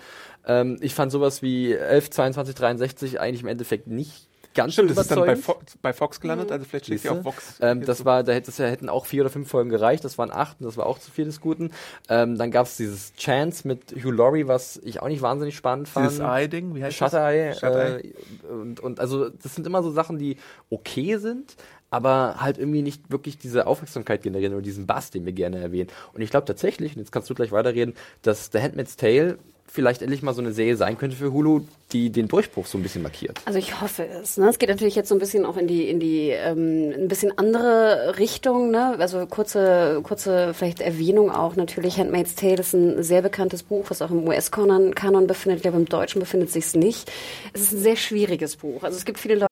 Ähm, 0.47 0.79
ich 0.81 0.95
fand 0.95 1.13
sowas 1.13 1.43
wie 1.43 1.73
11, 1.73 2.11
22, 2.11 2.55
63 2.55 3.21
eigentlich 3.21 3.43
im 3.43 3.49
Endeffekt 3.49 3.87
nicht 3.87 4.29
ganz 4.55 4.75
Stimmt, 4.75 4.91
das 4.91 4.99
ist 4.99 5.11
dann 5.11 5.21
bei. 5.21 5.37
Fo 5.37 5.59
bei 5.81 5.93
Fox 5.93 6.21
gelandet, 6.21 6.53
also 6.53 6.65
vielleicht 6.65 6.87
sie 6.87 6.93
Siehste? 6.93 7.13
auf 7.13 7.25
Vox. 7.25 7.59
Ähm, 7.61 7.85
das 7.85 8.05
war, 8.05 8.23
da 8.23 8.33
hätte 8.33 8.51
es 8.51 8.59
ja, 8.59 8.67
hätten 8.67 8.89
auch 8.89 9.07
vier 9.07 9.23
oder 9.23 9.31
fünf 9.31 9.49
Folgen 9.49 9.71
gereicht, 9.71 10.05
das 10.05 10.19
waren 10.19 10.31
acht 10.31 10.61
und 10.61 10.67
das 10.67 10.77
war 10.77 10.87
auch 10.87 10.99
zu 10.99 11.11
viel 11.11 11.25
des 11.25 11.41
Guten. 11.41 11.71
Ähm, 12.09 12.37
dann 12.37 12.51
gab 12.51 12.67
es 12.67 12.77
dieses 12.77 13.15
Chance 13.15 13.67
mit 13.67 13.93
Hugh 13.93 14.11
Laurie, 14.11 14.47
was 14.47 14.79
ich 14.85 15.01
auch 15.01 15.09
nicht 15.09 15.23
wahnsinnig 15.23 15.57
spannend 15.57 15.89
fand. 15.89 16.11
Dieses 16.11 16.21
Eye-Ding, 16.21 16.75
wie 16.75 16.85
heißt 16.85 16.97
Shutter 16.97 17.29
Eye. 17.29 17.49
das? 17.51 17.61
Shutter 17.61 17.99
Eye. 17.99 18.09
Äh, 18.09 18.53
und, 18.53 18.81
und 18.81 19.01
also 19.01 19.29
das 19.29 19.55
sind 19.55 19.67
immer 19.67 19.83
so 19.83 19.91
Sachen, 19.91 20.19
die 20.19 20.37
okay 20.71 21.17
sind, 21.17 21.57
aber 21.93 22.37
halt 22.39 22.59
irgendwie 22.59 22.83
nicht 22.83 23.11
wirklich 23.11 23.39
diese 23.39 23.67
Aufmerksamkeit 23.67 24.23
generieren 24.23 24.55
oder 24.55 24.63
diesen 24.63 24.87
Bass, 24.87 25.11
den 25.11 25.27
wir 25.27 25.33
gerne 25.33 25.59
erwähnen. 25.59 25.91
Und 26.15 26.23
ich 26.23 26.31
glaube 26.31 26.47
tatsächlich, 26.47 26.97
und 26.97 27.01
jetzt 27.01 27.13
kannst 27.13 27.29
du 27.29 27.35
gleich 27.35 27.53
weiterreden, 27.53 27.95
dass 28.23 28.51
The 28.51 28.61
Handmaid's 28.61 28.97
Tale 28.97 29.39
vielleicht 29.73 30.03
endlich 30.03 30.23
mal 30.23 30.35
so 30.35 30.43
eine 30.43 30.53
Serie 30.53 30.77
sein 30.77 30.99
könnte 30.99 31.17
für 31.17 31.33
Hulu, 31.33 31.63
die 31.93 32.11
den 32.11 32.29
Durchbruch 32.29 32.67
so 32.67 32.77
ein 32.77 32.83
bisschen 32.83 33.03
markiert. 33.03 33.41
Also 33.47 33.59
ich 33.59 33.81
hoffe 33.81 34.07
es. 34.07 34.37
Ne? 34.37 34.49
Es 34.49 34.59
geht 34.59 34.69
natürlich 34.69 34.95
jetzt 34.95 35.09
so 35.09 35.15
ein 35.15 35.19
bisschen 35.19 35.47
auch 35.47 35.57
in 35.57 35.67
die 35.67 35.89
in 35.89 35.99
die 35.99 36.29
ähm, 36.31 36.93
ein 36.95 37.09
bisschen 37.09 37.37
andere 37.39 38.19
Richtung. 38.19 38.71
Ne? 38.71 38.97
Also 38.99 39.27
kurze 39.27 40.01
kurze 40.03 40.53
vielleicht 40.53 40.81
Erwähnung 40.81 41.31
auch 41.31 41.57
natürlich. 41.57 41.99
Handmaid's 41.99 42.35
Tale 42.35 42.57
ist 42.57 42.75
ein 42.75 43.03
sehr 43.03 43.23
bekanntes 43.23 43.63
Buch, 43.63 43.87
was 43.89 44.03
auch 44.03 44.11
im 44.11 44.27
US-Kanon 44.29 44.95
Kanon 44.95 45.27
befindet. 45.27 45.59
Ich 45.59 45.63
glaube 45.63 45.79
im 45.79 45.87
Deutschen 45.87 46.21
befindet 46.21 46.51
sich's 46.51 46.75
nicht. 46.75 47.11
Es 47.55 47.63
ist 47.63 47.73
ein 47.73 47.79
sehr 47.79 47.97
schwieriges 47.97 48.57
Buch. 48.57 48.83
Also 48.83 48.99
es 48.99 49.05
gibt 49.05 49.19
viele 49.19 49.35
Leute. 49.37 49.52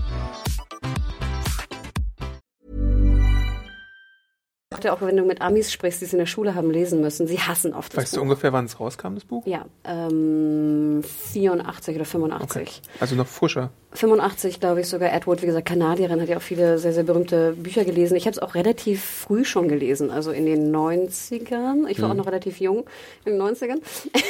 Auch 4.89 5.01
wenn 5.01 5.17
du 5.17 5.23
mit 5.23 5.41
Amis 5.41 5.69
sprichst, 5.71 5.99
die 6.01 6.05
es 6.05 6.13
in 6.13 6.19
der 6.19 6.25
Schule 6.25 6.55
haben 6.55 6.71
lesen 6.71 7.01
müssen, 7.01 7.27
sie 7.27 7.37
hassen 7.39 7.73
oft 7.73 7.91
das 7.93 8.03
Weißt 8.03 8.15
du 8.15 8.21
ungefähr, 8.21 8.53
wann 8.53 8.63
es 8.65 8.79
rauskam, 8.79 9.15
das 9.15 9.25
Buch? 9.25 9.45
Ja, 9.45 9.65
ähm, 9.83 11.03
84 11.33 11.95
oder 11.97 12.05
85. 12.05 12.61
Okay. 12.61 12.71
Also 13.01 13.15
noch 13.15 13.27
frischer. 13.27 13.69
85, 13.91 14.61
glaube 14.61 14.79
ich, 14.81 14.87
sogar 14.87 15.11
Edward, 15.13 15.41
wie 15.41 15.45
gesagt, 15.47 15.67
Kanadierin, 15.67 16.21
hat 16.21 16.29
ja 16.29 16.37
auch 16.37 16.41
viele 16.41 16.77
sehr, 16.77 16.93
sehr 16.93 17.03
berühmte 17.03 17.51
Bücher 17.51 17.83
gelesen. 17.83 18.15
Ich 18.15 18.25
habe 18.25 18.31
es 18.31 18.39
auch 18.39 18.55
relativ 18.55 19.03
früh 19.03 19.43
schon 19.43 19.67
gelesen, 19.67 20.09
also 20.09 20.31
in 20.31 20.45
den 20.45 20.73
90ern. 20.73 21.87
Ich 21.89 22.01
war 22.01 22.07
Mhm. 22.07 22.13
auch 22.13 22.17
noch 22.23 22.27
relativ 22.27 22.61
jung 22.61 22.85
in 23.25 23.33
den 23.33 23.41
90ern. 23.41 23.81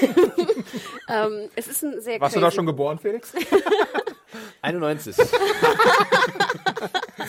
ähm, 1.08 1.50
es 1.56 1.68
ist 1.68 1.84
ein 1.84 2.02
sehr 2.02 2.20
Warst 2.20 2.36
du 2.36 2.40
crazy- 2.40 2.48
da 2.48 2.52
schon 2.52 2.66
geboren, 2.66 2.98
Felix? 2.98 3.32
91. 4.64 5.16
das 5.18 5.30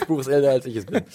Buch 0.06 0.20
ist 0.20 0.28
älter 0.28 0.50
als 0.50 0.64
ich 0.66 0.76
es 0.76 0.84
bin. 0.86 1.02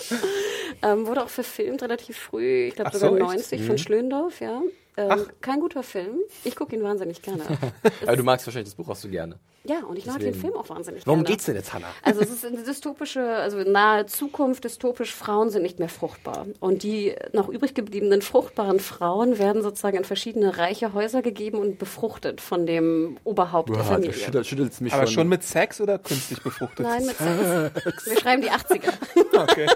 Ähm, 0.82 1.08
wurde 1.08 1.24
auch 1.24 1.30
verfilmt 1.30 1.82
relativ 1.82 2.18
früh, 2.18 2.68
ich 2.68 2.76
glaube 2.76 2.92
sogar 2.92 3.10
so, 3.10 3.16
echt? 3.18 3.26
90 3.26 3.64
von 3.64 3.78
Schlöndorff, 3.78 4.42
ja. 4.42 4.62
Ähm, 4.98 5.28
kein 5.42 5.60
guter 5.60 5.84
Film. 5.84 6.18
Ich 6.44 6.56
gucke 6.56 6.76
ihn 6.76 6.84
wahnsinnig 6.84 7.22
gerne. 7.22 7.44
Aber 8.02 8.16
du 8.18 8.24
magst 8.24 8.48
wahrscheinlich 8.48 8.70
das 8.70 8.76
Buch 8.76 8.90
auch 8.90 8.96
so 8.96 9.08
gerne. 9.08 9.36
ja, 9.64 9.80
und 9.88 9.98
ich 9.98 10.06
mag 10.08 10.16
den 10.18 10.34
Deswegen. 10.34 10.42
Film 10.48 10.54
auch 10.56 10.70
wahnsinnig 10.70 11.06
Worum 11.06 11.20
gerne. 11.20 11.30
geht's 11.36 11.46
denn 11.46 11.56
jetzt, 11.56 11.72
Hannah? 11.74 11.88
Also 12.02 12.22
es 12.22 12.32
ist 12.32 12.44
eine 12.46 12.64
dystopische, 12.64 13.22
also 13.24 13.58
nahe 13.60 14.06
Zukunft, 14.08 14.64
dystopisch, 14.64 15.14
Frauen 15.14 15.50
sind 15.52 15.62
nicht 15.62 15.78
mehr 15.78 15.90
fruchtbar. 15.90 16.48
Und 16.60 16.82
die 16.84 17.16
noch 17.34 17.48
übrig 17.50 17.76
gebliebenen 17.76 18.22
fruchtbaren 18.24 18.80
Frauen 18.80 19.38
werden 19.38 19.62
sozusagen 19.62 19.98
in 19.98 20.04
verschiedene 20.04 20.58
reiche 20.58 20.94
Häuser 20.94 21.22
gegeben 21.22 21.60
und 21.60 21.78
befruchtet 21.78 22.42
von 22.42 22.66
dem 22.66 23.18
Oberhaupt 23.24 23.70
der 23.70 23.76
Boah, 23.76 23.84
Familie. 23.84 24.14
du 24.14 24.18
schüttel, 24.18 24.44
schüttelst 24.44 24.82
mich 24.82 24.94
Aber 24.94 25.06
schon. 25.06 25.14
schon 25.14 25.30
mit 25.30 25.44
Sex 25.44 25.80
oder 25.80 26.00
künstlich 26.00 26.42
befruchtet? 26.42 26.80
Nein, 26.86 27.06
mit 27.06 27.18
Sex. 27.18 28.06
Wir 28.08 28.18
schreiben 28.20 28.42
die 28.42 28.50
80er. 28.52 28.94
Okay. 29.38 29.68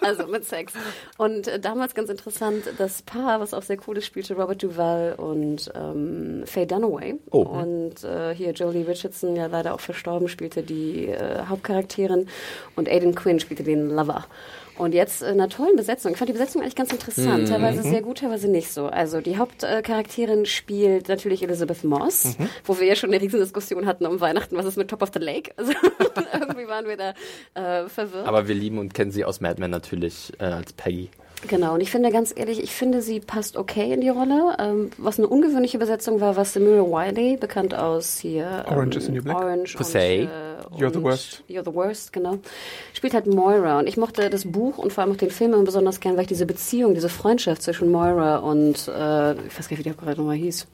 Also 0.00 0.26
mit 0.26 0.44
Sex. 0.44 0.72
Und 1.16 1.46
äh, 1.46 1.60
damals 1.60 1.94
ganz 1.94 2.10
interessant, 2.10 2.64
das 2.78 3.02
Paar, 3.02 3.38
was 3.38 3.54
auch 3.54 3.62
sehr 3.62 3.76
cool 3.86 3.96
ist, 3.98 4.06
spielte 4.06 4.31
Robert 4.32 4.62
Duvall 4.62 5.14
und 5.16 5.70
ähm, 5.74 6.42
Faye 6.46 6.66
Dunaway. 6.66 7.14
Oh. 7.30 7.42
Und 7.42 8.04
äh, 8.04 8.34
hier 8.34 8.52
Jolie 8.52 8.86
Richardson, 8.86 9.36
ja 9.36 9.46
leider 9.46 9.74
auch 9.74 9.80
verstorben, 9.80 10.28
spielte 10.28 10.62
die 10.62 11.08
äh, 11.08 11.46
Hauptcharakterin. 11.48 12.28
Und 12.76 12.88
Aidan 12.88 13.14
Quinn 13.14 13.40
spielte 13.40 13.62
den 13.62 13.90
Lover. 13.90 14.26
Und 14.78 14.94
jetzt 14.94 15.22
in 15.22 15.28
einer 15.28 15.48
tollen 15.48 15.76
Besetzung. 15.76 16.12
Ich 16.12 16.18
fand 16.18 16.28
die 16.28 16.32
Besetzung 16.32 16.62
eigentlich 16.62 16.74
ganz 16.74 16.92
interessant. 16.92 17.48
Teilweise 17.48 17.82
sehr 17.82 18.00
gut, 18.00 18.18
teilweise 18.18 18.48
nicht 18.48 18.72
so. 18.72 18.86
Also 18.86 19.20
die 19.20 19.36
Hauptcharakterin 19.36 20.46
spielt 20.46 21.08
natürlich 21.08 21.42
Elizabeth 21.42 21.84
Moss, 21.84 22.36
wo 22.64 22.78
wir 22.80 22.86
ja 22.86 22.94
schon 22.94 23.10
eine 23.10 23.20
riesen 23.22 23.38
Diskussion 23.38 23.86
hatten 23.86 24.06
um 24.06 24.20
Weihnachten, 24.20 24.56
was 24.56 24.64
ist 24.64 24.76
mit 24.78 24.88
Top 24.88 25.02
of 25.02 25.10
the 25.12 25.20
Lake? 25.20 25.52
Also 25.62 25.72
irgendwie 26.32 26.66
waren 26.66 26.86
wir 26.86 26.96
da 26.96 27.14
äh, 27.54 27.88
verwirrt. 27.88 28.26
Aber 28.26 28.48
wir 28.48 28.54
lieben 28.54 28.78
und 28.78 28.94
kennen 28.94 29.12
sie 29.12 29.24
aus 29.24 29.40
Mad 29.40 29.60
Men 29.60 29.70
natürlich 29.70 30.32
äh, 30.38 30.44
als 30.44 30.72
Peggy. 30.72 31.10
Genau, 31.48 31.74
und 31.74 31.80
ich 31.80 31.90
finde 31.90 32.10
ganz 32.12 32.32
ehrlich, 32.34 32.62
ich 32.62 32.72
finde, 32.72 33.02
sie 33.02 33.18
passt 33.18 33.56
okay 33.56 33.92
in 33.92 34.00
die 34.00 34.08
Rolle. 34.08 34.54
Ähm, 34.60 34.90
was 34.96 35.18
eine 35.18 35.26
ungewöhnliche 35.26 35.78
Besetzung 35.78 36.20
war, 36.20 36.36
war 36.36 36.44
Samira 36.44 36.82
Wiley, 36.82 37.36
bekannt 37.36 37.74
aus 37.74 38.18
hier 38.18 38.64
ähm, 38.68 38.76
Orange 38.76 38.96
is 38.98 39.06
the 39.06 39.12
New 39.12 39.22
Black. 39.22 39.36
Orange 39.38 39.76
und, 39.76 39.94
äh, 39.94 40.28
You're 40.78 40.92
the 40.92 41.02
worst. 41.02 41.42
You're 41.48 41.64
the 41.64 41.74
Worst, 41.74 42.12
genau. 42.12 42.38
Spielt 42.94 43.14
halt 43.14 43.26
Moira 43.26 43.80
und 43.80 43.88
ich 43.88 43.96
mochte 43.96 44.30
das 44.30 44.50
Buch 44.50 44.78
und 44.78 44.92
vor 44.92 45.02
allem 45.02 45.12
auch 45.12 45.16
den 45.16 45.30
Film 45.30 45.52
immer 45.52 45.64
besonders 45.64 45.98
gern, 46.00 46.14
weil 46.16 46.22
ich 46.22 46.28
diese 46.28 46.46
Beziehung, 46.46 46.94
diese 46.94 47.08
Freundschaft 47.08 47.62
zwischen 47.62 47.90
Moira 47.90 48.36
und, 48.38 48.88
äh, 48.88 49.32
ich 49.32 49.58
weiß 49.58 49.68
gar 49.68 49.76
nicht, 49.76 49.78
wie 49.78 49.82
der 49.82 49.94
gerade 49.94 50.18
nochmal 50.18 50.36
hieß. 50.36 50.66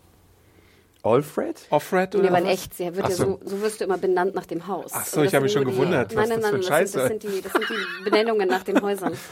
Alfred? 1.02 1.56
Nee, 1.70 2.20
oder 2.20 2.32
weil 2.32 2.44
was? 2.44 2.52
echt, 2.52 2.74
sie 2.74 2.84
wird 2.94 3.08
ja 3.08 3.14
so. 3.14 3.40
so, 3.44 3.60
wirst 3.62 3.80
du 3.80 3.84
immer 3.84 3.98
benannt 3.98 4.34
nach 4.34 4.46
dem 4.46 4.66
Haus. 4.66 4.90
Ach 4.92 5.06
so, 5.06 5.22
ich 5.22 5.34
habe 5.34 5.44
mich 5.44 5.52
schon 5.52 5.64
die- 5.64 5.70
gewundert, 5.70 6.12
nein, 6.12 6.24
was 6.24 6.28
nein, 6.28 6.40
das 6.40 6.50
für 6.50 6.56
nein, 6.56 6.72
ein 6.72 6.82
das 6.82 6.92
sind, 6.92 7.00
das, 7.02 7.08
sind 7.08 7.22
die, 7.22 7.42
das 7.42 7.52
sind 7.52 7.64
die 7.70 8.10
Benennungen 8.10 8.48
nach 8.48 8.64
den 8.64 8.82
Häusern. 8.82 9.14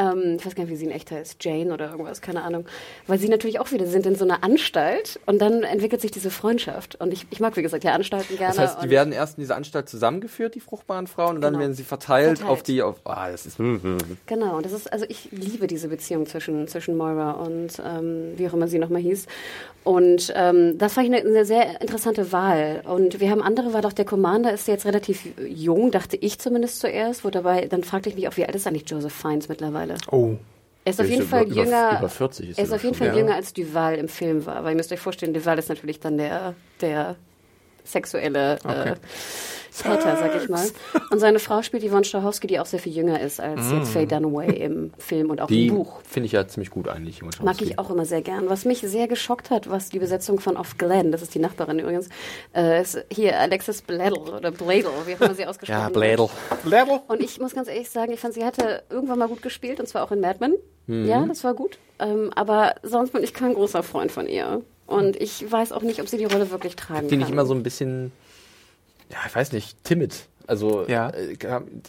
Ähm, 0.00 0.36
ich 0.38 0.46
weiß 0.46 0.54
gar 0.54 0.64
nicht, 0.64 0.72
wie 0.72 0.76
sie 0.76 0.86
in 0.86 0.90
echt 0.90 1.10
heißt. 1.10 1.44
Jane 1.44 1.72
oder 1.74 1.90
irgendwas, 1.90 2.22
keine 2.22 2.42
Ahnung. 2.42 2.64
Weil 3.06 3.18
sie 3.18 3.28
natürlich 3.28 3.60
auch 3.60 3.70
wieder 3.70 3.86
sind 3.86 4.06
in 4.06 4.14
so 4.16 4.24
einer 4.24 4.42
Anstalt 4.42 5.20
und 5.26 5.40
dann 5.40 5.62
entwickelt 5.62 6.00
sich 6.00 6.10
diese 6.10 6.30
Freundschaft. 6.30 6.98
Und 7.00 7.12
ich, 7.12 7.26
ich 7.30 7.40
mag, 7.40 7.56
wie 7.56 7.62
gesagt, 7.62 7.84
ja, 7.84 7.92
Anstalten 7.92 8.36
gerne. 8.38 8.54
Das 8.56 8.76
heißt, 8.76 8.82
die 8.82 8.90
werden 8.90 9.12
erst 9.12 9.36
in 9.36 9.42
dieser 9.42 9.56
Anstalt 9.56 9.88
zusammengeführt, 9.88 10.54
die 10.54 10.60
fruchtbaren 10.60 11.06
Frauen, 11.06 11.36
und 11.36 11.42
dann 11.42 11.52
Genau. 11.52 11.60
werden 11.64 11.74
sie 11.74 11.82
verteilt, 11.84 12.38
Verteilt. 12.38 12.50
auf 12.50 12.62
die, 12.62 12.82
auf, 12.82 12.96
ah, 13.04 13.30
das 13.30 13.44
ist, 13.46 13.58
Genau, 13.58 14.56
und 14.56 14.64
das 14.64 14.72
ist, 14.72 14.92
also 14.92 15.04
ich 15.08 15.28
liebe 15.32 15.66
diese 15.66 15.88
Beziehung 15.88 16.26
zwischen, 16.26 16.66
zwischen 16.68 16.96
Moira 16.96 17.32
und 17.32 17.70
ähm, 17.84 18.32
wie 18.36 18.48
auch 18.48 18.54
immer 18.54 18.68
sie 18.68 18.78
nochmal 18.78 19.02
hieß. 19.02 19.26
Und 19.82 20.32
ähm, 20.36 20.76
das 20.78 20.92
fand 20.94 21.08
ich 21.08 21.14
eine, 21.14 21.26
eine 21.28 21.44
sehr 21.44 21.80
interessante 21.80 22.32
Wahl. 22.32 22.82
Und 22.86 23.18
wir 23.20 23.30
haben 23.30 23.42
andere 23.42 23.72
Wahl, 23.72 23.84
auch 23.86 23.92
der 23.94 24.04
Commander 24.04 24.52
ist 24.52 24.68
jetzt 24.68 24.84
relativ 24.84 25.24
jung, 25.46 25.90
dachte 25.90 26.16
ich 26.16 26.38
zumindest 26.38 26.80
zuerst. 26.80 27.24
Wo 27.24 27.30
dabei, 27.30 27.66
dann 27.66 27.82
fragte 27.82 28.08
ich 28.10 28.14
mich 28.14 28.28
auch, 28.28 28.36
wie 28.36 28.44
alt 28.44 28.54
ist 28.54 28.66
eigentlich 28.66 28.88
Joseph 28.88 29.12
Fiennes 29.12 29.48
mittlerweile? 29.48 29.89
Oh. 30.10 30.36
Er 30.84 30.90
ist 30.92 31.00
auf 31.00 31.08
jeden 31.08 31.26
Fall 31.26 31.44
über- 31.44 31.62
jünger. 31.64 31.98
über 31.98 32.08
40 32.08 32.50
ist 32.50 32.58
er 32.58 32.64
ist 32.64 32.72
auf 32.72 32.82
jeden 32.82 32.94
Fall 32.94 33.08
ja. 33.08 33.16
jünger 33.16 33.34
als 33.34 33.52
Duval 33.52 33.96
im 33.96 34.08
Film 34.08 34.46
war. 34.46 34.64
Weil 34.64 34.70
ihr 34.72 34.76
müsst 34.76 34.90
euch 34.92 35.00
vorstellen, 35.00 35.34
Duval 35.34 35.58
ist 35.58 35.68
natürlich 35.68 36.00
dann 36.00 36.16
der, 36.18 36.54
der 36.80 37.16
sexuelle 37.84 38.58
Okay. 38.64 38.90
äh, 38.90 38.96
Täter, 39.70 40.16
sag 40.16 40.34
ich 40.42 40.48
mal. 40.48 40.66
Und 41.10 41.18
seine 41.20 41.38
Frau 41.38 41.62
spielt 41.62 41.82
Yvonne 41.88 42.04
Strahowski, 42.04 42.46
die 42.46 42.58
auch 42.60 42.66
sehr 42.66 42.78
viel 42.80 42.92
jünger 42.94 43.20
ist 43.20 43.40
als 43.40 43.70
jetzt 43.70 43.90
Faye 43.92 44.06
Dunaway 44.06 44.50
im 44.56 44.92
Film 44.98 45.30
und 45.30 45.40
auch 45.40 45.46
die 45.46 45.68
im 45.68 45.74
Buch. 45.76 46.00
finde 46.08 46.26
ich 46.26 46.32
ja 46.32 46.46
ziemlich 46.48 46.70
gut 46.70 46.88
eigentlich. 46.88 47.20
Mag 47.42 47.60
ich 47.62 47.78
auch 47.78 47.90
immer 47.90 48.04
sehr 48.04 48.22
gern. 48.22 48.48
Was 48.50 48.64
mich 48.64 48.80
sehr 48.80 49.08
geschockt 49.08 49.50
hat, 49.50 49.70
was 49.70 49.88
die 49.90 49.98
Besetzung 49.98 50.40
von 50.40 50.56
Off 50.56 50.76
Glenn, 50.78 51.12
das 51.12 51.22
ist 51.22 51.34
die 51.34 51.38
Nachbarin 51.38 51.78
übrigens, 51.78 52.08
äh, 52.54 52.80
ist 52.82 53.04
hier 53.12 53.38
Alexis 53.38 53.82
Bledel 53.82 54.18
oder 54.18 54.50
Bledel, 54.50 54.90
wie 55.06 55.14
auch 55.16 55.20
immer 55.20 55.34
sie 55.34 55.46
ausgesprochen 55.46 55.78
Ja, 55.78 55.84
wird. 55.86 55.94
Blädel. 55.94 56.28
Level. 56.64 57.00
Und 57.08 57.20
ich 57.22 57.40
muss 57.40 57.54
ganz 57.54 57.68
ehrlich 57.68 57.90
sagen, 57.90 58.12
ich 58.12 58.20
fand, 58.20 58.34
sie 58.34 58.44
hatte 58.44 58.82
irgendwann 58.90 59.18
mal 59.18 59.28
gut 59.28 59.42
gespielt, 59.42 59.80
und 59.80 59.86
zwar 59.86 60.02
auch 60.04 60.12
in 60.12 60.20
Mad 60.20 60.38
Men. 60.40 60.54
Mhm. 60.86 61.06
Ja, 61.06 61.24
das 61.26 61.44
war 61.44 61.54
gut. 61.54 61.78
Ähm, 61.98 62.30
aber 62.34 62.74
sonst 62.82 63.12
bin 63.12 63.22
ich 63.22 63.34
kein 63.34 63.54
großer 63.54 63.82
Freund 63.82 64.10
von 64.10 64.26
ihr. 64.26 64.62
Und 64.86 65.14
ich 65.20 65.50
weiß 65.50 65.70
auch 65.70 65.82
nicht, 65.82 66.00
ob 66.00 66.08
sie 66.08 66.16
die 66.18 66.24
Rolle 66.24 66.50
wirklich 66.50 66.74
tragen 66.74 67.08
Finde 67.08 67.18
kann. 67.18 67.22
ich 67.28 67.30
immer 67.32 67.46
so 67.46 67.54
ein 67.54 67.62
bisschen, 67.62 68.10
ja, 69.10 69.18
ich 69.26 69.34
weiß 69.34 69.52
nicht, 69.52 69.82
timid. 69.84 70.14
Also, 70.46 70.84
Ja. 70.88 71.10
äh, 71.10 71.36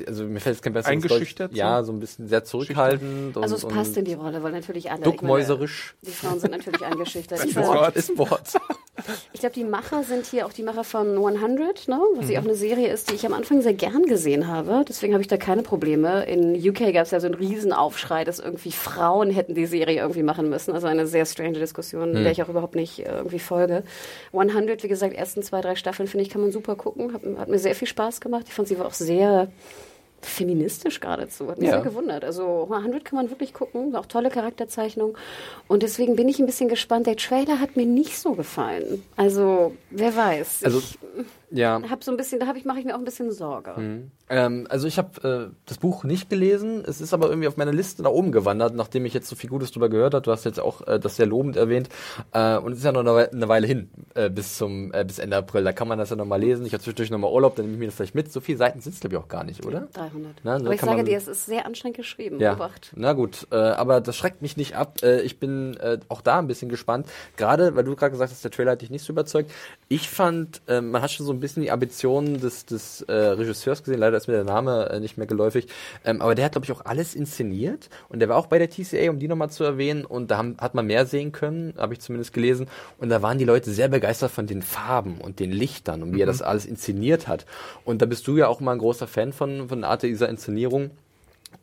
also 0.08 0.24
mir 0.26 0.40
fällt 0.40 0.56
jetzt 0.58 0.64
kein 0.64 0.74
besseres 0.74 0.92
Eingeschüchtert 0.94 1.52
Deutsch. 1.52 1.58
Ja, 1.58 1.84
so? 1.84 1.92
ein 1.92 2.00
bisschen 2.00 2.28
sehr 2.28 2.44
zurückhaltend. 2.44 3.38
Und, 3.38 3.44
also 3.44 3.56
es 3.56 3.66
passt 3.66 3.98
in 3.98 4.06
die 4.06 4.14
Rolle, 4.14 4.44
weil 4.44 4.52
natürlich 4.52 4.92
alle... 4.92 5.02
duckmäuserisch. 5.02 5.96
Meine, 6.02 6.12
die 6.14 6.18
Frauen 6.20 6.40
sind 6.40 6.52
natürlich 6.52 6.82
eingeschüchtert. 6.86 7.46
Ich, 7.46 7.54
Das 7.54 7.68
Wort. 7.68 7.96
ist 7.96 8.18
Wort. 8.18 8.54
ich 9.34 9.40
glaube, 9.40 9.56
die 9.56 9.64
Macher 9.64 10.04
sind 10.04 10.26
hier 10.28 10.46
auch 10.46 10.54
die 10.54 10.64
Macher 10.64 10.84
von 10.84 11.18
100, 11.18 11.88
ne? 11.88 12.00
was 12.16 12.26
Mhm. 12.26 12.32
ja 12.32 12.40
auch 12.40 12.44
eine 12.46 12.56
Serie 12.56 12.88
ist, 12.92 13.10
die 13.10 13.16
ich 13.16 13.26
am 13.26 13.34
Anfang 13.34 13.62
sehr 13.62 13.74
gern 13.74 14.04
gesehen 14.04 14.48
habe. 14.48 14.84
Deswegen 14.88 15.14
habe 15.14 15.22
ich 15.22 15.28
da 15.28 15.38
keine 15.38 15.64
Probleme. 15.64 16.26
In 16.26 16.54
UK 16.56 16.94
gab 16.94 17.06
es 17.06 17.12
ja 17.12 17.20
so 17.20 17.26
einen 17.26 17.36
riesen 17.36 17.74
Aufschrei, 17.74 18.24
dass 18.26 18.40
irgendwie 18.40 18.72
Frauen 18.72 19.32
hätten 19.32 19.56
die 19.56 19.66
Serie 19.66 20.00
irgendwie 20.02 20.24
machen 20.24 20.50
müssen. 20.50 20.74
Also 20.74 20.88
eine 20.88 21.08
sehr 21.08 21.26
strange 21.26 21.58
Diskussion, 21.60 22.12
Mhm. 22.12 22.24
der 22.24 22.32
ich 22.32 22.44
auch 22.44 22.50
überhaupt 22.50 22.76
nicht 22.76 23.00
äh, 23.00 23.12
irgendwie 23.18 23.40
folge. 23.40 23.84
100, 24.34 24.84
wie 24.84 24.88
gesagt, 24.88 25.14
ersten 25.16 25.42
zwei, 25.42 25.62
drei 25.62 25.76
Staffeln, 25.76 26.08
finde 26.08 26.24
ich, 26.26 26.30
kann 26.30 26.42
man 26.42 26.52
super 26.52 26.76
gucken. 26.76 27.14
Hat, 27.14 27.22
hat 27.40 27.50
mir 27.50 27.60
sehr 27.60 27.76
viel 27.76 27.88
Spaß 27.88 28.22
gemacht. 28.22 28.50
Ich 28.52 28.56
fand, 28.56 28.68
sie 28.68 28.78
war 28.78 28.86
auch 28.86 28.94
sehr 28.94 29.48
feministisch 30.22 31.00
geradezu. 31.00 31.48
Hat 31.50 31.58
mich 31.58 31.70
Ja. 31.70 31.76
sehr 31.76 31.84
gewundert. 31.90 32.26
Also 32.26 32.68
100 32.70 33.06
kann 33.06 33.16
man 33.16 33.30
wirklich 33.30 33.54
gucken, 33.54 33.96
auch 33.96 34.06
tolle 34.08 34.30
Charakterzeichnung. 34.30 35.18
Und 35.70 35.84
deswegen 35.84 36.18
bin 36.18 36.28
ich 36.28 36.38
ein 36.40 36.46
bisschen 36.46 36.68
gespannt. 36.68 37.08
Der 37.08 37.16
Trailer 37.16 37.62
hat 37.62 37.78
mir 37.78 37.86
nicht 37.86 38.20
so 38.20 38.34
gefallen. 38.34 39.04
Also 39.16 39.74
wer 39.90 40.14
weiß. 40.14 40.66
Also, 40.66 40.80
ich 40.80 41.00
ja. 41.52 41.82
habe 41.90 42.04
so 42.04 42.12
ein 42.12 42.18
bisschen, 42.18 42.40
da 42.40 42.48
habe 42.48 42.58
ich 42.58 42.66
mache 42.66 42.80
ich 42.80 42.86
mir 42.86 42.96
auch 42.96 43.00
ein 43.00 43.06
bisschen 43.06 43.32
Sorge. 43.32 44.10
Ähm, 44.30 44.68
also 44.70 44.88
ich 44.88 44.98
habe 44.98 45.50
äh, 45.52 45.56
das 45.66 45.78
Buch 45.78 46.04
nicht 46.04 46.30
gelesen, 46.30 46.84
es 46.86 47.02
ist 47.02 47.14
aber 47.14 47.28
irgendwie 47.30 47.48
auf 47.48 47.58
meiner 47.58 47.74
Liste 47.74 48.02
nach 48.02 48.12
oben 48.12 48.32
gewandert, 48.32 48.76
nachdem 48.76 49.06
ich 49.06 49.14
jetzt 49.14 49.28
so 49.28 49.36
viel 49.36 49.50
Gutes 49.50 49.72
drüber 49.72 49.90
gehört 49.90 50.14
habe. 50.14 50.24
Du 50.24 50.32
hast 50.32 50.46
jetzt 50.46 50.60
auch 50.60 50.88
äh, 50.88 51.00
das 51.00 51.18
sehr 51.18 51.26
lobend 51.26 51.58
erwähnt. 51.58 51.90
Äh, 52.32 52.58
und 52.58 52.72
es 52.72 52.80
ist 52.80 52.86
ja 52.86 52.92
noch 52.92 53.02
eine, 53.02 53.32
eine 53.32 53.48
Weile 53.50 53.68
hin 53.68 53.90
äh, 54.16 54.30
bis 54.30 54.58
zum 54.58 54.94
äh, 54.94 55.04
bis 55.04 55.20
Ende 55.20 55.38
April. 55.38 55.64
Da 55.64 55.74
kann 55.74 55.88
man 55.88 56.00
das 56.00 56.10
ja 56.10 56.16
nochmal 56.16 56.40
lesen. 56.40 56.66
Ich 56.66 56.74
habe 56.74 56.82
zwischendurch 56.82 57.12
nochmal 57.12 57.32
Urlaub, 57.32 57.56
dann 57.56 57.66
nehme 57.66 57.76
ich 57.76 57.80
mir 57.80 57.86
das 57.88 57.96
vielleicht 57.96 58.16
mit. 58.16 58.32
So 58.32 58.40
viele 58.40 58.58
Seiten 58.58 58.80
sind 58.80 58.94
es 58.94 59.00
glaube 59.02 59.16
ich 59.16 59.22
auch 59.22 59.28
gar 59.28 59.44
nicht, 59.44 59.66
oder? 59.66 59.88
300. 59.94 60.36
Na, 60.44 60.60
so 60.60 60.66
aber 60.66 60.74
ich 60.74 60.82
sage 60.82 61.04
dir, 61.04 61.18
es 61.18 61.28
ist 61.28 61.46
sehr 61.46 61.66
anstrengend 61.66 61.98
geschrieben. 61.98 62.40
Ja, 62.40 62.54
Obacht. 62.54 62.94
na 62.96 63.14
gut, 63.14 63.48
äh, 63.52 63.56
aber 63.56 64.00
das 64.00 64.16
schreckt 64.16 64.42
mich 64.42 64.56
nicht 64.56 64.76
ab. 64.76 65.00
Äh, 65.04 65.22
ich 65.22 65.40
bin 65.40 65.76
äh, 65.78 66.00
auch 66.08 66.22
da 66.22 66.40
ein 66.40 66.48
bisschen 66.48 66.70
gespannt. 66.70 67.08
Gerade, 67.36 67.76
weil 67.76 67.84
du 67.84 67.96
gerade 67.96 68.12
gesagt 68.12 68.32
hast, 68.32 68.44
der 68.44 68.52
Trailer 68.52 68.72
hat 68.72 68.82
dich 68.82 68.90
nicht 68.90 69.04
so 69.04 69.12
überzeugt. 69.12 69.52
Ich 69.90 70.10
fand, 70.10 70.62
äh, 70.68 70.80
man 70.80 71.02
hat 71.02 71.12
schon 71.12 71.26
so 71.26 71.41
bisschen 71.42 71.64
die 71.64 71.72
Ambitionen 71.72 72.40
des, 72.40 72.66
des 72.66 73.02
äh, 73.04 73.14
Regisseurs 73.14 73.84
gesehen. 73.84 74.00
Leider 74.00 74.18
ist 74.18 74.28
mir 74.28 74.36
der 74.36 74.44
Name 74.44 74.90
äh, 74.90 75.00
nicht 75.00 75.18
mehr 75.18 75.28
geläufig. 75.28 75.68
Ähm, 76.06 76.22
aber 76.22 76.36
der 76.36 76.46
hat, 76.46 76.54
glaube 76.54 76.66
ich, 76.66 76.72
auch 76.72 76.86
alles 76.86 77.16
inszeniert. 77.16 77.90
Und 78.10 78.20
der 78.20 78.30
war 78.30 78.38
auch 78.38 78.48
bei 78.48 78.60
der 78.60 78.70
TCA, 78.70 79.10
um 79.10 79.20
die 79.20 79.28
nochmal 79.28 79.50
zu 79.50 79.64
erwähnen. 79.64 80.06
Und 80.06 80.32
da 80.32 80.38
haben, 80.38 80.58
hat 80.60 80.76
man 80.76 80.88
mehr 80.88 81.06
sehen 81.06 81.32
können, 81.32 81.74
habe 81.78 81.94
ich 81.94 82.00
zumindest 82.00 82.34
gelesen. 82.34 82.68
Und 82.98 83.10
da 83.10 83.22
waren 83.22 83.38
die 83.38 83.46
Leute 83.46 83.72
sehr 83.72 83.88
begeistert 83.88 84.32
von 84.32 84.48
den 84.48 84.62
Farben 84.62 85.20
und 85.20 85.40
den 85.40 85.52
Lichtern 85.52 86.04
und 86.04 86.16
wie 86.16 86.22
er 86.22 86.28
das 86.28 86.42
alles 86.42 86.66
inszeniert 86.66 87.28
hat. 87.28 87.46
Und 87.84 88.02
da 88.02 88.06
bist 88.06 88.28
du 88.28 88.38
ja 88.38 88.48
auch 88.48 88.60
mal 88.60 88.74
ein 88.74 88.80
großer 88.80 89.08
Fan 89.08 89.34
von, 89.34 89.70
von 89.70 89.82
der 89.82 89.90
Art 89.90 90.04
dieser 90.04 90.30
Inszenierung. 90.30 90.92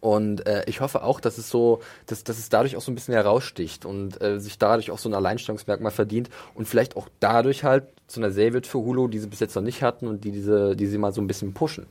Und 0.00 0.46
äh, 0.46 0.64
ich 0.66 0.80
hoffe 0.80 1.02
auch, 1.02 1.20
dass 1.20 1.38
es 1.38 1.50
so, 1.50 1.80
dass, 2.06 2.22
dass 2.22 2.38
es 2.38 2.48
dadurch 2.48 2.76
auch 2.76 2.82
so 2.82 2.92
ein 2.92 2.94
bisschen 2.94 3.14
heraussticht 3.14 3.84
und 3.84 4.20
äh, 4.20 4.38
sich 4.38 4.58
dadurch 4.58 4.90
auch 4.90 4.98
so 4.98 5.08
ein 5.08 5.14
Alleinstellungsmerkmal 5.14 5.90
verdient 5.90 6.30
und 6.54 6.68
vielleicht 6.68 6.96
auch 6.96 7.08
dadurch 7.20 7.64
halt 7.64 7.84
zu 8.08 8.20
einer 8.20 8.30
Serie 8.30 8.54
wird 8.54 8.66
für 8.66 8.78
Hulu, 8.78 9.06
die 9.06 9.18
sie 9.18 9.28
bis 9.28 9.40
jetzt 9.40 9.54
noch 9.54 9.62
nicht 9.62 9.82
hatten 9.82 10.08
und 10.08 10.24
die 10.24 10.32
diese, 10.32 10.74
die 10.74 10.86
sie 10.86 10.98
mal 10.98 11.12
so 11.12 11.20
ein 11.20 11.26
bisschen 11.26 11.54
pushen. 11.54 11.86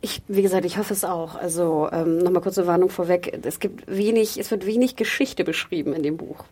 Ich, 0.00 0.22
wie 0.28 0.42
gesagt, 0.42 0.64
ich 0.64 0.78
hoffe 0.78 0.92
es 0.92 1.04
auch. 1.04 1.34
Also 1.34 1.88
ähm, 1.92 2.18
nochmal 2.18 2.42
kurze 2.42 2.66
Warnung 2.66 2.90
vorweg. 2.90 3.40
Es 3.44 3.58
gibt 3.58 3.84
wenig, 3.88 4.38
es 4.38 4.50
wird 4.50 4.66
wenig 4.66 4.96
Geschichte 4.96 5.44
beschrieben 5.44 5.92
in 5.92 6.02
dem 6.02 6.16
Buch. 6.16 6.44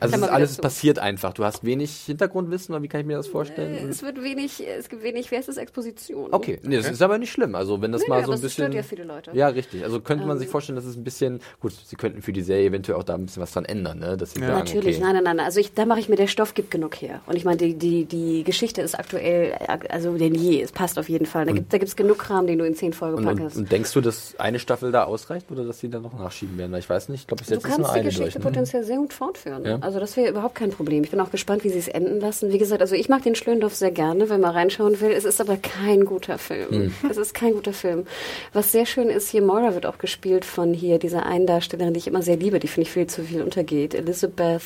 Also 0.00 0.14
es 0.14 0.20
ist 0.20 0.26
man 0.26 0.30
alles 0.34 0.54
so. 0.56 0.62
passiert 0.62 0.98
einfach. 0.98 1.32
Du 1.32 1.44
hast 1.44 1.64
wenig 1.64 1.90
Hintergrundwissen 2.06 2.74
oder 2.74 2.82
wie 2.82 2.88
kann 2.88 3.00
ich 3.00 3.06
mir 3.06 3.16
das 3.16 3.26
vorstellen? 3.26 3.88
Es 3.88 4.02
wird 4.02 4.22
wenig, 4.22 4.62
es 4.66 4.88
gibt 4.88 5.02
wenig, 5.02 5.30
wer 5.30 5.40
ist 5.40 5.48
das, 5.48 5.56
Exposition? 5.56 6.28
Okay, 6.32 6.58
nee, 6.62 6.76
das 6.76 6.90
ist 6.90 7.02
aber 7.02 7.18
nicht 7.18 7.30
schlimm. 7.32 7.54
Also 7.54 7.80
wenn 7.82 7.92
das 7.92 8.02
Nee, 8.02 8.08
mal 8.08 8.20
nee, 8.20 8.26
so 8.26 8.32
ein 8.32 8.34
es 8.36 8.40
bisschen. 8.42 8.64
stört 8.64 8.74
ja 8.74 8.82
viele 8.82 9.04
Leute. 9.04 9.30
Ja, 9.34 9.48
richtig. 9.48 9.82
Also 9.84 10.00
könnte 10.00 10.24
man 10.26 10.36
Ähm, 10.36 10.40
sich 10.40 10.48
vorstellen, 10.48 10.76
dass 10.76 10.84
es 10.84 10.96
ein 10.96 11.04
bisschen. 11.04 11.40
Gut, 11.60 11.72
sie 11.72 11.96
könnten 11.96 12.22
für 12.22 12.32
die 12.32 12.42
Serie 12.42 12.66
eventuell 12.68 12.98
auch 12.98 13.04
da 13.04 13.14
ein 13.14 13.26
bisschen 13.26 13.42
was 13.42 13.52
dran 13.52 13.64
ändern, 13.64 13.98
ne? 13.98 14.16
Dass 14.16 14.32
sie 14.32 14.40
sagen, 14.40 14.52
Natürlich, 14.52 14.96
okay. 14.96 15.04
nein, 15.04 15.14
nein, 15.22 15.36
nein. 15.36 15.40
Also 15.46 15.60
ich, 15.60 15.72
da 15.74 15.86
mache 15.86 16.00
ich 16.00 16.08
mir, 16.08 16.16
der 16.16 16.26
Stoff 16.26 16.54
gibt 16.54 16.70
genug 16.70 16.94
her. 16.96 17.20
Und 17.26 17.36
ich 17.36 17.44
meine, 17.44 17.56
die, 17.58 17.74
die, 17.74 18.04
die 18.04 18.44
Geschichte 18.44 18.82
ist 18.82 18.98
aktuell, 18.98 19.52
äh, 19.58 19.78
also 19.88 20.16
denn 20.16 20.34
je, 20.34 20.60
es 20.62 20.72
passt 20.72 20.98
auf 20.98 21.08
jeden 21.08 21.26
Fall. 21.26 21.46
Da 21.46 21.52
gibt 21.52 21.72
da 21.72 21.78
gibt's 21.78 21.96
genug 21.96 22.18
Kram, 22.18 22.46
den 22.46 22.58
du 22.58 22.66
in 22.66 22.74
zehn 22.74 22.92
Folgen 22.92 23.18
Und, 23.18 23.26
und, 23.28 23.38
packst. 23.38 23.56
und 23.56 23.70
denkst 23.72 23.92
du, 23.92 24.00
dass 24.00 24.34
eine 24.38 24.58
Staffel 24.58 24.92
da 24.92 25.04
ausreicht 25.04 25.50
oder 25.50 25.64
dass 25.64 25.80
sie 25.80 25.88
dann 25.88 26.02
noch 26.02 26.12
nachschieben 26.18 26.58
werden? 26.58 26.74
Ich 26.76 26.88
weiß 26.88 27.08
nicht. 27.08 27.22
Ich 27.22 27.26
glaube, 27.26 27.40
bis 27.40 27.48
Du 27.48 27.54
jetzt 27.54 27.64
ist 27.64 27.70
kannst 27.70 27.78
nur 27.80 27.88
die 27.88 27.94
eine 28.00 28.04
Geschichte 28.04 28.24
durch. 28.24 28.34
Ne? 28.44 28.50
potenziell 28.50 28.84
sehr 28.84 28.96
gut 28.98 29.12
fortführen. 29.12 29.64
Ja. 29.64 29.78
Also 29.86 30.00
das 30.00 30.16
wäre 30.16 30.28
überhaupt 30.28 30.56
kein 30.56 30.70
Problem. 30.70 31.04
Ich 31.04 31.12
bin 31.12 31.20
auch 31.20 31.30
gespannt, 31.30 31.62
wie 31.62 31.68
sie 31.68 31.78
es 31.78 31.86
enden 31.86 32.18
lassen. 32.18 32.52
Wie 32.52 32.58
gesagt, 32.58 32.80
also 32.80 32.96
ich 32.96 33.08
mag 33.08 33.22
den 33.22 33.36
Schlöndorff 33.36 33.76
sehr 33.76 33.92
gerne, 33.92 34.28
wenn 34.28 34.40
man 34.40 34.50
reinschauen 34.50 35.00
will. 35.00 35.12
Es 35.12 35.24
ist 35.24 35.40
aber 35.40 35.56
kein 35.56 36.04
guter 36.04 36.38
Film. 36.38 36.70
Hm. 36.70 36.94
Es 37.08 37.16
ist 37.16 37.34
kein 37.34 37.52
guter 37.52 37.72
Film. 37.72 38.04
Was 38.52 38.72
sehr 38.72 38.84
schön 38.84 39.08
ist, 39.10 39.28
hier 39.28 39.42
Moira 39.42 39.74
wird 39.74 39.86
auch 39.86 39.98
gespielt 39.98 40.44
von 40.44 40.74
hier 40.74 40.98
dieser 40.98 41.24
einen 41.24 41.46
Darstellerin, 41.46 41.94
die 41.94 41.98
ich 41.98 42.08
immer 42.08 42.22
sehr 42.22 42.36
liebe, 42.36 42.58
die 42.58 42.66
finde 42.66 42.88
ich 42.88 42.92
viel 42.92 43.06
zu 43.06 43.22
viel 43.22 43.42
untergeht. 43.42 43.94
Elizabeth, 43.94 44.62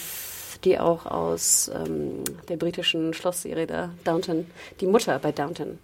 die 0.64 0.78
auch 0.78 1.04
aus 1.04 1.70
ähm, 1.74 2.24
der 2.48 2.56
britischen 2.56 3.12
Schlossserie 3.12 3.66
da, 3.66 3.90
Downton, 4.04 4.46
die 4.80 4.86
Mutter 4.86 5.18
bei 5.18 5.32
Downton. 5.32 5.78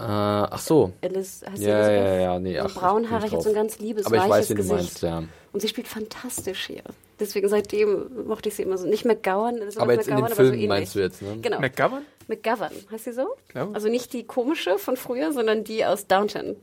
Äh, 0.00 0.04
ach 0.04 0.58
so. 0.58 0.92
Alice, 1.02 1.42
heißt 1.50 1.62
Ja, 1.62 1.78
Elizabeth? 1.78 2.04
ja, 2.04 2.20
ja, 2.20 2.38
nee, 2.38 2.58
ach, 2.58 2.66
ich 2.66 2.74
braunhaarig, 2.74 3.30
so 3.40 3.48
ein 3.48 3.54
ganz 3.54 3.78
liebes, 3.78 4.04
Aber 4.04 4.16
ich 4.16 4.22
weiches 4.22 4.30
weiß, 4.30 4.48
wen 4.50 4.56
du 4.56 4.62
Gesicht. 4.64 4.78
meinst, 4.78 5.02
ja. 5.02 5.22
Und 5.52 5.60
sie 5.60 5.68
spielt 5.68 5.88
fantastisch 5.88 6.66
hier. 6.66 6.82
Deswegen 7.22 7.48
seitdem 7.48 8.26
mochte 8.26 8.48
ich 8.48 8.56
sie 8.56 8.62
immer 8.62 8.76
so. 8.76 8.88
Nicht 8.88 9.04
McGowan, 9.04 9.58
Elizabeth 9.58 9.80
Aber 9.80 9.94
jetzt 9.94 10.08
in 10.08 10.14
McGowan, 10.14 10.30
dem 10.30 10.32
aber 10.32 10.34
so 10.34 10.42
Film 10.42 10.54
ähnlich. 10.54 10.68
meinst 10.68 10.94
du 10.96 10.98
jetzt, 10.98 11.22
ne? 11.22 11.38
Genau. 11.40 11.60
McGovern? 11.60 12.02
McGovern, 12.28 12.72
heißt 12.90 13.04
sie 13.04 13.12
so? 13.12 13.26
Glaube. 13.48 13.74
Also 13.74 13.88
nicht 13.88 14.12
die 14.12 14.24
komische 14.24 14.78
von 14.78 14.96
früher, 14.96 15.32
sondern 15.32 15.64
die 15.64 15.84
aus 15.84 16.06
Downton, 16.06 16.56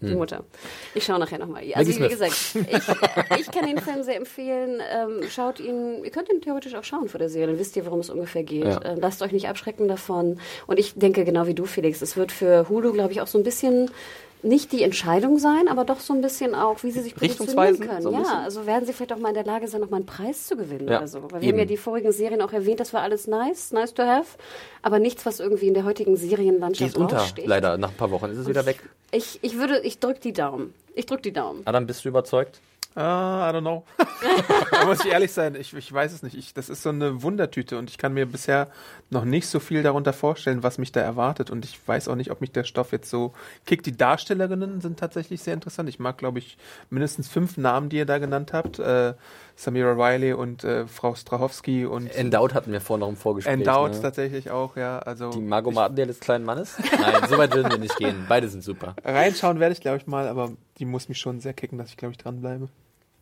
die 0.00 0.14
Mutter. 0.14 0.44
Ich 0.94 1.04
schaue 1.04 1.18
nachher 1.18 1.38
nochmal. 1.38 1.62
Also 1.74 1.98
wie 1.98 2.08
gesagt, 2.08 2.32
ich, 2.32 3.40
ich 3.40 3.50
kann 3.50 3.66
den 3.66 3.78
Film 3.78 4.02
sehr 4.02 4.16
empfehlen. 4.16 4.80
Ähm, 4.92 5.22
schaut 5.30 5.60
ihn, 5.60 6.02
ihr 6.04 6.10
könnt 6.10 6.30
ihn 6.30 6.40
theoretisch 6.40 6.74
auch 6.74 6.84
schauen 6.84 7.08
vor 7.08 7.18
der 7.18 7.28
Serie, 7.28 7.48
dann 7.48 7.58
wisst 7.58 7.76
ihr, 7.76 7.86
worum 7.86 8.00
es 8.00 8.10
ungefähr 8.10 8.42
geht. 8.42 8.64
Ja. 8.64 8.80
Ähm, 8.84 8.98
lasst 9.00 9.22
euch 9.22 9.32
nicht 9.32 9.48
abschrecken 9.48 9.86
davon. 9.88 10.40
Und 10.66 10.78
ich 10.78 10.94
denke 10.94 11.24
genau 11.24 11.46
wie 11.46 11.54
du, 11.54 11.64
Felix, 11.66 12.02
es 12.02 12.16
wird 12.16 12.32
für 12.32 12.68
Hulu, 12.68 12.92
glaube 12.92 13.12
ich, 13.12 13.20
auch 13.20 13.26
so 13.26 13.38
ein 13.38 13.44
bisschen 13.44 13.90
nicht 14.42 14.72
die 14.72 14.82
Entscheidung 14.82 15.38
sein, 15.38 15.68
aber 15.68 15.84
doch 15.84 16.00
so 16.00 16.12
ein 16.12 16.20
bisschen 16.20 16.54
auch, 16.54 16.82
wie 16.82 16.90
sie 16.90 17.00
sich 17.00 17.14
positionieren 17.14 17.78
können. 17.78 18.02
so 18.02 18.10
ja, 18.12 18.42
also 18.42 18.66
werden 18.66 18.84
sie 18.86 18.92
vielleicht 18.92 19.12
auch 19.12 19.18
mal 19.18 19.28
in 19.28 19.34
der 19.34 19.44
Lage 19.44 19.68
sein, 19.68 19.80
noch 19.80 19.90
mal 19.90 19.98
einen 19.98 20.06
Preis 20.06 20.46
zu 20.46 20.56
gewinnen 20.56 20.88
Ja, 20.88 20.98
oder 20.98 21.08
so. 21.08 21.22
Weil 21.22 21.40
wir 21.40 21.48
eben. 21.48 21.52
haben 21.52 21.58
ja 21.60 21.64
die 21.64 21.76
vorigen 21.76 22.12
Serien 22.12 22.42
auch 22.42 22.52
erwähnt, 22.52 22.80
das 22.80 22.92
war 22.92 23.02
alles 23.02 23.26
nice, 23.26 23.72
nice 23.72 23.94
to 23.94 24.02
have, 24.02 24.36
aber 24.82 24.98
nichts, 24.98 25.24
was 25.26 25.40
irgendwie 25.40 25.68
in 25.68 25.74
der 25.74 25.84
heutigen 25.84 26.16
Die 26.16 26.28
Serienlandschaft 26.28 26.90
ist 26.90 26.96
unter, 26.96 27.24
leider. 27.44 27.78
Nach 27.78 27.90
ein 27.90 27.96
paar 27.96 28.10
Wochen 28.10 28.26
ist 28.26 28.38
es 28.38 28.48
wieder 28.48 28.66
weg. 28.66 28.80
Ich, 29.12 29.38
ich 29.42 29.58
würde, 29.58 29.80
ich 29.80 29.98
drück 30.00 30.20
die 30.20 30.32
Daumen. 30.32 30.74
Ich 30.94 31.06
drück 31.06 31.22
die 31.22 31.32
Daumen. 31.32 31.62
Adam, 31.64 31.86
bist 31.86 32.04
du 32.04 32.08
überzeugt? 32.08 32.60
Ah, 32.94 33.48
I 33.48 33.54
don't 33.54 33.62
know. 33.62 33.84
da 34.70 34.84
muss 34.84 35.04
ich 35.04 35.10
ehrlich 35.10 35.32
sein, 35.32 35.54
ich, 35.54 35.72
ich 35.72 35.92
weiß 35.92 36.12
es 36.12 36.22
nicht. 36.22 36.36
Ich, 36.36 36.52
das 36.52 36.68
ist 36.68 36.82
so 36.82 36.90
eine 36.90 37.22
Wundertüte 37.22 37.78
und 37.78 37.88
ich 37.88 37.96
kann 37.96 38.12
mir 38.12 38.26
bisher 38.26 38.68
noch 39.08 39.24
nicht 39.24 39.46
so 39.46 39.60
viel 39.60 39.82
darunter 39.82 40.12
vorstellen, 40.12 40.62
was 40.62 40.78
mich 40.78 40.92
da 40.92 41.00
erwartet. 41.00 41.50
Und 41.50 41.64
ich 41.64 41.78
weiß 41.86 42.08
auch 42.08 42.16
nicht, 42.16 42.30
ob 42.30 42.40
mich 42.40 42.52
der 42.52 42.64
Stoff 42.64 42.92
jetzt 42.92 43.08
so 43.08 43.32
kickt. 43.64 43.86
Die 43.86 43.96
Darstellerinnen 43.96 44.80
sind 44.80 44.98
tatsächlich 44.98 45.42
sehr 45.42 45.54
interessant. 45.54 45.88
Ich 45.88 45.98
mag, 45.98 46.18
glaube 46.18 46.38
ich, 46.38 46.58
mindestens 46.90 47.28
fünf 47.28 47.56
Namen, 47.56 47.88
die 47.88 47.96
ihr 47.96 48.06
da 48.06 48.18
genannt 48.18 48.52
habt. 48.52 48.78
Äh, 48.78 49.14
Samira 49.62 49.92
Riley 49.92 50.32
und 50.32 50.64
äh, 50.64 50.88
Frau 50.88 51.14
Strahowski 51.14 51.86
und 51.86 52.08
Endowed 52.08 52.52
hatten 52.52 52.72
wir 52.72 52.80
vorhin 52.80 53.00
noch 53.00 53.08
im 53.08 53.16
Vorgespräch. 53.16 53.54
Endowed 53.54 53.92
ne? 53.92 54.02
tatsächlich 54.02 54.50
auch, 54.50 54.76
ja. 54.76 54.98
Also 54.98 55.30
Die 55.30 55.40
Margot 55.40 55.72
Martindale 55.72 56.08
des 56.08 56.18
kleinen 56.18 56.44
Mannes? 56.44 56.76
Nein, 57.00 57.28
so 57.28 57.38
weit 57.38 57.54
würden 57.54 57.70
wir 57.70 57.78
nicht 57.78 57.96
gehen. 57.96 58.26
Beide 58.28 58.48
sind 58.48 58.64
super. 58.64 58.96
reinschauen 59.04 59.60
werde 59.60 59.72
ich, 59.72 59.80
glaube 59.80 59.98
ich, 59.98 60.08
mal, 60.08 60.26
aber 60.26 60.50
die 60.78 60.84
muss 60.84 61.08
mich 61.08 61.18
schon 61.18 61.38
sehr 61.38 61.52
kicken, 61.52 61.78
dass 61.78 61.90
ich, 61.90 61.96
glaube 61.96 62.10
ich, 62.10 62.18
dranbleibe. 62.18 62.70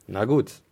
Na 0.07 0.24
gut. 0.24 0.62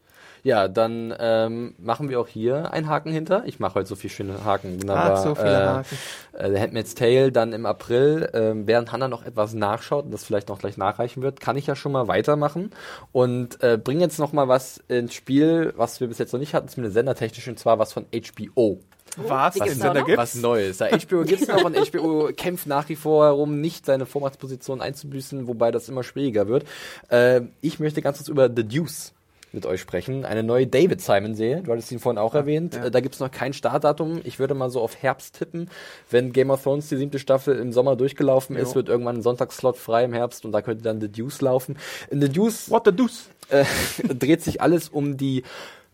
Ja, 0.43 0.69
dann 0.69 1.15
ähm, 1.19 1.75
machen 1.79 2.09
wir 2.09 2.21
auch 2.21 2.29
hier 2.29 2.73
einen 2.73 2.89
Haken 2.89 3.11
hinter. 3.11 3.43
Ich 3.47 3.59
mache 3.59 3.75
heute 3.77 3.89
so 3.89 3.97
viele 3.97 4.13
schöne 4.13 4.45
Haken. 4.45 4.81
Wunderbar. 4.81 5.15
Ach, 5.15 5.23
so 5.23 5.35
viele 5.35 5.63
äh, 5.63 5.67
Haken. 5.67 5.99
Äh, 6.33 6.51
The 6.51 6.61
Handmaid's 6.61 6.95
Tale 6.95 7.33
dann 7.33 7.53
im 7.53 7.67
April. 7.67 8.31
Ähm, 8.33 8.67
während 8.67 8.93
Hannah 8.93 9.09
noch 9.09 9.25
etwas 9.25 9.55
nachschaut 9.55 10.05
und 10.05 10.11
das 10.13 10.25
vielleicht 10.25 10.49
noch 10.49 10.59
gleich 10.59 10.77
nachreichen 10.77 11.23
wird, 11.23 11.41
kann 11.41 11.57
ich 11.57 11.67
ja 11.67 11.77
schon 11.77 11.93
mal 11.93 12.09
weitermachen 12.09 12.71
und 13.13 13.63
äh, 13.63 13.79
bringe 13.83 14.01
jetzt 14.01 14.19
noch 14.19 14.33
mal 14.33 14.49
was 14.49 14.83
ins 14.89 15.15
Spiel, 15.15 15.73
was 15.77 16.01
wir 16.01 16.09
bis 16.09 16.19
jetzt 16.19 16.33
noch 16.33 16.41
nicht 16.41 16.55
hatten, 16.55 16.69
zumindest 16.69 16.95
sendertechnisch, 16.95 17.49
und 17.49 17.59
zwar 17.59 17.79
was 17.79 17.93
von 17.93 18.07
HBO. 18.13 18.81
Was? 19.17 19.55
die 19.55 19.61
Was 19.61 19.67
gibt's 19.67 19.79
denn 19.81 19.89
auch 19.89 19.95
da 19.95 20.01
gibt's? 20.03 20.19
Was 20.19 20.35
Neues. 20.37 20.79
Ja, 20.79 20.89
HBO 20.89 21.23
gibt's 21.23 21.49
noch 21.49 21.65
und 21.65 21.77
HBO 21.77 22.31
kämpft 22.37 22.67
nach 22.67 22.89
wie 22.89 22.97
vor 22.97 23.25
herum, 23.25 23.61
nicht 23.61 23.87
seine 23.87 24.07
Vormachtposition 24.07 24.81
einzubüßen, 24.81 25.49
wobei 25.49 25.71
das 25.71 25.89
immer 25.89 26.03
schwieriger 26.03 26.49
wird. 26.49 26.65
Äh, 27.09 27.43
ich 27.61 27.81
möchte 27.81 28.03
ganz 28.03 28.19
kurz 28.19 28.29
über 28.29 28.49
The 28.55 28.65
Deuce 28.65 29.15
mit 29.59 29.67
euch 29.67 29.81
sprechen. 29.81 30.25
Eine 30.25 30.43
neue 30.43 30.67
David 30.67 31.01
Simon-Serie. 31.01 31.63
Du 31.63 31.73
hattest 31.73 31.91
ihn 31.93 31.99
vorhin 31.99 32.19
auch 32.19 32.35
erwähnt. 32.35 32.75
ja. 32.75 32.89
Da 32.91 33.01
gibt's 33.01 33.21
noch 33.21 33.31
kein 33.31 33.53
Startdatum. 33.53 34.21
Ich 34.25 34.39
würde 34.39 34.55
mal 34.55 34.71
so 34.71 34.81
auf 34.81 35.03
Herbst 35.03 35.37
tippen. 35.39 35.69
Wenn 36.11 36.33
Game 36.33 36.51
of 36.51 36.63
Thrones 36.63 36.89
die 36.89 36.97
siebte 36.97 37.19
Staffel 37.19 37.59
im 37.59 37.73
Sommer 37.73 37.97
durchgelaufen 37.97 38.57
ist, 38.57 38.71
Jo. 38.71 38.75
wird 38.77 38.89
irgendwann 38.89 39.17
ein 39.17 39.23
Sonntagsslot 39.23 39.77
frei 39.77 40.05
im 40.05 40.13
Herbst 40.13 40.45
und 40.45 40.53
da 40.53 40.63
könnte 40.63 40.83
dann 40.85 41.01
The 41.01 41.09
Deuce 41.11 41.41
laufen. 41.41 41.77
In 42.11 42.21
The 42.23 42.29
Deuce 42.29 42.71
What 42.71 42.83
the 42.87 42.93
deuce? 42.93 43.29
äh, 43.51 43.65
dreht 44.15 44.43
sich 44.43 44.61
alles 44.61 44.89
um 44.89 45.17
die 45.17 45.43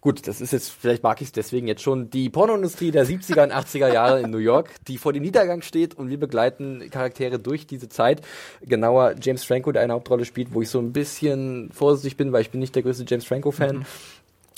Gut, 0.05 0.29
das 0.29 0.43
ist 0.43 0.53
jetzt, 0.53 0.69
vielleicht 0.69 1.03
mag 1.03 1.23
ich 1.23 1.29
es 1.29 1.33
deswegen 1.33 1.67
jetzt 1.67 1.81
schon, 1.81 2.11
die 2.11 2.29
Pornoindustrie 2.29 2.91
der 2.91 3.07
70er 3.07 3.45
und 3.45 3.55
80er 3.55 3.91
Jahre 3.91 4.21
in 4.21 4.31
New 4.31 4.37
York, 4.37 4.69
die 4.87 4.99
vor 4.99 5.15
dem 5.15 5.23
Niedergang 5.23 5.63
steht 5.63 5.95
und 5.95 6.11
wir 6.11 6.21
begleiten 6.21 6.91
Charaktere 6.91 7.39
durch 7.39 7.67
diese 7.67 7.89
Zeit. 7.89 8.21
Genauer 8.61 9.15
James 9.19 9.45
Franco, 9.45 9.73
der 9.73 9.81
eine 9.81 9.95
Hauptrolle 9.95 10.27
spielt, 10.27 10.53
wo 10.53 10.61
ich 10.61 10.69
so 10.69 10.79
ein 10.79 10.93
bisschen 10.93 11.71
vorsichtig 11.73 12.19
bin, 12.19 12.33
weil 12.33 12.43
ich 12.43 12.51
bin 12.51 12.61
nicht 12.61 12.75
der 12.75 12.83
größte 12.83 13.07
James 13.09 13.25
Franco-Fan. 13.25 13.87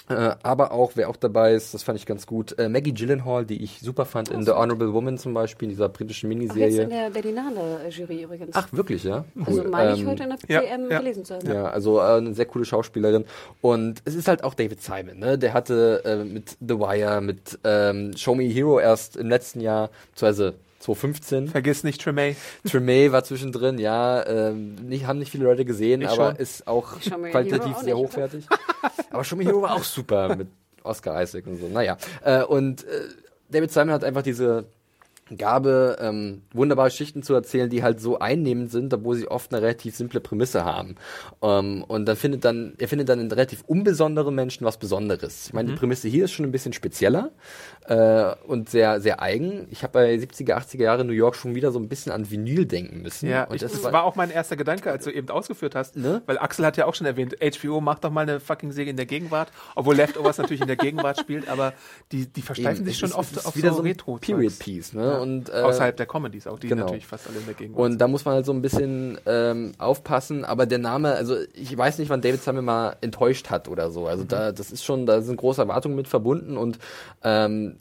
Äh, 0.09 0.36
aber 0.42 0.72
auch, 0.72 0.92
wer 0.94 1.09
auch 1.09 1.16
dabei 1.16 1.54
ist, 1.54 1.74
das 1.74 1.82
fand 1.82 1.98
ich 1.98 2.07
ganz 2.07 2.26
gut, 2.26 2.57
äh, 2.59 2.68
Maggie 2.68 2.92
Gyllenhaal, 2.94 3.44
die 3.44 3.62
ich 3.62 3.80
super 3.80 4.04
fand 4.04 4.28
in 4.30 4.44
The 4.44 4.52
Honorable 4.52 4.92
Woman 4.92 5.18
zum 5.18 5.34
Beispiel, 5.34 5.66
in 5.66 5.70
dieser 5.70 5.88
britischen 5.88 6.28
Auch 6.30 6.32
jetzt 6.32 6.42
in 6.44 6.48
Miniserie. 6.48 6.86
der 6.86 7.11
Berlinale 7.11 7.88
Jury 7.90 8.22
übrigens. 8.22 8.50
Ach, 8.54 8.68
wirklich, 8.72 9.02
ja? 9.04 9.24
also 9.44 9.62
Cool. 9.62 9.68
meine 9.70 9.94
ich 9.94 10.00
Ähm, 10.00 10.09
heute 10.09 10.22
in 10.24 10.30
der 10.30 10.38
ja, 10.48 10.61
PM 10.61 10.90
ja. 10.90 10.98
gelesen 10.98 11.24
zu 11.24 11.34
haben. 11.34 11.46
ja, 11.52 11.64
also 11.68 11.98
äh, 11.98 12.02
eine 12.18 12.34
sehr 12.34 12.46
coole 12.46 12.64
Schauspielerin. 12.64 13.24
Und 13.61 14.00
es 14.04 14.14
ist 14.14 14.28
halt 14.28 14.44
auch 14.44 14.54
David 14.54 14.80
Simon, 14.82 15.18
ne? 15.18 15.38
Der 15.38 15.52
hatte 15.54 16.02
äh, 16.04 16.24
mit 16.24 16.57
The 16.61 16.78
Wire, 16.78 17.20
mit 17.20 17.59
ähm, 17.64 18.16
Show 18.16 18.34
Me 18.34 18.44
a 18.44 18.48
Hero 18.48 18.78
erst 18.78 19.16
im 19.16 19.28
letzten 19.28 19.61
Jahr, 19.61 19.90
beziehungsweise 20.12 20.54
2015. 20.87 21.49
Vergiss 21.49 21.84
nicht 21.84 22.01
Tremaine. 22.01 22.37
Tremay 22.68 23.12
war 23.12 23.24
zwischendrin, 23.24 23.78
ja. 23.78 24.24
Ähm, 24.26 24.76
nicht, 24.76 25.07
haben 25.07 25.18
nicht 25.18 25.30
viele 25.30 25.45
Leute 25.45 25.64
gesehen, 25.64 26.03
Ich 26.03 26.09
aber 26.09 26.30
schon. 26.30 26.37
ist 26.37 26.66
auch 26.66 26.99
qualitativ 27.01 27.76
auch 27.76 27.82
sehr 27.82 27.95
nicht, 27.95 28.05
hochwertig. 28.05 28.47
aber 29.11 29.24
Show 29.24 29.37
Me 29.37 29.45
Hero 29.45 29.62
war 29.62 29.74
auch 29.74 29.84
super 29.84 30.37
mit 30.37 30.49
Oscar 30.82 31.20
Isaac 31.22 31.47
und 31.47 31.59
so. 31.61 31.68
Naja. 31.68 31.97
Äh, 32.24 32.45
und 32.45 32.84
äh, 32.84 33.01
David 33.51 33.72
Simon 33.72 33.91
hat 33.91 34.05
einfach 34.05 34.22
diese 34.22 34.66
Gabe, 35.37 35.97
ähm, 36.01 36.43
wunderbare 36.53 36.89
Geschichten 36.89 37.22
zu 37.22 37.35
erzählen, 37.35 37.68
die 37.68 37.83
halt 37.83 38.01
so 38.01 38.18
einnehmend 38.20 38.70
sind, 38.70 38.95
obwohl 38.95 39.16
sie 39.16 39.27
oft 39.29 39.53
eine 39.53 39.61
relativ 39.62 39.97
simple 39.97 40.20
Prämisse 40.20 40.64
haben. 40.64 40.95
Ähm, 41.43 41.83
und 41.89 42.07
dann 42.07 42.16
findet 42.16 42.45
dann, 42.45 42.74
er 42.79 42.87
findet 42.87 43.09
dann 43.09 43.18
in 43.18 43.31
relativ 43.33 43.62
unbesonderen 43.66 44.35
Menschen 44.35 44.64
was 44.64 44.77
Besonderes. 44.79 45.47
Ich 45.49 45.53
meine, 45.53 45.68
Mhm. 45.68 45.72
die 45.74 45.79
Prämisse 45.81 46.07
hier 46.09 46.27
ist 46.27 46.33
schon 46.33 46.47
ein 46.47 46.53
bisschen 46.53 46.72
spezieller 46.72 47.31
äh, 47.89 48.35
und 48.47 48.68
sehr, 48.70 49.01
sehr 49.01 49.20
eigen. 49.20 49.66
Ich 49.70 49.83
habe 49.83 49.95
bei 49.95 50.14
70er, 50.14 50.55
80er 50.57 50.83
Jahre 50.83 51.05
New 51.05 51.12
York 51.12 51.35
schon 51.35 51.55
wieder 51.57 51.72
so 51.72 51.79
ein 51.81 51.89
bisschen 51.89 52.12
an 52.12 52.31
Vinyl 52.31 52.64
denken 52.66 53.03
müssen. 53.03 53.29
Ja, 53.29 53.45
und 53.45 53.57
ich, 53.57 53.62
das 53.62 53.83
war 53.83 54.05
auch 54.05 54.14
mein 54.14 54.31
erster 54.31 54.57
Gedanke, 54.57 54.91
als 54.93 55.05
du 55.05 55.11
eben 55.11 55.29
ausgeführt 55.31 55.74
hast. 55.74 55.97
Ne? 55.97 56.22
Weil 56.27 56.39
Axel 56.39 56.64
hat 56.64 56.77
ja 56.77 56.87
auch 56.87 56.95
schon 56.95 57.07
erwähnt, 57.07 57.37
HBO 57.41 57.81
macht 57.81 58.05
doch 58.05 58.11
mal 58.11 58.20
eine 58.22 58.39
fucking 58.39 58.70
Serie 58.70 58.91
in 58.91 58.97
der 58.97 59.07
Gegenwart, 59.07 59.51
obwohl 59.74 59.97
Leftovers 59.97 60.39
natürlich 60.39 60.61
in 60.61 60.68
der 60.68 60.77
Gegenwart 60.77 61.18
spielt, 61.18 61.49
aber 61.49 61.72
die, 62.12 62.27
die 62.27 62.43
versteifen 62.43 62.79
Eben, 62.83 62.87
sich 62.87 62.99
schon 62.99 63.11
ist, 63.11 63.16
oft 63.16 63.37
ist 63.37 63.47
auf 63.47 63.57
wieder 63.57 63.70
so 63.70 63.77
so 63.79 63.83
retro 63.83 64.16
Period 64.18 64.59
Piece, 64.59 64.93
ne? 64.93 65.15
Ne? 65.16 65.22
Und, 65.22 65.48
äh, 65.48 65.52
Außerhalb 65.52 65.96
der 65.96 66.06
Comedies, 66.06 66.46
auch 66.46 66.58
die 66.58 66.68
genau. 66.68 66.84
natürlich 66.84 67.06
fast 67.06 67.28
alle 67.28 67.38
in 67.38 67.46
der 67.46 67.54
Gegend 67.54 67.76
Und 67.76 67.98
da 67.98 68.08
muss 68.08 68.24
man 68.24 68.34
halt 68.34 68.46
so 68.46 68.52
ein 68.52 68.62
bisschen 68.62 69.18
ähm, 69.26 69.72
aufpassen, 69.78 70.44
aber 70.44 70.66
der 70.66 70.78
Name, 70.78 71.12
also 71.14 71.36
ich 71.54 71.76
weiß 71.76 71.98
nicht, 71.98 72.08
wann 72.08 72.20
David 72.20 72.42
Simon 72.42 72.64
mal 72.64 72.96
enttäuscht 73.00 73.50
hat 73.50 73.68
oder 73.68 73.90
so. 73.90 74.06
Also 74.06 74.24
da, 74.24 74.52
das 74.52 74.70
ist 74.70 74.84
schon, 74.84 75.06
da 75.06 75.20
sind 75.20 75.36
große 75.36 75.60
Erwartungen 75.60 75.96
mit 75.96 76.08
verbunden 76.08 76.56
und 76.56 76.78
ähm, 77.22 77.76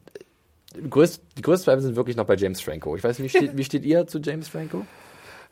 größt, 0.90 1.22
die 1.38 1.42
größten 1.42 1.66
Zweifel 1.66 1.82
sind 1.82 1.96
wirklich 1.96 2.16
noch 2.16 2.26
bei 2.26 2.36
James 2.36 2.62
Franco. 2.62 2.96
Ich 2.96 3.04
weiß 3.04 3.20
nicht, 3.20 3.34
wie 3.34 3.38
steht, 3.38 3.58
wie 3.58 3.64
steht 3.64 3.86
ihr 3.86 4.08
zu 4.08 4.20
James 4.20 4.48
Franco? 4.48 4.86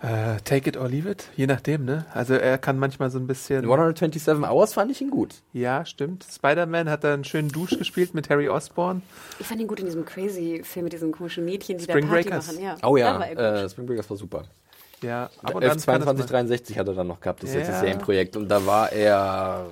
Äh, 0.04 0.42
take 0.44 0.68
it 0.70 0.76
or 0.76 0.90
leave 0.90 1.10
it, 1.10 1.30
je 1.38 1.48
nachdem, 1.48 1.86
ne? 1.86 2.06
Also 2.14 2.34
er 2.34 2.58
kann 2.58 2.78
manchmal 2.78 3.10
so 3.10 3.18
ein 3.20 3.26
bisschen. 3.26 3.64
127 3.64 4.44
Hours 4.46 4.74
fand 4.74 4.92
ich 4.92 5.00
ihn 5.02 5.10
gut. 5.10 5.36
Ja, 5.54 5.86
stimmt. 5.86 6.26
Spider-Man 6.30 6.90
hat 6.90 7.06
da 7.06 7.14
einen 7.14 7.24
schönen 7.24 7.48
Dusch 7.48 7.78
gespielt 7.78 8.14
mit 8.14 8.30
Harry 8.30 8.50
Osborn. 8.50 9.02
Ich 9.40 9.48
fand 9.48 9.62
ihn 9.62 9.68
gut 9.68 9.80
in 9.80 9.86
diesem 9.86 10.04
Crazy-Film 10.06 10.84
mit 10.84 10.92
diesen 10.92 11.14
komischen 11.14 11.46
Mädchen, 11.46 11.78
die 11.78 11.86
da 11.88 11.94
Spring 11.94 12.08
Party 12.10 12.24
Breakers. 12.30 12.48
machen. 12.48 12.62
Ja. 12.64 12.76
Oh 12.84 12.98
ja, 12.98 13.18
Da 13.34 13.64
äh, 13.64 13.70
Spring 13.70 13.86
Breakers 13.86 14.10
war 14.10 14.18
super. 14.18 14.44
Ja, 15.02 15.30
ab 15.42 15.56
und 15.56 15.64
an 15.64 15.70
kann 15.70 15.78
das 15.78 15.84
22, 15.84 16.26
mal- 16.26 16.28
63 16.32 16.78
hat 16.80 16.88
er 16.88 16.94
dann 16.96 17.08
noch 17.08 17.22
gehabt, 17.22 17.42
das 17.44 17.54
letzte 17.54 17.72
Ja. 17.72 17.80
Serienprojekt. 17.80 18.36
Und 18.36 18.50
da 18.50 18.66
war 18.66 18.92
er, 18.92 19.68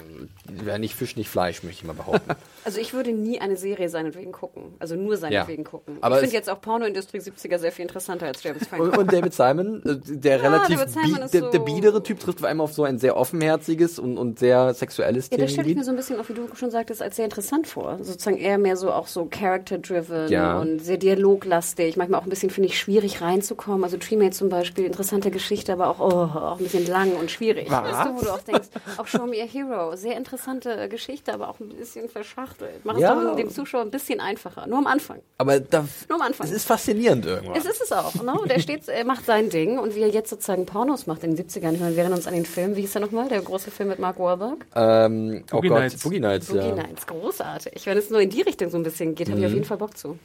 wäre 0.65 0.79
nicht 0.79 0.95
Fisch, 0.95 1.15
nicht 1.15 1.29
Fleisch, 1.29 1.63
möchte 1.63 1.81
ich 1.81 1.87
mal 1.87 1.93
behaupten. 1.93 2.31
Also 2.63 2.79
ich 2.79 2.93
würde 2.93 3.11
nie 3.11 3.41
eine 3.41 3.57
Serie 3.57 3.89
seinetwegen 3.89 4.31
gucken. 4.31 4.75
Also 4.77 4.95
nur 4.95 5.17
seinetwegen 5.17 5.63
gucken. 5.63 5.97
Aber 6.01 6.17
ich 6.17 6.21
finde 6.21 6.35
jetzt 6.35 6.47
auch 6.47 6.61
Pornoindustrie 6.61 7.17
70er 7.17 7.57
sehr 7.57 7.71
viel 7.71 7.81
interessanter 7.81 8.27
als 8.27 8.43
James 8.43 8.67
Franco. 8.67 8.99
Und, 8.99 9.11
David 9.11 9.33
Simon, 9.33 9.81
äh, 9.83 9.95
der 10.15 10.37
Ja, 10.37 10.43
relativ, 10.43 10.79
Simon 10.85 11.23
ist 11.23 11.33
der, 11.33 11.41
der 11.49 11.59
so- 11.59 11.65
biedere 11.65 12.03
Typ 12.03 12.19
trifft 12.19 12.37
vor 12.41 12.47
allem 12.49 12.61
auf 12.61 12.71
so 12.71 12.83
ein 12.83 12.99
sehr 12.99 13.17
offenherziges 13.17 13.97
und, 13.97 14.19
und 14.19 14.37
sehr 14.37 14.75
sexuelles 14.75 15.31
Ja, 15.31 15.37
das 15.37 15.53
stelle 15.53 15.69
ich 15.69 15.75
mir 15.75 15.83
so 15.83 15.89
ein 15.89 15.95
bisschen, 15.97 16.19
auch 16.19 16.29
wie 16.29 16.33
du 16.35 16.47
schon 16.53 16.69
sagtest, 16.69 17.01
als 17.01 17.15
sehr 17.15 17.25
interessant 17.25 17.65
vor. 17.65 17.97
Sozusagen 18.03 18.37
eher 18.37 18.59
mehr 18.59 18.77
so 18.77 18.91
auch 18.91 19.07
so 19.07 19.25
character-driven 19.25 20.27
Ja. 20.29 20.59
und 20.59 20.85
sehr 20.85 20.97
dialoglastig. 20.97 21.97
Manchmal 21.97 22.19
auch 22.19 22.25
ein 22.25 22.29
bisschen, 22.29 22.51
finde 22.51 22.69
ich, 22.69 22.77
schwierig 22.77 23.21
reinzukommen. 23.21 23.83
Also 23.83 23.97
Tremate 23.97 24.31
zum 24.35 24.49
Beispiel, 24.49 24.85
interessante 24.85 25.31
Geschichte, 25.31 25.73
aber 25.73 25.87
auch, 25.89 25.99
oh, 25.99 26.37
auch 26.39 26.57
ein 26.59 26.63
bisschen 26.63 26.85
lang 26.85 27.13
und 27.15 27.31
schwierig. 27.31 27.71
Was? 27.71 27.91
Weißt 27.91 28.05
du, 28.09 28.15
wo 28.17 28.21
du 28.21 28.29
auch 28.31 28.41
denkst, 28.43 28.67
auch 28.97 29.07
Show 29.07 29.25
Me 29.25 29.37
a 29.41 29.47
Hero, 29.47 29.95
sehr 29.95 30.15
interessante 30.47 30.89
Geschichte, 30.89 31.33
aber 31.33 31.49
auch 31.49 31.59
ein 31.59 31.69
bisschen 31.69 32.09
verschachtelt. 32.09 32.81
Mach 32.83 32.95
es 32.95 33.01
Ja. 33.01 33.15
doch 33.15 33.35
dem 33.35 33.49
Zuschauer 33.49 33.81
ein 33.81 33.91
bisschen 33.91 34.19
einfacher. 34.19 34.67
Nur 34.67 34.77
am 34.79 34.87
Anfang. 34.87 35.19
Aber 35.37 35.59
da, 35.59 35.85
Nur 36.09 36.19
am 36.19 36.27
Anfang. 36.27 36.47
es 36.47 36.53
ist 36.53 36.65
faszinierend 36.65 37.25
irgendwann. 37.25 37.55
Es 37.55 37.65
ist 37.65 37.81
es 37.81 37.91
auch, 37.91 38.13
ne? 38.15 38.33
Der 38.49 38.59
steht, 38.59 38.87
er 38.87 39.05
macht 39.05 39.25
sein 39.25 39.49
Ding 39.49 39.79
und 39.79 39.95
wie 39.95 40.01
er 40.01 40.09
jetzt 40.09 40.29
sozusagen 40.29 40.65
Pornos 40.65 41.07
macht 41.07 41.23
in 41.23 41.35
den 41.35 41.45
70ern. 41.47 41.73
Ich 41.73 41.79
meine, 41.79 41.95
wir 41.95 42.03
erinnern 42.03 42.17
uns 42.17 42.27
an 42.27 42.33
den 42.33 42.45
Film, 42.45 42.75
wie 42.75 42.81
hieß 42.81 42.93
der 42.93 43.01
nochmal? 43.01 43.27
Der 43.29 43.41
große 43.41 43.71
Film 43.71 43.89
mit 43.89 43.99
Mark 43.99 44.19
Wahlberg? 44.19 44.65
ähm, 44.75 45.43
oh 45.51 45.55
Boogie 45.57 45.69
Gott, 45.69 45.79
Nights. 45.79 46.03
Boogie 46.03 46.19
Nights, 46.19 46.47
Boogie 46.47 46.59
ja. 46.67 46.75
Nights, 46.75 47.07
großartig. 47.07 47.85
Wenn 47.85 47.97
es 47.97 48.09
nur 48.09 48.21
in 48.21 48.29
die 48.29 48.41
Richtung 48.41 48.69
so 48.69 48.77
ein 48.77 48.83
bisschen 48.83 49.15
geht, 49.15 49.29
habe 49.29 49.39
ich 49.39 49.45
auf 49.45 49.53
jeden 49.53 49.65
Fall 49.65 49.77
Bock 49.77 49.97
zu. 49.97 50.17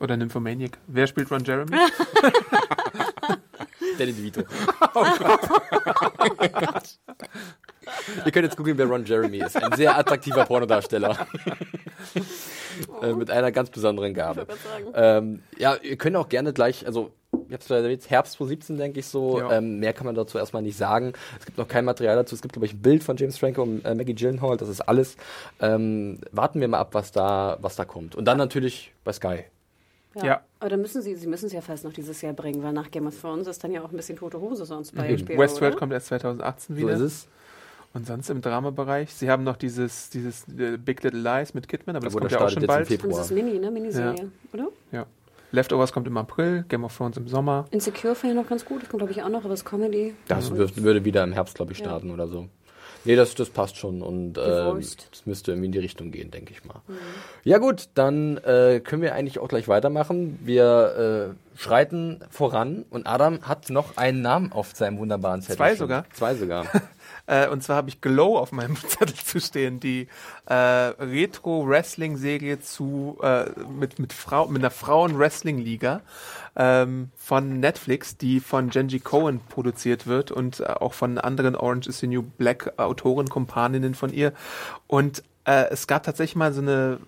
Oder 0.00 0.16
Nymphomaniac. 0.16 0.78
Wer 0.88 1.06
spielt 1.06 1.30
Ron 1.30 1.44
Jeremy? 1.44 1.76
Danny 3.98 4.12
DeVito. 4.12 4.42
Ihr 8.24 8.32
könnt 8.32 8.44
jetzt 8.44 8.56
googeln, 8.56 8.78
wer 8.78 8.86
Ron 8.86 9.04
Jeremy 9.04 9.38
ist. 9.38 9.56
Ein 9.56 9.72
sehr 9.76 9.96
attraktiver 9.96 10.44
Pornodarsteller. 10.44 11.26
äh, 13.02 13.12
mit 13.12 13.30
einer 13.30 13.52
ganz 13.52 13.70
besonderen 13.70 14.14
Gabe. 14.14 14.46
Ähm, 14.94 15.42
ja, 15.58 15.76
ihr 15.76 15.96
könnt 15.96 16.16
auch 16.16 16.28
gerne 16.28 16.52
gleich, 16.52 16.86
also 16.86 17.10
jetzt 17.48 17.70
jetzt 17.70 18.10
Herbst 18.10 18.34
2017, 18.34 18.78
denke 18.78 19.00
ich 19.00 19.06
so. 19.06 19.38
Ja. 19.38 19.52
Ähm, 19.58 19.78
mehr 19.78 19.92
kann 19.92 20.06
man 20.06 20.14
dazu 20.14 20.38
erstmal 20.38 20.62
nicht 20.62 20.76
sagen. 20.76 21.12
Es 21.38 21.46
gibt 21.46 21.58
noch 21.58 21.68
kein 21.68 21.84
Material 21.84 22.16
dazu. 22.16 22.34
Es 22.34 22.42
gibt, 22.42 22.54
glaube 22.54 22.66
ich, 22.66 22.74
ein 22.74 22.82
Bild 22.82 23.04
von 23.04 23.16
James 23.16 23.38
Franco 23.38 23.62
und 23.62 23.84
äh, 23.84 23.94
Maggie 23.94 24.14
Gyllenhaal. 24.14 24.56
Das 24.56 24.68
ist 24.68 24.80
alles. 24.80 25.16
Ähm, 25.60 26.18
warten 26.32 26.60
wir 26.60 26.68
mal 26.68 26.78
ab, 26.78 26.90
was 26.92 27.12
da, 27.12 27.58
was 27.60 27.76
da 27.76 27.84
kommt. 27.84 28.14
Und 28.14 28.24
dann 28.24 28.38
natürlich 28.38 28.92
bei 29.04 29.12
Sky. 29.12 29.44
Ja. 30.22 30.42
Aber 30.60 30.68
dann 30.70 30.80
müssen 30.82 31.00
sie, 31.00 31.14
sie 31.14 31.26
müssen 31.26 31.46
es 31.46 31.52
ja 31.52 31.60
fast 31.62 31.84
noch 31.84 31.92
dieses 31.92 32.20
Jahr 32.20 32.34
bringen, 32.34 32.62
weil 32.62 32.72
nach 32.72 32.90
Game 32.90 33.06
of 33.06 33.18
Thrones 33.18 33.46
ist 33.46 33.64
dann 33.64 33.72
ja 33.72 33.82
auch 33.82 33.90
ein 33.90 33.96
bisschen 33.96 34.18
tote 34.18 34.40
Hose 34.40 34.66
sonst 34.66 34.94
bei 34.94 35.16
HBO, 35.16 35.38
Westworld 35.38 35.72
oder? 35.72 35.78
kommt 35.78 35.92
erst 35.92 36.08
2018 36.08 36.76
So 36.76 36.82
wieder. 36.82 36.92
ist 36.94 37.00
es. 37.00 37.28
Und 37.94 38.06
sonst 38.06 38.30
im 38.30 38.40
Dramabereich. 38.40 39.12
Sie 39.12 39.30
haben 39.30 39.44
noch 39.44 39.56
dieses, 39.56 40.08
dieses 40.10 40.46
äh, 40.48 40.78
Big 40.78 41.02
Little 41.02 41.20
Lies 41.20 41.52
mit 41.52 41.68
Kidman, 41.68 41.96
aber 41.96 42.06
das 42.06 42.14
Gut, 42.14 42.22
kommt 42.22 42.32
das 42.32 42.40
ja 42.40 42.46
auch 42.46 42.50
schon 42.50 42.66
bald. 42.66 42.90
Und 42.90 43.10
das 43.10 43.26
ist 43.26 43.32
Mini, 43.32 43.58
ne? 43.58 43.70
Miniserie, 43.70 44.30
oder? 44.52 44.68
Ja. 44.92 45.06
Leftovers 45.50 45.92
kommt 45.92 46.06
im 46.06 46.16
April, 46.16 46.64
Game 46.68 46.82
of 46.84 46.96
Thrones 46.96 47.18
im 47.18 47.28
Sommer. 47.28 47.66
Insecure 47.70 48.14
finde 48.14 48.34
ich 48.34 48.42
noch 48.42 48.48
ganz 48.48 48.64
gut. 48.64 48.82
Das 48.82 48.88
kommt, 48.88 49.00
glaube 49.00 49.12
ich, 49.12 49.22
auch 49.22 49.28
noch, 49.28 49.44
aber 49.44 49.52
es 49.52 49.60
ist 49.60 49.66
Comedy. 49.66 50.14
Das 50.26 50.50
wird, 50.56 50.82
würde 50.82 51.04
wieder 51.04 51.22
im 51.22 51.32
Herbst, 51.32 51.54
glaube 51.54 51.72
ich, 51.72 51.78
starten 51.78 52.10
oder 52.10 52.26
so. 52.26 52.48
Nee, 53.04 53.16
das, 53.16 53.34
das 53.34 53.50
passt 53.50 53.76
schon 53.76 54.00
und 54.00 54.38
äh, 54.38 54.40
das 54.40 55.26
müsste 55.26 55.50
irgendwie 55.50 55.66
in 55.66 55.72
die 55.72 55.80
Richtung 55.80 56.12
gehen, 56.12 56.30
denke 56.30 56.52
ich 56.52 56.64
mal. 56.64 56.82
Ja 57.42 57.58
gut, 57.58 57.88
dann 57.94 58.36
äh, 58.38 58.80
können 58.80 59.02
wir 59.02 59.14
eigentlich 59.14 59.40
auch 59.40 59.48
gleich 59.48 59.66
weitermachen. 59.66 60.38
Wir 60.42 61.34
äh, 61.56 61.58
schreiten 61.58 62.20
voran 62.30 62.84
und 62.90 63.06
Adam 63.08 63.42
hat 63.42 63.70
noch 63.70 63.96
einen 63.96 64.22
Namen 64.22 64.52
auf 64.52 64.70
seinem 64.74 64.98
wunderbaren 64.98 65.42
Zettel. 65.42 65.56
Zwei 65.56 65.68
stehen. 65.70 65.78
sogar? 65.78 66.04
Zwei 66.12 66.34
sogar. 66.34 66.66
Äh, 67.26 67.48
und 67.48 67.62
zwar 67.62 67.76
habe 67.76 67.88
ich 67.88 68.00
Glow 68.00 68.38
auf 68.38 68.52
meinem 68.52 68.76
Zettel 68.88 69.14
zu 69.14 69.40
stehen, 69.40 69.80
die 69.80 70.08
äh, 70.46 70.54
Retro-Wrestling-Serie 70.54 72.60
zu 72.60 73.18
äh, 73.22 73.50
mit 73.68 73.98
mit 73.98 74.12
Frau 74.12 74.48
mit 74.48 74.62
einer 74.62 74.70
Frauen-Wrestling-Liga 74.70 76.02
ähm, 76.56 77.10
von 77.16 77.60
Netflix, 77.60 78.16
die 78.16 78.40
von 78.40 78.70
Genji 78.70 79.00
Cohen 79.00 79.40
produziert 79.48 80.06
wird 80.06 80.30
und 80.30 80.60
äh, 80.60 80.64
auch 80.64 80.94
von 80.94 81.18
anderen 81.18 81.56
Orange 81.56 81.88
is 81.88 82.00
the 82.00 82.06
New 82.06 82.22
Black 82.22 82.78
Autoren, 82.78 83.28
Kumpaninnen 83.28 83.94
von 83.94 84.12
ihr. 84.12 84.32
Und 84.86 85.22
äh, 85.44 85.64
es 85.70 85.86
gab 85.86 86.02
tatsächlich 86.04 86.36
mal 86.36 86.52
so 86.52 86.60
eine 86.60 86.98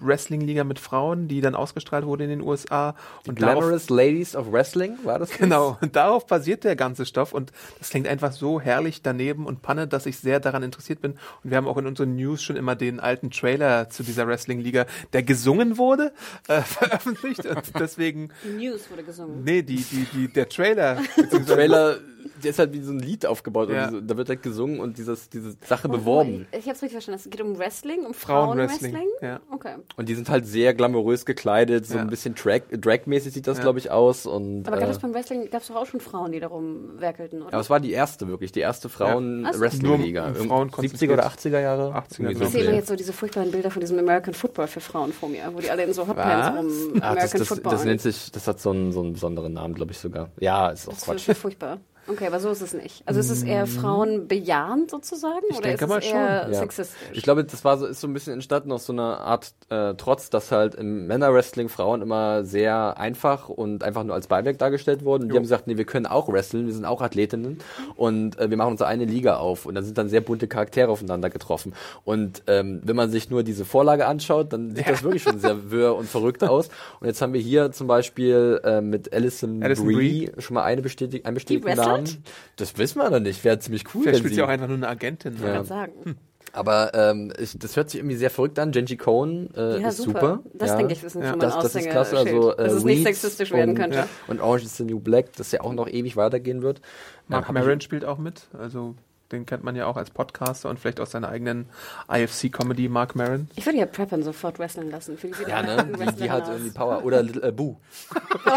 Wrestling-Liga 0.00 0.64
mit 0.64 0.78
Frauen, 0.78 1.28
die 1.28 1.40
dann 1.40 1.54
ausgestrahlt 1.54 2.04
wurde 2.04 2.24
in 2.24 2.30
den 2.30 2.40
USA. 2.40 2.94
Und 3.26 3.40
darauf- 3.40 3.58
Glamorous 3.60 3.88
Ladies 3.90 4.34
of 4.36 4.50
Wrestling, 4.52 4.96
war 5.04 5.18
das? 5.18 5.30
das? 5.30 5.38
Genau, 5.38 5.78
und 5.80 5.94
darauf 5.96 6.26
basiert 6.26 6.64
der 6.64 6.76
ganze 6.76 7.06
Stoff 7.06 7.32
und 7.32 7.52
das 7.78 7.90
klingt 7.90 8.08
einfach 8.08 8.32
so 8.32 8.60
herrlich 8.60 9.02
daneben 9.02 9.46
und 9.46 9.62
Panne, 9.62 9.86
dass 9.86 10.06
ich 10.06 10.18
sehr 10.18 10.40
daran 10.40 10.62
interessiert 10.62 11.00
bin. 11.00 11.12
Und 11.42 11.50
wir 11.50 11.56
haben 11.56 11.68
auch 11.68 11.76
in 11.78 11.86
unseren 11.86 12.16
News 12.16 12.42
schon 12.42 12.56
immer 12.56 12.74
den 12.76 13.00
alten 13.00 13.30
Trailer 13.30 13.88
zu 13.90 14.02
dieser 14.02 14.26
Wrestling-Liga, 14.26 14.86
der 15.12 15.22
gesungen 15.22 15.78
wurde, 15.78 16.12
äh, 16.48 16.60
veröffentlicht 16.62 17.46
und 17.46 17.62
deswegen, 17.78 18.30
Die 18.44 18.66
News 18.66 18.90
wurde 18.90 19.04
gesungen. 19.04 19.44
nee, 19.44 19.62
die, 19.62 19.76
die, 19.76 20.06
die, 20.12 20.32
der 20.32 20.48
Trailer, 20.48 20.98
Der 21.32 21.44
Trailer, 21.46 21.96
der 22.42 22.50
ist 22.50 22.58
halt 22.58 22.72
wie 22.72 22.80
so 22.80 22.92
ein 22.92 22.98
Lied 22.98 23.26
aufgebaut 23.26 23.70
Ja. 23.70 23.86
und 23.86 23.90
so, 23.92 24.00
da 24.00 24.16
wird 24.16 24.28
halt 24.28 24.42
gesungen 24.42 24.80
und 24.80 24.98
dieses, 24.98 25.28
diese 25.30 25.54
Sache 25.66 25.88
beworben. 25.88 26.46
Ich 26.52 26.60
habe 26.66 26.72
es 26.72 26.82
richtig 26.82 26.92
verstanden. 26.92 27.20
Es 27.24 27.30
geht 27.30 27.40
um 27.40 27.58
Wrestling, 27.58 28.04
um 28.06 28.14
Frauenwrestling, 28.14 28.92
Frauenwrestling. 28.92 29.28
ja. 29.28 29.40
Okay. 29.52 29.74
Und 29.96 30.08
die 30.08 30.14
sind 30.14 30.28
halt 30.28 30.46
sehr 30.46 30.74
glamourös 30.74 31.24
gekleidet, 31.26 31.86
so 31.86 31.96
Ja. 31.96 32.00
ein 32.02 32.08
bisschen 32.08 32.34
Drag- 32.34 32.62
Drag-mäßig 32.70 33.32
sieht 33.34 33.46
das, 33.46 33.58
Ja. 33.58 33.62
glaube 33.64 33.78
ich, 33.78 33.90
aus. 33.90 34.26
Und, 34.26 34.66
Aber 34.66 34.78
gab 34.78 34.88
äh, 34.88 34.92
es 34.92 34.98
beim 34.98 35.14
Wrestling, 35.14 35.48
gab 35.50 35.62
es 35.62 35.68
doch 35.68 35.76
auch 35.76 35.86
schon 35.86 36.00
Frauen, 36.00 36.32
die 36.32 36.40
darum 36.40 37.00
werkelten, 37.00 37.40
oder? 37.42 37.52
Aber 37.52 37.60
es 37.60 37.70
war 37.70 37.80
die 37.80 37.92
erste 37.92 38.28
wirklich, 38.28 38.52
die 38.52 38.60
erste 38.60 38.88
Ach. 38.88 38.92
Frauen-Wrestling-Liga. 38.92 40.34
Frauen 40.34 40.70
70er 40.70 41.12
oder 41.12 41.26
80er 41.26 41.60
Jahre? 41.60 41.94
80er, 41.94 42.20
Irgendwie 42.20 42.32
ich 42.32 42.38
glaub 42.38 42.50
sehe 42.52 42.64
immer 42.64 42.74
jetzt 42.74 42.88
so 42.88 42.96
diese 42.96 43.12
furchtbaren 43.12 43.50
Bilder 43.50 43.70
von 43.70 43.80
diesem 43.80 43.98
American 43.98 44.34
Football 44.34 44.66
für 44.66 44.80
Frauen 44.80 45.12
vor 45.12 45.28
mir, 45.28 45.42
wo 45.52 45.60
die 45.60 45.70
alle 45.70 45.84
in 45.84 45.92
so 45.92 46.06
Hotpants 46.06 46.58
rum 46.58 46.94
Ach, 47.00 47.10
American 47.10 47.14
das, 47.20 47.32
das, 47.32 47.48
Football. 47.48 47.72
das 47.72 47.84
nennt 47.84 48.00
sich, 48.00 48.30
das 48.32 48.46
hat 48.48 48.60
so 48.60 48.70
einen, 48.70 48.92
so 48.92 49.00
einen 49.00 49.12
besonderen 49.14 49.52
Namen, 49.52 49.74
glaube 49.74 49.92
ich 49.92 49.98
sogar. 49.98 50.30
Ja, 50.40 50.70
ist 50.70 50.88
auch 50.88 50.92
das 50.94 51.04
Quatsch. 51.04 51.28
ist 51.28 51.38
furchtbar. 51.38 51.78
Okay, 52.06 52.26
aber 52.26 52.38
so 52.40 52.50
ist 52.50 52.60
es 52.60 52.74
nicht. 52.74 53.02
Also 53.06 53.20
ist 53.20 53.30
es 53.30 53.42
eher 53.42 53.66
frauenbejahend 53.66 54.90
sozusagen? 54.90 55.44
Ich 55.50 55.56
oder 55.56 55.68
denke 55.68 55.84
ist 55.84 55.88
mal 55.88 55.98
es 55.98 56.04
schon, 56.04 56.16
eher 56.16 56.48
Ja. 56.50 56.58
sexistisch? 56.60 57.08
Ich 57.12 57.22
glaube, 57.22 57.44
das 57.44 57.64
war 57.64 57.78
so, 57.78 57.86
ist 57.86 58.00
so 58.00 58.06
ein 58.06 58.12
bisschen 58.12 58.34
entstanden 58.34 58.72
aus 58.72 58.86
so 58.86 58.92
einer 58.92 59.20
Art 59.20 59.54
äh, 59.70 59.94
Trotz, 59.94 60.28
dass 60.30 60.52
halt 60.52 60.74
im 60.74 61.06
Männerwrestling 61.06 61.68
Frauen 61.68 62.02
immer 62.02 62.44
sehr 62.44 62.98
einfach 62.98 63.48
und 63.48 63.82
einfach 63.84 64.04
nur 64.04 64.14
als 64.14 64.26
Beiwerk 64.26 64.58
dargestellt 64.58 65.04
wurden. 65.04 65.24
Und 65.24 65.28
die 65.28 65.32
Jo. 65.34 65.36
haben 65.36 65.44
gesagt, 65.44 65.66
nee, 65.66 65.76
wir 65.76 65.84
können 65.84 66.06
auch 66.06 66.28
wresteln, 66.28 66.66
wir 66.66 66.74
sind 66.74 66.84
auch 66.84 67.00
Athletinnen 67.00 67.58
und 67.96 68.38
äh, 68.38 68.50
wir 68.50 68.56
machen 68.56 68.72
unsere 68.72 68.88
eine 68.88 69.04
Liga 69.06 69.36
auf. 69.36 69.64
Und 69.66 69.74
da 69.74 69.82
sind 69.82 69.96
dann 69.96 70.08
sehr 70.08 70.20
bunte 70.20 70.46
Charaktere 70.46 70.88
aufeinander 70.90 71.30
getroffen. 71.30 71.74
Und 72.04 72.42
ähm, 72.46 72.80
wenn 72.84 72.96
man 72.96 73.10
sich 73.10 73.30
nur 73.30 73.42
diese 73.42 73.64
Vorlage 73.64 74.06
anschaut, 74.06 74.52
dann 74.52 74.74
sieht 74.76 74.88
das 74.88 75.02
wirklich 75.02 75.22
schon 75.22 75.38
sehr 75.38 75.70
wirr 75.70 75.94
und 75.96 76.08
verrückt 76.08 76.44
aus. 76.44 76.68
Und 77.00 77.06
jetzt 77.06 77.22
haben 77.22 77.32
wir 77.32 77.40
hier 77.40 77.72
zum 77.72 77.86
Beispiel 77.86 78.60
äh, 78.64 78.80
mit 78.80 79.12
Alison, 79.12 79.62
Alison 79.62 79.86
Brie 79.86 80.30
schon 80.38 80.54
mal 80.54 80.64
eine 80.64 80.82
bestätigt, 80.82 81.24
einen 81.26 81.34
bestätigten 81.34 81.66
wrestelt? 81.68 81.93
Namen. 82.02 82.24
Das 82.56 82.76
wissen 82.78 82.98
wir 82.98 83.10
noch 83.10 83.20
nicht. 83.20 83.44
Wäre 83.44 83.58
ziemlich 83.58 83.84
cool, 83.94 84.02
Vielleicht 84.02 84.18
spielt 84.20 84.34
sie 84.34 84.42
auch 84.42 84.48
einfach 84.48 84.68
nur 84.68 84.76
eine 84.76 84.88
Agentin. 84.88 85.36
Ja. 85.40 85.48
Ich 85.48 85.54
kann 85.54 85.64
sagen. 85.64 86.16
aber 86.52 86.92
ähm, 86.94 87.32
ich, 87.38 87.58
das 87.58 87.76
hört 87.76 87.90
sich 87.90 88.00
irgendwie 88.00 88.16
sehr 88.16 88.30
verrückt 88.30 88.58
an. 88.58 88.70
Genji 88.70 88.96
Cohen 88.96 89.50
äh, 89.56 89.80
Ja, 89.80 89.88
ist 89.88 89.98
super. 89.98 90.20
super. 90.20 90.42
Das 90.54 90.70
ja. 90.70 90.76
denke 90.76 90.92
ich, 90.92 91.02
ist 91.02 91.16
ein 91.16 91.22
Ja. 91.22 91.30
schon 91.30 91.38
mal 91.38 91.44
Das, 91.46 91.54
das 91.58 91.74
ist 91.74 91.90
klasse. 91.90 92.16
Also, 92.18 92.52
Aushängeschild, 92.52 92.58
dass 92.58 92.72
äh, 92.72 92.76
es 92.76 92.84
nicht 92.84 93.02
sexistisch 93.04 93.50
werden 93.52 93.70
und, 93.70 93.76
könnte. 93.76 93.96
Ja. 93.98 94.08
Und 94.28 94.40
Orange 94.40 94.64
is 94.64 94.76
the 94.76 94.84
New 94.84 95.00
Black, 95.00 95.32
das 95.36 95.50
ja 95.52 95.60
auch 95.62 95.72
noch 95.72 95.88
ewig 95.88 96.16
weitergehen 96.16 96.62
wird. 96.62 96.80
Mark 97.28 97.48
Ähm, 97.48 97.54
Maron 97.54 97.80
spielt 97.80 98.04
auch 98.04 98.18
mit, 98.18 98.42
also 98.58 98.94
den 99.34 99.46
kennt 99.46 99.62
man 99.64 99.76
ja 99.76 99.86
auch 99.86 99.96
als 99.96 100.10
Podcaster 100.10 100.68
und 100.70 100.78
vielleicht 100.80 101.00
aus 101.00 101.10
seiner 101.10 101.28
eigenen 101.28 101.66
IFC-Comedy 102.08 102.88
Mark 102.88 103.14
Maron. 103.14 103.48
Ich 103.56 103.66
würde 103.66 103.78
ja 103.78 103.86
Preppen 103.86 104.22
sofort 104.22 104.58
wresteln 104.58 104.90
lassen. 104.90 105.18
Für 105.18 105.28
die 105.28 105.34
ja, 105.48 105.62
ne? 105.62 105.86
Die, 105.86 106.22
die 106.22 106.30
hat 106.30 106.48
irgendwie 106.48 106.70
Power. 106.70 107.04
Oder 107.04 107.22
Little 107.22 107.42
äh, 107.42 107.52
Boo. 107.52 107.76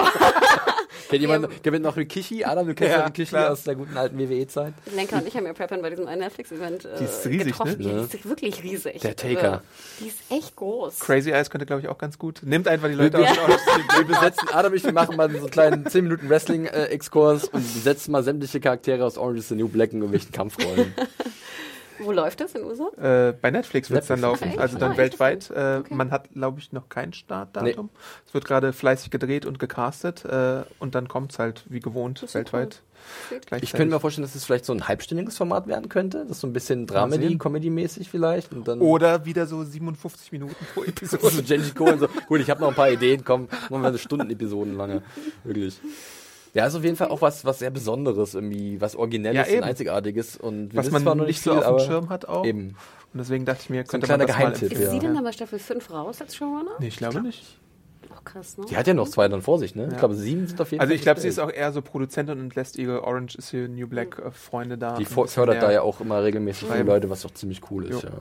Kennt 1.10 1.22
jemand, 1.22 1.64
gewinnt 1.64 1.86
noch 1.86 1.96
Rikishi? 1.96 2.44
Adam, 2.44 2.68
du 2.68 2.74
kennst 2.74 2.92
Ja, 2.92 3.00
ja 3.00 3.06
Rikishi 3.06 3.30
klar. 3.30 3.52
aus 3.52 3.64
der 3.64 3.76
guten 3.76 3.96
alten 3.96 4.18
WWE-Zeit? 4.20 4.74
Lenker 4.94 5.18
und 5.18 5.28
ich 5.28 5.36
haben 5.38 5.46
ja 5.46 5.54
Preppern 5.54 5.82
bei 5.82 5.90
diesem 5.90 6.06
einen 6.08 6.20
Netflix-Event 6.22 6.84
äh, 6.86 6.98
Die 7.00 7.04
ist 7.06 7.26
riesig, 7.26 7.46
getroffen. 7.54 7.78
ne? 7.82 7.92
Ja, 7.92 8.04
die 8.08 8.18
ist 8.18 8.28
wirklich 8.28 8.64
riesig. 8.64 9.00
Der 9.02 9.16
Taker. 9.16 9.52
Also, 9.54 9.64
die 10.02 10.08
ist 10.08 10.18
echt 10.30 10.56
groß. 10.58 11.00
Crazy 11.00 11.32
Eyes 11.32 11.50
könnte, 11.50 11.66
glaube 11.66 11.82
ich, 11.82 11.88
auch 11.88 11.98
ganz 11.98 12.18
gut. 12.20 12.42
Nimmt 12.44 12.68
einfach 12.68 12.90
die 12.90 12.96
Leute 12.96 13.20
aus 13.20 13.26
Ja. 13.26 13.34
dem 13.36 13.40
Auto. 13.44 13.54
Wir 13.98 14.06
besetzen, 14.06 14.50
Adam 14.52 14.72
und 14.74 14.78
ich, 14.78 14.84
wir 14.84 14.92
machen 14.92 15.16
mal 15.16 15.30
so 15.32 15.38
einen 15.38 15.50
kleinen 15.50 15.86
10 15.86 16.04
Minuten 16.04 16.30
Wrestling-Exkurs 16.30 17.46
und 17.46 17.74
besetzen 17.74 18.12
mal 18.12 18.24
sämtliche 18.24 18.60
Charaktere 18.60 19.06
aus 19.06 19.18
Orange 19.18 19.40
is 19.40 19.48
the 19.48 19.56
New 19.56 19.70
Black 19.70 19.94
in 19.94 20.00
irgendwelchen 20.00 20.32
Kampfrollen. 20.76 20.94
Wo 22.00 22.12
läuft 22.12 22.40
das 22.42 22.54
in 22.54 22.64
USA? 22.64 22.90
Äh, 23.30 23.34
bei 23.42 23.50
Netflix 23.50 23.90
wird 23.90 24.02
es 24.04 24.08
dann 24.08 24.22
laufen, 24.22 24.50
Echt? 24.50 24.60
also 24.60 24.78
dann 24.78 24.92
Ah, 24.92 24.98
weltweit. 24.98 25.50
Äh, 25.50 25.78
Okay. 25.80 25.94
Man 25.96 26.12
hat, 26.12 26.30
glaube 26.32 26.60
ich, 26.60 26.72
noch 26.72 26.90
kein 26.90 27.12
Startdatum. 27.12 27.90
Es 28.28 28.36
wird 28.36 28.46
gerade 28.46 28.72
fleißig 28.72 29.10
gedreht 29.10 29.48
und 29.48 29.58
gecastet 29.58 30.24
äh, 30.24 30.62
und 30.78 30.94
dann 30.94 31.08
kommt 31.08 31.32
es 31.32 31.40
halt 31.40 31.64
wie 31.70 31.80
gewohnt 31.80 32.22
weltweit. 32.36 32.84
Sweet. 33.30 33.64
Ich 33.64 33.72
könnte 33.72 33.94
mir 33.96 34.00
vorstellen, 34.00 34.28
dass 34.28 34.36
es 34.36 34.44
vielleicht 34.46 34.66
so 34.66 34.74
ein 34.74 34.88
halbstündiges 34.88 35.38
Format 35.38 35.66
werden 35.68 35.90
könnte. 35.90 36.20
Das 36.22 36.32
ist 36.38 36.42
so 36.42 36.48
ein 36.48 36.54
bisschen. 36.54 36.86
Dramedy, 36.86 37.38
Comedy-mäßig 37.38 38.10
vielleicht. 38.10 38.52
Und 38.54 38.68
dann 38.68 38.80
Oder 38.80 39.26
wieder 39.26 39.48
so 39.48 39.64
57 39.64 40.32
Minuten 40.32 40.56
pro 40.76 40.82
so 40.84 40.88
Episode. 40.88 41.42
Genji 41.44 41.72
Cohen 41.72 42.00
so, 42.00 42.08
gut, 42.28 42.42
ich 42.42 42.50
habe 42.52 42.62
noch 42.62 42.70
ein 42.70 42.76
paar 42.76 42.92
Ideen, 42.92 43.24
komm, 43.26 43.48
machen 43.70 43.82
wir 43.82 43.88
eine 43.88 43.98
Stunden-Episoden 43.98 44.76
lange. 44.78 45.02
Wirklich. 45.44 45.80
Ja, 46.54 46.66
ist 46.66 46.76
auf 46.76 46.84
jeden 46.84 46.96
Fall 46.96 47.10
auch 47.10 47.22
was, 47.22 47.46
was 47.46 47.60
sehr 47.60 47.70
Besonderes, 47.70 48.34
irgendwie, 48.34 48.80
was 48.82 48.96
Originelles 48.96 49.48
Ja, 49.50 49.58
und 49.58 49.64
Einzigartiges. 49.64 50.38
Und 50.38 50.76
was 50.76 50.90
man 50.92 51.04
zwar 51.04 51.16
noch 51.16 51.26
nicht 51.26 51.42
so 51.42 51.52
viel, 51.52 51.60
auf 51.60 51.66
dem 51.66 51.70
aber 51.70 51.80
Schirm 51.80 52.10
hat 52.10 52.28
auch. 52.28 52.46
Eben. 52.46 52.76
Und 53.14 53.20
deswegen 53.20 53.46
dachte 53.46 53.62
ich 53.64 53.70
mir, 53.70 53.82
ein 53.82 53.88
könnte 53.88 54.06
kleiner 54.08 54.24
man 54.24 54.28
das 54.28 54.36
mal 54.36 54.40
Geheimtipp, 54.44 54.64
Ist 54.64 54.72
empfehlen. 54.72 54.92
sie 54.92 55.00
denn 55.00 55.10
ja. 55.10 55.16
dann 55.16 55.24
bei 55.24 55.32
Staffel 55.32 55.60
5 55.60 55.92
raus 55.92 56.22
als 56.22 56.36
Showrunner? 56.36 56.72
Nee, 56.80 56.88
ich 56.88 56.98
glaube 56.98 57.22
nicht. 57.22 57.58
Oh, 58.10 58.20
krass, 58.24 58.58
ne? 58.58 58.66
Die 58.70 58.78
hat 58.78 58.88
ja 58.88 58.94
noch 58.94 59.08
zwei 59.10 59.28
dann 59.28 59.42
vor 59.42 59.60
sich, 59.60 59.76
ne? 59.76 59.90
Ich 59.92 59.98
glaube, 59.98 60.16
sieben 60.16 60.48
sind 60.48 60.60
auf 60.62 60.72
jeden 60.72 60.82
Also 60.82 60.90
Fall. 60.90 60.96
ich 60.96 61.02
glaube, 61.02 61.20
sie 61.20 61.28
ist 61.28 61.40
auch 61.40 61.52
eher 61.52 61.72
so 61.72 61.82
Produzentin 61.82 62.40
und 62.40 62.56
lässt 62.56 62.78
ihre 62.78 63.04
Orange 63.04 63.38
is 63.38 63.50
the 63.50 63.68
New 63.68 63.88
Black 63.88 64.20
äh, 64.20 64.32
Freunde 64.32 64.78
da. 64.78 64.96
Die 64.98 65.06
ein 65.06 65.28
fördert 65.28 65.62
da 65.62 65.72
ja 65.72 65.82
auch 65.82 66.02
immer 66.02 66.24
regelmäßig 66.24 66.64
die 66.68 66.74
Schreiben. 66.74 66.88
Leute, 66.88 67.10
was 67.10 67.22
doch 67.22 67.32
ziemlich 67.32 67.62
cool 67.72 67.86
ist, 67.86 68.04
Jo. 68.04 68.10
ja. 68.10 68.18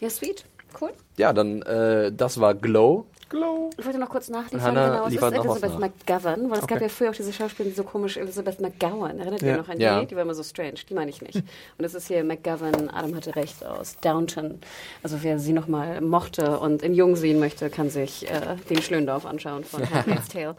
Ja, 0.00 0.10
sweet. 0.10 0.44
Cool. 0.80 0.90
Ja, 1.16 1.32
dann, 1.32 1.62
äh, 1.62 2.12
das 2.12 2.40
war 2.40 2.54
Glow. 2.54 3.06
Glow. 3.32 3.70
Ich 3.78 3.84
wollte 3.86 3.98
noch 3.98 4.10
kurz 4.10 4.28
nachliefern, 4.28 4.60
Hannah 4.76 4.88
genau, 4.90 5.06
es 5.06 5.14
ist 5.14 5.22
Elizabeth 5.22 5.72
nach. 5.72 5.78
McGovern, 5.78 6.50
weil 6.50 6.58
es 6.58 6.66
gab 6.66 6.76
Okay. 6.76 6.82
ja 6.84 6.88
früher 6.90 7.10
auch 7.10 7.14
diese 7.14 7.32
Schauspielerin, 7.32 7.72
die 7.72 7.76
so 7.76 7.82
komisch 7.84 8.18
Elizabeth 8.18 8.60
McGowan, 8.60 9.18
erinnert 9.18 9.40
ihr 9.42 9.48
Ja. 9.48 9.56
noch 9.56 9.68
an 9.70 9.80
Ja. 9.80 10.00
die? 10.00 10.06
Die 10.06 10.14
war 10.16 10.22
immer 10.22 10.34
so 10.34 10.42
strange, 10.42 10.74
die 10.88 10.92
meine 10.94 11.10
ich 11.10 11.22
nicht. 11.22 11.36
Und 11.78 11.84
es 11.84 11.94
ist 11.94 12.08
hier 12.08 12.22
McGovern, 12.24 12.90
Adam 12.90 13.16
hatte 13.16 13.34
recht, 13.34 13.64
aus 13.64 13.96
Downton. 14.02 14.60
Also 15.02 15.16
wer 15.22 15.38
sie 15.38 15.52
nochmal 15.54 16.00
mochte 16.02 16.58
und 16.60 16.82
in 16.82 16.92
Jung 16.94 17.16
sehen 17.16 17.38
möchte, 17.40 17.70
kann 17.70 17.88
sich 17.88 18.30
äh, 18.30 18.56
den 18.68 18.82
Schlöndorf 18.82 19.24
anschauen 19.24 19.64
von 19.64 19.82
Handmaid's 19.90 20.28
Tale. 20.28 20.54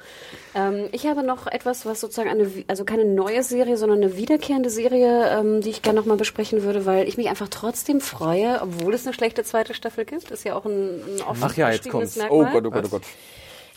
Ähm, 0.56 0.90
ich 0.92 1.06
habe 1.06 1.22
noch 1.24 1.46
etwas, 1.46 1.86
was 1.86 2.02
sozusagen 2.02 2.30
eine, 2.30 2.50
also 2.68 2.86
keine 2.86 3.06
neue 3.06 3.44
Serie, 3.44 3.78
sondern 3.78 4.00
eine 4.02 4.18
wiederkehrende 4.18 4.72
Serie, 4.72 5.30
ähm, 5.30 5.62
die 5.62 5.70
ich 5.70 5.84
gerne 5.84 6.00
nochmal 6.00 6.18
besprechen 6.18 6.64
würde, 6.64 6.88
weil 6.88 7.08
ich 7.08 7.18
mich 7.18 7.30
einfach 7.30 7.50
trotzdem 7.50 8.02
freue, 8.02 8.60
obwohl 8.62 8.94
es 8.96 9.06
eine 9.06 9.14
schlechte 9.14 9.44
zweite 9.44 9.74
Staffel 9.76 10.06
gibt. 10.06 10.32
Ist 10.32 10.44
ja 10.44 10.56
auch 10.56 10.66
ein, 10.66 10.72
ein 11.18 11.22
offen 11.30 11.44
Ach 11.44 11.56
ja, 11.56 11.70
jetzt 11.70 11.84
beschriebenes 11.84 12.16
kommt's. 12.16 12.32
Oh 12.32 12.38
Merkmal. 12.42 12.63
Gott, 12.72 12.86
oh 12.86 12.90
Gott, 12.90 12.92
oh 12.92 12.98
Gott. 13.00 13.04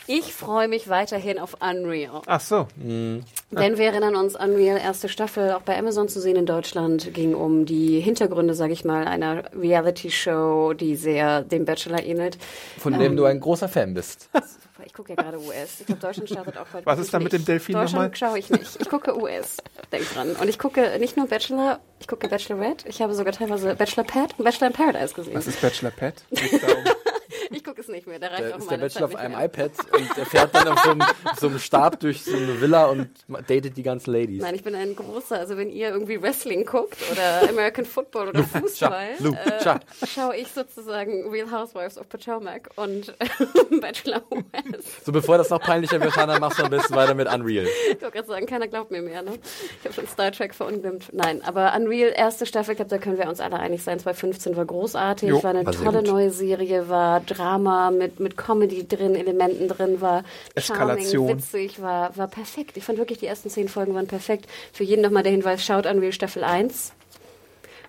Ich 0.09 0.33
freue 0.33 0.69
mich 0.69 0.87
weiterhin 0.87 1.37
auf 1.37 1.57
Unreal. 1.59 2.21
Ach 2.27 2.39
so. 2.39 2.67
Mhm. 2.77 3.23
Denn 3.51 3.77
wir 3.77 3.87
erinnern 3.87 4.15
uns, 4.15 4.35
Unreal, 4.37 4.77
erste 4.77 5.09
Staffel, 5.09 5.51
auch 5.51 5.63
bei 5.63 5.77
Amazon 5.77 6.07
zu 6.07 6.21
sehen 6.21 6.37
in 6.37 6.45
Deutschland, 6.45 7.13
ging 7.13 7.35
um 7.35 7.65
die 7.65 7.99
Hintergründe, 7.99 8.53
sage 8.53 8.71
ich 8.71 8.85
mal, 8.85 9.05
einer 9.05 9.43
Reality-Show, 9.53 10.73
die 10.73 10.95
sehr 10.95 11.41
dem 11.43 11.65
Bachelor 11.65 12.03
ähnelt. 12.03 12.37
Von 12.77 12.97
dem 12.97 13.17
du 13.17 13.25
ein 13.25 13.41
großer 13.41 13.67
Fan 13.67 13.93
bist. 13.93 14.29
Ich 14.85 14.93
gucke 14.93 15.13
ja 15.13 15.21
gerade 15.21 15.39
US. 15.39 15.81
Ich 15.81 15.85
glaube, 15.87 16.01
Deutschland 16.01 16.29
startet 16.29 16.57
auch 16.57 16.67
bald. 16.67 16.85
Was 16.85 16.99
ist 16.99 17.13
da 17.13 17.19
mit 17.19 17.33
dem 17.33 17.43
Delfin 17.43 17.73
Deutschland 17.73 18.13
nochmal? 18.13 18.15
schaue 18.15 18.39
ich 18.39 18.49
nicht. 18.49 18.79
Ich 18.79 18.87
gucke 18.87 19.19
US. 19.21 19.57
Denk 19.91 20.09
dran. 20.13 20.35
Und 20.39 20.47
ich 20.47 20.57
gucke 20.57 20.97
nicht 20.99 21.17
nur 21.17 21.27
Bachelor, 21.27 21.81
ich 21.99 22.07
gucke 22.07 22.29
Bachelorette. 22.29 22.87
Ich 22.87 23.01
habe 23.01 23.13
sogar 23.13 23.33
teilweise 23.33 23.75
Bachelor 23.75 24.05
Pad 24.05 24.35
und 24.37 24.45
Bachelor 24.45 24.67
in 24.67 24.73
Paradise 24.73 25.13
gesehen. 25.13 25.35
Was 25.35 25.47
ist 25.47 25.59
Bachelor 25.61 25.91
Pet? 25.91 26.23
Ich 27.51 27.63
gucke 27.63 27.81
es 27.81 27.87
nicht 27.87 28.07
mehr. 28.07 28.19
Da 28.19 28.27
reicht 28.27 28.43
Da 28.51 28.55
auch 28.55 28.59
ist 28.59 28.71
der 28.71 28.77
Bachelor 28.77 29.05
auf 29.05 29.15
einem 29.15 29.35
mehr. 29.35 29.45
iPad 29.45 29.71
und 29.93 30.17
er 30.17 30.25
fährt 30.25 30.55
dann 30.55 30.67
auf 30.67 30.79
so 30.83 30.91
einem, 30.91 31.01
auf 31.01 31.39
so 31.39 31.47
einem 31.47 31.59
Stab 31.59 31.99
durch 31.99 32.23
so 32.23 32.35
eine 32.35 32.59
Villa 32.61 32.85
und 32.87 33.09
datet 33.47 33.77
die 33.77 33.83
ganzen 33.83 34.11
Ladies. 34.13 34.41
Nein, 34.41 34.55
ich 34.55 34.63
bin 34.63 34.75
ein 34.75 34.95
großer, 34.95 35.37
also 35.39 35.57
wenn 35.57 35.69
ihr 35.69 35.89
irgendwie 35.89 36.21
Wrestling 36.21 36.65
guckt 36.65 36.97
oder 37.11 37.49
American 37.49 37.85
Football 37.85 38.29
oder 38.29 38.43
Fußball, 38.43 39.09
äh, 39.19 40.05
schaue 40.07 40.35
ich 40.35 40.47
sozusagen 40.49 41.29
Real 41.29 41.49
Housewives 41.51 41.97
of 41.97 42.09
Potomac 42.09 42.69
und 42.75 43.15
Bachelor 43.81 44.21
West. 44.29 45.05
So 45.05 45.11
bevor 45.11 45.37
das 45.37 45.49
noch 45.49 45.61
peinlicher 45.61 45.99
wird, 46.01 46.15
Hannah, 46.15 46.39
machst 46.39 46.59
du 46.59 46.63
am 46.63 46.69
besten 46.69 46.95
weiter 46.95 47.13
mit 47.13 47.27
Unreal. 47.31 47.65
Ich 47.65 48.01
wollte 48.01 48.11
gerade 48.17 48.27
sagen, 48.27 48.45
keiner 48.45 48.67
glaubt 48.67 48.91
mir 48.91 49.01
mehr, 49.01 49.21
ne? 49.21 49.33
Ich 49.79 49.85
habe 49.85 49.93
schon 49.93 50.07
Star 50.07 50.31
Trek 50.31 50.53
verunglimpft. 50.53 51.13
Nein, 51.13 51.41
aber 51.43 51.73
Unreal, 51.75 52.13
erste 52.15 52.45
Staffel, 52.45 52.71
ich 52.71 52.77
glaube, 52.77 52.89
da 52.89 52.97
können 52.97 53.17
wir 53.17 53.27
uns 53.27 53.39
alle 53.39 53.57
einig 53.59 53.83
sein. 53.83 53.99
2015 53.99 54.55
war 54.55 54.65
großartig, 54.65 55.29
Jo, 55.29 55.43
war 55.43 55.51
eine 55.51 55.65
war 55.65 55.73
tolle 55.73 56.03
neue 56.03 56.31
Serie, 56.31 56.89
war 56.89 57.21
Drama 57.37 57.91
mit, 57.91 58.19
mit 58.19 58.37
Comedy 58.37 58.87
drin, 58.87 59.15
Elementen 59.15 59.67
drin, 59.67 60.01
war 60.01 60.23
Eskalation. 60.55 61.27
charming, 61.27 61.37
witzig, 61.37 61.81
war, 61.81 62.15
war 62.17 62.27
perfekt. 62.27 62.77
Ich 62.77 62.83
fand 62.83 62.97
wirklich, 62.97 63.19
die 63.19 63.27
ersten 63.27 63.49
zehn 63.49 63.67
Folgen 63.69 63.93
waren 63.93 64.07
perfekt. 64.07 64.47
Für 64.73 64.83
jeden 64.83 65.01
nochmal 65.01 65.23
der 65.23 65.31
Hinweis, 65.31 65.63
schaut 65.63 65.85
Unreal 65.85 66.11
Staffel 66.11 66.43
1. 66.43 66.93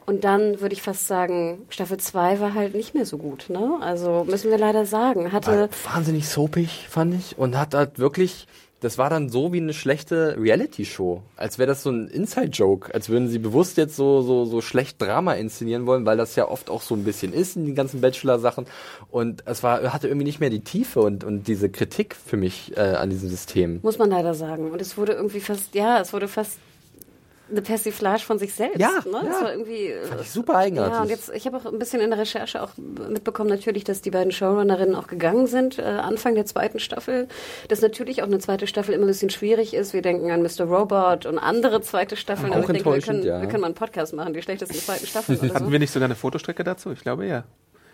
Und 0.07 0.25
dann 0.25 0.61
würde 0.63 0.73
ich 0.73 0.81
fast 0.81 1.07
sagen, 1.07 1.67
Staffel 1.69 1.99
2 1.99 2.41
war 2.41 2.55
halt 2.55 2.75
nicht 2.75 2.95
mehr 2.95 3.05
so 3.05 3.19
gut, 3.19 3.51
ne? 3.51 3.77
Also 3.83 4.25
müssen 4.27 4.51
wir 4.51 4.57
leider 4.57 4.87
sagen. 4.87 5.33
Hatte, 5.33 5.69
War 5.85 5.95
wahnsinnig 5.97 6.27
soapig, 6.29 6.87
fand 6.89 7.15
ich. 7.15 7.37
Und 7.37 7.59
hat 7.59 7.75
halt 7.75 7.99
wirklich, 7.99 8.47
das 8.81 8.97
war 8.97 9.11
dann 9.11 9.29
so 9.29 9.53
wie 9.53 9.59
eine 9.59 9.73
schlechte 9.73 10.37
Reality-Show. 10.39 11.23
Als 11.37 11.59
wäre 11.59 11.67
das 11.67 11.83
so 11.83 11.91
ein 11.91 12.09
Inside-Joke. 12.09 12.95
Als 12.95 13.09
würden 13.09 13.29
sie 13.29 13.39
bewusst 13.39 13.77
jetzt 13.77 13.97
so, 13.97 14.23
so, 14.23 14.45
so 14.45 14.61
schlecht 14.61 15.03
Drama 15.03 15.35
inszenieren 15.35 15.87
wollen, 15.87 16.07
weil 16.07 16.17
das 16.17 16.37
ja 16.37 16.49
oft 16.49 16.71
auch 16.71 16.83
so 16.83 16.95
ein 16.95 17.05
bisschen 17.05 17.33
ist 17.33 17.57
in 17.57 17.67
den 17.67 17.75
ganzen 17.75 18.01
Bachelor-Sachen. 18.01 18.67
Und 19.11 19.43
es 19.47 19.63
war, 19.63 19.93
hatte 19.93 20.07
irgendwie 20.07 20.27
nicht 20.27 20.41
mehr 20.41 20.51
die 20.51 20.61
Tiefe 20.61 21.01
und, 21.01 21.25
und 21.25 21.49
diese 21.49 21.71
Kritik 21.71 22.15
für 22.15 22.37
mich 22.37 22.77
äh, 22.77 22.81
an 22.81 23.11
diesem 23.11 23.29
System. 23.29 23.81
Muss 23.83 23.99
man 23.99 24.11
leider 24.11 24.35
sagen. 24.35 24.71
Und 24.71 24.81
es 24.81 24.97
wurde 24.97 25.13
irgendwie 25.13 25.41
fast, 25.41 25.75
ja, 25.75 26.01
es 26.01 26.13
wurde 26.13 26.29
fast 26.29 26.59
eine 27.51 27.63
Persiflage 27.63 28.21
von 28.21 28.39
sich 28.39 28.55
selbst. 28.55 28.79
Ja, 28.79 28.91
ne? 29.05 29.13
ja. 29.13 29.23
Das 29.25 29.43
war 29.43 29.53
irgendwie. 29.53 29.95
Fand 30.05 30.21
ich 30.21 30.31
super 30.31 30.57
eigenartig. 30.57 30.95
Ja, 30.95 31.03
und 31.03 31.09
jetzt, 31.09 31.31
ich 31.35 31.47
habe 31.47 31.57
auch 31.57 31.67
ein 31.67 31.79
bisschen 31.79 32.01
in 32.01 32.11
der 32.11 32.19
Recherche 32.19 32.63
auch 32.63 32.71
mitbekommen, 32.77 33.51
natürlich, 33.51 33.85
dass 33.85 34.03
die 34.03 34.11
beiden 34.11 34.33
Showrunnerinnen 34.33 34.95
auch 34.95 35.07
gegangen 35.07 35.47
sind, 35.47 35.79
äh, 35.79 35.83
Anfang 35.83 36.35
der 36.35 36.47
zweiten 36.47 36.79
Staffel. 36.79 37.29
Dass 37.69 37.81
natürlich 37.81 38.23
auch 38.23 38.27
eine 38.27 38.39
zweite 38.39 38.67
Staffel 38.67 38.95
immer 38.95 39.05
ein 39.05 39.09
bisschen 39.09 39.31
schwierig 39.31 39.75
ist. 39.75 39.93
Wir 39.93 40.03
denken 40.03 40.31
an 40.31 40.43
Mr. 40.43 40.65
Robot 40.65 41.27
und 41.27 41.39
andere 41.39 41.81
zweite 41.81 42.17
Staffeln. 42.17 42.53
Auch 42.53 42.57
Also 42.57 42.69
ich 42.69 42.75
denke, 42.75 42.85
wir 42.85 42.95
enttäuschend, 42.95 43.23
können, 43.23 43.35
ja. 43.35 43.41
wir 43.41 43.49
können 43.49 43.61
mal 43.63 43.69
einen 43.69 43.75
Podcast 43.75 44.15
machen, 44.15 44.35
die 44.35 44.43
schlechtesten 44.43 44.77
zweiten 44.77 45.07
Staffeln 45.07 45.39
oder 45.39 45.49
Hatten 45.55 45.67
so. 45.67 45.73
wir 45.73 45.79
nicht 45.79 45.93
sogar 45.93 46.07
eine 46.07 46.17
Fotostrecke 46.17 46.65
dazu? 46.65 46.93
Ich 46.93 47.01
glaube 47.01 47.27
ja. 47.27 47.45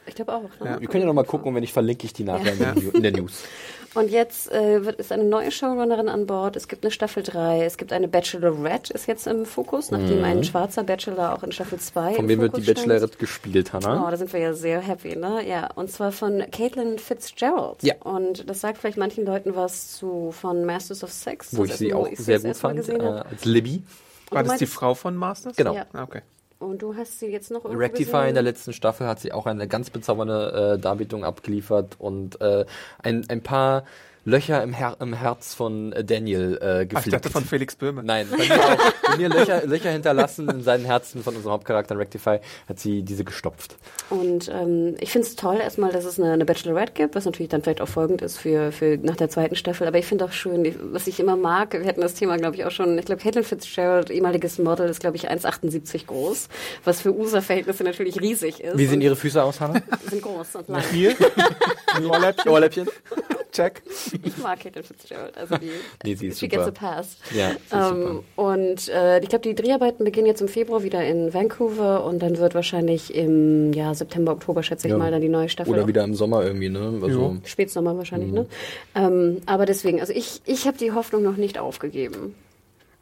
Ich 0.07 0.15
glaube 0.15 0.35
auch. 0.35 0.43
Ne? 0.61 0.77
Wir 0.81 0.89
können 0.89 1.03
ja 1.03 1.07
noch 1.07 1.15
mal 1.15 1.25
gucken 1.25 1.49
und 1.49 1.55
wenn 1.55 1.63
nicht, 1.63 1.73
verlinke 1.73 2.05
ich 2.05 2.13
die 2.13 2.25
nachher 2.25 2.53
in, 2.53 2.59
der, 2.59 2.75
in 2.95 3.03
der 3.03 3.13
News. 3.13 3.45
Und 3.95 4.11
jetzt 4.11 4.51
äh, 4.51 4.85
wird, 4.85 4.99
ist 4.99 5.13
eine 5.13 5.25
neue 5.25 5.51
Showrunnerin 5.53 6.09
an 6.09 6.27
Bord. 6.27 6.57
Es 6.57 6.67
gibt 6.69 6.85
eine 6.85 6.91
Staffel 6.91 7.23
3. 7.23 7.65
Es 7.65 7.77
gibt 7.77 7.93
eine 7.93 8.09
Bachelorette, 8.09 8.93
ist 8.93 9.07
jetzt 9.07 9.27
im 9.27 9.47
Fokus, 9.47 9.91
nachdem 9.91 10.25
ein 10.25 10.43
schwarzer 10.45 10.83
Bachelor 10.83 11.33
auch 11.35 11.43
in 11.43 11.53
Staffel 11.53 11.79
2 11.79 12.13
Mhm. 12.13 12.17
Von 12.17 12.29
wem 12.29 12.41
wird 12.41 12.57
die 12.57 12.63
stand. 12.63 12.77
Bachelorette 12.79 13.19
gespielt, 13.19 13.73
Hannah? 13.73 14.05
Oh, 14.07 14.11
da 14.11 14.17
sind 14.17 14.33
wir 14.33 14.41
ja 14.41 14.53
sehr 14.53 14.81
happy, 14.81 15.17
ne? 15.17 15.47
Ja, 15.49 15.69
und 15.75 15.91
zwar 15.91 16.13
von 16.13 16.43
Caitlin 16.51 16.99
Fitzgerald. 16.99 17.83
Ja. 17.83 17.95
Und 18.03 18.49
das 18.51 18.61
sagt 18.61 18.79
vielleicht 18.79 18.99
manchen 18.99 19.25
Leuten 19.25 19.55
was 19.55 19.93
zu 19.93 20.33
von 20.33 20.65
Masters 20.65 21.05
of 21.05 21.13
Sex. 21.13 21.57
Wo 21.57 21.65
ich 21.65 21.75
sie 21.75 21.95
auch 21.95 22.09
sehr 22.15 22.41
gut 22.41 22.57
fand, 22.57 22.77
gesehen 22.77 23.01
äh, 23.01 23.05
als 23.31 23.45
Libby. 23.45 23.83
War 24.31 24.43
das 24.43 24.59
die 24.59 24.67
Frau 24.67 24.95
von 24.95 25.15
Masters? 25.17 25.55
Genau. 25.57 25.75
Ja. 25.75 25.87
Ah, 25.93 26.03
okay. 26.03 26.23
Und 26.65 26.83
du 26.83 26.97
hast 26.97 27.21
sie 27.21 27.27
jetzt 27.27 27.51
noch 27.51 27.65
irgendwo 27.65 27.81
Rectify 27.81 28.29
in 28.29 28.35
der 28.35 28.43
letzten 28.43 28.73
Staffel 28.73 29.07
hat 29.07 29.21
sie 29.21 29.33
auch 29.33 29.47
eine 29.47 29.69
ganz 29.69 29.91
bezaubernde 29.91 30.75
äh, 30.75 30.79
Darbietung 30.81 31.25
abgeliefert 31.25 31.97
und 31.99 32.41
äh, 32.41 32.65
ein, 33.03 33.25
ein 33.29 33.43
paar 33.43 33.85
Löcher 34.27 34.63
im, 34.63 34.73
Her 34.73 34.97
im 35.01 35.13
Herz 35.13 35.55
von 35.55 35.93
äh, 35.93 36.03
Daniel 36.05 36.59
äh, 36.61 36.65
Ah, 36.67 36.81
ich 36.83 36.89
geflickt. 36.89 37.15
dachte 37.15 37.31
von 37.31 37.45
Felix 37.45 37.77
Böhme. 37.77 38.03
Nein, 38.03 38.27
bei 38.31 38.39
mir 38.39 38.55
auch. 38.65 38.93
Bei 39.11 39.17
mir 39.19 39.29
Löcher, 39.29 39.63
Löcher 39.67 39.91
hinterlassen 39.91 40.49
in 40.49 40.63
seinen 40.63 40.85
Herzen 40.87 41.23
von 41.23 41.37
unserem 41.37 41.53
Hauptcharakter 41.53 41.99
Rectify 41.99 42.39
hat 42.69 42.79
sie 42.79 43.03
diese 43.03 43.25
gestopft. 43.25 43.77
Und 44.11 44.49
ähm, 44.49 44.97
ich 45.01 45.11
finde 45.13 45.27
es 45.29 45.37
toll 45.37 45.57
erstmal, 45.61 45.93
dass 45.93 46.05
es 46.07 46.19
eine, 46.19 46.33
eine 46.33 46.45
Bachelorette 46.45 46.93
gibt, 46.95 47.15
was 47.15 47.27
natürlich 47.27 47.51
dann 47.51 47.63
vielleicht 47.63 47.81
auch 47.83 47.89
folgend 47.89 48.23
ist 48.23 48.39
für, 48.39 48.73
für 48.73 48.97
nach 49.03 49.17
der 49.17 49.29
zweiten 49.29 49.57
Staffel. 49.57 49.87
Aber 49.87 49.99
ich 49.99 50.07
finde 50.07 50.25
auch 50.25 50.33
schön, 50.33 50.65
ich- 50.65 50.77
was 50.81 51.07
ich 51.07 51.21
immer 51.21 51.37
mag, 51.37 51.73
wir 51.75 51.87
hatten 51.87 52.01
das 52.01 52.15
Thema, 52.15 52.37
glaube 52.39 52.57
ich, 52.57 52.65
auch 52.65 52.71
schon, 52.71 52.99
ich 52.99 53.05
glaube, 53.05 53.21
Caitlin 53.23 53.45
Fitzgerald, 53.45 54.11
ehemaliges 54.11 54.59
Model, 54.59 54.89
ist, 54.89 55.01
glaube 55.01 55.17
ich, 55.17 55.31
1,78 55.31 56.07
groß, 56.07 56.49
was 56.85 57.01
für 57.03 57.15
USA-Verhältnisse 57.15 57.85
natürlich 57.85 58.21
riesig 58.21 58.61
ist. 58.61 58.79
Wie 58.79 58.87
sehen 58.87 59.01
Ihre 59.03 59.17
Füße 59.17 59.43
aus, 59.43 59.61
Hannah? 59.61 59.83
sind 60.11 60.23
groß 60.23 60.57
und 60.57 60.69
lang. 60.69 60.83
Hier? 60.93 61.15
Ein 61.95 62.07
Ohrläppchen? 62.11 62.51
Ohrläppchen? 62.51 62.89
Check. 63.53 63.83
Ich 64.23 64.39
mag 64.39 64.61
Caitlin 64.61 64.85
Fitzgerald. 64.85 65.37
Also 65.37 65.57
die, 65.57 65.71
Nee, 66.05 66.15
sie 66.15 66.27
ist 66.29 66.39
she 66.39 66.47
super. 66.47 66.65
gets 66.67 66.69
a 66.69 66.71
pass. 66.71 67.17
Ja, 67.35 67.51
sie 67.51 67.55
ist 67.55 67.73
Ähm, 67.73 68.21
und 68.37 68.89
äh, 68.89 69.21
ich 69.21 69.29
glaube, 69.29 69.43
die 69.43 69.55
Dreharbeiten 69.55 70.05
beginnen 70.05 70.27
jetzt 70.27 70.41
im 70.41 70.49
Februar 70.49 70.83
wieder 70.83 71.05
in 71.05 71.33
Vancouver 71.35 72.05
und 72.05 72.21
dann 72.23 72.39
wird 72.39 72.55
wahrscheinlich 72.55 73.15
im 73.15 73.73
ja, 73.73 73.95
September, 73.95 74.33
Oktober, 74.33 74.63
schätze 74.63 74.87
ich 74.87 74.93
Ja. 74.93 74.99
mal, 74.99 75.11
dann 75.11 75.21
die 75.21 75.29
neue 75.29 75.49
Staffel. 75.49 75.73
Oder 75.73 75.87
wieder 75.87 76.05
im 76.05 76.15
Sommer 76.15 76.45
irgendwie, 76.45 76.69
ne? 76.69 77.01
Also, 77.03 77.37
Spätsommer 77.45 77.97
wahrscheinlich, 77.97 78.33
ne? 78.33 78.47
Ähm, 78.95 79.41
aber 79.47 79.67
deswegen, 79.67 80.01
also 80.01 80.13
ich, 80.13 80.41
ich 80.45 80.67
habe 80.67 80.79
die 80.79 80.93
Hoffnung 80.93 81.23
noch 81.23 81.37
nicht 81.37 81.59
aufgegeben. 81.59 82.35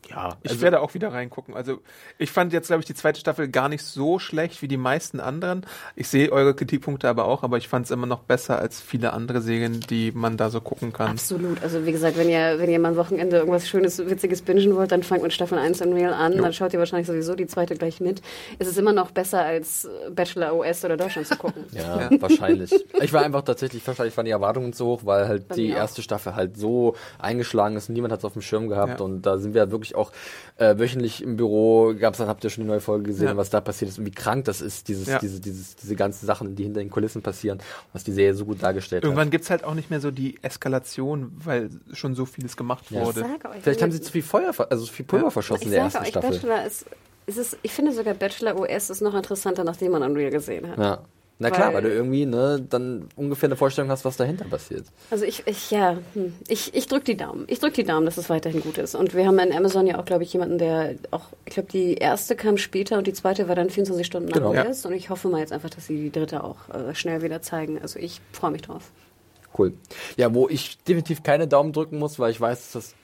Ja, 0.09 0.36
Ich 0.42 0.50
also, 0.50 0.62
werde 0.62 0.80
auch 0.80 0.94
wieder 0.94 1.12
reingucken. 1.12 1.55
Also 1.55 1.80
ich 2.18 2.30
fand 2.30 2.53
jetzt, 2.53 2.68
glaube 2.68 2.80
ich, 2.80 2.86
die 2.86 2.94
zweite 2.94 3.20
Staffel 3.20 3.48
gar 3.48 3.68
nicht 3.68 3.82
so 3.82 4.18
schlecht 4.18 4.62
wie 4.62 4.68
die 4.68 4.76
meisten 4.76 5.20
anderen. 5.20 5.66
Ich 5.96 6.09
sehe 6.09 6.30
eure 6.32 6.55
Kritikpunkte 6.55 7.09
aber 7.09 7.24
auch, 7.24 7.42
aber 7.42 7.57
ich 7.57 7.68
fand 7.68 7.86
es 7.86 7.90
immer 7.90 8.07
noch 8.07 8.20
besser 8.20 8.59
als 8.59 8.80
viele 8.80 9.12
andere 9.12 9.40
Serien, 9.40 9.80
die 9.80 10.12
man 10.12 10.36
da 10.36 10.50
so 10.50 10.61
gucken 10.61 10.92
kann. 10.92 11.11
Absolut. 11.12 11.62
Also 11.62 11.86
wie 11.86 11.92
gesagt, 11.92 12.16
wenn 12.16 12.28
ihr, 12.28 12.59
wenn 12.59 12.70
ihr 12.70 12.78
mal 12.78 12.90
am 12.90 12.96
Wochenende 12.96 13.38
irgendwas 13.38 13.68
Schönes, 13.68 13.98
Witziges 13.98 14.42
bingen 14.42 14.74
wollt, 14.76 14.92
dann 14.92 15.03
fangt 15.03 15.22
mit 15.22 15.32
Staffel 15.32 15.59
1 15.59 15.80
Unreal 15.82 16.14
an, 16.14 16.36
dann 16.36 16.53
schaut 16.53 16.72
ihr 16.72 16.78
wahrscheinlich 16.78 17.07
sowieso 17.07 17.34
die 17.34 17.46
zweite 17.46 17.74
gleich 17.74 18.00
mit. 18.00 18.22
Es 18.59 18.68
ist 18.68 18.78
immer 18.78 18.92
noch 18.92 19.11
besser 19.11 19.42
als 19.42 19.88
Bachelor 20.14 20.55
OS 20.55 20.84
oder 20.84 20.96
Deutschland 20.96 21.26
zu 21.26 21.36
gucken. 21.36 21.64
Ja, 21.72 22.11
wahrscheinlich. 22.20 22.72
Ich 23.00 23.12
war 23.12 23.22
einfach 23.22 23.42
tatsächlich, 23.42 23.86
wahrscheinlich 23.86 24.16
waren 24.16 24.26
die 24.26 24.30
Erwartungen 24.30 24.72
zu 24.72 24.86
hoch, 24.86 25.00
weil 25.05 25.28
halt 25.28 25.48
Bei 25.48 25.55
die 25.55 25.70
erste 25.70 26.03
Staffel 26.03 26.34
halt 26.34 26.57
so 26.57 26.94
eingeschlagen 27.18 27.76
ist 27.76 27.88
und 27.88 27.94
niemand 27.94 28.12
hat 28.12 28.20
es 28.20 28.24
auf 28.24 28.34
dem 28.34 28.42
Schirm 28.42 28.68
gehabt. 28.68 29.00
Ja. 29.00 29.05
Und 29.05 29.22
da 29.22 29.38
sind 29.38 29.55
wir 29.55 29.70
wirklich 29.70 29.91
auch 29.95 30.12
äh, 30.59 30.78
wöchentlich 30.78 31.22
im 31.22 31.36
Büro, 31.36 31.95
gab's 31.99 32.18
dann, 32.18 32.28
habt 32.28 32.45
ihr 32.45 32.51
schon 32.51 32.64
die 32.64 32.68
neue 32.68 32.80
Folge 32.80 33.05
gesehen, 33.05 33.28
Ja. 33.28 33.36
was 33.36 33.51
da 33.51 33.61
passiert 33.61 33.90
ist 33.90 33.99
und 33.99 34.07
wie 34.07 34.11
krank 34.11 34.45
das 34.45 34.61
ist, 34.61 34.88
dieses, 34.88 35.09
Ja. 35.09 35.18
diese, 35.18 35.40
dieses, 35.40 35.76
diese 35.76 35.97
ganzen 35.97 36.26
Sachen, 36.26 36.55
die 36.55 36.62
hinter 36.64 36.80
den 36.80 36.90
Kulissen 36.90 37.22
passieren, 37.22 37.59
was 37.93 38.05
die 38.05 38.12
Serie 38.12 38.34
so 38.34 38.45
gut 38.45 38.62
dargestellt 38.62 39.05
Irgendwann 39.05 39.26
hat. 39.26 39.32
gibt's 39.32 39.51
halt 39.51 39.64
auch 39.64 39.74
nicht 39.74 39.90
mehr 39.90 40.01
so 40.01 40.11
die 40.11 40.38
Eskalation, 40.43 41.32
weil 41.45 41.70
schon 41.93 42.14
so 42.14 42.24
vieles 42.26 42.57
gemacht 42.57 42.84
Ja. 42.90 43.05
wurde. 43.05 43.20
Ich 43.20 43.26
sage 43.26 43.49
euch, 43.51 43.62
Vielleicht 43.62 43.82
haben 43.82 43.93
sie 43.93 44.01
zu 44.01 44.12
viel 44.12 44.22
Feuer, 44.22 44.53
also 44.70 44.84
zu 44.84 44.93
viel 44.93 45.05
Pulver 45.07 45.30
verschossen 45.30 45.62
ich 45.62 45.66
in 45.66 45.72
der 45.72 45.90
sage 45.90 46.05
ersten 46.05 46.18
euch, 46.18 46.22
Staffel. 46.24 46.30
Bachelor 46.49 46.66
ist, 46.66 46.86
ist 47.26 47.38
es, 47.38 47.57
ich 47.62 47.72
finde 47.72 47.93
sogar 47.93 48.14
Bachelor 48.14 48.57
OS 48.59 48.90
ist 48.90 49.01
noch 49.01 49.14
interessanter, 49.14 49.64
nachdem 49.64 49.93
man 49.93 50.03
Unreal 50.03 50.30
gesehen 50.30 50.68
hat. 50.70 50.78
Ja. 50.78 50.99
Na 51.38 51.50
klar, 51.50 51.68
Weil- 51.68 51.74
weil 51.74 51.82
du 51.90 51.94
irgendwie, 51.94 52.24
ne, 52.24 52.64
dann 52.70 53.08
ungefähr 53.16 53.48
eine 53.48 53.56
Vorstellung 53.56 53.90
hast, 53.90 54.04
was 54.04 54.16
dahinter 54.16 54.44
passiert. 54.44 54.84
Also 55.10 55.24
ich, 55.24 55.42
ich 55.46 55.70
ja, 55.72 55.98
hm, 56.14 56.34
ich, 56.46 56.72
ich 56.74 56.86
drücke 56.86 57.04
die 57.04 57.16
Daumen. 57.16 57.44
Ich 57.48 57.58
drücke 57.58 57.74
die 57.74 57.84
Daumen, 57.84 58.04
dass 58.06 58.16
es 58.16 58.30
weiterhin 58.30 58.60
gut 58.60 58.78
ist. 58.78 58.94
Und 58.94 59.12
wir 59.14 59.26
haben 59.26 59.38
in 59.40 59.52
Amazon 59.52 59.86
ja 59.86 59.98
auch, 59.98 60.04
glaube 60.04 60.22
ich, 60.22 60.32
jemanden, 60.32 60.58
der 60.58 60.94
auch, 61.10 61.24
ich 61.44 61.54
glaube, 61.54 61.68
die 61.72 61.94
erste 61.94 62.36
kam 62.36 62.58
später 62.58 62.96
und 62.98 63.06
die 63.08 63.12
zweite 63.12 63.48
war 63.48 63.56
dann 63.56 63.70
24 63.70 64.06
Stunden 64.06 64.28
nach 64.28 64.34
Genau. 64.36 64.50
genau. 64.52 64.62
Ja. 64.64 64.88
Und 64.88 64.92
ich 64.94 65.10
hoffe 65.10 65.28
mal 65.28 65.40
jetzt 65.40 65.52
einfach, 65.52 65.70
dass 65.70 65.86
sie 65.88 65.96
die 66.00 66.12
dritte 66.12 66.44
auch 66.44 66.68
äh, 66.68 66.94
schnell 66.94 67.22
wieder 67.22 67.42
zeigen. 67.42 67.80
Also 67.82 67.98
ich 67.98 68.20
freue 68.32 68.52
mich 68.52 68.62
drauf. 68.62 68.90
Cool. 69.59 69.72
Ja, 70.16 70.32
wo 70.32 70.48
ich 70.48 70.78
definitiv 70.84 71.22
keine 71.24 71.48
Daumen 71.48 71.72
drücken 71.72 71.98
muss, 71.98 72.18
weil 72.20 72.30
ich 72.30 72.40
weiß, 72.40 72.72
dass 72.72 72.72
das 72.72 72.94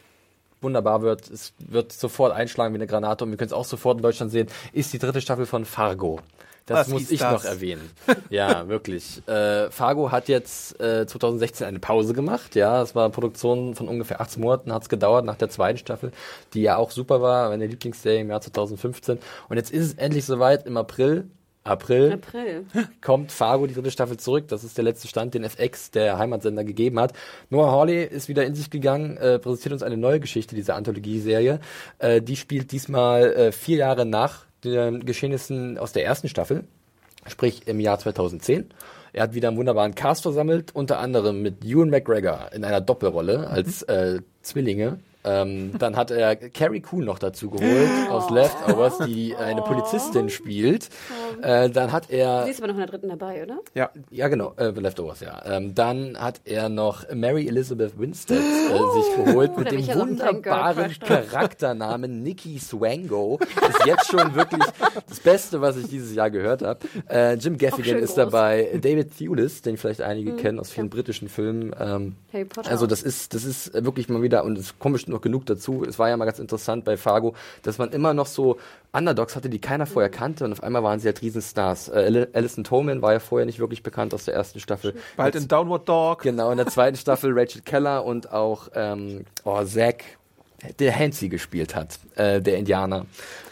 wunderbar 0.60 1.02
wird. 1.02 1.28
Es 1.28 1.52
wird 1.58 1.92
sofort 1.92 2.32
einschlagen 2.32 2.72
wie 2.74 2.78
eine 2.78 2.86
Granate 2.86 3.24
und 3.24 3.30
wir 3.30 3.36
können 3.36 3.48
es 3.48 3.52
auch 3.52 3.64
sofort 3.64 3.98
in 3.98 4.02
Deutschland 4.02 4.30
sehen, 4.32 4.48
ist 4.72 4.92
die 4.92 4.98
dritte 4.98 5.20
Staffel 5.20 5.44
von 5.46 5.64
Fargo. 5.64 6.20
Das 6.68 6.80
Was 6.80 6.88
muss 6.88 7.10
ich 7.10 7.20
das? 7.20 7.32
noch 7.32 7.50
erwähnen. 7.50 7.90
Ja, 8.28 8.68
wirklich. 8.68 9.26
Äh, 9.26 9.70
Fargo 9.70 10.12
hat 10.12 10.28
jetzt 10.28 10.78
äh, 10.80 11.06
2016 11.06 11.66
eine 11.66 11.78
Pause 11.78 12.12
gemacht. 12.12 12.54
Ja, 12.54 12.82
es 12.82 12.94
war 12.94 13.04
eine 13.04 13.12
Produktion 13.12 13.74
von 13.74 13.88
ungefähr 13.88 14.20
18 14.20 14.42
Monaten, 14.42 14.72
hat 14.72 14.82
es 14.82 14.90
gedauert 14.90 15.24
nach 15.24 15.36
der 15.36 15.48
zweiten 15.48 15.78
Staffel, 15.78 16.12
die 16.52 16.60
ja 16.60 16.76
auch 16.76 16.90
super 16.90 17.22
war, 17.22 17.48
meine 17.48 17.66
Lieblingsserie 17.66 18.20
im 18.20 18.28
Jahr 18.28 18.42
2015. 18.42 19.18
Und 19.48 19.56
jetzt 19.56 19.70
ist 19.70 19.86
es 19.86 19.94
endlich 19.94 20.26
soweit 20.26 20.66
im 20.66 20.76
April. 20.76 21.24
April 21.64 22.12
April. 22.12 22.66
kommt 23.00 23.32
Fargo 23.32 23.66
die 23.66 23.74
dritte 23.74 23.90
Staffel 23.90 24.18
zurück. 24.18 24.48
Das 24.48 24.62
ist 24.62 24.76
der 24.76 24.84
letzte 24.84 25.08
Stand, 25.08 25.34
den 25.34 25.44
FX, 25.44 25.90
der 25.90 26.18
Heimatsender, 26.18 26.64
gegeben 26.64 27.00
hat. 27.00 27.14
Noah 27.48 27.72
Hawley 27.72 28.04
ist 28.04 28.28
wieder 28.28 28.44
in 28.44 28.54
sich 28.54 28.70
gegangen, 28.70 29.16
äh, 29.16 29.38
präsentiert 29.38 29.72
uns 29.72 29.82
eine 29.82 29.96
neue 29.96 30.20
Geschichte 30.20 30.54
dieser 30.54 30.76
Anthologieserie. 30.76 31.60
Äh, 31.98 32.20
die 32.20 32.36
spielt 32.36 32.72
diesmal 32.72 33.32
äh, 33.32 33.52
vier 33.52 33.78
Jahre 33.78 34.04
nach 34.04 34.47
den 34.64 35.04
Geschehnissen 35.04 35.78
aus 35.78 35.92
der 35.92 36.04
ersten 36.04 36.28
Staffel, 36.28 36.64
sprich 37.26 37.66
im 37.66 37.80
Jahr 37.80 37.98
2010. 37.98 38.70
Er 39.12 39.22
hat 39.22 39.34
wieder 39.34 39.48
einen 39.48 39.56
wunderbaren 39.56 39.94
Cast 39.94 40.22
versammelt, 40.22 40.74
unter 40.74 40.98
anderem 40.98 41.42
mit 41.42 41.64
Ewan 41.64 41.90
McGregor 41.90 42.50
in 42.52 42.64
einer 42.64 42.80
Doppelrolle 42.80 43.48
als 43.48 43.82
äh, 43.82 44.20
Zwillinge. 44.42 44.98
Ähm, 45.28 45.72
dann 45.78 45.96
hat 45.96 46.10
er 46.10 46.36
Carrie 46.36 46.80
Coon 46.80 47.04
noch 47.04 47.18
dazu 47.18 47.50
geholt 47.50 48.10
aus 48.10 48.30
Leftovers, 48.30 48.98
die 49.06 49.36
eine 49.36 49.62
Polizistin 49.62 50.30
spielt. 50.30 50.88
Äh, 51.42 51.70
dann 51.70 51.92
hat 51.92 52.10
er 52.10 52.44
Sie 52.44 52.50
ist 52.50 52.58
aber 52.60 52.68
noch 52.68 52.74
in 52.74 52.80
der 52.80 52.88
dritten 52.88 53.08
dabei, 53.08 53.42
oder? 53.42 53.58
Ja. 53.74 53.90
ja, 54.10 54.28
genau, 54.28 54.54
äh, 54.56 54.70
Leftovers, 54.70 55.20
ja. 55.20 55.42
Ähm, 55.44 55.74
dann 55.74 56.18
hat 56.18 56.40
er 56.44 56.68
noch 56.68 57.04
Mary 57.12 57.46
Elizabeth 57.46 57.98
Winstead 57.98 58.38
äh, 58.38 58.42
sich 58.42 59.26
geholt 59.26 59.56
mit 59.56 59.66
da 59.66 59.72
hab 59.72 59.78
dem 59.78 59.86
ja 59.86 59.98
wunderbaren. 59.98 60.94
Charakternamen 61.00 62.22
Nikki 62.22 62.58
Swango. 62.58 63.38
Ist 63.68 63.86
jetzt 63.86 64.10
schon 64.10 64.34
wirklich 64.34 64.64
das 65.08 65.20
Beste, 65.20 65.60
was 65.60 65.76
ich 65.76 65.88
dieses 65.88 66.14
Jahr 66.14 66.30
gehört 66.30 66.62
habe. 66.62 66.80
Äh, 67.08 67.34
Jim 67.34 67.58
Gaffigan 67.58 67.98
ist 67.98 68.14
groß. 68.14 68.16
Dabei. 68.16 68.78
David 68.80 69.16
Thewlis, 69.16 69.62
den 69.62 69.76
vielleicht 69.76 70.00
einige 70.00 70.36
kennen 70.36 70.58
aus 70.58 70.70
vielen 70.70 70.90
britischen 70.90 71.28
Filmen. 71.28 71.74
Ähm, 71.78 72.16
Harry 72.32 72.44
Potter 72.44 72.70
also 72.70 72.86
das 72.86 73.02
ist, 73.02 73.34
das 73.34 73.44
ist 73.44 73.72
wirklich 73.74 74.08
mal 74.08 74.22
wieder, 74.22 74.44
und 74.44 74.58
es 74.58 74.78
kommt 74.78 74.94
bestimmt 74.94 75.14
noch 75.18 75.22
genug 75.22 75.46
dazu, 75.46 75.84
es 75.84 75.98
war 75.98 76.08
ja 76.08 76.16
mal 76.16 76.24
ganz 76.24 76.38
interessant 76.38 76.84
bei 76.84 76.96
Fargo, 76.96 77.34
dass 77.62 77.78
man 77.78 77.90
immer 77.90 78.14
noch 78.14 78.26
so 78.26 78.58
Underdogs 78.92 79.36
hatte, 79.36 79.50
die 79.50 79.60
keiner 79.60 79.86
vorher 79.86 80.10
kannte 80.10 80.44
und 80.44 80.52
auf 80.52 80.62
einmal 80.62 80.82
waren 80.82 81.00
sie 81.00 81.08
halt 81.08 81.20
Riesenstars. 81.20 81.88
Äh, 81.88 81.92
Al- 81.92 82.28
Alison 82.32 82.64
Tolman 82.64 83.02
war 83.02 83.12
ja 83.12 83.18
vorher 83.20 83.44
nicht 83.46 83.58
wirklich 83.58 83.82
bekannt 83.82 84.14
aus 84.14 84.24
der 84.24 84.34
ersten 84.34 84.60
Staffel. 84.60 84.94
Bald 85.16 85.34
in 85.34 85.48
Downward 85.48 85.88
Dog. 85.88 86.22
Genau, 86.22 86.50
in 86.50 86.56
der 86.56 86.68
zweiten 86.68 86.96
Staffel 86.96 87.32
Rachel 87.38 87.62
Keller 87.62 88.04
und 88.04 88.32
auch 88.32 88.68
ähm, 88.74 89.24
oh, 89.44 89.62
Zack, 89.64 90.04
der 90.78 90.96
Hansi 90.96 91.28
gespielt 91.28 91.74
hat, 91.74 91.98
äh, 92.16 92.40
der 92.40 92.56
Indianer. 92.56 93.06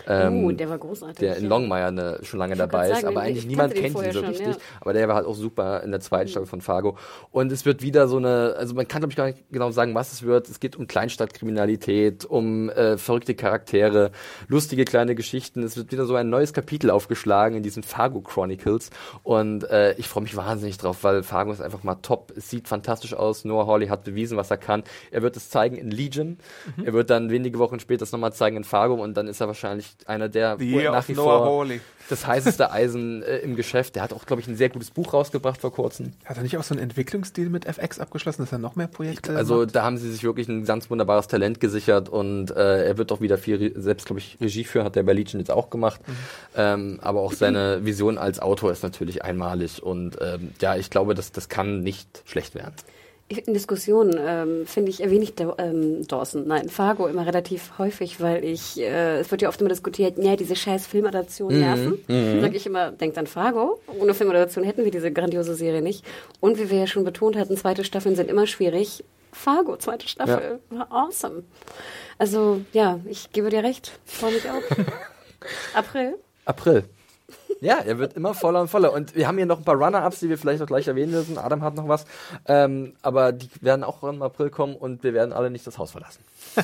Ähm, 0.09 0.45
oh, 0.45 0.53
der 0.53 0.69
war 0.69 0.79
großartig. 0.79 1.19
der 1.19 1.37
in. 1.37 1.47
Longmire 1.47 1.91
ne, 1.93 2.19
schon 2.23 2.39
lange 2.39 2.55
dabei 2.55 2.89
grad 2.89 2.97
ist, 2.97 3.03
sagen, 3.03 3.17
aber 3.17 3.23
ich 3.25 3.31
eigentlich 3.31 3.47
niemand 3.47 3.75
kennt 3.75 3.97
ihn 3.97 4.13
so 4.13 4.21
schon, 4.21 4.25
richtig. 4.27 4.47
ja. 4.47 4.53
Mhm. 4.53 4.59
Aber 4.81 4.93
der 4.93 5.09
war 5.09 5.15
halt 5.17 5.27
auch 5.27 5.35
super 5.35 5.83
in 5.83 5.91
der 5.91 6.01
zweiten 6.01 6.29
Staffel 6.29 6.47
von 6.47 6.61
Fargo. 6.61 6.97
Und 7.31 7.51
es 7.51 7.65
wird 7.65 7.83
wieder 7.83 8.07
so 8.07 8.19
eine, 8.19 8.55
also 8.57 8.75
man 8.75 8.87
kann 8.87 9.01
glaube 9.01 9.13
ich 9.13 9.17
gar 9.17 9.27
nicht 9.27 9.39
genau 9.51 9.71
sagen, 9.71 9.95
was 9.95 10.13
es 10.13 10.23
wird. 10.23 10.49
Es 10.49 10.61
geht 10.61 10.77
um 10.77 10.87
Kleinstadtkriminalität, 10.87 12.25
um 12.25 12.71
äh, 12.71 12.97
verrückte 12.99 13.35
Charaktere, 13.35 14.13
lustige 14.49 14.85
kleine 14.85 15.15
Geschichten. 15.15 15.63
Es 15.63 15.77
wird 15.77 15.91
wieder 15.93 16.07
so 16.07 16.15
ein 16.15 16.31
neues 16.31 16.53
Kapitel 16.53 16.91
aufgeschlagen 16.91 17.57
in 17.57 17.63
diesen 17.63 17.83
Fargo 17.83 18.21
Chronicles. 18.21 18.91
Und 19.23 19.69
äh, 19.71 19.95
ich 19.95 20.09
freue 20.09 20.23
mich 20.23 20.37
wahnsinnig 20.37 20.79
drauf, 20.79 21.03
weil 21.03 21.23
Fargo 21.23 21.53
ist 21.53 21.61
einfach 21.61 21.83
mal 21.83 21.97
top. 21.97 22.33
Es 22.37 22.49
sieht 22.49 22.69
fantastisch 22.69 23.15
aus. 23.15 23.45
Noah 23.45 23.67
Hawley 23.67 23.89
hat 23.89 24.05
bewiesen, 24.05 24.37
was 24.37 24.51
er 24.51 24.59
kann. 24.59 24.85
Er 25.11 25.23
wird 25.23 25.37
es 25.37 25.51
zeigen 25.51 25.77
in 25.77 25.91
Legion. 25.91 26.39
Mhm. 26.77 26.85
Er 26.85 26.93
wird 26.93 27.11
dann 27.11 27.31
wenige 27.31 27.59
Wochen 27.59 27.81
später 27.81 28.05
es 28.05 28.13
nochmal 28.13 28.33
zeigen 28.33 28.57
in 28.57 28.65
Fargo 28.65 28.95
und 28.95 29.17
dann 29.17 29.27
ist 29.27 29.41
er 29.41 29.47
wahrscheinlich 29.47 29.96
einer 30.07 30.29
der 30.29 30.57
nach 30.57 31.09
wie 31.09 31.15
vor 31.15 31.45
Hawley. 31.45 31.81
das 32.09 32.27
heißeste 32.27 32.71
Eisen 32.71 33.23
äh, 33.23 33.39
im 33.39 33.57
Geschäft. 33.57 33.97
Der 33.97 34.03
hat 34.03 34.13
auch, 34.13 34.27
glaube 34.27 34.41
ich, 34.43 34.49
ein 34.49 34.57
sehr 34.57 34.69
gutes 34.69 34.91
Buch 34.91 35.13
rausgebracht 35.13 35.61
vor 35.61 35.73
kurzem. 35.73 36.13
Hat 36.25 36.37
er 36.37 36.43
nicht 36.43 36.57
auch 36.59 36.63
so 36.63 36.75
einen 36.75 36.83
Entwicklungsdeal 36.83 37.49
mit 37.49 37.67
FX 37.67 37.99
abgeschlossen, 37.99 38.43
dass 38.43 38.53
er 38.53 38.59
noch 38.59 38.77
mehr 38.77 38.87
Projekte 38.87 39.35
Also 39.37 39.61
macht? 39.63 39.75
da 39.75 39.83
haben 39.83 39.99
sie 39.99 40.11
sich 40.13 40.23
wirklich 40.23 40.49
ein 40.49 40.65
ganz 40.65 40.91
wunderbares 40.91 41.27
Talent 41.29 41.59
gesichert 41.61 42.09
und 42.09 42.51
äh, 42.51 42.87
er 42.87 42.99
wird 42.99 43.11
auch 43.13 43.21
wieder 43.21 43.39
viel 43.39 43.73
selbst, 43.81 44.07
glaube 44.07 44.21
ich, 44.21 44.37
Regie 44.41 44.65
führen, 44.65 44.85
hat 44.85 44.95
der 44.97 45.03
bei 45.03 45.13
Legion 45.13 45.41
jetzt 45.41 45.51
auch 45.51 45.71
gemacht. 45.71 46.01
Ähm, 46.57 46.99
aber 47.03 47.21
auch 47.21 47.33
seine 47.33 47.85
Vision 47.85 48.19
als 48.19 48.39
Autor 48.39 48.71
ist 48.73 48.83
natürlich 48.83 49.25
einmalig 49.25 49.83
und 49.83 50.17
ähm, 50.21 50.51
ja, 50.61 50.77
ich 50.77 50.91
glaube, 50.91 51.15
das, 51.15 51.33
das 51.33 51.49
kann 51.49 51.81
nicht 51.83 52.23
schlecht 52.27 52.55
werden. 52.55 52.75
In 53.29 53.55
Diskussionen 53.55 54.17
ähm, 54.21 54.67
finde 54.67 54.91
ich, 54.91 55.03
erwähne 55.03 55.25
ich 55.25 55.35
ähm, 55.59 56.07
Dawson, 56.07 56.47
nein, 56.47 56.69
Fargo 56.69 57.09
immer 57.09 57.27
relativ 57.27 57.73
häufig, 57.77 58.21
weil 58.21 58.45
ich, 58.45 58.79
äh, 58.81 59.19
es 59.19 59.33
wird 59.33 59.43
ja 59.43 59.49
oft 59.49 59.61
immer 59.61 59.69
diskutiert, 59.71 60.17
ja, 60.17 60.37
diese 60.37 60.55
scheiß 60.55 60.87
Filmadaptionen 60.87 61.59
nerven. 61.59 61.99
Sag 62.41 62.55
ich 62.55 62.67
immer, 62.67 62.93
denkt 62.93 63.19
an 63.19 63.27
Fargo. 63.27 63.81
Ohne 63.99 64.15
Filmadaption 64.15 64.65
hätten 64.65 64.85
wir 64.85 64.93
diese 64.93 65.11
grandiose 65.11 65.57
Serie 65.57 65.83
nicht. 65.83 66.05
Und 66.39 66.59
wie 66.61 66.71
wir 66.71 66.79
ja 66.79 66.87
schon 66.87 67.03
betont 67.03 67.37
hatten, 67.37 67.57
zweite 67.57 67.83
Staffeln 67.83 68.15
sind 68.15 68.31
immer 68.31 68.47
schwierig. 68.47 69.03
Fargo, 69.33 69.77
zweite 69.77 70.07
Staffel, 70.07 70.61
war 70.71 70.91
awesome. 70.93 71.43
Also, 72.19 72.61
ja, 72.73 73.01
ich 73.07 73.33
gebe 73.33 73.51
dir 73.51 73.65
recht. 73.65 73.99
Freue 74.05 74.33
mich 74.33 74.49
auch. 74.49 74.63
April. 75.75 76.15
April. 76.45 76.85
Ja, 77.61 77.79
er 77.79 77.99
wird 77.99 78.15
immer 78.15 78.35
voller 78.35 78.61
und 78.61 78.69
voller. 78.69 78.93
Und 78.93 79.15
wir 79.15 79.27
haben 79.27 79.37
hier 79.37 79.47
noch 79.47 79.59
ein 79.59 79.65
paar 79.65 79.77
Runner-Ups, 79.77 80.21
die 80.21 80.29
wir 80.29 80.39
vielleicht 80.39 80.61
noch 80.61 80.67
gleich 80.67 80.89
erwähnen 80.89 81.13
müssen. 81.13 81.39
Adam 81.39 81.63
hat 81.63 81.75
noch 81.75 81.89
was. 81.89 82.05
Ähm, 82.47 82.95
aber 83.03 83.33
die 83.33 83.49
werden 83.61 83.85
auch 83.85 84.03
im 84.03 84.23
April 84.23 84.51
kommen 84.51 84.77
und 84.77 85.03
wir 85.03 85.15
werden 85.15 85.33
alle 85.33 85.51
nicht 85.51 85.67
das 85.67 85.79
Haus 85.79 85.93
verlassen. 85.93 86.23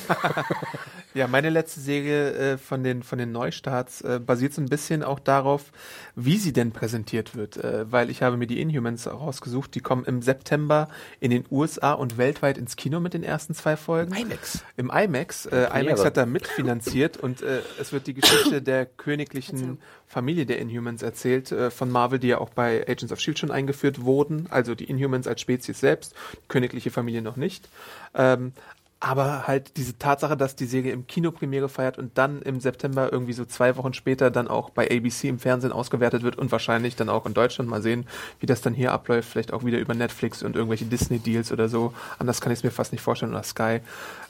Ja, 1.15 1.27
meine 1.27 1.51
letzte 1.51 1.81
Serie 1.81 2.33
äh, 2.33 2.59
von 2.59 2.83
den 2.83 3.03
von 3.03 3.19
den 3.19 3.33
Neustarts 3.33 4.01
äh, 4.01 4.19
basiert 4.19 4.55
so 4.55 4.63
ein 4.63 4.69
bisschen 4.69 5.03
auch 5.03 5.19
darauf, 5.19 5.71
wie 6.17 6.39
sie 6.39 6.55
denn 6.55 6.73
präsentiert 6.73 7.37
wird, 7.37 7.59
äh, 7.59 7.91
weil 7.91 8.09
ich 8.09 8.23
habe 8.23 8.39
mir 8.39 8.47
die 8.47 8.61
Inhumans 8.63 9.07
rausgesucht. 9.07 9.75
Die 9.75 9.81
kommen 9.81 10.07
im 10.07 10.23
September 10.23 10.89
in 11.21 11.31
den 11.31 11.45
USA 11.51 11.93
und 11.93 12.17
weltweit 12.17 12.57
ins 12.57 12.77
Kino 12.77 12.99
mit 12.99 13.13
den 13.13 13.25
ersten 13.25 13.55
zwei 13.55 13.77
Folgen. 13.77 14.15
IMAX. 14.15 14.65
Im 14.79 14.91
IMAX. 14.91 15.47
Äh, 15.47 15.69
IMAX 15.81 16.03
hat 16.03 16.17
da 16.17 16.25
mitfinanziert 16.25 17.19
und 17.19 17.43
äh, 17.43 17.61
es 17.79 17.93
wird 17.93 18.07
die 18.07 18.15
Geschichte 18.15 18.63
der 18.63 18.87
königlichen 18.87 19.79
Familie 20.07 20.47
der 20.47 20.59
Inhumans 20.59 20.82
Inhumans 20.83 21.03
erzählt 21.03 21.53
äh, 21.53 21.71
von 21.71 21.91
Marvel, 21.91 22.19
die 22.19 22.29
ja 22.29 22.39
auch 22.39 22.51
bei 22.51 22.83
Agents 22.89 23.13
of 23.13 23.21
Shield 23.21 23.39
schon 23.39 23.51
eingeführt 23.51 24.03
wurden. 24.03 24.47
Also 24.51 24.75
die 24.75 24.85
Inhumans 24.85 25.29
als 25.29 25.41
Spezies 25.41 25.79
selbst, 25.79 26.15
königliche 26.49 26.91
Familie 26.91 27.23
noch 27.23 27.37
nicht. 27.37 27.69
Ähm, 28.15 28.53
aber 28.99 29.49
halt 29.49 29.77
diese 29.77 29.99
Tatsache, 29.99 30.37
dass 30.37 30.55
die 30.55 30.67
Serie 30.67 30.93
im 30.93 31.09
Kino 31.09 31.33
Premiere 31.33 31.69
feiert 31.69 31.99
und 31.99 32.19
dann 32.19 32.41
im 32.43 32.61
September 32.61 33.13
irgendwie 33.13 33.33
so 33.33 33.45
zwei 33.45 33.77
Wochen 33.77 33.95
später 33.95 34.31
dann 34.31 34.47
auch 34.47 34.71
bei 34.71 34.89
ABC 34.89 35.29
im 35.29 35.41
Fernsehen 35.41 35.73
ausgewertet 35.73 36.23
wird 36.23 36.37
und 36.37 36.53
wahrscheinlich 36.53 36.95
dann 36.95 37.09
auch 37.09 37.27
in 37.27 37.35
Deutschland 37.35 37.69
mal 37.69 37.83
sehen, 37.83 38.07
wie 38.39 38.47
das 38.47 38.61
dann 38.61 38.75
hier 38.75 38.93
abläuft, 38.93 39.29
vielleicht 39.29 39.53
auch 39.53 39.65
wieder 39.65 39.79
über 39.79 39.95
Netflix 39.95 40.45
und 40.45 40.55
irgendwelche 40.55 40.85
Disney-Deals 40.85 41.51
oder 41.51 41.69
so. 41.69 41.93
Anders 42.19 42.41
kann 42.41 42.53
ich 42.53 42.61
es 42.61 42.63
mir 42.65 42.71
fast 42.71 42.93
nicht 42.93 43.03
vorstellen 43.03 43.33
oder 43.33 43.43
Sky. 43.43 43.81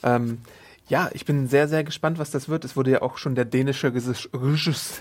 Ähm, 0.02 0.38
ja, 0.88 1.10
ich 1.12 1.24
bin 1.24 1.46
sehr, 1.46 1.68
sehr 1.68 1.84
gespannt, 1.84 2.18
was 2.18 2.30
das 2.30 2.48
wird. 2.48 2.64
Es 2.64 2.76
wurde 2.76 2.90
ja 2.90 3.02
auch 3.02 3.16
schon 3.16 3.34
der 3.34 3.44
dänische 3.44 3.92
Regisseur, 3.94 4.26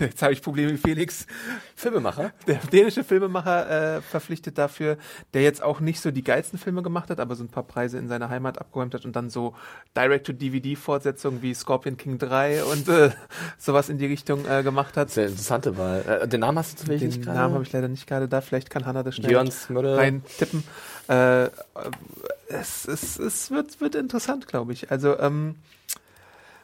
jetzt 0.06 0.22
habe 0.22 0.32
ich 0.32 0.40
Probleme 0.42 0.72
mit 0.72 0.80
Felix, 0.80 1.26
Filmemacher? 1.74 2.32
der 2.46 2.60
dänische 2.72 3.04
Filmemacher 3.04 3.96
äh, 3.96 4.00
verpflichtet 4.02 4.58
dafür, 4.58 4.96
der 5.34 5.42
jetzt 5.42 5.62
auch 5.62 5.80
nicht 5.80 6.00
so 6.00 6.10
die 6.10 6.22
geilsten 6.22 6.58
Filme 6.58 6.82
gemacht 6.82 7.10
hat, 7.10 7.20
aber 7.20 7.34
so 7.34 7.44
ein 7.44 7.48
paar 7.48 7.64
Preise 7.64 7.98
in 7.98 8.08
seiner 8.08 8.30
Heimat 8.30 8.58
abgeräumt 8.58 8.94
hat 8.94 9.04
und 9.04 9.16
dann 9.16 9.28
so 9.28 9.54
Direct-to-DVD-Fortsetzungen 9.96 11.42
wie 11.42 11.54
Scorpion 11.54 11.96
King 11.96 12.18
3 12.18 12.64
und 12.64 12.88
äh, 12.88 13.10
sowas 13.58 13.88
in 13.88 13.98
die 13.98 14.06
Richtung 14.06 14.46
äh, 14.46 14.62
gemacht 14.62 14.96
hat. 14.96 15.16
Eine 15.16 15.26
interessante 15.28 15.76
Wahl. 15.76 16.20
Äh, 16.22 16.28
den 16.28 16.40
Namen 16.40 16.58
hast 16.58 16.74
du 16.74 16.76
zufällig 16.78 17.00
Den 17.00 17.08
nicht 17.08 17.22
gerade? 17.22 17.38
Namen 17.38 17.54
habe 17.54 17.64
ich 17.64 17.72
leider 17.72 17.88
nicht 17.88 18.06
gerade 18.06 18.28
da. 18.28 18.40
Vielleicht 18.40 18.70
kann 18.70 18.86
Hannah 18.86 19.02
das 19.02 19.16
schnell 19.16 19.48
Mörder. 19.68 19.96
rein 19.96 20.22
tippen. 20.38 20.62
Äh, 21.08 21.48
es, 22.52 22.86
es, 22.86 23.18
es 23.18 23.50
wird, 23.50 23.80
wird 23.80 23.94
interessant, 23.94 24.46
glaube 24.46 24.72
ich. 24.72 24.90
Also 24.90 25.18
ähm, 25.18 25.56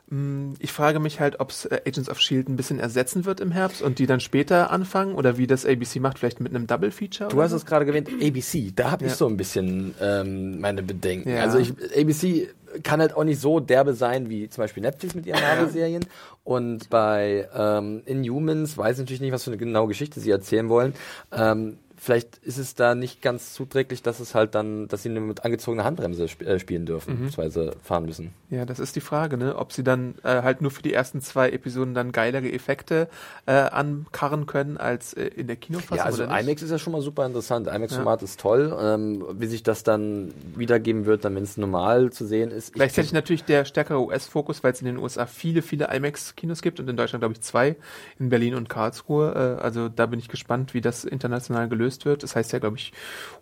mh, 0.08 0.56
ich 0.60 0.72
frage 0.72 1.00
mich 1.00 1.20
halt, 1.20 1.40
ob 1.40 1.50
es 1.50 1.64
äh, 1.66 1.80
Agents 1.86 2.08
of 2.08 2.20
Shield 2.20 2.48
ein 2.48 2.56
bisschen 2.56 2.78
ersetzen 2.78 3.24
wird 3.24 3.40
im 3.40 3.50
Herbst 3.50 3.82
und 3.82 3.98
die 3.98 4.06
dann 4.06 4.20
später 4.20 4.70
anfangen 4.70 5.14
oder 5.14 5.36
wie 5.38 5.46
das 5.46 5.66
ABC 5.66 6.00
macht, 6.00 6.18
vielleicht 6.18 6.40
mit 6.40 6.54
einem 6.54 6.66
Double 6.66 6.90
Feature. 6.90 7.30
Du 7.30 7.42
hast 7.42 7.50
so? 7.50 7.56
es 7.56 7.66
gerade 7.66 7.86
erwähnt, 7.86 8.08
ABC. 8.08 8.72
Da 8.74 8.90
habe 8.90 9.04
ich 9.04 9.10
Ja. 9.12 9.16
so 9.16 9.26
ein 9.26 9.36
bisschen 9.36 9.94
ähm, 10.00 10.60
meine 10.60 10.82
Bedenken. 10.82 11.28
Ja. 11.30 11.42
Also 11.42 11.58
ich, 11.58 11.72
ABC 11.96 12.48
kann 12.82 13.00
halt 13.00 13.14
auch 13.16 13.24
nicht 13.24 13.40
so 13.40 13.60
derbe 13.60 13.94
sein 13.94 14.28
wie 14.28 14.50
zum 14.50 14.62
Beispiel 14.62 14.82
Netflix 14.82 15.14
mit 15.14 15.24
ihren 15.26 15.40
Marvel-Serien. 15.40 16.04
Und 16.44 16.90
bei 16.90 17.48
ähm, 17.54 18.02
Inhumans 18.04 18.76
weiß 18.76 18.96
ich 18.96 19.00
natürlich 19.00 19.20
nicht, 19.22 19.32
was 19.32 19.44
für 19.44 19.50
eine 19.50 19.56
genaue 19.58 19.88
Geschichte 19.88 20.20
sie 20.20 20.30
erzählen 20.30 20.68
wollen. 20.68 20.92
Ähm, 21.32 21.78
vielleicht 22.08 22.38
ist 22.38 22.56
es 22.56 22.74
da 22.74 22.94
nicht 22.94 23.20
ganz 23.20 23.52
zuträglich, 23.52 24.02
dass 24.02 24.18
es 24.18 24.34
halt 24.34 24.54
dann, 24.54 24.88
dass 24.88 25.02
sie 25.02 25.10
nur 25.10 25.22
mit 25.22 25.44
angezogener 25.44 25.84
Handbremse 25.84 26.24
sp 26.24 26.40
äh, 26.48 26.58
spielen 26.58 26.86
dürfen, 26.86 27.12
Mhm. 27.12 27.16
beziehungsweise 27.26 27.72
fahren 27.82 28.06
müssen. 28.06 28.32
Ja, 28.48 28.64
das 28.64 28.78
ist 28.78 28.96
die 28.96 29.02
Frage, 29.02 29.36
ne? 29.36 29.56
Ob 29.56 29.72
sie 29.72 29.84
dann 29.84 30.14
äh, 30.22 30.40
halt 30.42 30.62
nur 30.62 30.70
für 30.70 30.80
die 30.80 30.94
ersten 30.94 31.20
zwei 31.20 31.50
Episoden 31.50 31.92
dann 31.92 32.12
geilere 32.12 32.50
Effekte 32.50 33.08
äh, 33.44 33.52
ankarren 33.52 34.46
können 34.46 34.78
als 34.78 35.12
äh, 35.12 35.26
in 35.26 35.48
der 35.48 35.56
Kinofassung. 35.56 35.96
Ja, 35.98 36.04
also? 36.04 36.22
IMAX 36.24 36.62
ist 36.62 36.70
ja 36.70 36.78
schon 36.78 36.94
mal 36.94 37.02
super 37.02 37.26
interessant. 37.26 37.66
IMAX-Format 37.66 38.22
ist 38.22 38.40
toll. 38.40 38.74
Ähm, 38.80 39.22
wie 39.38 39.46
sich 39.46 39.62
das 39.62 39.82
dann 39.82 40.32
wiedergeben 40.56 41.04
wird, 41.04 41.26
dann 41.26 41.34
wenn 41.36 41.42
es 41.42 41.58
normal 41.58 42.10
zu 42.10 42.24
sehen 42.26 42.50
ist. 42.50 42.68
Ich- 42.70 42.74
Gleichzeitig 42.74 43.12
natürlich 43.12 43.44
der 43.44 43.66
stärkere 43.66 44.00
US-Fokus, 44.00 44.64
weil 44.64 44.72
es 44.72 44.80
in 44.80 44.86
den 44.86 44.96
USA 44.96 45.26
viele, 45.26 45.60
viele 45.60 45.94
IMAX-Kinos 45.94 46.62
gibt 46.62 46.80
und 46.80 46.88
in 46.88 46.96
Deutschland, 46.96 47.20
glaube 47.20 47.34
ich, 47.34 47.42
zwei, 47.42 47.76
in 48.18 48.30
Berlin 48.30 48.54
und 48.54 48.70
Karlsruhe. 48.70 49.58
Äh, 49.58 49.62
also 49.62 49.90
da 49.90 50.06
bin 50.06 50.18
ich 50.18 50.28
gespannt, 50.28 50.72
wie 50.72 50.80
das 50.80 51.04
international 51.04 51.68
gelöst 51.68 51.97
wird. 52.04 52.22
Das 52.22 52.36
heißt 52.36 52.52
ja, 52.52 52.58
glaube 52.58 52.76
ich, 52.76 52.92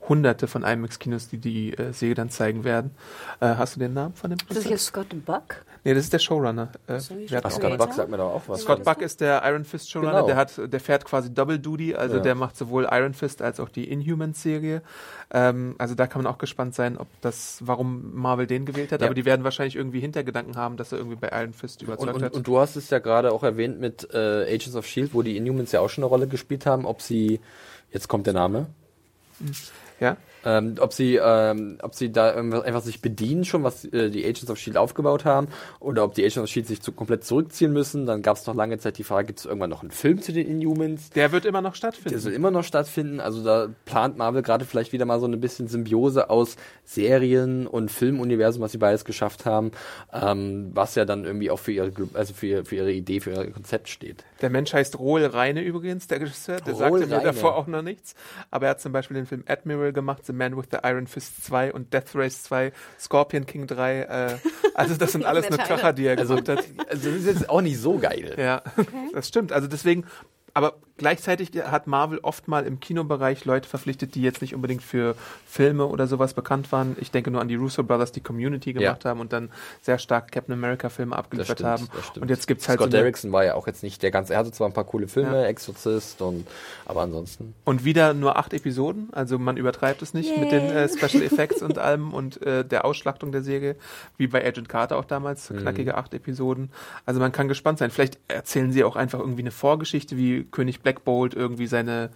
hunderte 0.09 0.47
von 0.47 0.63
IMAX-Kinos, 0.63 1.29
die 1.29 1.39
die 1.39 1.73
äh, 1.77 1.93
Serie 1.93 2.15
dann 2.15 2.31
zeigen 2.31 2.65
werden. 2.65 2.93
Äh, 3.41 3.55
hast 3.57 3.77
du 3.77 3.81
den 3.81 3.95
Namen 3.95 4.15
von 4.15 4.31
dem 4.31 4.39
Ist 4.49 4.57
das 4.59 4.69
jetzt 4.69 4.85
Scott 4.87 5.09
Buck? 5.25 5.65
Nee, 5.85 5.95
das 5.95 6.05
ist 6.05 6.13
der 6.13 6.19
Showrunner. 6.19 6.71
Äh, 6.89 6.99
So, 6.99 7.15
Ach, 7.43 7.51
Scott. 7.51 7.79
Buck 7.79 7.93
sagt 7.93 8.11
mir 8.11 8.17
doch 8.17 8.33
auch 8.35 8.43
was. 8.49 8.63
Scott 8.63 8.83
Buck 8.83 9.03
ist 9.03 9.21
der 9.21 9.43
Iron 9.45 9.65
Fist 9.65 9.89
Showrunner, 9.91 10.13
Genau. 10.15 10.27
der 10.27 10.37
hat, 10.37 10.53
der 10.73 10.81
fährt 10.81 11.05
quasi 11.05 11.33
Double 11.33 11.59
Duty, 11.61 11.95
also 11.95 12.17
Ja. 12.17 12.23
der 12.23 12.35
macht 12.35 12.57
sowohl 12.57 12.89
Iron 12.91 13.15
Fist 13.15 13.41
als 13.41 13.61
auch 13.61 13.69
die 13.69 13.89
Inhumans 13.89 14.43
Serie. 14.43 14.83
Ähm, 15.31 15.77
also 15.79 15.95
da 15.95 16.07
kann 16.09 16.23
man 16.23 16.33
auch 16.33 16.39
gespannt 16.39 16.75
sein, 16.75 16.97
ob 16.99 17.07
das, 17.21 17.59
warum 17.65 18.15
Marvel 18.15 18.47
den 18.49 18.65
gewählt 18.67 18.91
hat. 18.91 19.01
Ja. 19.01 19.07
Aber 19.07 19.15
die 19.15 19.25
werden 19.25 19.45
wahrscheinlich 19.45 19.77
irgendwie 19.77 20.01
Hintergedanken 20.01 20.57
haben, 20.57 20.77
dass 20.77 20.91
er 20.91 20.99
irgendwie 20.99 21.17
bei 21.17 21.29
Iron 21.33 21.53
Fist 21.53 21.81
Und, 21.83 21.89
überzeugt 21.89 22.15
und, 22.15 22.23
hat. 22.23 22.33
und 22.35 22.47
du 22.47 22.59
hast 22.59 22.75
es 22.77 22.91
ja 22.91 22.99
gerade 22.99 23.33
auch 23.33 23.45
erwähnt 23.45 23.79
mit 23.79 24.09
äh, 24.13 24.43
Agents 24.53 24.75
of 24.75 24.87
Shield, 24.87 25.15
wo 25.15 25.23
die 25.23 25.37
Inhumans 25.37 25.71
ja 25.73 25.81
auch 25.81 25.89
schon 25.89 26.03
eine 26.03 26.09
Rolle 26.09 26.27
gespielt 26.27 26.67
haben, 26.67 26.85
ob 26.85 27.01
sie, 27.01 27.41
jetzt 27.93 28.09
kommt 28.09 28.27
der 28.27 28.35
Name, 28.35 28.67
ja? 30.01 30.17
ähm, 30.47 30.77
ob 30.79 30.93
sie, 30.93 31.17
ähm, 31.17 31.79
ob 31.83 31.95
sie 31.95 32.13
da 32.13 32.31
einfach 32.31 32.83
sich 32.83 33.03
bedienen 33.03 33.45
schon, 33.45 33.65
was 33.65 33.85
äh, 33.87 34.11
die 34.11 34.25
Agents 34.25 34.49
of 34.49 34.59
Shield 34.59 34.77
aufgebaut 34.77 35.25
haben, 35.25 35.49
oder 35.81 36.05
ob 36.05 36.15
die 36.15 36.23
Agents 36.23 36.39
of 36.39 36.49
Shield 36.49 36.69
sich 36.69 36.81
zu, 36.81 36.93
komplett 36.93 37.25
zurückziehen 37.25 37.73
müssen. 37.73 38.07
Dann 38.07 38.23
gab 38.23 38.37
es 38.37 38.47
noch 38.47 38.55
lange 38.55 38.79
Zeit 38.79 38.97
die 38.99 39.03
Frage, 39.03 39.27
gibt 39.27 39.41
es 39.41 39.45
irgendwann 39.45 39.71
noch 39.71 39.83
einen 39.83 39.91
Film 39.91 40.23
zu 40.23 40.33
den 40.33 40.47
Inhumans? 40.47 41.11
Der 41.11 41.33
wird 41.33 41.47
immer 41.47 41.63
noch 41.63 41.75
stattfinden. 41.75 42.11
Der 42.11 42.21
soll 42.21 42.33
immer 42.33 42.53
noch 42.53 42.63
stattfinden. 42.63 43.19
Also 43.19 43.43
da 43.43 43.69
plant 43.87 44.17
Marvel 44.17 44.43
gerade 44.43 44.65
vielleicht 44.65 44.93
wieder 44.93 45.05
mal 45.05 45.19
so 45.19 45.27
eine 45.27 45.37
bisschen 45.37 45.67
Symbiose 45.67 46.31
aus 46.31 46.57
Serien 46.85 47.67
und 47.67 47.91
Filmuniversum, 47.91 48.63
was 48.63 48.71
sie 48.71 48.79
beides 48.79 49.05
geschafft 49.05 49.47
haben, 49.47 49.73
ähm, 50.13 50.71
was 50.75 50.95
ja 50.95 51.05
dann 51.05 51.25
irgendwie 51.25 51.51
auch 51.51 51.59
für 51.59 51.73
ihre, 51.73 51.91
also 52.15 52.35
für, 52.35 52.65
für 52.65 52.77
ihre 52.77 52.93
Idee, 52.93 53.19
für 53.19 53.33
ihr 53.33 53.51
Konzept 53.51 53.89
steht. 53.89 54.25
Der 54.43 54.51
Mensch 54.51 54.73
heißt 54.75 54.99
Rohl 54.99 55.25
Reine 55.25 55.63
übrigens, 55.63 56.09
der 56.09 56.21
Regisseur. 56.21 56.61
Der 56.61 56.75
Rohl 56.75 57.01
sagte 57.01 57.15
mir 57.17 57.23
davor 57.23 57.57
auch 57.57 57.67
noch 57.67 57.83
nichts. 57.83 58.15
Aber 58.51 58.67
er 58.67 58.71
hat 58.73 58.81
zum 58.81 58.93
Beispiel 58.93 59.15
den 59.17 59.27
Film 59.27 59.45
Admiral 59.47 59.93
gemacht, 59.93 60.27
The 60.27 60.33
Man 60.33 60.57
with 60.57 60.67
the 60.71 60.79
Iron 60.85 61.07
Fist 61.07 61.45
2 61.45 61.73
und 61.73 61.93
Death 61.95 62.15
Race 62.15 62.43
2, 62.43 62.73
Scorpion 63.01 63.47
King 63.47 63.67
3. 63.67 64.01
Äh, 64.03 64.37
also 64.75 64.95
das 64.97 65.13
sind 65.13 65.25
alles 65.27 65.49
nur. 65.49 65.59
Kracher, 65.59 65.93
die 65.93 66.07
er 66.07 66.19
Also, 66.19 66.35
gemacht 66.37 66.49
hat. 66.51 66.65
also 66.91 67.11
das 67.11 67.19
ist 67.21 67.27
jetzt 67.27 67.49
auch 67.51 67.63
nicht 67.63 67.79
so 67.79 67.99
geil. 67.99 68.35
Ja, 68.37 68.63
das 69.13 69.29
stimmt. 69.29 69.53
Also 69.53 69.69
deswegen, 69.69 70.05
aber 70.53 70.77
gleichzeitig 70.99 71.51
hat 71.65 71.87
Marvel 71.87 72.19
oft 72.23 72.49
mal 72.49 72.65
im 72.67 72.81
Kinobereich 72.81 73.45
Leute 73.45 73.69
verpflichtet, 73.69 74.15
die 74.15 74.23
jetzt 74.23 74.41
nicht 74.41 74.55
unbedingt 74.55 74.83
für 74.83 75.15
Filme 75.47 75.87
oder 75.87 76.07
sowas 76.07 76.35
bekannt 76.35 76.73
waren. 76.73 76.97
Ich 77.01 77.11
denke 77.11 77.31
nur 77.31 77.41
an 77.41 77.49
die 77.49 77.55
Russo 77.55 77.83
Brothers, 77.83 78.13
die 78.13 78.21
Community 78.21 78.73
gemacht 78.73 79.05
haben 79.05 79.21
und 79.21 79.33
dann 79.33 79.51
sehr 79.83 79.99
stark 79.99 80.33
Captain 80.33 80.55
America 80.55 80.89
Filme 80.89 81.11
Das 81.13 81.19
abgeliefert 81.21 81.59
stimmt, 81.59 81.69
haben. 81.71 81.89
das 81.95 82.07
stimmt. 82.07 82.23
Und 82.23 82.29
jetzt 82.29 82.47
gibt's 82.47 82.69
halt 82.69 82.79
Scott 82.81 82.91
so 82.93 82.97
Derrickson 82.97 83.33
war 83.33 83.45
ja 83.45 83.55
auch 83.55 83.67
jetzt 83.67 83.83
nicht 83.83 84.03
der 84.03 84.11
ganze, 84.11 84.33
er 84.35 84.41
hatte 84.41 84.53
zwar 84.53 84.69
ein 84.69 84.73
paar 84.73 84.85
coole 84.85 85.09
Filme, 85.09 85.43
Ja. 85.43 85.47
Exorcist 85.47 86.21
und, 86.23 86.47
aber 86.85 87.03
ansonsten. 87.03 87.55
und 87.65 87.85
wieder 87.85 88.15
nur 88.15 88.37
acht 88.37 88.53
Episoden. 88.53 89.09
Also 89.13 89.39
man 89.39 89.57
übertreibt 89.57 90.03
es 90.03 90.15
nicht 90.15 90.37
mit 90.39 90.51
den 90.53 90.63
äh, 90.65 90.89
Special 90.89 91.23
Effects 91.23 91.63
und 91.63 91.79
allem 91.79 92.13
und 92.13 92.41
äh, 92.43 92.65
der 92.65 92.85
Ausschlachtung 92.85 93.33
der 93.33 93.43
Serie, 93.43 93.77
wie 94.17 94.27
bei 94.27 94.45
Agent 94.47 94.69
Carter 94.69 94.97
auch 94.97 95.05
damals, 95.05 95.51
Mhm. 95.51 95.59
knackige 95.59 95.97
acht 95.97 96.15
Episoden. 96.15 96.71
Also 97.05 97.21
man 97.21 97.31
kann 97.33 97.49
gespannt 97.49 97.79
sein. 97.79 97.91
Vielleicht 97.91 98.19
erzählen 98.29 98.73
sie 98.73 98.83
auch 98.85 98.97
einfach 98.97 99.19
irgendwie 99.21 99.43
eine 99.43 99.51
Vorgeschichte, 99.51 100.17
wie 100.17 100.45
König 100.45 100.81
Black 100.87 101.03
Bolt 101.03 101.35
irgendwie 101.35 101.67
seine 101.67 102.11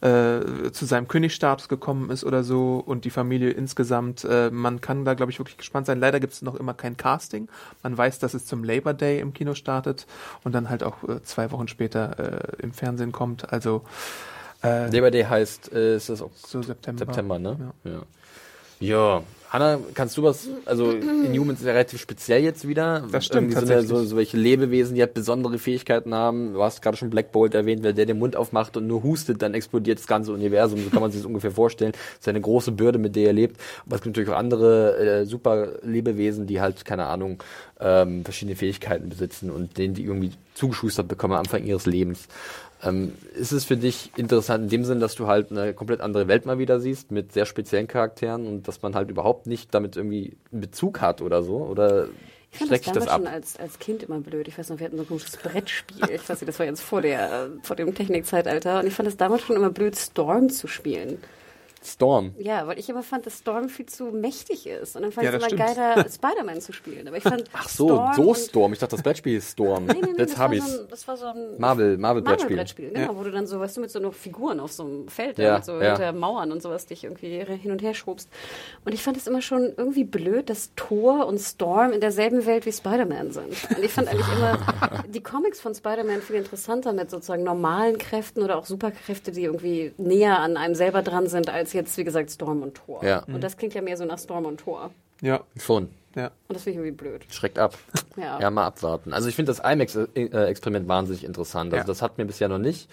äh, 0.00 0.70
zu 0.70 0.86
seinem 0.86 1.08
Königsstatus 1.08 1.68
gekommen 1.68 2.08
ist 2.10 2.22
oder 2.22 2.44
so 2.44 2.80
und 2.86 3.04
die 3.04 3.10
Familie 3.10 3.50
insgesamt. 3.50 4.22
Äh, 4.22 4.48
man 4.52 4.80
kann 4.80 5.04
da, 5.04 5.14
glaube 5.14 5.32
ich, 5.32 5.40
wirklich 5.40 5.56
gespannt 5.56 5.86
sein. 5.86 5.98
Leider 5.98 6.20
gibt 6.20 6.32
es 6.32 6.40
noch 6.40 6.54
immer 6.54 6.72
kein 6.72 6.96
Casting. 6.96 7.48
Man 7.82 7.98
weiß, 7.98 8.20
dass 8.20 8.34
es 8.34 8.46
zum 8.46 8.62
Labor 8.62 8.94
Day 8.94 9.18
im 9.18 9.32
Kino 9.32 9.54
startet 9.54 10.06
und 10.44 10.54
dann 10.54 10.70
halt 10.70 10.84
auch 10.84 11.02
äh, 11.02 11.20
zwei 11.24 11.50
Wochen 11.50 11.66
später 11.66 12.52
äh, 12.60 12.62
im 12.62 12.72
Fernsehen 12.72 13.10
kommt. 13.10 13.52
Also 13.52 13.82
äh, 14.62 14.88
Labor 14.88 15.10
Day 15.10 15.24
heißt, 15.24 15.72
äh, 15.72 15.96
ist 15.96 16.08
das 16.08 16.22
auch 16.22 16.30
so 16.36 16.62
September. 16.62 17.04
September, 17.04 17.40
ne? 17.40 17.74
Ja. 17.82 17.90
Ja. 17.90 18.02
Ja. 18.78 19.22
Hanna, 19.52 19.78
kannst 19.92 20.16
du 20.16 20.22
was, 20.22 20.48
also 20.64 20.92
Inhumans 20.92 21.60
ist 21.60 21.66
ja 21.66 21.72
relativ 21.72 22.00
speziell 22.00 22.42
jetzt 22.42 22.66
wieder. 22.66 23.06
Das 23.12 23.26
stimmt, 23.26 23.48
eine, 23.48 23.54
tatsächlich. 23.54 23.86
so, 23.86 24.02
so 24.02 24.16
welche 24.16 24.38
Lebewesen, 24.38 24.94
die 24.94 25.02
halt 25.02 25.12
besondere 25.12 25.58
Fähigkeiten 25.58 26.14
haben. 26.14 26.54
Du 26.54 26.62
hast 26.62 26.80
gerade 26.80 26.96
schon 26.96 27.10
Black 27.10 27.32
Bolt 27.32 27.54
erwähnt, 27.54 27.82
wenn 27.82 27.94
der 27.94 28.06
den 28.06 28.18
Mund 28.18 28.34
aufmacht 28.34 28.78
und 28.78 28.86
nur 28.86 29.02
hustet, 29.02 29.42
dann 29.42 29.52
explodiert 29.52 29.98
das 29.98 30.06
ganze 30.06 30.32
Universum. 30.32 30.82
So 30.82 30.88
kann 30.88 31.02
man 31.02 31.10
sich 31.10 31.20
das 31.20 31.26
ungefähr 31.28 31.50
vorstellen. 31.50 31.92
Das 31.92 32.20
ist 32.20 32.28
eine 32.28 32.40
große 32.40 32.72
Bürde, 32.72 32.98
mit 32.98 33.14
der 33.14 33.26
er 33.26 33.32
lebt. 33.34 33.60
Aber 33.84 33.96
es 33.96 34.00
gibt 34.00 34.16
natürlich 34.16 34.34
auch 34.34 34.38
andere 34.38 34.96
äh, 34.96 35.26
super 35.26 35.72
Lebewesen, 35.82 36.46
die 36.46 36.62
halt, 36.62 36.86
keine 36.86 37.04
Ahnung, 37.04 37.42
ähm, 37.78 38.24
verschiedene 38.24 38.56
Fähigkeiten 38.56 39.10
besitzen 39.10 39.50
und 39.50 39.76
denen 39.76 39.92
die 39.92 40.04
irgendwie 40.04 40.32
zugeschustert 40.54 41.08
bekommen 41.08 41.34
am 41.34 41.40
Anfang 41.40 41.64
ihres 41.64 41.84
Lebens. 41.84 42.26
Ähm, 42.84 43.12
ist 43.34 43.52
es 43.52 43.64
für 43.64 43.76
dich 43.76 44.10
interessant 44.16 44.64
in 44.64 44.70
dem 44.70 44.84
Sinn, 44.84 44.98
dass 45.00 45.14
du 45.14 45.28
halt 45.28 45.50
eine 45.52 45.72
komplett 45.72 46.00
andere 46.00 46.26
Welt 46.26 46.46
mal 46.46 46.58
wieder 46.58 46.80
siehst 46.80 47.12
mit 47.12 47.32
sehr 47.32 47.46
speziellen 47.46 47.86
Charakteren 47.86 48.46
und 48.46 48.66
dass 48.66 48.82
man 48.82 48.94
halt 48.94 49.08
überhaupt 49.10 49.46
nicht 49.46 49.72
damit 49.74 49.96
irgendwie 49.96 50.36
einen 50.50 50.60
Bezug 50.62 51.00
hat 51.00 51.22
oder 51.22 51.42
so? 51.44 51.58
Oder 51.58 52.08
Ich 52.50 52.58
fand 52.58 52.72
das 52.72 52.80
das 52.82 52.92
damals 52.94 53.08
ab? 53.08 53.16
schon 53.18 53.26
als, 53.28 53.56
als 53.56 53.78
Kind 53.78 54.02
immer 54.02 54.18
blöd. 54.20 54.48
Ich 54.48 54.58
weiß 54.58 54.68
noch, 54.70 54.78
wir 54.80 54.86
hatten 54.86 54.96
so 54.96 55.04
ein 55.04 55.08
komisches 55.08 55.36
Brettspiel. 55.36 56.10
Ich 56.10 56.28
weiß 56.28 56.40
nicht, 56.40 56.48
das 56.48 56.58
war 56.58 56.66
jetzt 56.66 56.82
vor, 56.82 57.02
der, 57.02 57.50
vor 57.62 57.76
dem 57.76 57.94
Technikzeitalter. 57.94 58.80
Und 58.80 58.86
ich 58.88 58.94
fand 58.94 59.08
es 59.08 59.16
damals 59.16 59.42
schon 59.42 59.56
immer 59.56 59.70
blöd, 59.70 59.96
Storm 59.96 60.50
zu 60.50 60.66
spielen. 60.66 61.18
Storm. 61.84 62.34
Ja, 62.38 62.66
weil 62.66 62.78
ich 62.78 62.88
immer 62.88 63.02
fand, 63.02 63.26
dass 63.26 63.38
Storm 63.38 63.68
viel 63.68 63.86
zu 63.86 64.04
mächtig 64.06 64.66
ist. 64.66 64.96
Und 64.96 65.02
dann 65.02 65.12
fand 65.12 65.24
Ja, 65.26 65.30
ich 65.34 65.36
es 65.44 65.52
immer 65.52 65.62
stimmt. 65.62 65.76
geiler, 65.76 66.06
Spider-Man 66.10 66.60
zu 66.60 66.72
spielen. 66.72 67.08
Aber 67.08 67.16
ich 67.16 67.22
fand 67.22 67.44
Ach 67.52 67.68
so, 67.68 67.86
Storm 67.88 68.14
so 68.14 68.34
Storm. 68.34 68.72
Ich 68.72 68.78
dachte, 68.78 68.96
das 68.96 69.02
Brettspiel 69.02 69.36
ist 69.38 69.52
Storm. 69.52 69.86
Nee, 69.92 69.94
nee, 69.94 70.00
nee, 70.12 70.18
Jetzt 70.18 70.32
das, 70.34 70.38
hab 70.38 70.50
war 70.50 70.56
ich's. 70.56 70.72
so 70.72 70.80
ein, 70.82 70.88
das 70.88 71.08
war 71.08 71.16
so 71.16 71.26
ein 71.26 71.58
Marvel, 71.58 71.98
Marvel 71.98 72.22
Brettspiel. 72.22 72.56
Marvel-Brettspiel, 72.56 72.90
genau, 72.92 73.16
wo 73.16 73.22
du 73.24 73.30
dann 73.30 73.46
so, 73.46 73.58
weißt 73.60 73.76
du, 73.76 73.80
mit 73.80 73.90
so 73.90 73.98
noch 73.98 74.14
Figuren 74.14 74.60
auf 74.60 74.72
so 74.72 74.84
einem 74.84 75.08
Feld, 75.08 75.38
Ja, 75.38 75.56
mit 75.56 75.64
so 75.64 75.72
ja. 75.80 75.90
hinter 75.96 76.12
Mauern 76.12 76.52
und 76.52 76.62
sowas 76.62 76.86
dich 76.86 77.04
irgendwie 77.04 77.44
hin 77.44 77.70
und 77.72 77.82
her 77.82 77.94
schobst. 77.94 78.28
Und 78.84 78.92
ich 78.92 79.02
fand 79.02 79.16
es 79.16 79.26
immer 79.26 79.42
schon 79.42 79.72
irgendwie 79.76 80.04
blöd, 80.04 80.48
dass 80.50 80.70
Thor 80.76 81.26
und 81.26 81.38
Storm 81.38 81.92
in 81.92 82.00
derselben 82.00 82.46
Welt 82.46 82.64
wie 82.66 82.72
Spider-Man 82.72 83.32
sind. 83.32 83.46
Und 83.76 83.84
ich 83.84 83.92
fand 83.92 84.08
eigentlich 84.08 84.26
immer 84.36 84.58
die 85.08 85.22
Comics 85.22 85.60
von 85.60 85.74
Spider-Man 85.74 86.22
viel 86.22 86.36
interessanter 86.36 86.92
mit 86.92 87.10
sozusagen 87.10 87.42
normalen 87.44 87.98
Kräften 87.98 88.42
oder 88.42 88.56
auch 88.58 88.66
Superkräfte, 88.66 89.32
die 89.32 89.44
irgendwie 89.44 89.92
näher 89.98 90.38
an 90.40 90.56
einem 90.56 90.74
selber 90.74 91.02
dran 91.02 91.26
sind, 91.28 91.50
als 91.50 91.71
jetzt, 91.72 91.96
wie 91.96 92.04
gesagt, 92.04 92.30
Storm 92.30 92.62
und 92.62 92.74
Thor. 92.74 93.04
Ja. 93.04 93.24
Und 93.24 93.42
das 93.42 93.56
klingt 93.56 93.74
ja 93.74 93.82
mehr 93.82 93.96
so 93.96 94.04
nach 94.04 94.18
Storm 94.18 94.44
und 94.46 94.60
Thor. 94.60 94.90
Ja, 95.20 95.40
Schon. 95.56 95.88
ja. 96.16 96.26
Und 96.48 96.54
das 96.54 96.64
finde 96.64 96.80
ich 96.80 96.86
irgendwie 96.86 97.04
blöd. 97.04 97.24
Schreckt 97.30 97.58
ab. 97.58 97.76
Ja. 98.16 98.38
Ja, 98.38 98.50
mal 98.50 98.66
abwarten. 98.66 99.14
Also 99.14 99.30
ich 99.30 99.34
finde 99.36 99.50
das 99.54 99.58
IMAX-Experiment 99.60 100.86
wahnsinnig 100.86 101.24
interessant. 101.24 101.72
Also 101.72 101.80
Ja. 101.82 101.86
das 101.86 102.02
hatten 102.02 102.18
wir 102.18 102.26
bisher 102.26 102.46
noch 102.48 102.58
nicht. 102.58 102.90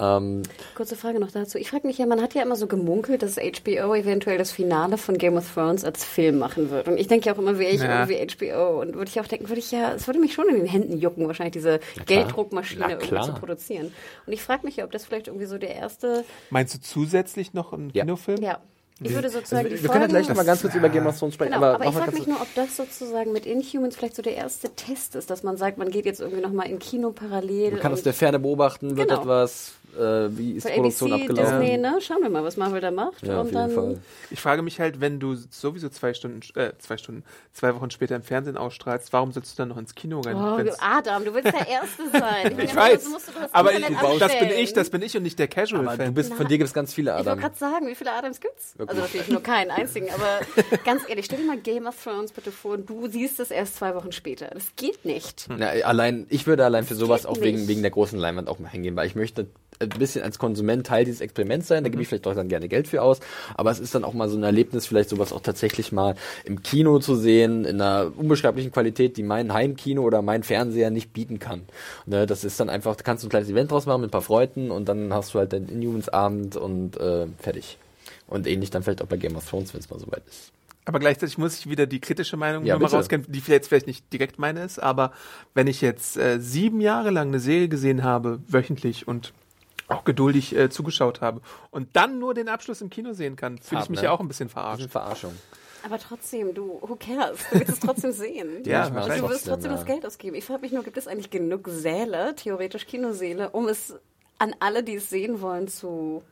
Ähm, 0.00 0.42
Kurze 0.74 0.96
Frage 0.96 1.20
noch 1.20 1.30
dazu. 1.30 1.58
Ich 1.58 1.70
frage 1.70 1.86
mich 1.86 1.98
ja, 1.98 2.06
man 2.06 2.22
hat 2.22 2.34
ja 2.34 2.42
immer 2.42 2.56
so 2.56 2.66
gemunkelt, 2.66 3.22
dass 3.22 3.36
HBO 3.36 3.94
eventuell 3.94 4.38
das 4.38 4.50
Finale 4.50 4.96
von 4.98 5.18
Game 5.18 5.36
of 5.36 5.52
Thrones 5.52 5.84
als 5.84 6.04
Film 6.04 6.38
machen 6.38 6.70
wird. 6.70 6.88
Und 6.88 6.96
ich 6.98 7.06
denke 7.06 7.26
ja 7.26 7.34
auch 7.34 7.38
immer, 7.38 7.58
wäre 7.58 7.70
ich 7.72 7.82
Ja. 7.82 8.06
irgendwie 8.08 8.34
HBO 8.46 8.80
und 8.80 8.94
würde 8.94 9.10
ich 9.10 9.20
auch 9.20 9.26
denken, 9.26 9.48
würde 9.48 9.60
ich 9.60 9.70
ja, 9.70 9.92
es 9.94 10.06
würde 10.06 10.18
mich 10.20 10.32
schon 10.32 10.48
in 10.48 10.56
den 10.56 10.66
Händen 10.66 10.98
jucken, 10.98 11.26
wahrscheinlich 11.26 11.52
diese 11.52 11.80
Gelddruckmaschine 12.06 12.90
irgendwie 12.90 13.20
zu 13.20 13.32
produzieren. 13.34 13.92
Und 14.26 14.32
ich 14.32 14.42
frage 14.42 14.64
mich 14.64 14.76
ja, 14.76 14.84
ob 14.84 14.90
das 14.92 15.04
vielleicht 15.04 15.26
irgendwie 15.28 15.46
so 15.46 15.58
der 15.58 15.74
erste, 15.74 16.24
Meinst 16.50 16.74
du 16.74 16.80
zusätzlich 16.80 17.52
noch 17.54 17.72
einen 17.72 17.90
Ja. 17.92 18.04
Kinofilm? 18.04 18.40
ja, 18.42 18.58
ich 19.02 19.14
würde 19.14 19.30
sozusagen 19.30 19.64
wir 19.64 19.76
die 19.76 19.82
wir 19.82 19.88
können 19.88 20.02
ja 20.02 20.08
Folgen- 20.08 20.12
gleich 20.12 20.28
noch 20.28 20.36
mal 20.36 20.44
ganz 20.44 20.60
kurz 20.60 20.74
über 20.74 20.88
Game 20.90 21.06
of 21.06 21.18
Thrones 21.18 21.34
sprechen. 21.34 21.52
Genau, 21.52 21.64
aber, 21.66 21.74
aber, 21.76 21.84
ich 21.86 21.94
frage 21.96 22.12
mich 22.12 22.26
nur, 22.26 22.40
ob 22.40 22.54
das 22.54 22.76
sozusagen 22.76 23.32
mit 23.32 23.46
Inhumans 23.46 23.96
vielleicht 23.96 24.14
so 24.14 24.20
der 24.22 24.36
erste 24.36 24.68
Test 24.74 25.14
ist, 25.16 25.30
dass 25.30 25.42
man 25.42 25.56
sagt, 25.56 25.78
man 25.78 25.90
geht 25.90 26.04
jetzt 26.04 26.20
irgendwie 26.20 26.42
nochmal 26.42 26.68
in 26.68 26.78
Kino 26.78 27.10
parallel. 27.10 27.70
Man 27.72 27.80
kann 27.80 27.92
aus 27.94 28.02
der 28.02 28.12
Ferne 28.12 28.38
beobachten, 28.38 28.96
wird 28.98 29.08
Genau. 29.08 29.22
etwas, 29.22 29.72
äh, 29.98 30.36
wie 30.36 30.52
ist 30.52 30.68
die 30.68 30.72
Produktion 30.72 31.12
ABC, 31.12 31.28
abgelaufen. 31.30 31.60
Disney, 31.60 31.76
ne? 31.78 31.98
Schauen 32.00 32.22
wir 32.22 32.30
mal, 32.30 32.44
was 32.44 32.56
Marvel 32.56 32.80
da 32.80 32.90
macht. 32.90 33.26
Ja, 33.26 33.40
und 33.40 33.54
dann 33.54 33.70
Fall. 33.70 33.98
Ich 34.30 34.40
frage 34.40 34.62
mich 34.62 34.80
halt, 34.80 35.00
wenn 35.00 35.20
du 35.20 35.34
sowieso 35.34 35.88
zwei 35.88 36.14
Stunden, 36.14 36.40
äh, 36.58 36.72
zwei 36.78 36.96
Stunden, 36.96 37.24
zwei 37.52 37.74
Wochen 37.74 37.90
später 37.90 38.16
im 38.16 38.22
Fernsehen 38.22 38.56
ausstrahlst, 38.56 39.12
warum 39.12 39.32
sollst 39.32 39.52
du 39.52 39.62
dann 39.62 39.68
noch 39.68 39.76
ins 39.76 39.94
Kino 39.94 40.20
rein? 40.20 40.36
Oh, 40.36 40.56
Wenn's- 40.58 40.76
Adam, 40.80 41.24
du 41.24 41.34
willst 41.34 41.52
der 41.52 41.68
Erste 41.68 42.02
sein. 42.12 42.58
ich 42.64 42.74
weiß, 42.74 43.08
musst 43.08 43.28
du 43.28 43.32
das 43.40 43.52
aber 43.54 43.72
ich, 43.72 43.84
das 44.18 44.38
bin 44.38 44.50
ich, 44.50 44.72
das 44.72 44.90
bin 44.90 45.02
ich 45.02 45.16
und 45.16 45.22
nicht 45.22 45.38
der 45.38 45.46
Aber 45.46 45.54
du 45.54 45.60
Casual-Fan. 45.76 46.14
bist, 46.14 46.34
von 46.34 46.46
dir 46.46 46.58
gibt 46.58 46.68
es 46.68 46.74
ganz 46.74 46.94
viele 46.94 47.18
Ich 47.18 47.26
wollte 47.26 47.40
gerade 47.40 47.56
sagen, 47.56 47.86
wie 47.86 47.94
viele 47.94 48.12
Adams 48.12 48.40
gibt's? 48.40 48.78
Wirklich? 48.78 48.90
Also 48.98 49.02
natürlich 49.02 49.28
nur 49.28 49.42
keinen 49.42 49.70
einzigen, 49.70 50.08
aber 50.10 50.40
ganz 50.84 51.02
ehrlich, 51.08 51.26
stell 51.26 51.38
dir 51.38 51.46
mal 51.46 51.58
Game 51.58 51.86
of 51.86 52.02
Thrones 52.02 52.32
bitte 52.32 52.52
vor 52.52 52.74
und 52.74 52.88
du 52.88 53.08
siehst 53.08 53.40
es 53.40 53.50
erst 53.50 53.76
zwei 53.76 53.94
Wochen 53.94 54.12
später. 54.12 54.48
Das 54.52 54.74
geht 54.76 55.04
nicht. 55.04 55.46
Na, 55.48 55.68
allein, 55.68 56.26
ich 56.30 56.46
würde 56.46 56.64
allein 56.64 56.84
für 56.84 56.94
sowas 56.94 57.26
auch 57.26 57.40
wegen, 57.40 57.68
wegen 57.68 57.82
der 57.82 57.90
großen 57.90 58.18
Leinwand 58.18 58.48
auch 58.48 58.58
mal 58.58 58.68
hingehen, 58.68 58.96
weil 58.96 59.06
ich 59.06 59.14
möchte 59.14 59.46
ein 59.80 59.88
bisschen 59.88 60.22
als 60.22 60.38
Konsument 60.38 60.86
Teil 60.86 61.04
dieses 61.04 61.20
Experiments 61.20 61.68
sein, 61.68 61.84
da 61.84 61.90
gebe 61.90 62.02
ich 62.02 62.08
vielleicht 62.08 62.26
auch 62.26 62.34
dann 62.34 62.48
gerne 62.48 62.68
Geld 62.68 62.86
für 62.86 63.02
aus, 63.02 63.20
aber 63.54 63.70
es 63.70 63.80
ist 63.80 63.94
dann 63.94 64.04
auch 64.04 64.12
mal 64.12 64.28
so 64.28 64.36
ein 64.36 64.42
Erlebnis, 64.42 64.86
vielleicht 64.86 65.08
sowas 65.08 65.32
auch 65.32 65.40
tatsächlich 65.40 65.90
mal 65.90 66.14
im 66.44 66.62
Kino 66.62 66.98
zu 66.98 67.16
sehen, 67.16 67.64
in 67.64 67.80
einer 67.80 68.12
unbeschreiblichen 68.16 68.72
Qualität, 68.72 69.16
die 69.16 69.22
mein 69.22 69.52
Heimkino 69.52 70.02
oder 70.02 70.22
mein 70.22 70.42
Fernseher 70.42 70.90
nicht 70.90 71.12
bieten 71.12 71.38
kann. 71.38 71.62
Ne, 72.06 72.26
das 72.26 72.44
ist 72.44 72.60
dann 72.60 72.68
einfach, 72.68 72.94
da 72.96 73.02
kannst 73.02 73.24
du 73.24 73.28
ein 73.28 73.30
kleines 73.30 73.48
Event 73.48 73.70
draus 73.70 73.86
machen 73.86 74.02
mit 74.02 74.08
ein 74.08 74.12
paar 74.12 74.22
Freunden 74.22 74.70
und 74.70 74.88
dann 74.88 75.12
hast 75.12 75.34
du 75.34 75.38
halt 75.38 75.52
deinen 75.52 75.68
Inhumans-Abend 75.68 76.56
und 76.56 76.98
äh, 76.98 77.26
fertig. 77.38 77.78
Und 78.26 78.46
ähnlich 78.46 78.70
dann 78.70 78.82
vielleicht 78.82 79.02
auch 79.02 79.06
bei 79.06 79.16
Game 79.16 79.34
of 79.36 79.48
Thrones, 79.48 79.74
wenn 79.74 79.80
es 79.80 79.90
mal 79.90 79.98
soweit 79.98 80.22
ist. 80.28 80.52
Aber 80.84 80.98
gleichzeitig 80.98 81.36
muss 81.36 81.58
ich 81.58 81.68
wieder 81.68 81.86
die 81.86 82.00
kritische 82.00 82.36
Meinung 82.36 82.64
Ja, 82.64 82.74
nochmal 82.74 82.90
rauskennen, 82.90 83.26
die 83.28 83.42
jetzt 83.46 83.68
vielleicht 83.68 83.86
nicht 83.86 84.12
direkt 84.12 84.38
meine 84.38 84.64
ist, 84.64 84.82
aber 84.82 85.12
wenn 85.54 85.66
ich 85.66 85.80
jetzt 85.80 86.16
äh, 86.16 86.38
sieben 86.40 86.80
Jahre 86.80 87.10
lang 87.10 87.28
eine 87.28 87.40
Serie 87.40 87.68
gesehen 87.68 88.02
habe, 88.02 88.40
wöchentlich 88.48 89.06
und 89.06 89.32
auch 89.90 90.04
geduldig 90.04 90.56
äh, 90.56 90.70
zugeschaut 90.70 91.20
habe 91.20 91.40
und 91.70 91.96
dann 91.96 92.18
nur 92.18 92.34
den 92.34 92.48
Abschluss 92.48 92.80
im 92.80 92.90
Kino 92.90 93.12
sehen 93.12 93.36
kann, 93.36 93.58
fühle 93.58 93.82
ich 93.82 93.88
mich 93.88 94.00
ne? 94.00 94.06
ja 94.06 94.12
auch 94.12 94.20
ein 94.20 94.28
bisschen 94.28 94.48
verarscht. 94.48 94.80
eine 94.80 94.88
Verarschung. 94.88 95.34
Aber 95.82 95.98
trotzdem, 95.98 96.54
du, 96.54 96.78
who 96.82 96.96
cares? 96.96 97.38
Du 97.50 97.58
willst 97.58 97.72
es 97.72 97.80
trotzdem 97.80 98.12
sehen. 98.12 98.62
Ja, 98.64 98.86
und 98.86 98.94
du 98.94 98.98
wirst 98.98 99.18
Trotzdem, 99.18 99.52
trotzdem 99.52 99.70
ja. 99.70 99.76
das 99.76 99.86
Geld 99.86 100.06
ausgeben. 100.06 100.36
Ich 100.36 100.44
frage 100.44 100.60
mich 100.60 100.72
nur, 100.72 100.82
gibt 100.82 100.98
es 100.98 101.08
eigentlich 101.08 101.30
genug 101.30 101.68
Säle, 101.68 102.34
theoretisch 102.36 102.86
Kinosäle, 102.86 103.50
um 103.50 103.68
es 103.68 103.94
an 104.38 104.54
alle, 104.60 104.82
die 104.82 104.96
es 104.96 105.08
sehen 105.08 105.40
wollen, 105.40 105.68
zu, 105.68 106.22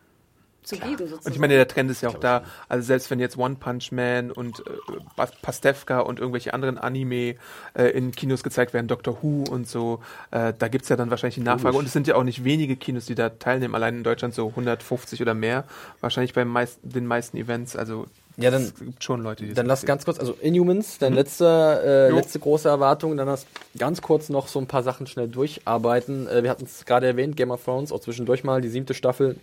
zu 0.68 0.76
geben 0.76 0.96
sozusagen? 0.98 1.26
Und 1.26 1.32
ich 1.32 1.38
meine, 1.38 1.54
der 1.54 1.66
Trend 1.68 1.90
ist 1.90 2.02
ja 2.02 2.08
auch 2.10 2.18
da. 2.18 2.42
Also 2.68 2.86
selbst 2.86 3.10
wenn 3.10 3.18
jetzt 3.20 3.36
One 3.38 3.56
Punch 3.56 3.90
Man 3.92 4.30
und 4.30 4.60
äh, 4.60 5.26
Pastewka 5.42 6.00
und 6.00 6.18
irgendwelche 6.20 6.54
anderen 6.54 6.78
Anime 6.78 7.34
äh, 7.74 7.84
in 7.90 8.12
Kinos 8.12 8.42
gezeigt 8.42 8.72
werden, 8.74 8.86
Doctor 8.88 9.18
Who 9.22 9.44
und 9.50 9.68
so, 9.68 10.00
äh, 10.30 10.52
da 10.58 10.68
gibt's 10.68 10.88
ja 10.88 10.96
dann 10.96 11.10
wahrscheinlich 11.10 11.36
die 11.36 11.40
Nachfrage. 11.42 11.76
Und 11.76 11.86
es 11.86 11.92
sind 11.92 12.06
ja 12.06 12.14
auch 12.16 12.24
nicht 12.24 12.44
wenige 12.44 12.76
Kinos, 12.76 13.06
die 13.06 13.14
da 13.14 13.30
teilnehmen. 13.30 13.74
Allein 13.74 13.96
in 13.98 14.04
Deutschland 14.04 14.34
so 14.34 14.48
150 14.48 15.20
oder 15.22 15.34
mehr. 15.34 15.64
Wahrscheinlich 16.00 16.34
bei 16.34 16.44
meist, 16.44 16.78
den 16.82 17.06
meisten 17.06 17.36
Events. 17.36 17.74
Also 17.76 18.06
Ja, 18.36 18.50
dann- 18.50 18.62
es 18.62 18.74
gibt 18.76 19.02
schon 19.02 19.22
Leute, 19.22 19.42
die 19.42 19.48
das 19.50 19.56
Dann 19.56 19.66
lass 19.66 19.80
sehen. 19.80 19.88
ganz 19.88 20.04
kurz, 20.04 20.18
also 20.20 20.32
Inhumans, 20.40 20.98
deine 20.98 21.16
letzte, 21.16 21.82
äh, 21.84 22.10
Jo. 22.10 22.16
letzte 22.16 22.38
große 22.38 22.68
Erwartung, 22.68 23.16
dann 23.16 23.26
lass 23.26 23.46
ganz 23.78 24.00
kurz 24.00 24.28
noch 24.28 24.46
so 24.48 24.60
ein 24.60 24.66
paar 24.68 24.82
Sachen 24.84 25.06
schnell 25.08 25.26
durcharbeiten. 25.28 26.28
Äh, 26.28 26.42
wir 26.44 26.50
hatten 26.50 26.64
es 26.64 26.84
gerade 26.84 27.06
erwähnt, 27.06 27.36
Game 27.36 27.50
of 27.50 27.64
Thrones, 27.64 27.90
auch 27.90 28.00
zwischendurch 28.00 28.44
mal, 28.44 28.60
die 28.60 28.68
siebte 28.68 28.94
Staffel 28.94 29.36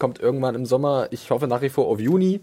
kommt 0.00 0.18
irgendwann 0.18 0.56
im 0.56 0.66
Sommer. 0.66 1.06
Ich 1.12 1.30
hoffe 1.30 1.46
nach 1.46 1.62
wie 1.62 1.68
vor 1.68 1.86
auf 1.86 2.00
Juni. 2.00 2.40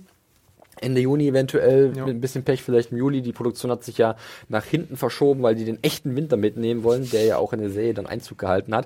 Ende 0.79 1.01
Juni 1.01 1.27
eventuell, 1.27 1.91
Ja. 1.95 2.05
mit 2.05 2.15
ein 2.15 2.21
bisschen 2.21 2.43
Pech 2.43 2.61
vielleicht 2.61 2.91
im 2.91 2.99
Juli. 2.99 3.23
Die 3.23 3.34
Produktion 3.34 3.71
hat 3.71 3.84
sich 3.84 3.97
ja 3.97 4.15
nach 4.47 4.63
hinten 4.63 4.95
verschoben, 4.95 5.41
weil 5.41 5.55
die 5.55 5.65
den 5.65 5.81
echten 5.84 6.15
Winter 6.15 6.38
mitnehmen 6.38 6.84
wollen, 6.84 7.09
der 7.09 7.25
ja 7.25 7.38
auch 7.38 7.51
in 7.51 7.59
der 7.61 7.71
Serie 7.71 7.95
dann 7.95 8.05
Einzug 8.05 8.38
gehalten 8.38 8.75
hat. 8.75 8.85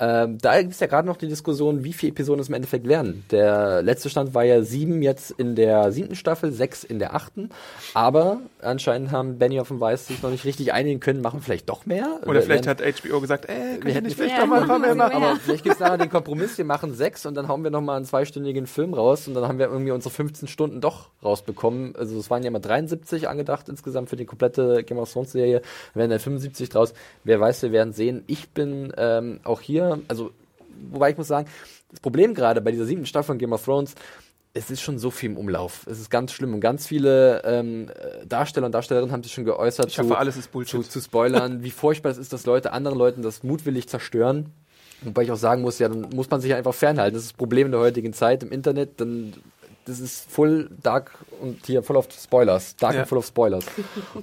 Ähm, 0.00 0.38
da 0.38 0.54
ist 0.54 0.80
ja 0.80 0.86
gerade 0.86 1.06
noch 1.06 1.18
die 1.18 1.28
Diskussion, 1.28 1.84
wie 1.84 1.92
viele 1.92 2.12
Episoden 2.12 2.40
es 2.40 2.48
im 2.48 2.54
Endeffekt 2.54 2.88
werden. 2.88 3.24
Der 3.30 3.82
letzte 3.82 4.08
Stand 4.08 4.34
war 4.34 4.44
ja 4.44 4.62
sieben 4.62 5.02
jetzt 5.02 5.30
in 5.32 5.54
der 5.54 5.92
siebten 5.92 6.16
Staffel, 6.16 6.52
sechs 6.52 6.84
in 6.84 6.98
der 6.98 7.14
achten. 7.14 7.50
Aber 7.92 8.40
anscheinend 8.62 9.12
haben 9.12 9.38
Benny 9.38 9.60
auf 9.60 9.68
dem 9.68 9.78
Weiß 9.78 10.06
sich 10.06 10.22
noch 10.22 10.30
nicht 10.30 10.46
richtig 10.46 10.72
einigen 10.72 11.00
können, 11.00 11.20
machen 11.20 11.42
vielleicht 11.42 11.68
doch 11.68 11.84
mehr. 11.84 12.20
Oder 12.22 12.34
Wir 12.34 12.42
vielleicht 12.42 12.66
hat 12.66 12.80
HBO 12.80 13.20
gesagt, 13.20 13.46
ey, 13.48 13.56
wir 13.56 13.64
könnt 13.72 13.84
ihr 13.84 13.94
hätten 13.94 14.06
nicht 14.06 14.16
vielleicht 14.16 14.38
doch 14.38 14.46
mal 14.46 14.62
ein 14.62 14.68
paar 14.68 14.78
mehr 14.78 14.94
machen 14.94 15.20
wir 15.20 15.28
aber 15.28 15.36
vielleicht 15.36 15.64
gibt 15.64 15.74
es 15.74 15.80
nachher 15.80 15.98
den 15.98 16.10
Kompromiss, 16.10 16.56
wir 16.56 16.64
machen 16.64 16.94
sechs 16.94 17.26
und 17.26 17.34
dann 17.34 17.48
hauen 17.48 17.62
wir 17.62 17.70
nochmal 17.70 17.96
einen 17.96 18.06
zweistündigen 18.06 18.66
Film 18.66 18.94
raus 18.94 19.28
und 19.28 19.34
dann 19.34 19.46
haben 19.46 19.58
wir 19.58 19.66
irgendwie 19.66 19.92
unsere 19.92 20.14
15 20.14 20.48
Stunden 20.48 20.80
doch 20.80 21.10
rausbekommen. 21.22 21.94
Also 21.96 22.18
es 22.18 22.30
waren 22.30 22.42
ja 22.42 22.50
mal 22.50 22.60
73 22.60 23.28
angedacht 23.28 23.68
insgesamt 23.68 24.08
für 24.08 24.16
die 24.16 24.24
komplette 24.24 24.82
Game 24.82 24.98
of 24.98 25.12
Thrones 25.12 25.32
Serie. 25.32 25.60
Wir 25.92 26.00
werden 26.00 26.10
da 26.10 26.18
75 26.18 26.68
draus. 26.70 26.94
Wer 27.24 27.38
weiß, 27.38 27.62
wir 27.62 27.72
werden 27.72 27.92
sehen. 27.92 28.24
Ich 28.26 28.50
bin 28.50 28.92
ähm, 28.96 29.40
auch 29.44 29.60
hier, 29.60 29.89
also 30.08 30.30
wobei 30.90 31.10
ich 31.10 31.18
muss 31.18 31.28
sagen, 31.28 31.48
das 31.90 32.00
Problem 32.00 32.34
gerade 32.34 32.60
bei 32.60 32.70
dieser 32.70 32.86
siebten 32.86 33.06
Staffel 33.06 33.28
von 33.28 33.38
Game 33.38 33.52
of 33.52 33.64
Thrones, 33.64 33.94
es 34.52 34.70
ist 34.70 34.80
schon 34.80 34.98
so 34.98 35.10
viel 35.10 35.30
im 35.30 35.36
Umlauf. 35.36 35.86
Es 35.88 36.00
ist 36.00 36.10
ganz 36.10 36.32
schlimm 36.32 36.54
und 36.54 36.60
ganz 36.60 36.86
viele 36.86 37.42
ähm, 37.44 37.88
äh, 37.88 38.26
Darsteller 38.26 38.66
und 38.66 38.72
Darstellerinnen 38.72 39.12
haben 39.12 39.22
sich 39.22 39.32
schon 39.32 39.44
geäußert 39.44 39.88
Ich 39.88 39.98
hoffe, 39.98 40.18
alles 40.18 40.36
ist 40.36 40.50
Bullshit. 40.50 40.82
zu, 40.84 40.88
zu 40.88 41.00
spoilern, 41.00 41.62
wie 41.62 41.70
furchtbar 41.70 42.10
es 42.10 42.18
ist, 42.18 42.32
dass 42.32 42.46
Leute 42.46 42.72
anderen 42.72 42.98
Leuten 42.98 43.22
das 43.22 43.42
mutwillig 43.42 43.88
zerstören. 43.88 44.52
Wobei 45.02 45.22
ich 45.22 45.30
auch 45.30 45.36
sagen 45.36 45.62
muss, 45.62 45.78
ja, 45.78 45.88
dann 45.88 46.08
muss 46.14 46.28
man 46.30 46.40
sich 46.40 46.52
einfach 46.52 46.74
fernhalten. 46.74 47.14
Das 47.14 47.22
ist 47.22 47.32
das 47.32 47.36
Problem 47.36 47.66
in 47.66 47.72
der 47.72 47.80
heutigen 47.80 48.12
Zeit 48.12 48.42
im 48.42 48.50
Internet. 48.50 49.00
Dann, 49.00 49.34
das 49.86 49.98
ist 50.00 50.30
full 50.30 50.70
dark 50.82 51.12
und 51.40 51.64
hier 51.66 51.82
voll 51.82 51.96
auf 51.96 52.08
Spoilers. 52.12 52.76
Dark 52.76 52.94
Ja. 52.94 53.00
und 53.02 53.06
full 53.08 53.18
of 53.18 53.26
Spoilers. 53.26 53.64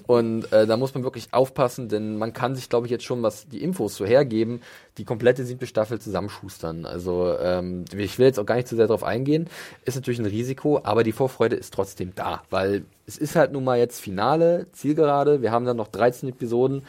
und 0.08 0.52
äh, 0.54 0.66
da 0.68 0.78
muss 0.78 0.94
man 0.94 1.04
wirklich 1.04 1.28
aufpassen, 1.34 1.90
denn 1.90 2.18
man 2.18 2.34
kann 2.34 2.56
sich, 2.56 2.70
glaube 2.70 2.88
ich, 2.88 2.92
jetzt 2.92 3.04
schon, 3.04 3.24
was 3.24 3.48
die 3.48 3.64
Infos 3.64 3.96
so 3.96 4.06
hergeben, 4.06 4.62
die 4.98 5.06
komplette 5.06 5.46
siebte 5.46 5.68
Staffel 5.68 6.00
zusammenschustern. 6.00 6.86
Also 6.86 7.36
ähm, 7.40 7.86
ich 7.96 8.18
will 8.20 8.28
jetzt 8.28 8.40
auch 8.40 8.46
gar 8.46 8.56
nicht 8.56 8.68
zu 8.68 8.76
sehr 8.76 8.88
darauf 8.88 9.04
eingehen. 9.04 9.50
Ist 9.86 9.96
natürlich 9.96 10.20
ein 10.20 10.26
Risiko, 10.26 10.80
aber 10.84 11.04
die 11.04 11.12
Vorfreude 11.12 11.56
ist 11.56 11.74
trotzdem 11.74 12.14
da, 12.16 12.44
weil 12.50 12.86
es 13.06 13.18
ist 13.18 13.36
halt 13.36 13.52
nun 13.54 13.64
mal 13.64 13.78
jetzt 13.78 14.00
Finale, 14.02 14.68
Zielgerade. 14.74 15.42
Wir 15.42 15.52
haben 15.52 15.66
dann 15.66 15.78
noch 15.78 15.88
13 15.88 16.30
Episoden 16.30 16.84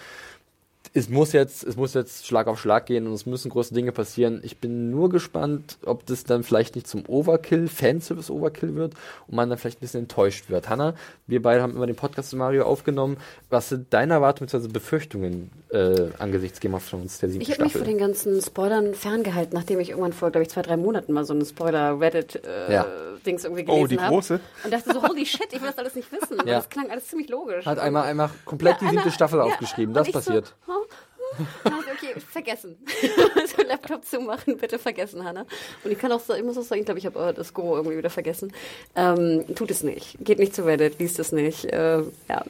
es 0.98 1.08
muss 1.08 1.32
jetzt, 1.32 1.64
es 1.64 1.76
muss 1.76 1.94
jetzt 1.94 2.26
Schlag 2.26 2.46
auf 2.46 2.60
Schlag 2.60 2.86
gehen 2.86 3.06
und 3.06 3.12
es 3.12 3.26
müssen 3.26 3.50
große 3.50 3.72
Dinge 3.72 3.92
passieren. 3.92 4.40
Ich 4.42 4.58
bin 4.58 4.90
nur 4.90 5.08
gespannt, 5.08 5.78
ob 5.84 6.04
das 6.06 6.24
dann 6.24 6.42
vielleicht 6.42 6.74
nicht 6.74 6.86
zum 6.86 7.04
Overkill, 7.06 7.68
Fanservice 7.68 8.30
Overkill 8.30 8.74
wird 8.74 8.94
und 9.26 9.36
man 9.36 9.48
dann 9.48 9.58
vielleicht 9.58 9.78
ein 9.78 9.80
bisschen 9.80 10.02
enttäuscht 10.02 10.50
wird. 10.50 10.68
Hanna, 10.68 10.94
wir 11.26 11.40
beide 11.40 11.62
haben 11.62 11.74
immer 11.74 11.86
den 11.86 11.96
Podcast 11.96 12.30
zu 12.30 12.36
Mario 12.36 12.64
aufgenommen. 12.64 13.16
Was 13.48 13.68
sind 13.68 13.92
deine 13.92 14.14
Erwartungen 14.14 14.48
bzw. 14.50 14.68
Befürchtungen 14.68 15.50
äh, 15.70 16.08
angesichts 16.18 16.60
Game 16.60 16.74
of 16.74 16.88
Thrones 16.88 17.18
der 17.18 17.28
siebten 17.28 17.42
Ich 17.42 17.50
habe 17.52 17.64
mich 17.64 17.72
von 17.72 17.84
den 17.84 17.98
ganzen 17.98 18.40
Spoilern 18.40 18.94
ferngehalten, 18.94 19.54
nachdem 19.54 19.80
ich 19.80 19.90
irgendwann 19.90 20.12
vor, 20.12 20.30
glaube 20.30 20.42
ich, 20.44 20.50
zwei, 20.50 20.62
drei 20.62 20.76
Monaten 20.76 21.12
mal 21.12 21.24
so 21.24 21.34
eine 21.34 21.44
Spoiler-Reddit-Dings 21.44 23.42
Ja. 23.42 23.48
irgendwie 23.50 23.64
Oh, 23.68 23.74
gelesen 23.74 23.88
die 23.88 24.00
habe. 24.00 24.14
große? 24.14 24.40
Und 24.64 24.72
dachte 24.72 24.92
so, 24.92 25.02
holy 25.06 25.26
shit, 25.26 25.46
ich 25.52 25.60
will 25.60 25.68
das 25.68 25.78
alles 25.78 25.94
nicht 25.94 26.10
wissen. 26.12 26.38
Ja. 26.38 26.56
Das 26.56 26.68
klang 26.68 26.90
alles 26.90 27.06
ziemlich 27.08 27.28
logisch. 27.28 27.66
Hat 27.66 27.78
einmal, 27.78 28.04
einmal 28.04 28.30
komplett 28.44 28.80
die 28.80 28.84
Ja, 28.86 28.90
siebte 28.90 29.04
Anna, 29.06 29.12
Staffel 29.14 29.38
ja, 29.38 29.44
aufgeschrieben. 29.44 29.94
Das 29.94 30.10
passiert. 30.10 30.54
So, 30.66 30.72
oh, 30.72 31.70
okay, 31.92 32.18
vergessen. 32.18 32.78
also 33.36 33.62
Laptop 33.68 34.04
zu 34.04 34.20
machen, 34.20 34.56
bitte 34.56 34.78
vergessen, 34.78 35.24
Hanna. 35.24 35.44
Und 35.84 35.90
ich 35.90 35.98
kann 35.98 36.10
auch, 36.12 36.20
ich 36.34 36.42
muss 36.42 36.56
auch 36.56 36.62
sagen, 36.62 36.80
ich 36.80 36.86
glaube, 36.86 36.98
ich 36.98 37.06
habe 37.06 37.34
das 37.34 37.52
Go 37.52 37.76
irgendwie 37.76 37.98
wieder 37.98 38.10
vergessen. 38.10 38.52
Ähm, 38.96 39.44
tut 39.54 39.70
es 39.70 39.82
nicht. 39.82 40.16
Geht 40.20 40.38
nicht 40.38 40.54
zu 40.54 40.64
Reddit, 40.64 40.98
liest 40.98 41.18
es 41.18 41.32
nicht. 41.32 41.66
Äh, 41.66 41.98
ja. 42.28 42.44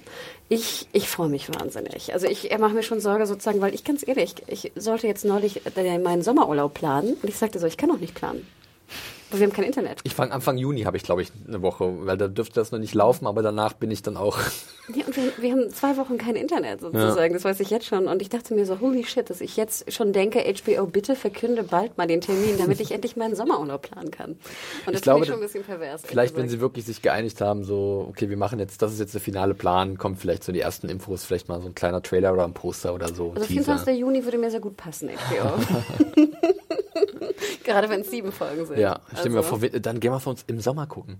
Ich, 0.50 0.88
ich 0.92 1.08
freue 1.08 1.28
mich 1.28 1.48
wahnsinnig. 1.54 2.14
Also 2.14 2.26
ich 2.26 2.56
mache 2.58 2.72
mir 2.72 2.82
schon 2.82 3.00
Sorge 3.00 3.26
sozusagen, 3.26 3.60
weil 3.60 3.74
ich 3.74 3.84
ganz 3.84 4.06
ehrlich, 4.06 4.34
ich 4.46 4.72
sollte 4.76 5.06
jetzt 5.06 5.24
neulich 5.26 5.60
meinen 5.76 6.22
Sommerurlaub 6.22 6.72
planen 6.72 7.14
und 7.22 7.28
ich 7.28 7.36
sagte 7.36 7.58
so, 7.58 7.66
ich 7.66 7.76
kann 7.76 7.90
auch 7.90 7.98
nicht 7.98 8.14
planen. 8.14 8.46
Aber 9.30 9.40
wir 9.40 9.46
haben 9.46 9.52
kein 9.52 9.64
Internet. 9.64 10.00
Ich 10.04 10.14
fange 10.14 10.32
Anfang 10.32 10.56
Juni, 10.56 10.82
habe 10.82 10.96
ich 10.96 11.02
glaube 11.02 11.22
ich 11.22 11.30
eine 11.46 11.60
Woche, 11.62 12.06
weil 12.06 12.16
da 12.16 12.28
dürfte 12.28 12.54
das 12.54 12.72
noch 12.72 12.78
nicht 12.78 12.94
laufen, 12.94 13.26
aber 13.26 13.42
danach 13.42 13.74
bin 13.74 13.90
ich 13.90 14.02
dann 14.02 14.16
auch. 14.16 14.38
Ja, 14.94 15.04
und 15.04 15.14
wir, 15.14 15.32
wir 15.38 15.52
haben 15.52 15.68
zwei 15.68 15.98
Wochen 15.98 16.16
kein 16.16 16.34
Internet 16.34 16.80
sozusagen, 16.80 17.32
ja. 17.32 17.34
das 17.34 17.44
weiß 17.44 17.60
ich 17.60 17.68
jetzt 17.68 17.84
schon. 17.84 18.08
Und 18.08 18.22
ich 18.22 18.30
dachte 18.30 18.54
mir 18.54 18.64
so, 18.64 18.80
holy 18.80 19.04
shit, 19.04 19.28
dass 19.28 19.42
ich 19.42 19.54
jetzt 19.54 19.92
schon 19.92 20.14
denke, 20.14 20.40
HBO, 20.40 20.86
bitte 20.86 21.14
verkünde 21.14 21.62
bald 21.62 21.98
mal 21.98 22.06
den 22.06 22.22
Termin, 22.22 22.56
damit 22.56 22.80
ich 22.80 22.90
endlich 22.92 23.14
meinen 23.14 23.36
Sommerurlaub 23.36 23.82
planen 23.82 24.10
kann. 24.10 24.38
Und 24.86 24.94
das 24.94 25.02
glaube, 25.02 25.24
ich 25.24 25.26
schon 25.26 25.40
ein 25.40 25.42
bisschen 25.42 25.62
pervers. 25.62 26.00
Vielleicht, 26.06 26.36
wenn 26.38 26.48
sie 26.48 26.60
wirklich 26.60 26.86
sich 26.86 27.02
geeinigt 27.02 27.42
haben, 27.42 27.64
so, 27.64 28.06
okay, 28.08 28.30
wir 28.30 28.38
machen 28.38 28.58
jetzt, 28.60 28.80
das 28.80 28.94
ist 28.94 28.98
jetzt 28.98 29.12
der 29.12 29.20
finale 29.20 29.52
Plan, 29.52 29.98
kommt 29.98 30.20
vielleicht 30.20 30.42
so 30.42 30.52
die 30.52 30.60
ersten 30.60 30.88
Infos, 30.88 31.22
vielleicht 31.22 31.50
mal 31.50 31.60
so 31.60 31.66
ein 31.68 31.74
kleiner 31.74 32.02
Trailer 32.02 32.32
oder 32.32 32.44
ein 32.44 32.54
Poster 32.54 32.94
oder 32.94 33.12
so. 33.12 33.32
Also 33.34 33.44
24. 33.44 33.94
Juni 33.94 34.24
würde 34.24 34.38
mir 34.38 34.50
sehr 34.50 34.60
gut 34.60 34.78
passen, 34.78 35.10
HBO. 35.10 36.22
Gerade 37.64 37.88
wenn 37.88 38.00
es 38.00 38.10
sieben 38.10 38.32
Folgen 38.32 38.66
sind. 38.66 38.78
Ja, 38.78 39.00
mir 39.30 39.38
also. 39.38 39.42
vor, 39.42 39.68
dann 39.68 40.00
gehen 40.00 40.12
wir 40.12 40.20
für 40.20 40.30
uns 40.30 40.44
im 40.46 40.60
Sommer 40.60 40.86
gucken. 40.86 41.18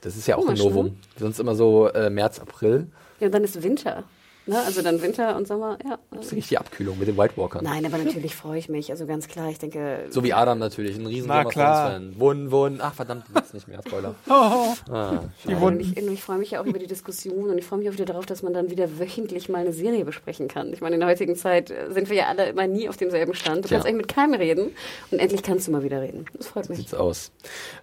Das 0.00 0.16
ist 0.16 0.26
ja 0.26 0.36
auch 0.36 0.48
ein 0.48 0.56
Novum. 0.56 0.98
Sonst 1.18 1.40
immer 1.40 1.54
so 1.54 1.88
äh, 1.88 2.10
März, 2.10 2.38
April. 2.38 2.88
Ja, 3.20 3.26
und 3.26 3.34
dann 3.34 3.44
ist 3.44 3.62
Winter. 3.62 4.04
Ne? 4.48 4.62
Also 4.64 4.80
dann 4.80 5.02
Winter 5.02 5.36
und 5.36 5.48
Sommer, 5.48 5.76
ja. 5.84 5.98
Das 6.12 6.26
ist 6.26 6.32
nicht 6.32 6.50
die 6.50 6.58
Abkühlung 6.58 6.98
mit 7.00 7.08
den 7.08 7.16
White 7.16 7.36
Walkern. 7.36 7.64
Nein, 7.64 7.84
aber 7.84 7.98
natürlich 7.98 8.36
freue 8.36 8.58
ich 8.58 8.68
mich. 8.68 8.92
Also 8.92 9.04
ganz 9.04 9.26
klar, 9.26 9.50
ich 9.50 9.58
denke. 9.58 10.06
So 10.10 10.22
wie 10.22 10.32
Adam 10.32 10.60
natürlich, 10.60 10.96
ein 10.96 11.06
riesen 11.06 11.26
Na, 11.26 11.48
Fan. 11.50 12.14
Wun, 12.18 12.52
wun. 12.52 12.78
Ach 12.80 12.94
verdammt, 12.94 13.24
jetzt 13.34 13.54
nicht 13.54 13.66
mehr, 13.66 13.80
Spoiler. 13.84 14.14
oh, 14.28 14.92
ah, 14.92 15.20
und 15.60 15.80
ich, 15.80 15.96
ich 15.96 16.22
freue 16.22 16.38
mich 16.38 16.52
ja 16.52 16.60
auch 16.60 16.66
über 16.66 16.78
die 16.78 16.86
Diskussion 16.86 17.50
und 17.50 17.58
ich 17.58 17.64
freue 17.64 17.80
mich 17.80 17.88
auch 17.88 17.94
wieder 17.94 18.04
darauf, 18.04 18.24
dass 18.24 18.44
man 18.44 18.52
dann 18.52 18.70
wieder 18.70 19.00
wöchentlich 19.00 19.48
mal 19.48 19.58
eine 19.58 19.72
Serie 19.72 20.04
besprechen 20.04 20.46
kann. 20.46 20.72
Ich 20.72 20.80
meine, 20.80 20.94
in 20.94 21.00
der 21.00 21.08
heutigen 21.08 21.34
Zeit 21.34 21.74
sind 21.90 22.08
wir 22.08 22.16
ja 22.16 22.26
alle 22.28 22.48
immer 22.50 22.68
nie 22.68 22.88
auf 22.88 22.96
demselben 22.96 23.34
Stand. 23.34 23.64
Du 23.64 23.68
kannst 23.68 23.84
ja. 23.84 23.90
eigentlich 23.90 24.06
mit 24.06 24.08
keinem 24.08 24.34
reden 24.34 24.70
und 25.10 25.18
endlich 25.18 25.42
kannst 25.42 25.66
du 25.66 25.72
mal 25.72 25.82
wieder 25.82 26.00
reden. 26.00 26.26
Das 26.34 26.46
freut 26.46 26.68
mich. 26.68 26.78
Sieht's 26.78 26.94
aus. 26.94 27.32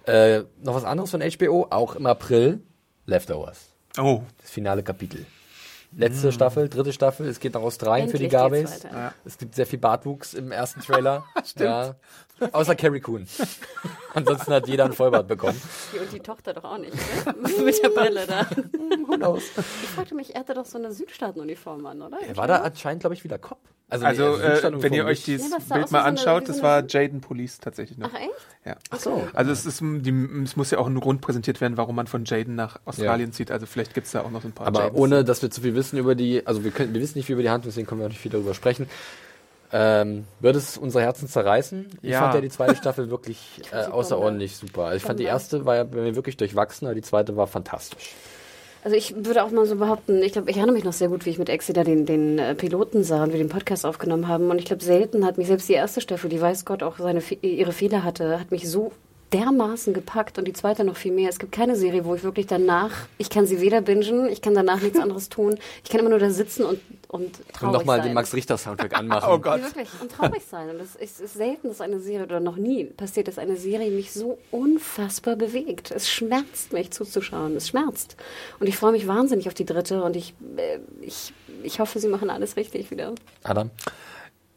Äh, 0.06 0.40
noch 0.62 0.74
was 0.74 0.84
anderes 0.84 1.10
von 1.10 1.20
HBO, 1.20 1.66
auch 1.68 1.94
im 1.94 2.06
April, 2.06 2.60
Leftovers. 3.04 3.74
Oh. 3.98 4.22
Das 4.40 4.50
finale 4.50 4.82
Kapitel. 4.82 5.26
Letzte 5.96 6.28
mm. 6.28 6.32
Staffel, 6.32 6.68
dritte 6.68 6.92
Staffel. 6.92 7.28
Es 7.28 7.38
geht 7.40 7.54
nach 7.54 7.60
Australien 7.60 8.06
Endlich 8.06 8.20
für 8.20 8.24
die 8.24 8.30
Garbes. 8.30 8.82
Ja. 8.82 9.12
Es 9.24 9.38
gibt 9.38 9.54
sehr 9.54 9.66
viel 9.66 9.78
Bartwuchs 9.78 10.34
im 10.34 10.50
ersten 10.50 10.80
Trailer. 10.80 11.24
Stimmt. 11.44 11.66
Ja. 11.66 11.94
Außer 12.52 12.74
Carrie 12.74 13.00
Coon. 13.00 13.26
Ansonsten 14.12 14.52
hat 14.52 14.68
jeder 14.68 14.84
einen 14.84 14.92
Vollbart 14.92 15.28
bekommen. 15.28 15.60
Und 15.98 16.12
die 16.12 16.20
Tochter 16.20 16.52
doch 16.52 16.64
auch 16.64 16.78
nicht, 16.78 16.94
ne? 16.94 17.34
Mit 17.64 17.82
der 17.82 17.88
Brille 17.88 18.26
da. 18.26 18.46
Who 19.06 19.16
knows? 19.16 19.42
Ich 19.56 19.88
fragte 19.90 20.14
mich, 20.14 20.34
er 20.34 20.40
hatte 20.40 20.54
doch 20.54 20.66
so 20.66 20.78
eine 20.78 20.92
Südstaatenuniform 20.92 21.84
an, 21.86 22.02
oder? 22.02 22.18
Er 22.20 22.36
war 22.36 22.46
da 22.46 22.56
anscheinend, 22.56 23.00
glaube 23.00 23.14
ich, 23.14 23.24
wieder 23.24 23.38
Cop. 23.38 23.58
Also, 23.90 24.06
also 24.06 24.36
äh, 24.38 24.82
wenn 24.82 24.94
ihr 24.94 25.04
euch 25.04 25.24
dieses 25.24 25.50
ja, 25.50 25.58
Bild 25.58 25.92
mal 25.92 26.00
so 26.00 26.08
anschaut, 26.08 26.48
das 26.48 26.62
war 26.62 26.84
Jaden 26.88 27.20
Police 27.20 27.58
tatsächlich 27.58 27.98
noch. 27.98 28.10
Ach 28.12 28.18
echt? 28.18 28.32
Ja. 28.64 28.76
Ach 28.90 28.98
so. 28.98 29.28
Also 29.34 29.52
es, 29.52 29.66
ist, 29.66 29.80
die, 29.82 30.28
es 30.42 30.56
muss 30.56 30.70
ja 30.70 30.78
auch 30.78 30.86
ein 30.86 30.98
Grund 30.98 31.20
präsentiert 31.20 31.60
werden, 31.60 31.76
warum 31.76 31.94
man 31.94 32.06
von 32.06 32.24
Jaden 32.24 32.54
nach 32.54 32.80
Australien 32.86 33.30
ja. 33.30 33.34
zieht. 33.34 33.50
Also 33.50 33.66
vielleicht 33.66 33.92
gibt 33.92 34.06
es 34.06 34.12
da 34.12 34.22
auch 34.22 34.30
noch 34.30 34.42
ein 34.42 34.52
paar 34.52 34.66
Aber 34.66 34.84
Jadens. 34.84 34.98
ohne, 34.98 35.24
dass 35.24 35.42
wir 35.42 35.50
zu 35.50 35.60
viel 35.60 35.74
wissen 35.74 35.98
über 35.98 36.14
die, 36.14 36.46
also 36.46 36.64
wir, 36.64 36.70
können, 36.70 36.94
wir 36.94 37.00
wissen 37.00 37.18
nicht 37.18 37.26
viel 37.26 37.34
über 37.34 37.42
die 37.42 37.50
Hand, 37.50 37.66
deswegen 37.66 37.86
können 37.86 38.00
wir 38.00 38.06
auch 38.06 38.10
nicht 38.10 38.20
viel 38.20 38.32
darüber 38.32 38.54
sprechen. 38.54 38.88
Ähm, 39.76 40.24
wird 40.38 40.54
es 40.54 40.78
unsere 40.78 41.02
Herzen 41.02 41.26
zerreißen? 41.26 41.90
Ich 42.00 42.10
ja. 42.10 42.20
fand 42.20 42.34
ja 42.34 42.40
die 42.40 42.48
zweite 42.48 42.76
Staffel 42.76 43.10
wirklich 43.10 43.40
äh, 43.72 43.86
außerordentlich 43.86 44.56
super. 44.56 44.84
Also 44.84 44.98
ich 44.98 45.02
fand 45.02 45.18
die 45.18 45.24
erste 45.24 45.66
war 45.66 45.74
ja 45.74 45.82
bei 45.82 46.00
mir 46.00 46.14
wirklich 46.14 46.36
durchwachsen, 46.36 46.86
aber 46.86 46.94
die 46.94 47.02
zweite 47.02 47.36
war 47.36 47.48
fantastisch. 47.48 48.14
Also 48.84 48.96
ich 48.96 49.16
würde 49.16 49.42
auch 49.42 49.50
mal 49.50 49.66
so 49.66 49.74
behaupten, 49.74 50.22
ich 50.22 50.32
glaube, 50.32 50.48
ich 50.48 50.58
erinnere 50.58 50.74
mich 50.74 50.84
noch 50.84 50.92
sehr 50.92 51.08
gut, 51.08 51.26
wie 51.26 51.30
ich 51.30 51.38
mit 51.38 51.48
Exeter 51.48 51.82
den, 51.82 52.06
den 52.06 52.38
äh, 52.38 52.54
Piloten 52.54 53.02
sah 53.02 53.24
und 53.24 53.32
wir 53.32 53.38
den 53.38 53.48
Podcast 53.48 53.84
aufgenommen 53.84 54.28
haben. 54.28 54.48
Und 54.50 54.58
ich 54.60 54.66
glaube, 54.66 54.84
selten 54.84 55.26
hat 55.26 55.38
mich 55.38 55.48
selbst 55.48 55.68
die 55.68 55.72
erste 55.72 56.00
Staffel, 56.00 56.30
die 56.30 56.40
weiß 56.40 56.64
Gott 56.64 56.84
auch 56.84 56.98
seine 56.98 57.20
ihre 57.40 57.72
Fehler 57.72 58.04
hatte, 58.04 58.38
hat 58.38 58.52
mich 58.52 58.70
so 58.70 58.92
dermaßen 59.34 59.92
gepackt 59.92 60.38
und 60.38 60.46
die 60.46 60.52
zweite 60.52 60.84
noch 60.84 60.96
viel 60.96 61.12
mehr. 61.12 61.28
Es 61.28 61.40
gibt 61.40 61.50
keine 61.50 61.74
Serie, 61.74 62.04
wo 62.04 62.14
ich 62.14 62.22
wirklich 62.22 62.46
danach, 62.46 62.92
ich 63.18 63.30
kann 63.30 63.46
sie 63.46 63.60
weder 63.60 63.80
bingen, 63.80 64.28
ich 64.28 64.40
kann 64.40 64.54
danach 64.54 64.80
nichts 64.80 64.98
anderes 64.98 65.28
tun. 65.28 65.58
Ich 65.82 65.90
kann 65.90 66.00
immer 66.00 66.10
nur 66.10 66.20
da 66.20 66.30
sitzen 66.30 66.64
und, 66.64 66.80
und 67.08 67.34
traurig 67.52 67.62
und 67.62 67.72
nochmal 67.72 68.00
den 68.00 68.14
Max 68.14 68.32
Richter 68.32 68.56
Soundtrack 68.56 68.96
anmachen. 68.98 69.28
oh 69.30 69.38
Gott. 69.38 69.60
Ja, 69.60 69.66
wirklich. 69.66 69.88
Und 70.00 70.12
traurig 70.12 70.44
sein. 70.48 70.70
Und 70.70 70.80
es 70.80 70.94
ist, 70.94 71.20
ist, 71.20 71.34
selten, 71.34 71.68
dass 71.68 71.80
eine 71.80 71.98
Serie, 71.98 72.26
oder 72.26 72.38
noch 72.38 72.56
nie 72.56 72.84
passiert, 72.84 73.26
dass 73.26 73.38
eine 73.38 73.56
Serie 73.56 73.90
mich 73.90 74.12
so 74.12 74.38
unfassbar 74.52 75.34
bewegt. 75.34 75.90
Es 75.90 76.08
schmerzt 76.08 76.72
mich 76.72 76.92
zuzuschauen. 76.92 77.56
Es 77.56 77.68
schmerzt. 77.68 78.16
Und 78.60 78.68
ich 78.68 78.76
freue 78.76 78.92
mich 78.92 79.08
wahnsinnig 79.08 79.48
auf 79.48 79.54
die 79.54 79.66
dritte 79.66 80.04
und 80.04 80.14
ich, 80.14 80.34
äh, 80.56 80.78
ich, 81.00 81.32
ich 81.64 81.80
hoffe, 81.80 81.98
sie 81.98 82.08
machen 82.08 82.30
alles 82.30 82.56
richtig 82.56 82.92
wieder. 82.92 83.12
Adam? 83.42 83.70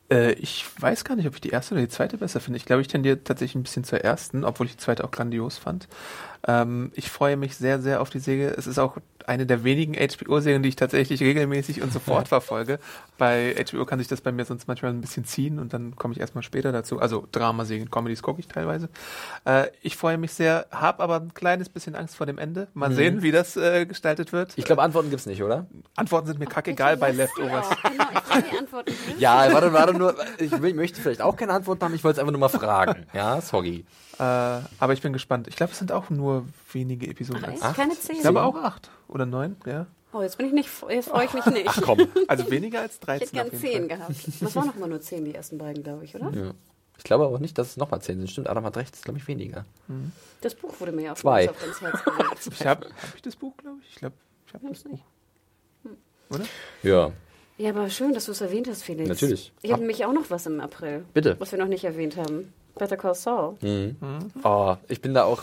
Äh, 0.09 0.33
ich 0.33 0.65
weiß 0.81 1.03
gar 1.03 1.15
nicht, 1.15 1.27
ob 1.27 1.35
ich 1.35 1.41
die 1.41 1.49
erste 1.49 1.73
oder 1.75 1.81
die 1.81 1.89
zweite 1.89 2.17
besser 2.17 2.39
finde. 2.39 2.57
Ich 2.57 2.65
glaube, 2.65 2.81
ich 2.81 2.87
tendiere 2.87 3.23
tatsächlich 3.23 3.55
ein 3.55 3.63
bisschen 3.63 3.83
zur 3.83 4.01
ersten, 4.01 4.43
obwohl 4.43 4.65
ich 4.67 4.73
die 4.73 4.77
zweite 4.77 5.03
auch 5.03 5.11
grandios 5.11 5.57
fand. 5.57 5.87
Ähm, 6.47 6.91
ich 6.95 7.09
freue 7.09 7.37
mich 7.37 7.57
sehr, 7.57 7.81
sehr 7.81 8.01
auf 8.01 8.09
die 8.09 8.19
Serie. 8.19 8.51
Es 8.51 8.67
ist 8.67 8.79
auch 8.79 8.97
eine 9.27 9.45
der 9.45 9.65
wenigen 9.65 9.93
HBO-Serien, 9.93 10.63
die 10.63 10.69
ich 10.69 10.77
tatsächlich 10.77 11.21
regelmäßig 11.21 11.81
und 11.81 11.91
sofort 11.91 12.29
verfolge. 12.29 12.79
Bei 13.17 13.53
HBO 13.69 13.85
kann 13.85 13.99
sich 13.99 14.07
das 14.07 14.21
bei 14.21 14.31
mir 14.31 14.45
sonst 14.45 14.69
manchmal 14.69 14.91
ein 14.91 15.01
bisschen 15.01 15.25
ziehen 15.25 15.59
und 15.59 15.73
dann 15.73 15.97
komme 15.97 16.13
ich 16.13 16.19
erstmal 16.21 16.43
später 16.43 16.71
dazu. 16.71 16.99
Also 16.99 17.27
Dramaserien, 17.33 17.91
Comedies 17.91 18.21
gucke 18.21 18.39
ich 18.39 18.47
teilweise. 18.47 18.87
Äh, 19.43 19.67
ich 19.81 19.97
freue 19.97 20.17
mich 20.17 20.31
sehr, 20.31 20.67
habe 20.71 21.03
aber 21.03 21.17
ein 21.19 21.33
kleines 21.33 21.67
bisschen 21.67 21.95
Angst 21.95 22.15
vor 22.15 22.25
dem 22.25 22.37
Ende. 22.37 22.69
Mal 22.73 22.89
mhm. 22.89 22.95
sehen, 22.95 23.21
wie 23.21 23.31
das 23.31 23.57
äh, 23.57 23.85
gestaltet 23.85 24.31
wird. 24.31 24.53
Ich 24.55 24.63
glaube, 24.63 24.81
Antworten 24.81 25.09
gibt's 25.09 25.25
nicht, 25.25 25.43
oder? 25.43 25.67
Antworten 25.97 26.27
sind 26.27 26.39
mir 26.39 26.47
kackegal 26.47 26.95
bei 26.95 27.11
Leftovers. 27.11 27.67
Ja, 27.69 27.89
genau, 27.89 28.05
ich 28.39 28.49
die 28.49 28.57
Antworten. 28.57 28.93
ja, 29.19 29.53
warte, 29.53 29.73
warte 29.73 29.93
nur. 29.93 30.15
Ich 30.37 30.51
möchte 30.51 31.01
vielleicht 31.01 31.21
auch 31.21 31.35
keine 31.35 31.51
Antworten 31.53 31.83
haben, 31.83 31.93
ich 31.93 32.03
wollte 32.03 32.17
es 32.17 32.19
einfach 32.19 32.31
nur 32.31 32.39
mal 32.39 32.49
fragen. 32.49 33.05
Ja, 33.13 33.41
sorry. 33.41 33.85
Äh, 34.19 34.23
aber 34.23 34.93
ich 34.93 35.01
bin 35.01 35.13
gespannt. 35.13 35.47
Ich 35.47 35.55
glaube, 35.55 35.71
es 35.73 35.79
sind 35.79 35.91
auch 35.91 36.09
nur 36.09 36.45
wenige 36.71 37.07
Episoden. 37.07 37.45
Ach, 37.59 37.61
acht? 37.69 37.75
Keine 37.75 37.97
zehn? 37.99 38.15
Ich 38.15 38.21
glaube 38.21 38.43
auch 38.43 38.55
acht 38.55 38.89
oder 39.07 39.25
neun, 39.25 39.55
ja. 39.65 39.85
Oh, 40.13 40.21
jetzt 40.21 40.37
bin 40.37 40.47
ich 40.47 40.53
nicht, 40.53 40.69
jetzt 40.89 41.09
freue 41.09 41.25
ich 41.25 41.33
mich 41.33 41.45
nicht. 41.47 41.67
Ach 41.67 41.81
komm. 41.81 42.07
Also 42.27 42.49
weniger 42.49 42.79
als 42.79 42.99
13. 43.01 43.27
Ich 43.27 43.33
hätte 43.39 43.49
gern 43.51 43.61
zehn 43.61 43.87
gehabt. 43.87 44.11
Das 44.41 44.55
waren 44.55 44.67
noch 44.67 44.75
mal 44.75 44.87
nur 44.89 45.01
zehn, 45.01 45.25
die 45.25 45.35
ersten 45.35 45.57
beiden, 45.57 45.83
glaube 45.83 46.05
ich, 46.05 46.15
oder? 46.15 46.31
Ja. 46.31 46.51
Ich 46.97 47.03
glaube 47.03 47.25
aber 47.25 47.39
nicht, 47.39 47.57
dass 47.57 47.71
es 47.71 47.77
nochmal 47.77 48.01
zehn 48.01 48.17
sind. 48.17 48.29
Stimmt, 48.29 48.49
Adam 48.49 48.63
hat 48.63 48.75
recht, 48.77 48.91
das 48.93 48.99
ist, 48.99 49.05
glaube 49.05 49.19
ich, 49.19 49.27
weniger. 49.27 49.65
Mhm. 49.87 50.11
Das 50.41 50.55
Buch 50.55 50.79
wurde 50.79 50.91
mir 50.93 51.03
ja 51.03 51.11
auf, 51.11 51.19
Zwei. 51.19 51.49
auf 51.49 51.63
ins 51.67 51.81
Herz 51.81 52.03
gelegt. 52.03 52.47
ich 52.59 52.65
habe 52.65 52.87
hab 52.87 53.15
ich 53.15 53.21
das 53.21 53.35
Buch, 53.35 53.55
glaube 53.57 53.77
ich? 53.83 53.89
Ich 53.89 53.95
glaube, 53.97 54.15
ich 54.47 54.53
habe 54.53 54.67
das 54.69 54.83
Buch. 54.83 54.99
Hm. 55.83 55.97
Oder? 56.31 56.45
Ja. 56.83 57.11
Ja, 57.59 57.71
aber 57.71 57.89
schön, 57.89 58.13
dass 58.13 58.25
du 58.25 58.31
es 58.31 58.41
erwähnt 58.41 58.67
hast, 58.67 58.83
Felix. 58.83 59.09
Natürlich. 59.09 59.51
Ich 59.61 59.71
habe 59.71 59.81
nämlich 59.81 60.05
auch 60.05 60.13
noch 60.13 60.29
was 60.29 60.45
im 60.45 60.59
April. 60.61 61.05
Bitte. 61.13 61.35
Was 61.39 61.51
wir 61.51 61.59
noch 61.59 61.67
nicht 61.67 61.83
erwähnt 61.83 62.15
haben. 62.17 62.53
Better 62.77 62.97
Call 62.97 63.15
Saul. 63.15 63.55
Mhm. 63.61 63.95
Mhm. 63.99 64.19
Oh, 64.43 64.75
ich 64.87 65.01
bin 65.01 65.13
da 65.13 65.23
auch. 65.23 65.41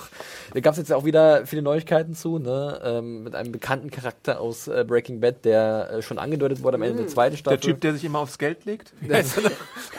Da 0.52 0.60
gab 0.60 0.72
es 0.72 0.78
jetzt 0.78 0.92
auch 0.92 1.04
wieder 1.04 1.46
viele 1.46 1.62
Neuigkeiten 1.62 2.14
zu, 2.14 2.38
ne? 2.38 2.80
Ähm, 2.84 3.24
mit 3.24 3.34
einem 3.34 3.52
bekannten 3.52 3.90
Charakter 3.90 4.40
aus 4.40 4.68
äh, 4.68 4.84
Breaking 4.86 5.20
Bad, 5.20 5.44
der 5.44 5.90
äh, 5.90 6.02
schon 6.02 6.18
angedeutet 6.18 6.62
wurde 6.62 6.76
am 6.76 6.82
Ende 6.82 6.94
mhm. 6.94 6.98
der 6.98 7.08
zweiten 7.08 7.36
Staffel. 7.36 7.58
Der 7.58 7.68
Typ, 7.68 7.80
der 7.80 7.94
sich 7.94 8.04
immer 8.04 8.20
aufs 8.20 8.38
Geld 8.38 8.64
legt? 8.64 8.92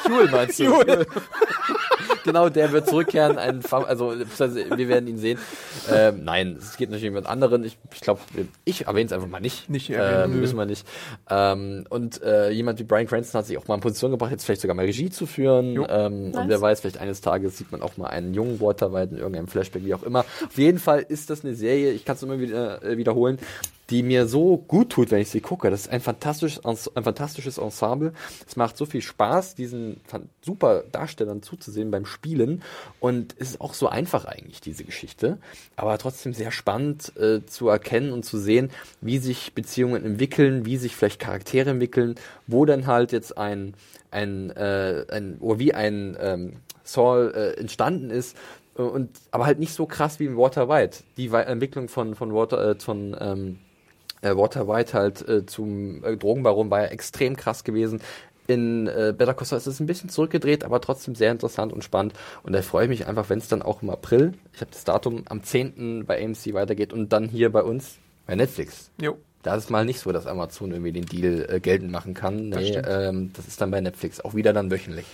Huel 0.08 0.30
meinst 0.32 0.60
du? 0.60 0.68
Huel. 0.68 1.06
genau, 2.24 2.50
der 2.50 2.72
wird 2.72 2.88
zurückkehren. 2.88 3.38
Ein, 3.38 3.62
also 3.72 4.14
wir 4.14 4.88
werden 4.88 5.08
ihn 5.08 5.18
sehen. 5.18 5.40
Ähm, 5.90 6.24
nein, 6.24 6.58
es 6.60 6.78
geht 6.78 6.90
natürlich 6.90 7.14
mit 7.14 7.26
anderen. 7.26 7.64
Ich, 7.64 7.78
ich 7.94 8.02
glaube, 8.02 8.22
ich 8.66 8.88
erwähne 8.88 9.06
es 9.06 9.14
einfach 9.14 9.28
mal 9.28 9.40
nicht. 9.40 9.70
Nicht 9.70 9.90
ähm, 9.90 10.40
Müssen 10.40 10.58
wir 10.58 10.66
nicht. 10.66 10.86
Ähm, 11.30 11.86
und 11.90 12.22
äh, 12.22 12.50
jemand 12.50 12.80
wie 12.80 12.84
Brian 12.84 13.08
Cranston 13.08 13.40
hat 13.40 13.46
sich 13.46 13.58
auch 13.58 13.68
mal 13.68 13.76
in 13.76 13.82
Position 13.82 14.12
gebracht, 14.12 14.32
jetzt 14.32 14.46
vielleicht 14.46 14.62
sogar 14.62 14.76
mal 14.76 14.86
Regie 14.86 15.10
zu 15.10 15.26
führen. 15.26 15.86
Ähm, 15.88 16.32
nice. 16.32 16.42
Und 16.42 16.50
wer 16.50 16.62
weiß, 16.62 16.82
vielleicht 16.82 16.98
eines 16.98 17.22
Tages 17.26 17.58
sieht 17.58 17.72
man 17.72 17.82
auch 17.82 17.98
mal 17.98 18.08
einen 18.08 18.34
jungen 18.34 18.62
Walter 18.62 18.94
White 18.94 19.12
in 19.12 19.18
irgendeinem 19.18 19.48
Flashback, 19.48 19.84
wie 19.84 19.94
auch 19.94 20.04
immer. 20.04 20.20
Auf 20.46 20.58
jeden 20.58 20.80
Fall 20.80 21.06
ist 21.08 21.30
das 21.30 21.44
eine 21.44 21.56
Serie, 21.56 21.92
ich 21.92 22.06
kann 22.06 22.16
es 22.16 22.24
immer 22.24 22.40
wieder 22.40 22.84
äh, 22.84 22.98
wiederholen, 22.98 23.40
die 23.90 24.04
mir 24.04 24.28
so 24.28 24.58
gut 24.58 24.90
tut, 24.92 25.12
wenn 25.12 25.22
ich 25.22 25.30
sie 25.30 25.42
gucke. 25.42 25.70
Das 25.70 25.82
ist 25.82 25.92
ein 25.92 26.02
fantastisches, 26.02 26.64
ein 26.66 27.04
fantastisches 27.04 27.58
Ensemble. 27.58 28.14
Es 28.48 28.56
macht 28.56 28.78
so 28.78 28.86
viel 28.86 29.02
Spaß, 29.02 29.56
diesen 29.56 30.02
super 30.42 30.84
Darstellern 30.92 31.44
zuzusehen 31.44 31.92
beim 31.92 32.06
Spielen. 32.06 32.64
Und 33.00 33.36
es 33.38 33.52
ist 33.52 33.62
auch 33.62 33.74
so 33.74 33.88
einfach 33.88 34.26
eigentlich, 34.26 34.62
diese 34.62 34.84
Geschichte. 34.84 35.38
Aber 35.76 35.98
trotzdem 35.98 36.34
sehr 36.34 36.52
spannend 36.52 37.16
äh, 37.18 37.46
zu 37.46 37.70
erkennen 37.70 38.12
und 38.12 38.26
zu 38.26 38.40
sehen, 38.40 38.72
wie 39.02 39.20
sich 39.20 39.54
Beziehungen 39.54 40.04
entwickeln, 40.04 40.66
wie 40.66 40.78
sich 40.78 40.96
vielleicht 40.96 41.20
Charaktere 41.20 41.70
entwickeln, 41.70 42.16
wo 42.48 42.66
dann 42.66 42.88
halt 42.88 43.12
jetzt 43.12 43.38
ein, 43.38 43.76
ein, 44.16 44.50
äh, 44.52 45.06
ein 45.12 45.38
oder 45.40 45.60
wie 45.60 45.74
ein 45.74 46.18
ähm, 46.20 46.54
Saul 46.84 47.34
äh, 47.36 47.60
entstanden 47.60 48.10
ist, 48.10 48.38
äh, 48.78 48.82
und 48.82 49.10
aber 49.32 49.46
halt 49.46 49.60
nicht 49.60 49.74
so 49.74 49.86
krass 49.86 50.20
wie 50.20 50.26
in 50.26 50.38
Water 50.38 50.70
White. 50.70 51.04
Die 51.18 51.28
Entwicklung 51.28 51.90
von 51.90 52.16
von 52.16 52.34
Water 52.34 52.72
äh, 52.72 52.76
von 52.80 53.16
ähm, 53.20 53.60
äh, 54.22 54.36
Walter 54.36 54.68
White 54.68 54.94
halt 54.94 55.28
äh, 55.28 55.46
zum 55.46 56.04
äh, 56.04 56.18
Drogenbaron 56.18 56.72
war 56.72 56.82
ja 56.82 56.88
extrem 56.88 57.36
krass 57.36 57.64
gewesen. 57.64 58.02
In 58.48 58.88
äh, 58.88 59.14
Better 59.18 59.34
Call 59.34 59.48
Saul 59.48 59.58
ist 59.58 59.66
es 59.66 59.80
ein 59.80 59.88
bisschen 59.88 60.10
zurückgedreht, 60.10 60.64
aber 60.64 60.80
trotzdem 60.80 61.16
sehr 61.16 61.32
interessant 61.32 61.74
und 61.74 61.84
spannend. 61.84 62.14
Und 62.44 62.54
da 62.54 62.62
freue 62.62 62.84
ich 62.84 62.90
mich 62.90 63.08
einfach, 63.08 63.30
wenn 63.30 63.40
es 63.40 63.48
dann 63.48 63.64
auch 63.64 63.82
im 63.82 63.90
April, 63.90 64.34
ich 64.54 64.62
habe 64.62 64.70
das 64.72 64.84
Datum, 64.84 65.24
am 65.28 65.42
10. 65.42 66.06
bei 66.06 66.24
AMC 66.24 66.54
weitergeht 66.54 66.94
und 66.94 67.12
dann 67.12 67.28
hier 67.28 67.52
bei 67.52 67.64
uns 67.64 67.98
bei 68.28 68.36
Netflix. 68.36 68.92
Jo. 69.02 69.18
Da 69.46 69.56
ist 69.56 69.66
es 69.66 69.70
mal 69.70 69.86
nicht 69.86 70.00
so, 70.00 70.12
dass 70.12 70.26
Amazon 70.26 70.72
irgendwie 70.72 70.92
den 70.92 71.06
Deal 71.06 71.48
äh, 71.48 71.60
geltend 71.60 71.92
machen 71.92 72.16
kann. 72.16 72.50
Das 72.50 72.62
Nee, 72.62 72.78
ähm, 72.78 73.32
das 73.34 73.48
ist 73.48 73.62
dann 73.62 73.70
bei 73.70 73.80
Netflix 73.80 74.20
auch 74.20 74.34
wieder 74.34 74.54
dann 74.54 74.72
wöchentlich. 74.72 75.06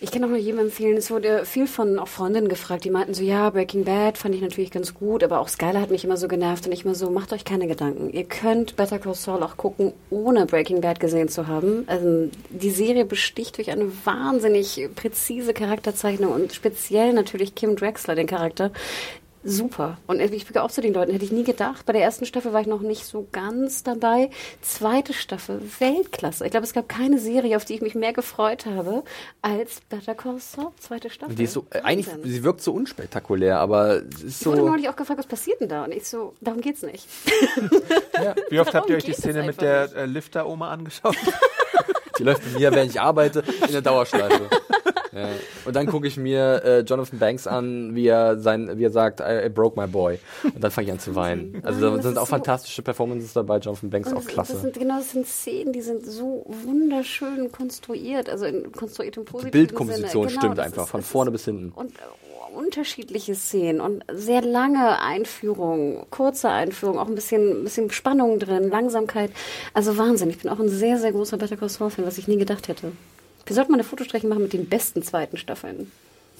Ich 0.00 0.12
kann 0.12 0.22
auch 0.22 0.28
nur 0.28 0.38
jedem 0.38 0.60
empfehlen, 0.60 0.96
es 0.96 1.10
wurde 1.10 1.44
viel 1.44 1.66
von 1.66 1.98
auch 1.98 2.06
Freundinnen 2.06 2.48
gefragt, 2.48 2.84
die 2.84 2.90
meinten 2.90 3.14
so, 3.14 3.24
ja, 3.24 3.50
Breaking 3.50 3.84
Bad 3.84 4.16
fand 4.16 4.36
ich 4.36 4.40
natürlich 4.40 4.70
ganz 4.70 4.94
gut, 4.94 5.24
aber 5.24 5.40
auch 5.40 5.48
Skylar 5.48 5.82
hat 5.82 5.90
mich 5.90 6.04
immer 6.04 6.16
so 6.16 6.28
genervt 6.28 6.66
und 6.66 6.72
ich 6.72 6.84
immer 6.84 6.94
so, 6.94 7.10
macht 7.10 7.32
euch 7.32 7.44
keine 7.44 7.66
Gedanken. 7.66 8.10
Ihr 8.12 8.22
könnt 8.22 8.76
Better 8.76 9.00
Call 9.00 9.14
Saul 9.14 9.42
auch 9.42 9.56
gucken, 9.56 9.92
ohne 10.10 10.46
Breaking 10.46 10.80
Bad 10.80 11.00
gesehen 11.00 11.28
zu 11.28 11.48
haben. 11.48 11.82
Also 11.88 12.30
die 12.50 12.70
Serie 12.70 13.04
besticht 13.04 13.56
durch 13.56 13.72
eine 13.72 13.90
wahnsinnig 14.04 14.88
präzise 14.94 15.52
Charakterzeichnung 15.52 16.32
und 16.32 16.52
speziell 16.52 17.12
natürlich 17.12 17.56
Kim 17.56 17.74
Drexler, 17.74 18.14
den 18.14 18.28
Charakter. 18.28 18.70
Super. 19.48 19.98
Und 20.06 20.20
ich 20.20 20.46
bin 20.46 20.56
auch 20.58 20.70
zu 20.70 20.80
den 20.80 20.92
Leuten, 20.92 21.12
hätte 21.12 21.24
ich 21.24 21.32
nie 21.32 21.44
gedacht. 21.44 21.86
Bei 21.86 21.92
der 21.92 22.02
ersten 22.02 22.26
Staffel 22.26 22.52
war 22.52 22.60
ich 22.60 22.66
noch 22.66 22.80
nicht 22.80 23.04
so 23.06 23.28
ganz 23.32 23.82
dabei. 23.84 24.30
Zweite 24.60 25.12
Staffel, 25.12 25.60
Weltklasse. 25.78 26.44
Ich 26.44 26.50
glaube, 26.50 26.64
es 26.66 26.72
gab 26.72 26.88
keine 26.88 27.18
Serie, 27.18 27.56
auf 27.56 27.64
die 27.64 27.74
ich 27.74 27.80
mich 27.80 27.94
mehr 27.94 28.12
gefreut 28.12 28.66
habe, 28.66 29.04
als 29.42 29.80
Better 29.88 30.14
Call 30.14 30.40
Saul, 30.40 30.72
zweite 30.80 31.10
Staffel. 31.10 31.34
Die 31.34 31.44
ist 31.44 31.52
so, 31.52 31.66
äh, 31.70 31.80
eigentlich, 31.82 32.08
sie 32.24 32.42
wirkt 32.42 32.60
so 32.60 32.72
unspektakulär, 32.72 33.60
aber 33.60 34.02
es 34.02 34.22
ist 34.22 34.40
Ich 34.40 34.46
wurde 34.46 34.62
so. 34.62 34.66
neulich 34.66 34.88
auch 34.88 34.96
gefragt, 34.96 35.18
was 35.18 35.26
passiert 35.26 35.60
denn 35.60 35.68
da? 35.68 35.84
Und 35.84 35.92
ich 35.92 36.08
so, 36.08 36.34
darum 36.40 36.60
geht's 36.60 36.82
nicht. 36.82 37.06
Wie 38.50 38.58
oft 38.60 38.74
habt 38.74 38.74
Darum 38.74 38.90
ihr 38.90 38.96
euch 38.96 39.04
die 39.04 39.12
Szene 39.12 39.44
mit 39.44 39.60
der 39.60 39.94
äh, 39.94 40.06
Lifter-Oma 40.06 40.70
angeschaut? 40.70 41.16
Die 42.18 42.22
läuft 42.22 42.42
bei 42.44 42.58
mir, 42.58 42.72
während 42.72 42.90
ich 42.90 43.00
arbeite, 43.00 43.44
in 43.66 43.72
der 43.72 43.82
Dauerschleife. 43.82 44.48
Ja. 45.16 45.28
Und 45.64 45.74
dann 45.74 45.86
gucke 45.86 46.06
ich 46.06 46.16
mir 46.16 46.62
äh, 46.64 46.80
Jonathan 46.80 47.18
Banks 47.18 47.46
an, 47.46 47.94
wie 47.94 48.06
er 48.06 48.38
sein, 48.38 48.78
wie 48.78 48.84
er 48.84 48.90
sagt, 48.90 49.20
I, 49.20 49.46
I 49.46 49.48
broke 49.48 49.80
my 49.80 49.86
boy. 49.86 50.18
Und 50.44 50.62
dann 50.62 50.70
fange 50.70 50.86
ich 50.88 50.92
an 50.92 50.98
zu 50.98 51.14
weinen. 51.14 51.60
Also 51.64 51.80
Nein, 51.86 51.96
da 51.96 52.02
sind 52.02 52.18
auch 52.18 52.26
so- 52.26 52.30
fantastische 52.30 52.82
Performances 52.82 53.32
dabei. 53.32 53.58
Jonathan 53.58 53.90
Banks 53.90 54.12
auch 54.12 54.24
klasse. 54.24 54.52
das 54.52 54.62
sind 54.62 54.78
genau 54.78 54.98
das 54.98 55.10
sind 55.12 55.26
Szenen, 55.26 55.72
die 55.72 55.80
sind 55.80 56.04
so 56.06 56.44
wunderschön 56.64 57.50
konstruiert, 57.50 58.28
also 58.28 58.44
in, 58.44 58.70
konstruiert 58.72 59.16
im 59.16 59.24
Die 59.24 59.30
positiven 59.30 59.50
Bildkomposition 59.52 60.28
Sinne. 60.28 60.40
stimmt 60.40 60.58
einfach, 60.60 60.84
ist- 60.84 60.90
von 60.90 61.02
vorne 61.02 61.30
bis 61.30 61.44
hinten. 61.46 61.72
Und 61.74 61.92
äh, 61.92 62.56
unterschiedliche 62.56 63.34
Szenen 63.34 63.80
und 63.80 64.04
sehr 64.12 64.40
lange 64.42 65.00
Einführungen, 65.00 66.06
kurze 66.10 66.48
Einführungen, 66.48 66.98
auch 66.98 67.08
ein 67.08 67.14
bisschen, 67.14 67.60
ein 67.60 67.64
bisschen 67.64 67.90
Spannung 67.90 68.38
drin, 68.38 68.70
Langsamkeit. 68.70 69.30
Also 69.74 69.98
Wahnsinn. 69.98 70.30
Ich 70.30 70.38
bin 70.38 70.50
auch 70.50 70.58
ein 70.58 70.68
sehr, 70.68 70.98
sehr 70.98 71.12
großer 71.12 71.36
Better 71.36 71.56
Call 71.56 71.68
Saul 71.68 71.90
Fan, 71.90 72.06
was 72.06 72.18
ich 72.18 72.28
nie 72.28 72.38
gedacht 72.38 72.68
hätte. 72.68 72.92
Wir 73.46 73.54
sollten 73.54 73.70
mal 73.72 73.76
eine 73.76 73.84
Fotostrecke 73.84 74.26
machen 74.26 74.42
mit 74.42 74.52
den 74.52 74.68
besten 74.68 75.02
zweiten 75.02 75.36
Staffeln. 75.36 75.90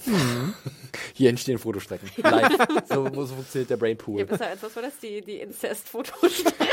Hier 1.13 1.29
entstehen 1.29 1.57
Fotostrecken. 1.57 2.09
Live. 2.17 2.53
so, 2.87 3.05
so 3.05 3.27
funktioniert 3.27 3.69
der 3.69 3.77
Brainpool. 3.77 4.19
Ja, 4.19 4.25
besser 4.25 4.47
als 4.47 4.61
was 4.61 4.75
war 4.75 4.83
das? 4.83 4.97
Die, 5.01 5.21
die 5.21 5.37
Inzest-Fotostrecke. 5.37 6.63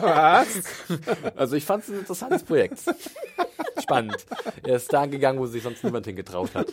Also 1.34 1.56
ich 1.56 1.64
fand 1.64 1.82
es 1.82 1.90
ein 1.90 1.98
interessantes 1.98 2.44
Projekt. 2.44 2.78
Spannend. 3.82 4.26
Er 4.62 4.76
ist 4.76 4.92
da 4.92 5.06
gegangen, 5.06 5.40
wo 5.40 5.46
sich 5.46 5.62
sonst 5.62 5.82
niemand 5.82 6.06
hingetraut 6.06 6.54
hat. 6.54 6.68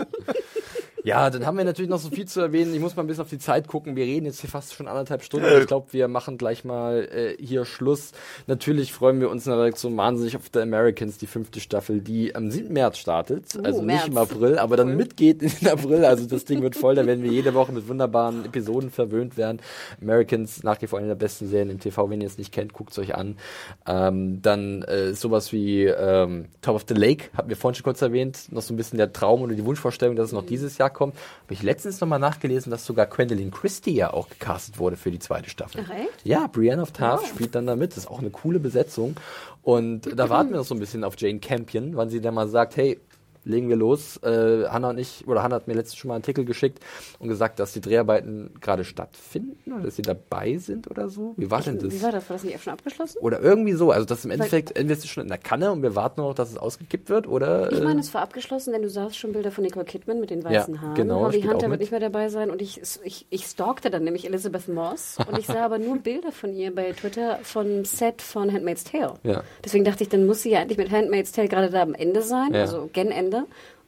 Ja, 1.06 1.30
dann 1.30 1.46
haben 1.46 1.56
wir 1.56 1.64
natürlich 1.66 1.90
noch 1.90 2.00
so 2.00 2.10
viel 2.10 2.26
zu 2.28 2.42
erwähnen. 2.42 2.74
Ich 2.74 2.80
muss 2.80 2.96
mal 2.96 3.04
ein 3.04 3.08
bisschen 3.08 3.22
auf 3.22 3.30
die 3.30 3.38
Zeit 3.38 3.68
gucken. 3.68 3.96
Wir 3.96 4.06
reden 4.06 4.26
jetzt 4.26 4.42
hier 4.42 4.50
fast 4.50 4.74
schon 4.74 4.88
anderthalb 4.88 5.22
Stunden. 5.24 5.46
Ich 5.62 5.68
glaube, 5.68 5.94
wir 5.94 6.08
machen 6.08 6.40
gleich 6.40 6.66
mal 6.66 7.08
äh, 7.12 7.36
hier 7.40 7.64
Schluss. 7.64 8.12
Natürlich 8.48 8.92
freuen 8.92 9.20
wir 9.22 9.30
uns 9.30 9.46
in 9.46 9.52
der 9.52 9.62
Redaktion 9.62 9.96
wahnsinnig 9.98 10.36
auf 10.36 10.50
The 10.52 10.62
Americans, 10.62 11.20
die 11.20 11.28
fünfte 11.28 11.60
Staffel, 11.60 12.02
die 12.02 12.34
am 12.34 12.50
7. 12.50 12.74
März 12.74 12.98
startet. 12.98 13.56
also 13.64 13.84
nicht 13.84 13.96
März. 13.96 14.08
im 14.08 14.18
April, 14.18 14.58
aber 14.58 14.78
dann 14.78 14.90
Cool. 14.90 14.96
mitgeht 14.96 15.44
in 15.44 15.52
den 15.62 15.68
April. 15.68 16.04
Also 16.06 16.26
das 16.26 16.44
Ding 16.46 16.64
wird 16.64 16.76
voll. 16.76 16.96
Da 16.96 17.06
werden 17.06 17.24
wir 17.24 17.32
jede 17.32 17.54
Woche 17.54 17.72
mit 17.72 17.88
wunderbaren 17.88 18.44
Episoden 18.44 18.90
verwöhnt 18.90 19.38
werden. 19.38 19.60
Americans, 20.02 20.64
nach 20.64 20.82
wie 20.82 20.88
vor 20.88 20.98
eine 20.98 21.10
der 21.10 21.16
besten 21.16 21.48
Serien 21.48 21.70
im 21.70 21.80
TV. 21.80 22.10
Wenn 22.10 22.22
ihr 22.22 22.28
es 22.28 22.40
nicht 22.40 22.52
kennt, 22.52 22.74
guckt 22.74 22.94
es 22.94 22.98
euch 22.98 23.14
an. 23.14 23.38
Ähm, 23.86 24.42
dann 24.42 24.82
äh, 24.82 25.14
sowas 25.14 25.54
wie 25.54 25.84
ähm, 25.86 26.46
Top 26.64 26.74
of 26.76 26.86
the 26.88 26.96
Lake, 26.96 27.26
hatten 27.38 27.50
wir 27.50 27.58
vorhin 27.58 27.76
schon 27.76 27.84
kurz 27.84 28.02
erwähnt. 28.02 28.52
Noch 28.52 28.64
so 28.64 28.74
ein 28.74 28.78
bisschen 28.78 28.98
der 28.98 29.14
Traum 29.14 29.44
oder 29.44 29.54
die 29.54 29.66
Wunschvorstellung, 29.66 30.16
dass 30.16 30.28
es 30.30 30.34
noch 30.34 30.48
dieses 30.48 30.80
Jahr 30.80 30.95
kommt. 30.96 31.16
Habe 31.44 31.54
ich 31.54 31.62
letztens 31.62 32.02
nochmal 32.02 32.18
nachgelesen, 32.18 32.72
dass 32.72 32.86
sogar 32.86 33.06
Gwendolyn 33.06 33.52
Christie 33.52 33.94
ja 33.94 34.12
auch 34.12 34.30
gecastet 34.30 34.80
wurde 34.80 34.98
für 34.98 35.12
die 35.12 35.20
zweite 35.20 35.50
Staffel. 35.52 35.86
Ach, 35.86 35.94
echt? 35.94 36.26
Ja, 36.26 36.48
Brienne 36.48 36.82
of 36.82 36.92
Tarth 36.92 37.28
spielt 37.28 37.54
dann 37.54 37.68
da 37.68 37.76
mit. 37.76 37.92
Das 37.92 38.00
ist 38.00 38.08
auch 38.08 38.20
eine 38.20 38.32
coole 38.32 38.60
Besetzung. 38.60 39.16
Und 39.62 40.18
da 40.18 40.30
warten 40.30 40.50
wir 40.50 40.58
noch 40.58 40.66
so 40.66 40.74
ein 40.74 40.80
bisschen 40.80 41.04
auf 41.04 41.16
Jane 41.18 41.40
Campion, 41.40 41.96
wann 41.96 42.10
sie 42.10 42.22
dann 42.22 42.34
mal 42.34 42.48
sagt, 42.48 42.78
hey, 42.78 43.00
legen 43.46 43.70
wir 43.70 43.76
los. 43.78 44.18
Äh, 44.24 44.66
Hannah 44.68 44.90
und 44.90 44.98
ich, 44.98 45.26
oder 45.28 45.42
Hannah 45.44 45.56
hat 45.56 45.68
mir 45.68 45.76
letztens 45.76 45.98
schon 45.98 46.10
mal 46.10 46.16
einen 46.16 46.24
Artikel 46.24 46.44
geschickt 46.46 46.80
und 47.20 47.30
gesagt, 47.30 47.60
dass 47.60 47.74
die 47.74 47.82
Dreharbeiten 47.82 48.52
gerade 48.60 48.84
stattfinden 48.84 49.72
oder 49.74 49.84
dass 49.84 49.96
sie 49.96 50.02
dabei 50.02 50.58
sind 50.58 50.90
oder 50.90 51.08
so. 51.10 51.34
Wie 51.38 51.50
war 51.50 51.62
denn 51.62 51.80
das? 51.80 51.94
Wie 51.94 52.02
war 52.04 52.12
das? 52.12 52.30
War 52.30 52.36
das 52.36 52.44
nicht 52.44 52.62
schon 52.62 52.74
abgeschlossen? 52.74 53.20
Oder 53.22 53.40
irgendwie 53.42 53.74
so. 53.74 53.92
Also 53.92 54.06
das 54.06 54.26
im 54.26 54.32
Endeffekt, 54.32 54.76
entweder 54.76 54.98
ist 54.98 55.04
es 55.06 55.10
schon 55.10 55.24
in 55.24 55.30
der 55.30 55.38
Kanne 55.38 55.72
und 55.72 55.82
wir 55.84 55.96
warten 55.96 56.22
noch, 56.22 56.34
dass 56.34 56.50
es 56.52 56.58
ausgekippt 56.58 57.10
wird, 57.10 57.28
oder? 57.28 57.72
Ich 57.72 57.80
äh, 57.80 57.84
meine, 57.84 58.00
es 58.02 58.14
war 58.14 58.22
abgeschlossen, 58.24 58.74
denn 58.74 58.82
du 58.82 58.90
sahst 58.90 59.18
schon 59.18 59.32
Bilder 59.32 59.52
von 59.52 59.64
Nicole 59.64 59.86
Kidman 59.86 60.20
mit 60.20 60.30
den 60.32 60.44
weißen 60.44 60.74
Ja, 60.76 60.82
Haaren. 60.82 60.96
genau, 60.96 61.28
auch 61.28 61.32
Hunter 61.34 61.70
wird 61.70 61.80
nicht 61.80 61.92
mehr 61.92 62.00
dabei 62.00 62.30
sein 62.30 62.50
und 62.50 62.62
ich, 62.62 62.82
ich, 63.04 63.26
ich 63.30 63.46
stalkte 63.46 63.90
dann 63.90 64.04
nämlich 64.04 64.26
Elizabeth 64.26 64.68
Moss 64.68 65.18
und 65.30 65.38
ich 65.38 65.46
sah 65.48 65.64
aber 65.66 65.78
nur 65.78 65.98
Bilder 66.00 66.32
von 66.32 66.54
ihr 66.54 66.74
bei 66.74 66.92
Twitter 66.94 67.40
von 67.44 67.86
Set 67.86 68.22
von 68.22 68.52
Handmaid's 68.52 68.84
Tale. 68.84 69.14
Ja. 69.24 69.44
Deswegen 69.64 69.84
dachte 69.86 70.04
ich, 70.04 70.10
dann 70.10 70.26
muss 70.26 70.42
sie 70.42 70.52
ja 70.52 70.60
eigentlich 70.62 70.78
mit 70.78 70.90
Handmaid's 70.92 71.32
Tale 71.32 71.48
gerade 71.48 71.70
da 71.70 71.82
am 71.84 71.94
Ende 71.94 72.22
sein, 72.22 72.54
Ja. 72.54 72.62
also 72.62 72.90
gen 72.92 73.12
Ende. 73.12 73.35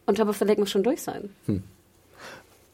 Und 0.06 0.16
Top 0.16 0.28
of 0.28 0.38
the 0.38 0.44
Lake 0.44 0.60
muss 0.60 0.70
schon 0.70 0.82
durch 0.82 1.02
sein. 1.02 1.30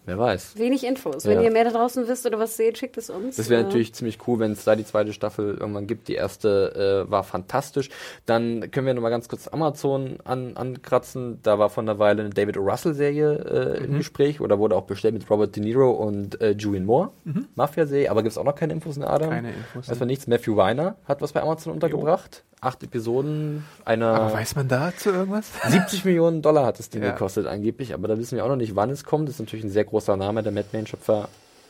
Wer 0.06 0.18
weiß. 0.18 0.58
Wenig 0.58 0.84
Infos. 0.84 1.24
Wenn 1.26 1.38
Ja. 1.38 1.44
ihr 1.44 1.50
mehr 1.50 1.64
da 1.64 1.70
draußen 1.70 2.06
wisst 2.08 2.26
oder 2.26 2.38
was 2.38 2.56
seht, 2.56 2.78
schickt 2.78 2.96
es 2.96 3.10
uns. 3.10 3.36
Das 3.36 3.48
wäre 3.48 3.62
Äh, 3.62 3.64
natürlich 3.64 3.94
ziemlich 3.94 4.18
cool, 4.26 4.38
wenn 4.38 4.52
es 4.52 4.64
da 4.64 4.76
die 4.76 4.84
zweite 4.84 5.12
Staffel 5.12 5.56
irgendwann 5.58 5.86
gibt. 5.86 6.08
Die 6.08 6.14
erste 6.14 7.04
äh, 7.06 7.10
war 7.10 7.24
fantastisch. 7.24 7.90
Dann 8.26 8.70
können 8.70 8.86
wir 8.86 8.94
nochmal 8.94 9.10
ganz 9.10 9.28
kurz 9.28 9.48
Amazon 9.48 10.18
an, 10.24 10.56
ankratzen. 10.56 11.40
Da 11.42 11.58
war 11.58 11.70
vor 11.70 11.82
einer 11.82 11.98
Weile 11.98 12.22
eine 12.22 12.30
David 12.30 12.56
O. 12.58 12.62
Russell-Serie 12.62 13.78
äh, 13.80 13.84
im 13.84 13.98
Gespräch 13.98 14.40
oder 14.40 14.58
wurde 14.58 14.76
auch 14.76 14.84
bestellt 14.84 15.14
mit 15.14 15.28
Robert 15.30 15.56
De 15.56 15.62
Niro 15.62 15.90
und 15.90 16.40
äh, 16.40 16.50
Julian 16.52 16.84
Moore. 16.84 17.10
Mafia-Serie, 17.54 18.10
aber 18.10 18.22
gibt 18.22 18.32
es 18.32 18.38
auch 18.38 18.44
noch 18.44 18.54
keine 18.54 18.72
Infos 18.72 18.96
in 18.96 19.04
Adam? 19.04 19.30
Keine 19.30 19.50
Infos. 19.52 19.88
Weiß 19.88 19.98
man 19.98 20.08
nichts. 20.08 20.26
Matthew 20.26 20.56
Weiner 20.56 20.96
hat 21.06 21.22
was 21.22 21.32
bei 21.32 21.42
Amazon 21.42 21.72
untergebracht. 21.72 22.44
Acht 22.60 22.82
Episoden, 22.82 23.64
einer. 23.84 24.14
Aber 24.14 24.32
weiß 24.32 24.56
man 24.56 24.68
dazu 24.68 25.10
irgendwas? 25.10 25.50
70 25.68 26.06
Millionen 26.06 26.40
Dollar 26.40 26.64
hat 26.64 26.78
das 26.78 26.88
Ding 26.88 27.02
Ja. 27.02 27.10
gekostet 27.12 27.46
angeblich, 27.46 27.92
aber 27.92 28.08
da 28.08 28.16
wissen 28.16 28.36
wir 28.36 28.44
auch 28.44 28.48
noch 28.48 28.56
nicht, 28.56 28.74
wann 28.74 28.88
es 28.88 29.04
kommt. 29.04 29.28
Das 29.28 29.34
ist 29.34 29.40
natürlich 29.40 29.66
ein 29.66 29.70
sehr 29.70 29.84
großer 29.94 30.16
Name, 30.16 30.42
der 30.42 30.50
Madman-Schöpfer. 30.50 31.28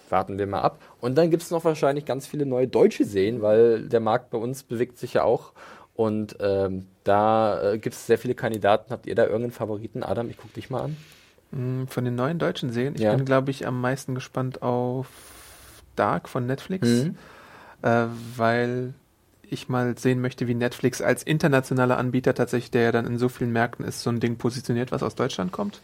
Warten 0.09 0.39
wir 0.39 0.47
mal 0.47 0.61
ab. 0.63 0.79
Und 1.01 1.17
dann 1.17 1.31
gibt 1.31 1.43
es 1.43 1.51
noch 1.51 1.65
wahrscheinlich 1.65 2.05
ganz 2.07 2.27
viele 2.27 2.47
neue 2.47 2.67
deutsche 2.69 3.05
Serien, 3.05 3.43
weil 3.43 3.87
der 3.89 4.01
Markt 4.01 4.31
bei 4.31 4.39
uns 4.39 4.63
bewegt 4.63 4.97
sich 4.99 5.13
ja 5.15 5.25
auch. 5.25 5.53
Und 5.95 6.37
ähm, 6.41 6.87
da 7.05 7.73
äh, 7.73 7.79
gibt 7.79 7.95
es 7.95 8.07
sehr 8.07 8.17
viele 8.19 8.35
Kandidaten. 8.35 8.91
Habt 8.93 9.07
ihr 9.07 9.15
da 9.15 9.25
irgendeinen 9.25 9.53
Favoriten? 9.53 10.03
Adam, 10.03 10.29
ich 10.31 10.37
guck 10.39 10.53
dich 10.55 10.71
mal 10.71 10.83
an. 10.85 10.97
Mm, 11.53 11.87
Von 11.87 12.05
den 12.07 12.15
neuen 12.15 12.39
deutschen 12.39 12.71
Serien. 12.73 12.95
Ich 12.95 13.03
Ja. 13.03 13.15
bin, 13.15 13.25
glaube 13.27 13.51
ich, 13.51 13.67
am 13.67 13.81
meisten 13.81 14.15
gespannt 14.15 14.63
auf 14.63 15.07
Dark 15.97 16.29
von 16.31 16.47
Netflix, 16.47 16.89
Mhm. 17.05 17.17
äh, 17.83 18.07
weil 18.37 18.95
ich 19.51 19.69
mal 19.69 19.97
sehen 19.99 20.21
möchte, 20.21 20.49
wie 20.49 20.55
Netflix 20.55 21.01
als 21.01 21.23
internationaler 21.23 21.99
Anbieter 21.99 22.35
tatsächlich, 22.35 22.71
der 22.71 22.83
ja 22.83 22.93
dann 22.93 23.07
in 23.07 23.19
so 23.19 23.29
vielen 23.29 23.53
Märkten 23.53 23.85
ist, 23.85 24.03
so 24.03 24.11
ein 24.11 24.21
Ding 24.21 24.37
positioniert, 24.37 24.93
was 24.93 25.03
aus 25.03 25.15
Deutschland 25.15 25.53
kommt. 25.53 25.81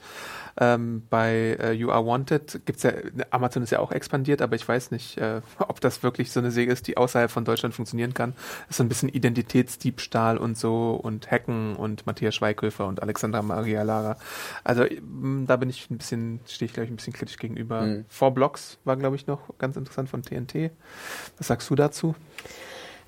Ähm, 0.57 1.03
bei 1.11 1.57
äh, 1.61 1.73
You 1.73 1.91
Are 1.91 2.05
Wanted 2.05 2.61
gibt's 2.67 2.83
ja, 2.83 2.93
Amazon 3.31 3.63
ist 3.63 3.71
ja 3.71 3.79
auch 3.79 3.93
expandiert, 3.93 4.43
aber 4.43 4.57
ich 4.57 4.67
weiß 4.67 4.91
nicht, 4.91 5.19
äh, 5.19 5.41
ob 5.59 5.81
das 5.81 6.03
wirklich 6.03 6.33
so 6.33 6.41
eine 6.41 6.51
Serie 6.51 6.73
ist, 6.73 6.87
die 6.87 6.97
außerhalb 6.97 7.31
von 7.31 7.45
Deutschland 7.45 7.75
funktionieren 7.75 8.15
kann. 8.15 8.35
Das 8.35 8.71
ist 8.71 8.77
so 8.79 8.85
ein 8.85 8.89
bisschen 8.89 9.09
Identitätsdiebstahl 9.09 10.39
und 10.39 10.59
so 10.59 10.93
und 10.93 11.31
Hacken 11.31 11.77
und 11.77 12.07
Matthias 12.07 12.35
Schweighöfer 12.35 12.87
und 12.87 13.03
Alexandra 13.03 13.43
Maria 13.43 13.83
Lara. 13.83 14.17
Also 14.65 14.85
mm, 14.85 15.47
da 15.47 15.57
bin 15.57 15.71
ich 15.71 15.91
ein 15.91 15.99
bisschen, 15.99 16.41
stehe 16.47 16.67
ich 16.67 16.73
glaube 16.73 16.87
ich 16.87 16.91
ein 16.91 16.97
bisschen 16.97 17.13
kritisch 17.13 17.39
gegenüber. 17.39 17.83
Mhm. 17.83 18.05
Four 18.09 18.33
Blocks 18.33 18.79
war 18.85 18.97
glaube 18.97 19.17
ich 19.17 19.27
noch 19.27 19.41
ganz 19.59 19.77
interessant 19.77 20.09
von 20.09 20.23
TNT. 20.23 20.71
Was 21.39 21.47
sagst 21.47 21.71
du 21.71 21.75
dazu? 21.75 22.15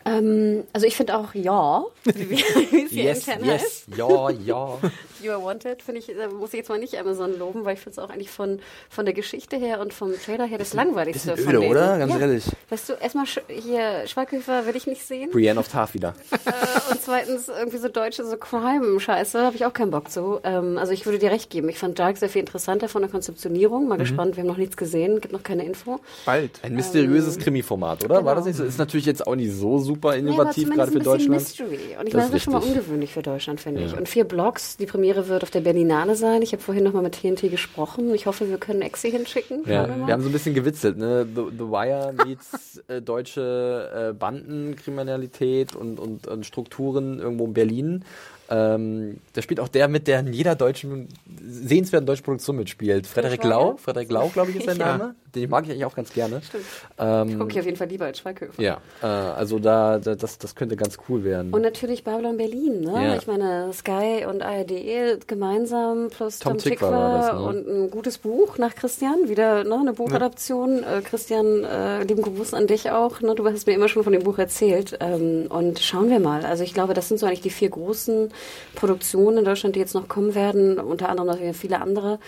Ähm, 0.05 0.65
also 0.73 0.87
ich 0.87 0.97
finde 0.97 1.17
auch 1.17 1.35
ja, 1.35 1.85
wie, 2.05 2.31
wie 2.71 2.85
es 2.85 2.91
hier 2.91 3.05
Yes, 3.05 3.27
intern 3.29 3.47
heißt. 3.47 3.87
yes, 3.89 3.99
ja, 3.99 4.31
ja. 4.31 4.79
You 5.23 5.31
Are 5.31 5.45
Wanted, 5.45 5.83
finde 5.83 6.01
ich, 6.01 6.07
da 6.07 6.29
muss 6.29 6.49
ich 6.53 6.59
jetzt 6.59 6.69
mal 6.69 6.81
nicht 6.81 6.99
Amazon 6.99 7.39
loben, 7.39 7.65
weil 7.65 7.75
ich 7.75 7.81
finde 7.81 7.93
es 7.93 7.99
auch 8.05 8.11
eigentlich 8.11 8.31
von, 8.31 8.59
von 8.91 9.05
der 9.05 9.15
Geschichte 9.15 9.57
her 9.57 9.79
und 9.81 9.95
vom 9.95 10.13
Trailer 10.21 10.47
her 10.47 10.59
das 10.59 10.75
langweiligste 10.75 11.31
bisschen 11.31 11.45
von 11.45 11.55
öde, 11.55 11.61
denen. 11.61 11.71
oder? 11.71 11.99
Ganz 11.99 12.13
ja. 12.13 12.19
ehrlich. 12.19 12.45
Weißt 12.71 12.89
du, 12.89 12.93
erstmal 12.95 13.27
Sch 13.27 13.39
hier 13.49 14.09
Schweighöfer 14.09 14.67
will 14.67 14.75
ich 14.75 14.89
nicht 14.89 15.07
sehen 15.07 15.31
Brienne 15.31 15.61
of 15.61 15.69
Tarth 15.69 15.95
wieder. 15.95 16.15
äh, 16.33 16.91
und 16.91 17.01
zweitens 17.01 17.47
irgendwie 17.49 17.79
so 17.79 17.87
deutsche 17.89 18.25
so 18.25 18.37
Crime-Scheiße, 18.37 19.43
habe 19.45 19.55
ich 19.55 19.65
auch 19.65 19.73
keinen 19.73 19.93
Bock 19.93 20.11
zu. 20.11 20.41
Ähm, 20.43 20.77
also 20.77 20.93
ich 20.93 21.07
würde 21.07 21.21
dir 21.21 21.31
recht 21.31 21.51
geben, 21.51 21.69
ich 21.69 21.79
fand 21.79 22.01
Dark 22.01 22.17
sehr 22.17 22.29
viel 22.29 22.41
interessanter 22.41 22.89
von 22.89 23.03
der 23.03 23.11
Konzeptionierung, 23.11 23.83
Mhm. 23.85 23.89
mal 23.91 23.99
gespannt, 23.99 24.37
wir 24.37 24.43
haben 24.43 24.49
noch 24.49 24.57
nichts 24.57 24.77
gesehen, 24.77 25.21
gibt 25.21 25.33
noch 25.33 25.45
keine 25.45 25.65
Info. 25.65 26.01
Bald. 26.25 26.59
Ein 26.65 26.75
mysteriöses 26.75 27.39
Krimi-Format, 27.39 28.05
oder? 28.05 28.15
War 28.17 28.23
genau. 28.23 28.35
das 28.35 28.45
nicht 28.47 28.57
so? 28.57 28.65
Ist 28.65 28.79
natürlich 28.79 29.07
jetzt 29.07 29.25
auch 29.27 29.37
nicht 29.37 29.53
so 29.53 29.79
super 29.79 29.92
Ja, 29.95 29.99
aber 30.11 30.17
innovativ, 30.17 30.65
zumindest 30.65 30.77
gerade 30.77 30.93
für 30.93 30.99
Deutschland. 31.01 31.31
Mystery. 31.31 31.97
Und 31.99 32.09
ich 32.09 32.15
meine, 32.15 32.27
das 32.27 32.37
ist 32.37 32.43
schon 32.43 32.53
mal 32.53 32.63
ungewöhnlich 32.63 33.13
für 33.13 33.23
Deutschland, 33.23 33.61
finde 33.61 33.83
ich. 33.83 33.93
Ja. 33.93 33.99
Und 33.99 34.09
vier 34.09 34.25
Blogs, 34.25 34.77
die 34.77 34.87
Premiere 34.87 35.29
wird 35.29 35.43
auf 35.43 35.51
der 35.51 35.61
Berlinale 35.61 36.17
sein. 36.17 36.43
Ich 36.43 36.53
habe 36.53 36.63
vorhin 36.63 36.85
nochmal 36.85 37.03
mit 37.03 37.21
TNT 37.21 37.51
gesprochen. 37.51 38.15
Ich 38.15 38.27
hoffe, 38.27 38.49
wir 38.49 38.59
können 38.59 38.83
Exi 38.83 39.11
hinschicken. 39.11 39.63
Ja, 39.67 39.89
wir 39.89 40.13
haben 40.13 40.23
so 40.23 40.29
ein 40.29 40.33
bisschen 40.33 40.55
gewitzelt, 40.55 40.99
ne? 40.99 41.27
The, 41.27 41.43
The 41.51 41.65
Wire 41.65 42.15
meets 42.25 42.83
äh, 42.89 43.01
deutsche 43.01 44.11
äh, 44.11 44.13
Bandenkriminalität 44.13 45.75
und, 45.75 45.99
und, 45.99 46.27
und 46.27 46.47
Strukturen 46.47 47.19
irgendwo 47.19 47.47
in 47.47 47.55
Berlin. 47.55 48.05
Ähm, 48.51 49.19
da 49.33 49.41
spielt 49.41 49.61
auch 49.61 49.69
der 49.69 49.89
mit, 49.89 50.07
der 50.09 50.21
in 50.21 50.33
jeder 50.33 50.55
deutschen, 50.55 51.09
sehenswerten 51.41 52.07
deutschen 52.07 52.25
Produktion 52.25 52.57
mitspielt. 52.57 53.07
Frederik? 53.07 53.43
Lau. 53.45 53.77
Frederik 53.77 54.11
Lau, 54.11 54.29
glaube 54.29 54.51
ich, 54.51 54.57
ist 54.57 54.67
sein 54.67 54.77
Ja. 54.83 54.99
Name. 54.99 55.15
Den 55.35 55.51
mag 55.51 55.65
ich 55.65 55.71
eigentlich 55.71 55.85
auch 55.85 55.95
ganz 55.95 56.13
gerne. 56.13 56.43
Stimmt. 56.43 56.65
Ähm, 56.99 57.39
Gucke 57.39 57.53
ich 57.53 57.59
auf 57.59 57.65
jeden 57.65 57.77
Fall 57.77 57.89
lieber 57.89 58.05
als 58.05 58.19
Schweighöfer. 58.19 58.63
ja, 58.63 58.79
äh, 59.03 59.07
also 59.07 59.59
da, 59.59 59.99
da 59.99 60.15
das, 60.15 60.39
das 60.39 60.55
könnte 60.55 60.77
ganz 60.77 60.99
cool 61.09 61.25
werden. 61.25 61.53
Und 61.53 61.63
natürlich 61.63 62.05
Babylon 62.05 62.37
Berlin, 62.37 62.81
ne? 62.81 62.93
Ja. 62.93 63.17
Ich 63.17 63.27
meine, 63.27 63.73
Sky 63.73 64.27
und 64.29 64.43
ARD 64.43 65.27
gemeinsam 65.27 66.09
plus 66.11 66.39
Tom 66.39 66.59
Tom, 66.59 66.91
das, 66.91 67.33
ne? 67.33 67.43
und 67.43 67.67
ein 67.67 67.91
gutes 67.91 68.19
Buch 68.19 68.59
nach 68.59 68.75
Christian, 68.75 69.29
wieder 69.29 69.65
ne, 69.65 69.79
eine 69.79 69.93
Buchadaption. 69.93 70.83
Äh, 70.83 71.03
Christian, 71.03 71.65
äh, 71.65 72.03
lieben 72.05 72.23
Gruß 72.23 72.55
an 72.55 72.67
dich 72.67 72.91
auch. 72.91 73.21
Ne? 73.21 73.35
Du 73.35 73.47
hast 73.47 73.67
mir 73.67 73.75
immer 73.75 73.89
schon 73.89 74.05
von 74.05 74.13
dem 74.13 74.23
Buch 74.23 74.39
erzählt. 74.39 74.99
Ähm, 75.01 75.47
und 75.49 75.81
schauen 75.81 76.11
wir 76.11 76.21
mal. 76.21 76.45
Also 76.45 76.65
ich 76.65 76.75
glaube, 76.75 76.95
das 76.95 77.09
sind 77.09 77.19
so 77.19 77.27
eigentlich 77.27 77.41
die 77.41 77.51
vier 77.51 77.71
großen 77.71 78.31
Produktionen 78.75 79.39
in 79.39 79.45
Deutschland, 79.45 79.77
die 79.77 79.81
jetzt 79.81 79.95
noch 79.95 80.09
kommen 80.09 80.35
werden. 80.35 80.79
Unter 80.79 81.09
anderem 81.09 81.29
noch 81.29 81.55
viele 81.55 81.81
andere. 81.81 82.19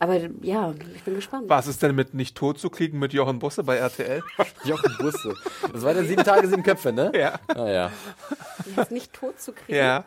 Aber 0.00 0.18
ja, 0.40 0.72
ich 0.94 1.02
bin 1.02 1.14
gespannt. 1.14 1.44
Was 1.48 1.66
ist 1.66 1.82
denn 1.82 1.94
mit 1.94 2.14
nicht 2.14 2.34
tot 2.34 2.58
zu 2.58 2.70
kriegen 2.70 2.98
mit 2.98 3.12
Jochen 3.12 3.38
Busse 3.38 3.62
bei 3.62 3.76
RTL? 3.76 4.22
Jochen 4.64 4.96
Busse. 4.98 5.34
Das 5.72 5.82
war 5.82 5.92
der 5.92 6.04
sieben 6.04 6.24
Tage, 6.24 6.48
sieben 6.48 6.62
Köpfe, 6.62 6.90
ne? 6.90 7.12
ja. 7.14 7.38
Ah, 7.48 7.68
ja. 7.68 7.92
Die 8.64 8.94
nicht 8.94 9.12
tot 9.12 9.38
zu 9.38 9.52
kriegen. 9.52 9.76
Ja. 9.76 10.04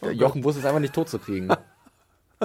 Ja, 0.00 0.10
Jochen 0.10 0.40
Busse 0.40 0.60
ist 0.60 0.66
einfach 0.66 0.78
nicht 0.78 0.94
tot 0.94 1.08
zu 1.08 1.18
kriegen. 1.18 1.48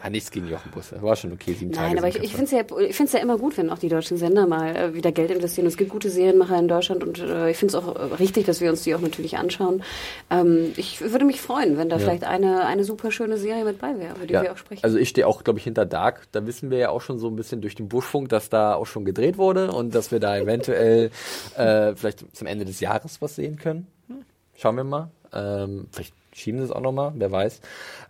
Ah, 0.02 0.10
nichts 0.10 0.32
gegen 0.32 0.48
Jochen 0.48 0.72
Busse. 0.72 1.02
War 1.02 1.16
schon 1.16 1.32
okay, 1.32 1.54
sieben 1.54 1.72
Tage. 1.72 1.88
Nein, 1.90 1.98
aber 1.98 2.08
ich, 2.08 2.18
ich 2.18 2.32
finde 2.32 2.46
es 2.46 2.52
ja, 2.52 2.80
ich 2.80 2.96
find's 2.96 3.14
ja 3.14 3.20
immer 3.20 3.38
gut, 3.38 3.58
wenn 3.58 3.70
auch 3.70 3.80
die 3.80 3.90
deutschen 3.90 4.18
Sender 4.18 4.48
mal 4.48 4.76
äh, 4.76 4.94
wieder 4.94 5.12
Geld 5.12 5.32
investieren. 5.32 5.68
Es 5.68 5.78
gibt 5.78 5.90
gute 5.92 6.10
Serienmacher 6.10 6.58
in 6.58 6.68
Deutschland 6.68 7.04
und 7.04 7.20
äh, 7.20 7.50
ich 7.50 7.58
finde 7.58 7.78
es 7.78 7.84
auch 7.84 7.96
äh, 7.96 8.16
richtig, 8.16 8.46
dass 8.46 8.62
wir 8.62 8.70
uns 8.70 8.84
die 8.84 8.96
auch 8.96 9.02
natürlich 9.02 9.38
anschauen. 9.38 9.84
Ähm, 10.30 10.74
ich 10.78 11.02
würde 11.02 11.26
mich 11.26 11.42
freuen, 11.42 11.78
wenn 11.78 11.90
da 11.90 12.00
vielleicht 12.00 12.24
eine, 12.24 12.66
eine 12.66 12.84
super 12.84 13.12
schöne 13.12 13.38
Serie 13.38 13.66
mit 13.66 13.80
bei 13.80 13.98
wäre, 13.98 14.16
über 14.16 14.26
die 14.26 14.34
wir 14.34 14.52
auch 14.52 14.58
sprechen. 14.58 14.84
Also 14.84 14.98
ich 14.98 15.10
stehe 15.10 15.28
auch, 15.28 15.44
glaube 15.44 15.60
ich, 15.60 15.66
hinter 15.66 15.86
Dark. 15.86 16.28
Da 16.32 16.46
wissen 16.46 16.70
wir 16.72 16.78
ja 16.78 16.90
auch 16.90 17.02
schon 17.02 17.20
so 17.20 17.28
ein 17.28 17.36
bisschen 17.36 17.62
durch 17.62 17.76
den 17.76 17.90
Buschfunk, 17.90 18.30
dass 18.30 18.50
da 18.50 18.76
auch 18.76 18.88
schon 18.88 19.06
gedreht 19.06 19.38
wurde 19.38 19.72
und 19.72 19.96
dass 19.96 20.12
wir 20.12 20.20
da 20.20 20.38
eventuell 20.38 21.12
äh, 21.58 21.96
vielleicht 21.96 22.36
zum 22.36 22.48
Ende 22.48 22.66
des 22.66 22.80
Jahres 22.80 23.22
was 23.22 23.36
sehen 23.36 23.58
können. 23.58 23.88
Hm, 24.08 24.24
Schauen 24.56 24.76
wir 24.76 24.84
mal. 24.84 25.12
Ähm, 25.34 25.88
vielleicht 25.92 26.14
schieben 26.40 26.60
sie 26.60 26.66
es 26.66 26.72
auch 26.72 26.82
nochmal, 26.82 27.14
wer 27.16 27.32
weiß. 27.32 27.62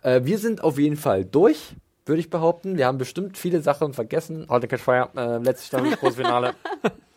Äh, 0.02 0.20
wir 0.24 0.38
sind 0.38 0.62
auf 0.62 0.78
jeden 0.78 0.96
Fall 0.96 1.24
durch, 1.24 1.74
würde 2.06 2.20
ich 2.20 2.30
behaupten. 2.30 2.76
Wir 2.76 2.86
haben 2.86 2.98
bestimmt 2.98 3.38
viele 3.38 3.60
Sachen 3.62 3.92
vergessen. 3.92 4.46
Heute 4.48 4.68
Catch 4.68 4.80
Fire, 4.80 5.08
äh, 5.16 5.38
letzte 5.38 5.66
Staffel, 5.66 5.90
großes 5.96 6.16
Finale. 6.16 6.54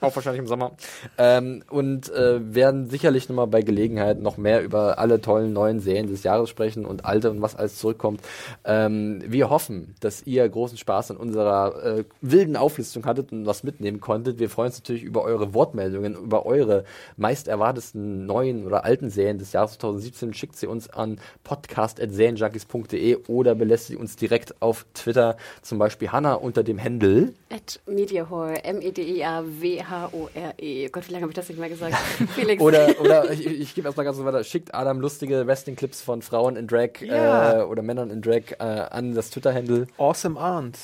Auch 0.04 0.16
wahrscheinlich 0.18 0.42
im 0.42 0.48
Sommer. 0.48 0.74
Ähm, 1.18 1.64
und 1.70 2.12
äh, 2.12 2.54
werden 2.54 2.90
sicherlich 2.90 3.30
nochmal 3.30 3.48
bei 3.48 3.62
Gelegenheit 3.62 4.20
noch 4.20 4.36
mehr 4.36 4.62
über 4.62 5.00
alle 5.00 5.22
tollen 5.22 5.54
neuen 5.54 5.80
Serien 5.80 6.08
des 6.08 6.24
Jahres 6.24 6.50
sprechen 6.50 6.86
und 6.86 7.06
alte 7.06 7.32
und 7.32 7.42
was 7.42 7.56
alles 7.56 7.78
zurückkommt. 7.78 8.22
Ähm, 8.66 9.24
wir 9.26 9.50
hoffen, 9.50 9.96
dass 10.02 10.24
ihr 10.24 10.48
großen 10.48 10.78
Spaß 10.78 11.12
an 11.12 11.18
unserer 11.18 12.00
äh, 12.00 12.04
wilden 12.20 12.58
Auflistung 12.58 13.06
hattet 13.06 13.32
und 13.32 13.46
was 13.46 13.64
mitnehmen 13.64 14.02
konntet. 14.02 14.40
Wir 14.40 14.50
freuen 14.50 14.68
uns 14.68 14.80
natürlich 14.80 15.04
über 15.04 15.24
eure 15.24 15.54
Wortmeldungen, 15.54 16.16
über 16.16 16.46
eure 16.46 16.84
meist 17.16 17.48
erwartesten 17.48 18.26
neuen 18.26 18.66
oder 18.66 18.84
alten 18.84 19.10
Serien 19.10 19.38
des 19.38 19.54
Jahres 19.54 19.78
2017. 19.78 20.34
Schickt 20.34 20.58
sie 20.58 20.68
uns 20.68 20.90
an 20.90 21.18
podcast.serienjunkies.de 21.46 23.20
oder 23.28 23.56
belästigt 23.56 24.00
uns 24.00 24.18
direkt 24.18 24.62
auf 24.62 24.86
Twitter, 24.94 25.38
zum 25.62 25.80
Beispiel 25.80 26.12
Hanna 26.12 26.34
unter 26.34 26.64
dem 26.64 26.84
Handle. 26.84 27.34
At 27.50 27.80
Mediahore, 27.88 28.66
M-E-D-I-A-W-H-O-R-E. 29.94 30.90
Gott, 30.90 31.08
wie 31.08 31.12
lange 31.14 31.24
habe 31.24 31.32
ich 31.32 31.36
das 31.36 31.50
nicht 31.50 31.60
mehr 31.60 31.70
gesagt? 31.74 31.96
Felix. 32.36 32.62
Oder, 32.62 33.00
oder 33.02 33.32
ich, 33.32 33.46
ich 33.46 33.76
gebe 33.76 33.88
erstmal 33.88 34.06
ganz 34.06 34.18
so 34.18 34.26
weiter. 34.26 34.44
Schickt 34.44 34.74
Adam 34.74 35.00
lustige 35.00 35.46
Wrestling-Clips 35.48 36.02
von 36.02 36.22
Frauen 36.22 36.56
in 36.56 36.68
Drag 36.68 37.00
Ja. 37.02 37.62
äh, 37.62 37.64
oder 37.64 37.82
Männern 37.82 38.10
in 38.10 38.22
Drag 38.22 38.52
äh, 38.60 38.64
an 38.64 39.14
das 39.16 39.30
Twitter-Handle 39.30 39.88
Awesome 39.98 40.40
Arndt. 40.40 40.78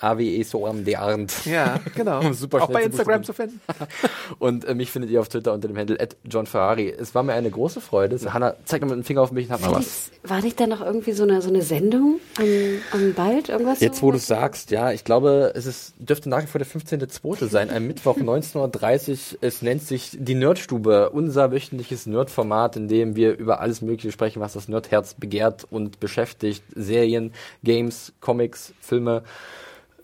AWE 0.00 0.44
Soam 0.44 0.84
de 0.84 0.94
Arndt. 0.96 1.44
Ja, 1.44 1.80
genau. 1.94 2.32
Super 2.32 2.62
Auch 2.62 2.70
bei 2.70 2.84
Instagram 2.84 3.24
zu 3.24 3.32
finden. 3.32 3.60
Und 4.38 4.64
äh, 4.64 4.74
mich 4.74 4.90
findet 4.90 5.10
ihr 5.10 5.20
auf 5.20 5.28
Twitter 5.28 5.52
unter 5.52 5.68
dem 5.68 5.76
Handle 5.76 5.98
at 6.00 6.16
John 6.24 6.46
Ferrari. 6.46 6.88
Es 6.88 7.14
war 7.14 7.22
mir 7.22 7.32
eine 7.34 7.50
große 7.50 7.80
Freude. 7.80 8.18
Hanna, 8.32 8.54
zeig 8.64 8.80
mal 8.82 8.88
mit 8.88 8.98
dem 8.98 9.04
Finger 9.04 9.22
auf 9.22 9.32
mich 9.32 9.46
und 9.46 9.52
hab 9.52 9.60
mal 9.60 9.72
was. 9.72 10.10
War 10.22 10.40
nicht 10.40 10.60
da 10.60 10.66
noch 10.66 10.80
irgendwie 10.80 11.12
so 11.12 11.24
eine, 11.24 11.42
so 11.42 11.48
eine 11.48 11.62
Sendung 11.62 12.20
am, 12.38 12.46
am 12.92 13.14
bald? 13.14 13.48
Irgendwas? 13.48 13.80
Jetzt, 13.80 13.98
so, 13.98 14.02
wo 14.02 14.12
du 14.12 14.18
sagst, 14.18 14.70
ja, 14.70 14.92
ich 14.92 15.04
glaube, 15.04 15.52
es 15.54 15.66
ist, 15.66 15.94
dürfte 15.98 16.28
nach 16.28 16.42
wie 16.42 16.46
vor 16.46 16.60
der 16.60 16.68
15.2. 16.68 17.48
sein, 17.48 17.70
ein 17.70 17.86
Mittwoch 17.86 18.16
19.30 18.18 19.10
Uhr. 19.10 19.38
Es 19.40 19.62
nennt 19.62 19.82
sich 19.82 20.16
die 20.18 20.34
Nerdstube, 20.34 21.10
unser 21.10 21.50
wöchentliches 21.50 22.06
Nerdformat, 22.06 22.76
in 22.76 22.88
dem 22.88 23.16
wir 23.16 23.36
über 23.36 23.60
alles 23.60 23.82
Mögliche 23.82 24.12
sprechen, 24.12 24.40
was 24.40 24.52
das 24.52 24.68
Nerdherz 24.68 25.14
begehrt 25.14 25.66
und 25.70 25.98
beschäftigt. 25.98 26.62
Serien, 26.74 27.32
Games, 27.64 28.12
Comics, 28.20 28.72
Filme, 28.80 29.22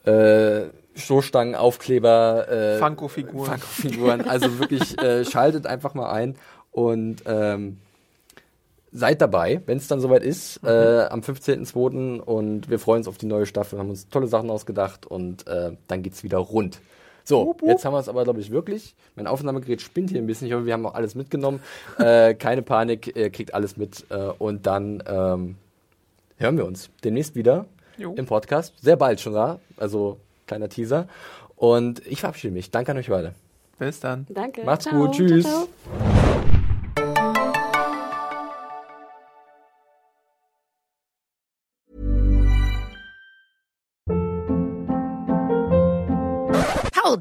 äh, 0.04 0.68
Stoßstangen, 0.96 1.54
Aufkleber, 1.54 2.48
äh, 2.48 2.78
Funko-Figuren. 2.78 3.46
Funko-Figuren. 3.46 4.20
Also 4.28 4.58
wirklich, 4.58 4.98
äh, 5.02 5.24
schaltet 5.30 5.66
einfach 5.66 5.94
mal 5.94 6.10
ein 6.10 6.36
und 6.70 7.22
ähm, 7.26 7.78
seid 8.92 9.20
dabei, 9.20 9.60
wenn 9.66 9.78
es 9.78 9.88
dann 9.88 10.00
soweit 10.00 10.22
ist, 10.22 10.60
äh, 10.64 11.06
am 11.10 11.20
15.02. 11.20 12.20
Und 12.20 12.70
wir 12.70 12.78
freuen 12.78 12.98
uns 12.98 13.08
auf 13.08 13.18
die 13.18 13.26
neue 13.26 13.46
Staffel, 13.46 13.78
haben 13.78 13.90
uns 13.90 14.08
tolle 14.08 14.28
Sachen 14.28 14.50
ausgedacht 14.50 15.04
und 15.06 15.46
äh, 15.46 15.72
dann 15.88 16.02
geht's 16.02 16.22
wieder 16.22 16.38
rund. 16.38 16.80
So, 17.24 17.56
jetzt 17.62 17.84
haben 17.84 17.94
wir 17.94 18.00
es 18.00 18.08
aber, 18.08 18.24
glaube 18.24 18.40
ich, 18.40 18.50
wirklich. 18.50 18.94
Mein 19.16 19.26
Aufnahmegerät 19.26 19.80
spinnt 19.80 20.10
hier 20.10 20.20
ein 20.20 20.26
bisschen. 20.26 20.46
Ich 20.46 20.52
hoffe, 20.52 20.66
wir 20.66 20.74
haben 20.74 20.84
auch 20.86 20.94
alles 20.94 21.14
mitgenommen. 21.14 21.60
äh, 21.98 22.34
keine 22.38 22.62
Panik, 22.62 23.16
ihr 23.16 23.30
kriegt 23.30 23.54
alles 23.54 23.76
mit. 23.76 24.04
Äh, 24.10 24.16
und 24.38 24.66
dann 24.66 25.02
ähm, 25.06 25.56
hören 26.36 26.56
wir 26.56 26.66
uns 26.66 26.90
demnächst 27.02 27.34
wieder 27.34 27.64
Jo. 27.96 28.14
im 28.14 28.26
Podcast. 28.26 28.74
Sehr 28.80 28.96
bald 28.96 29.20
schon 29.20 29.34
da. 29.34 29.58
Also 29.76 30.18
kleiner 30.46 30.68
Teaser. 30.68 31.08
Und 31.56 32.04
ich 32.06 32.20
verabschiede 32.20 32.52
mich. 32.52 32.70
Danke 32.70 32.92
an 32.92 32.98
euch 32.98 33.08
beide. 33.08 33.34
Bis 33.78 34.00
dann. 34.00 34.26
Danke. 34.28 34.64
Macht's 34.64 34.84
Ciao. 34.84 35.06
gut. 35.06 35.14
Tschüss. 35.14 35.44
Ciao, 35.44 35.66
ciao. 35.88 36.23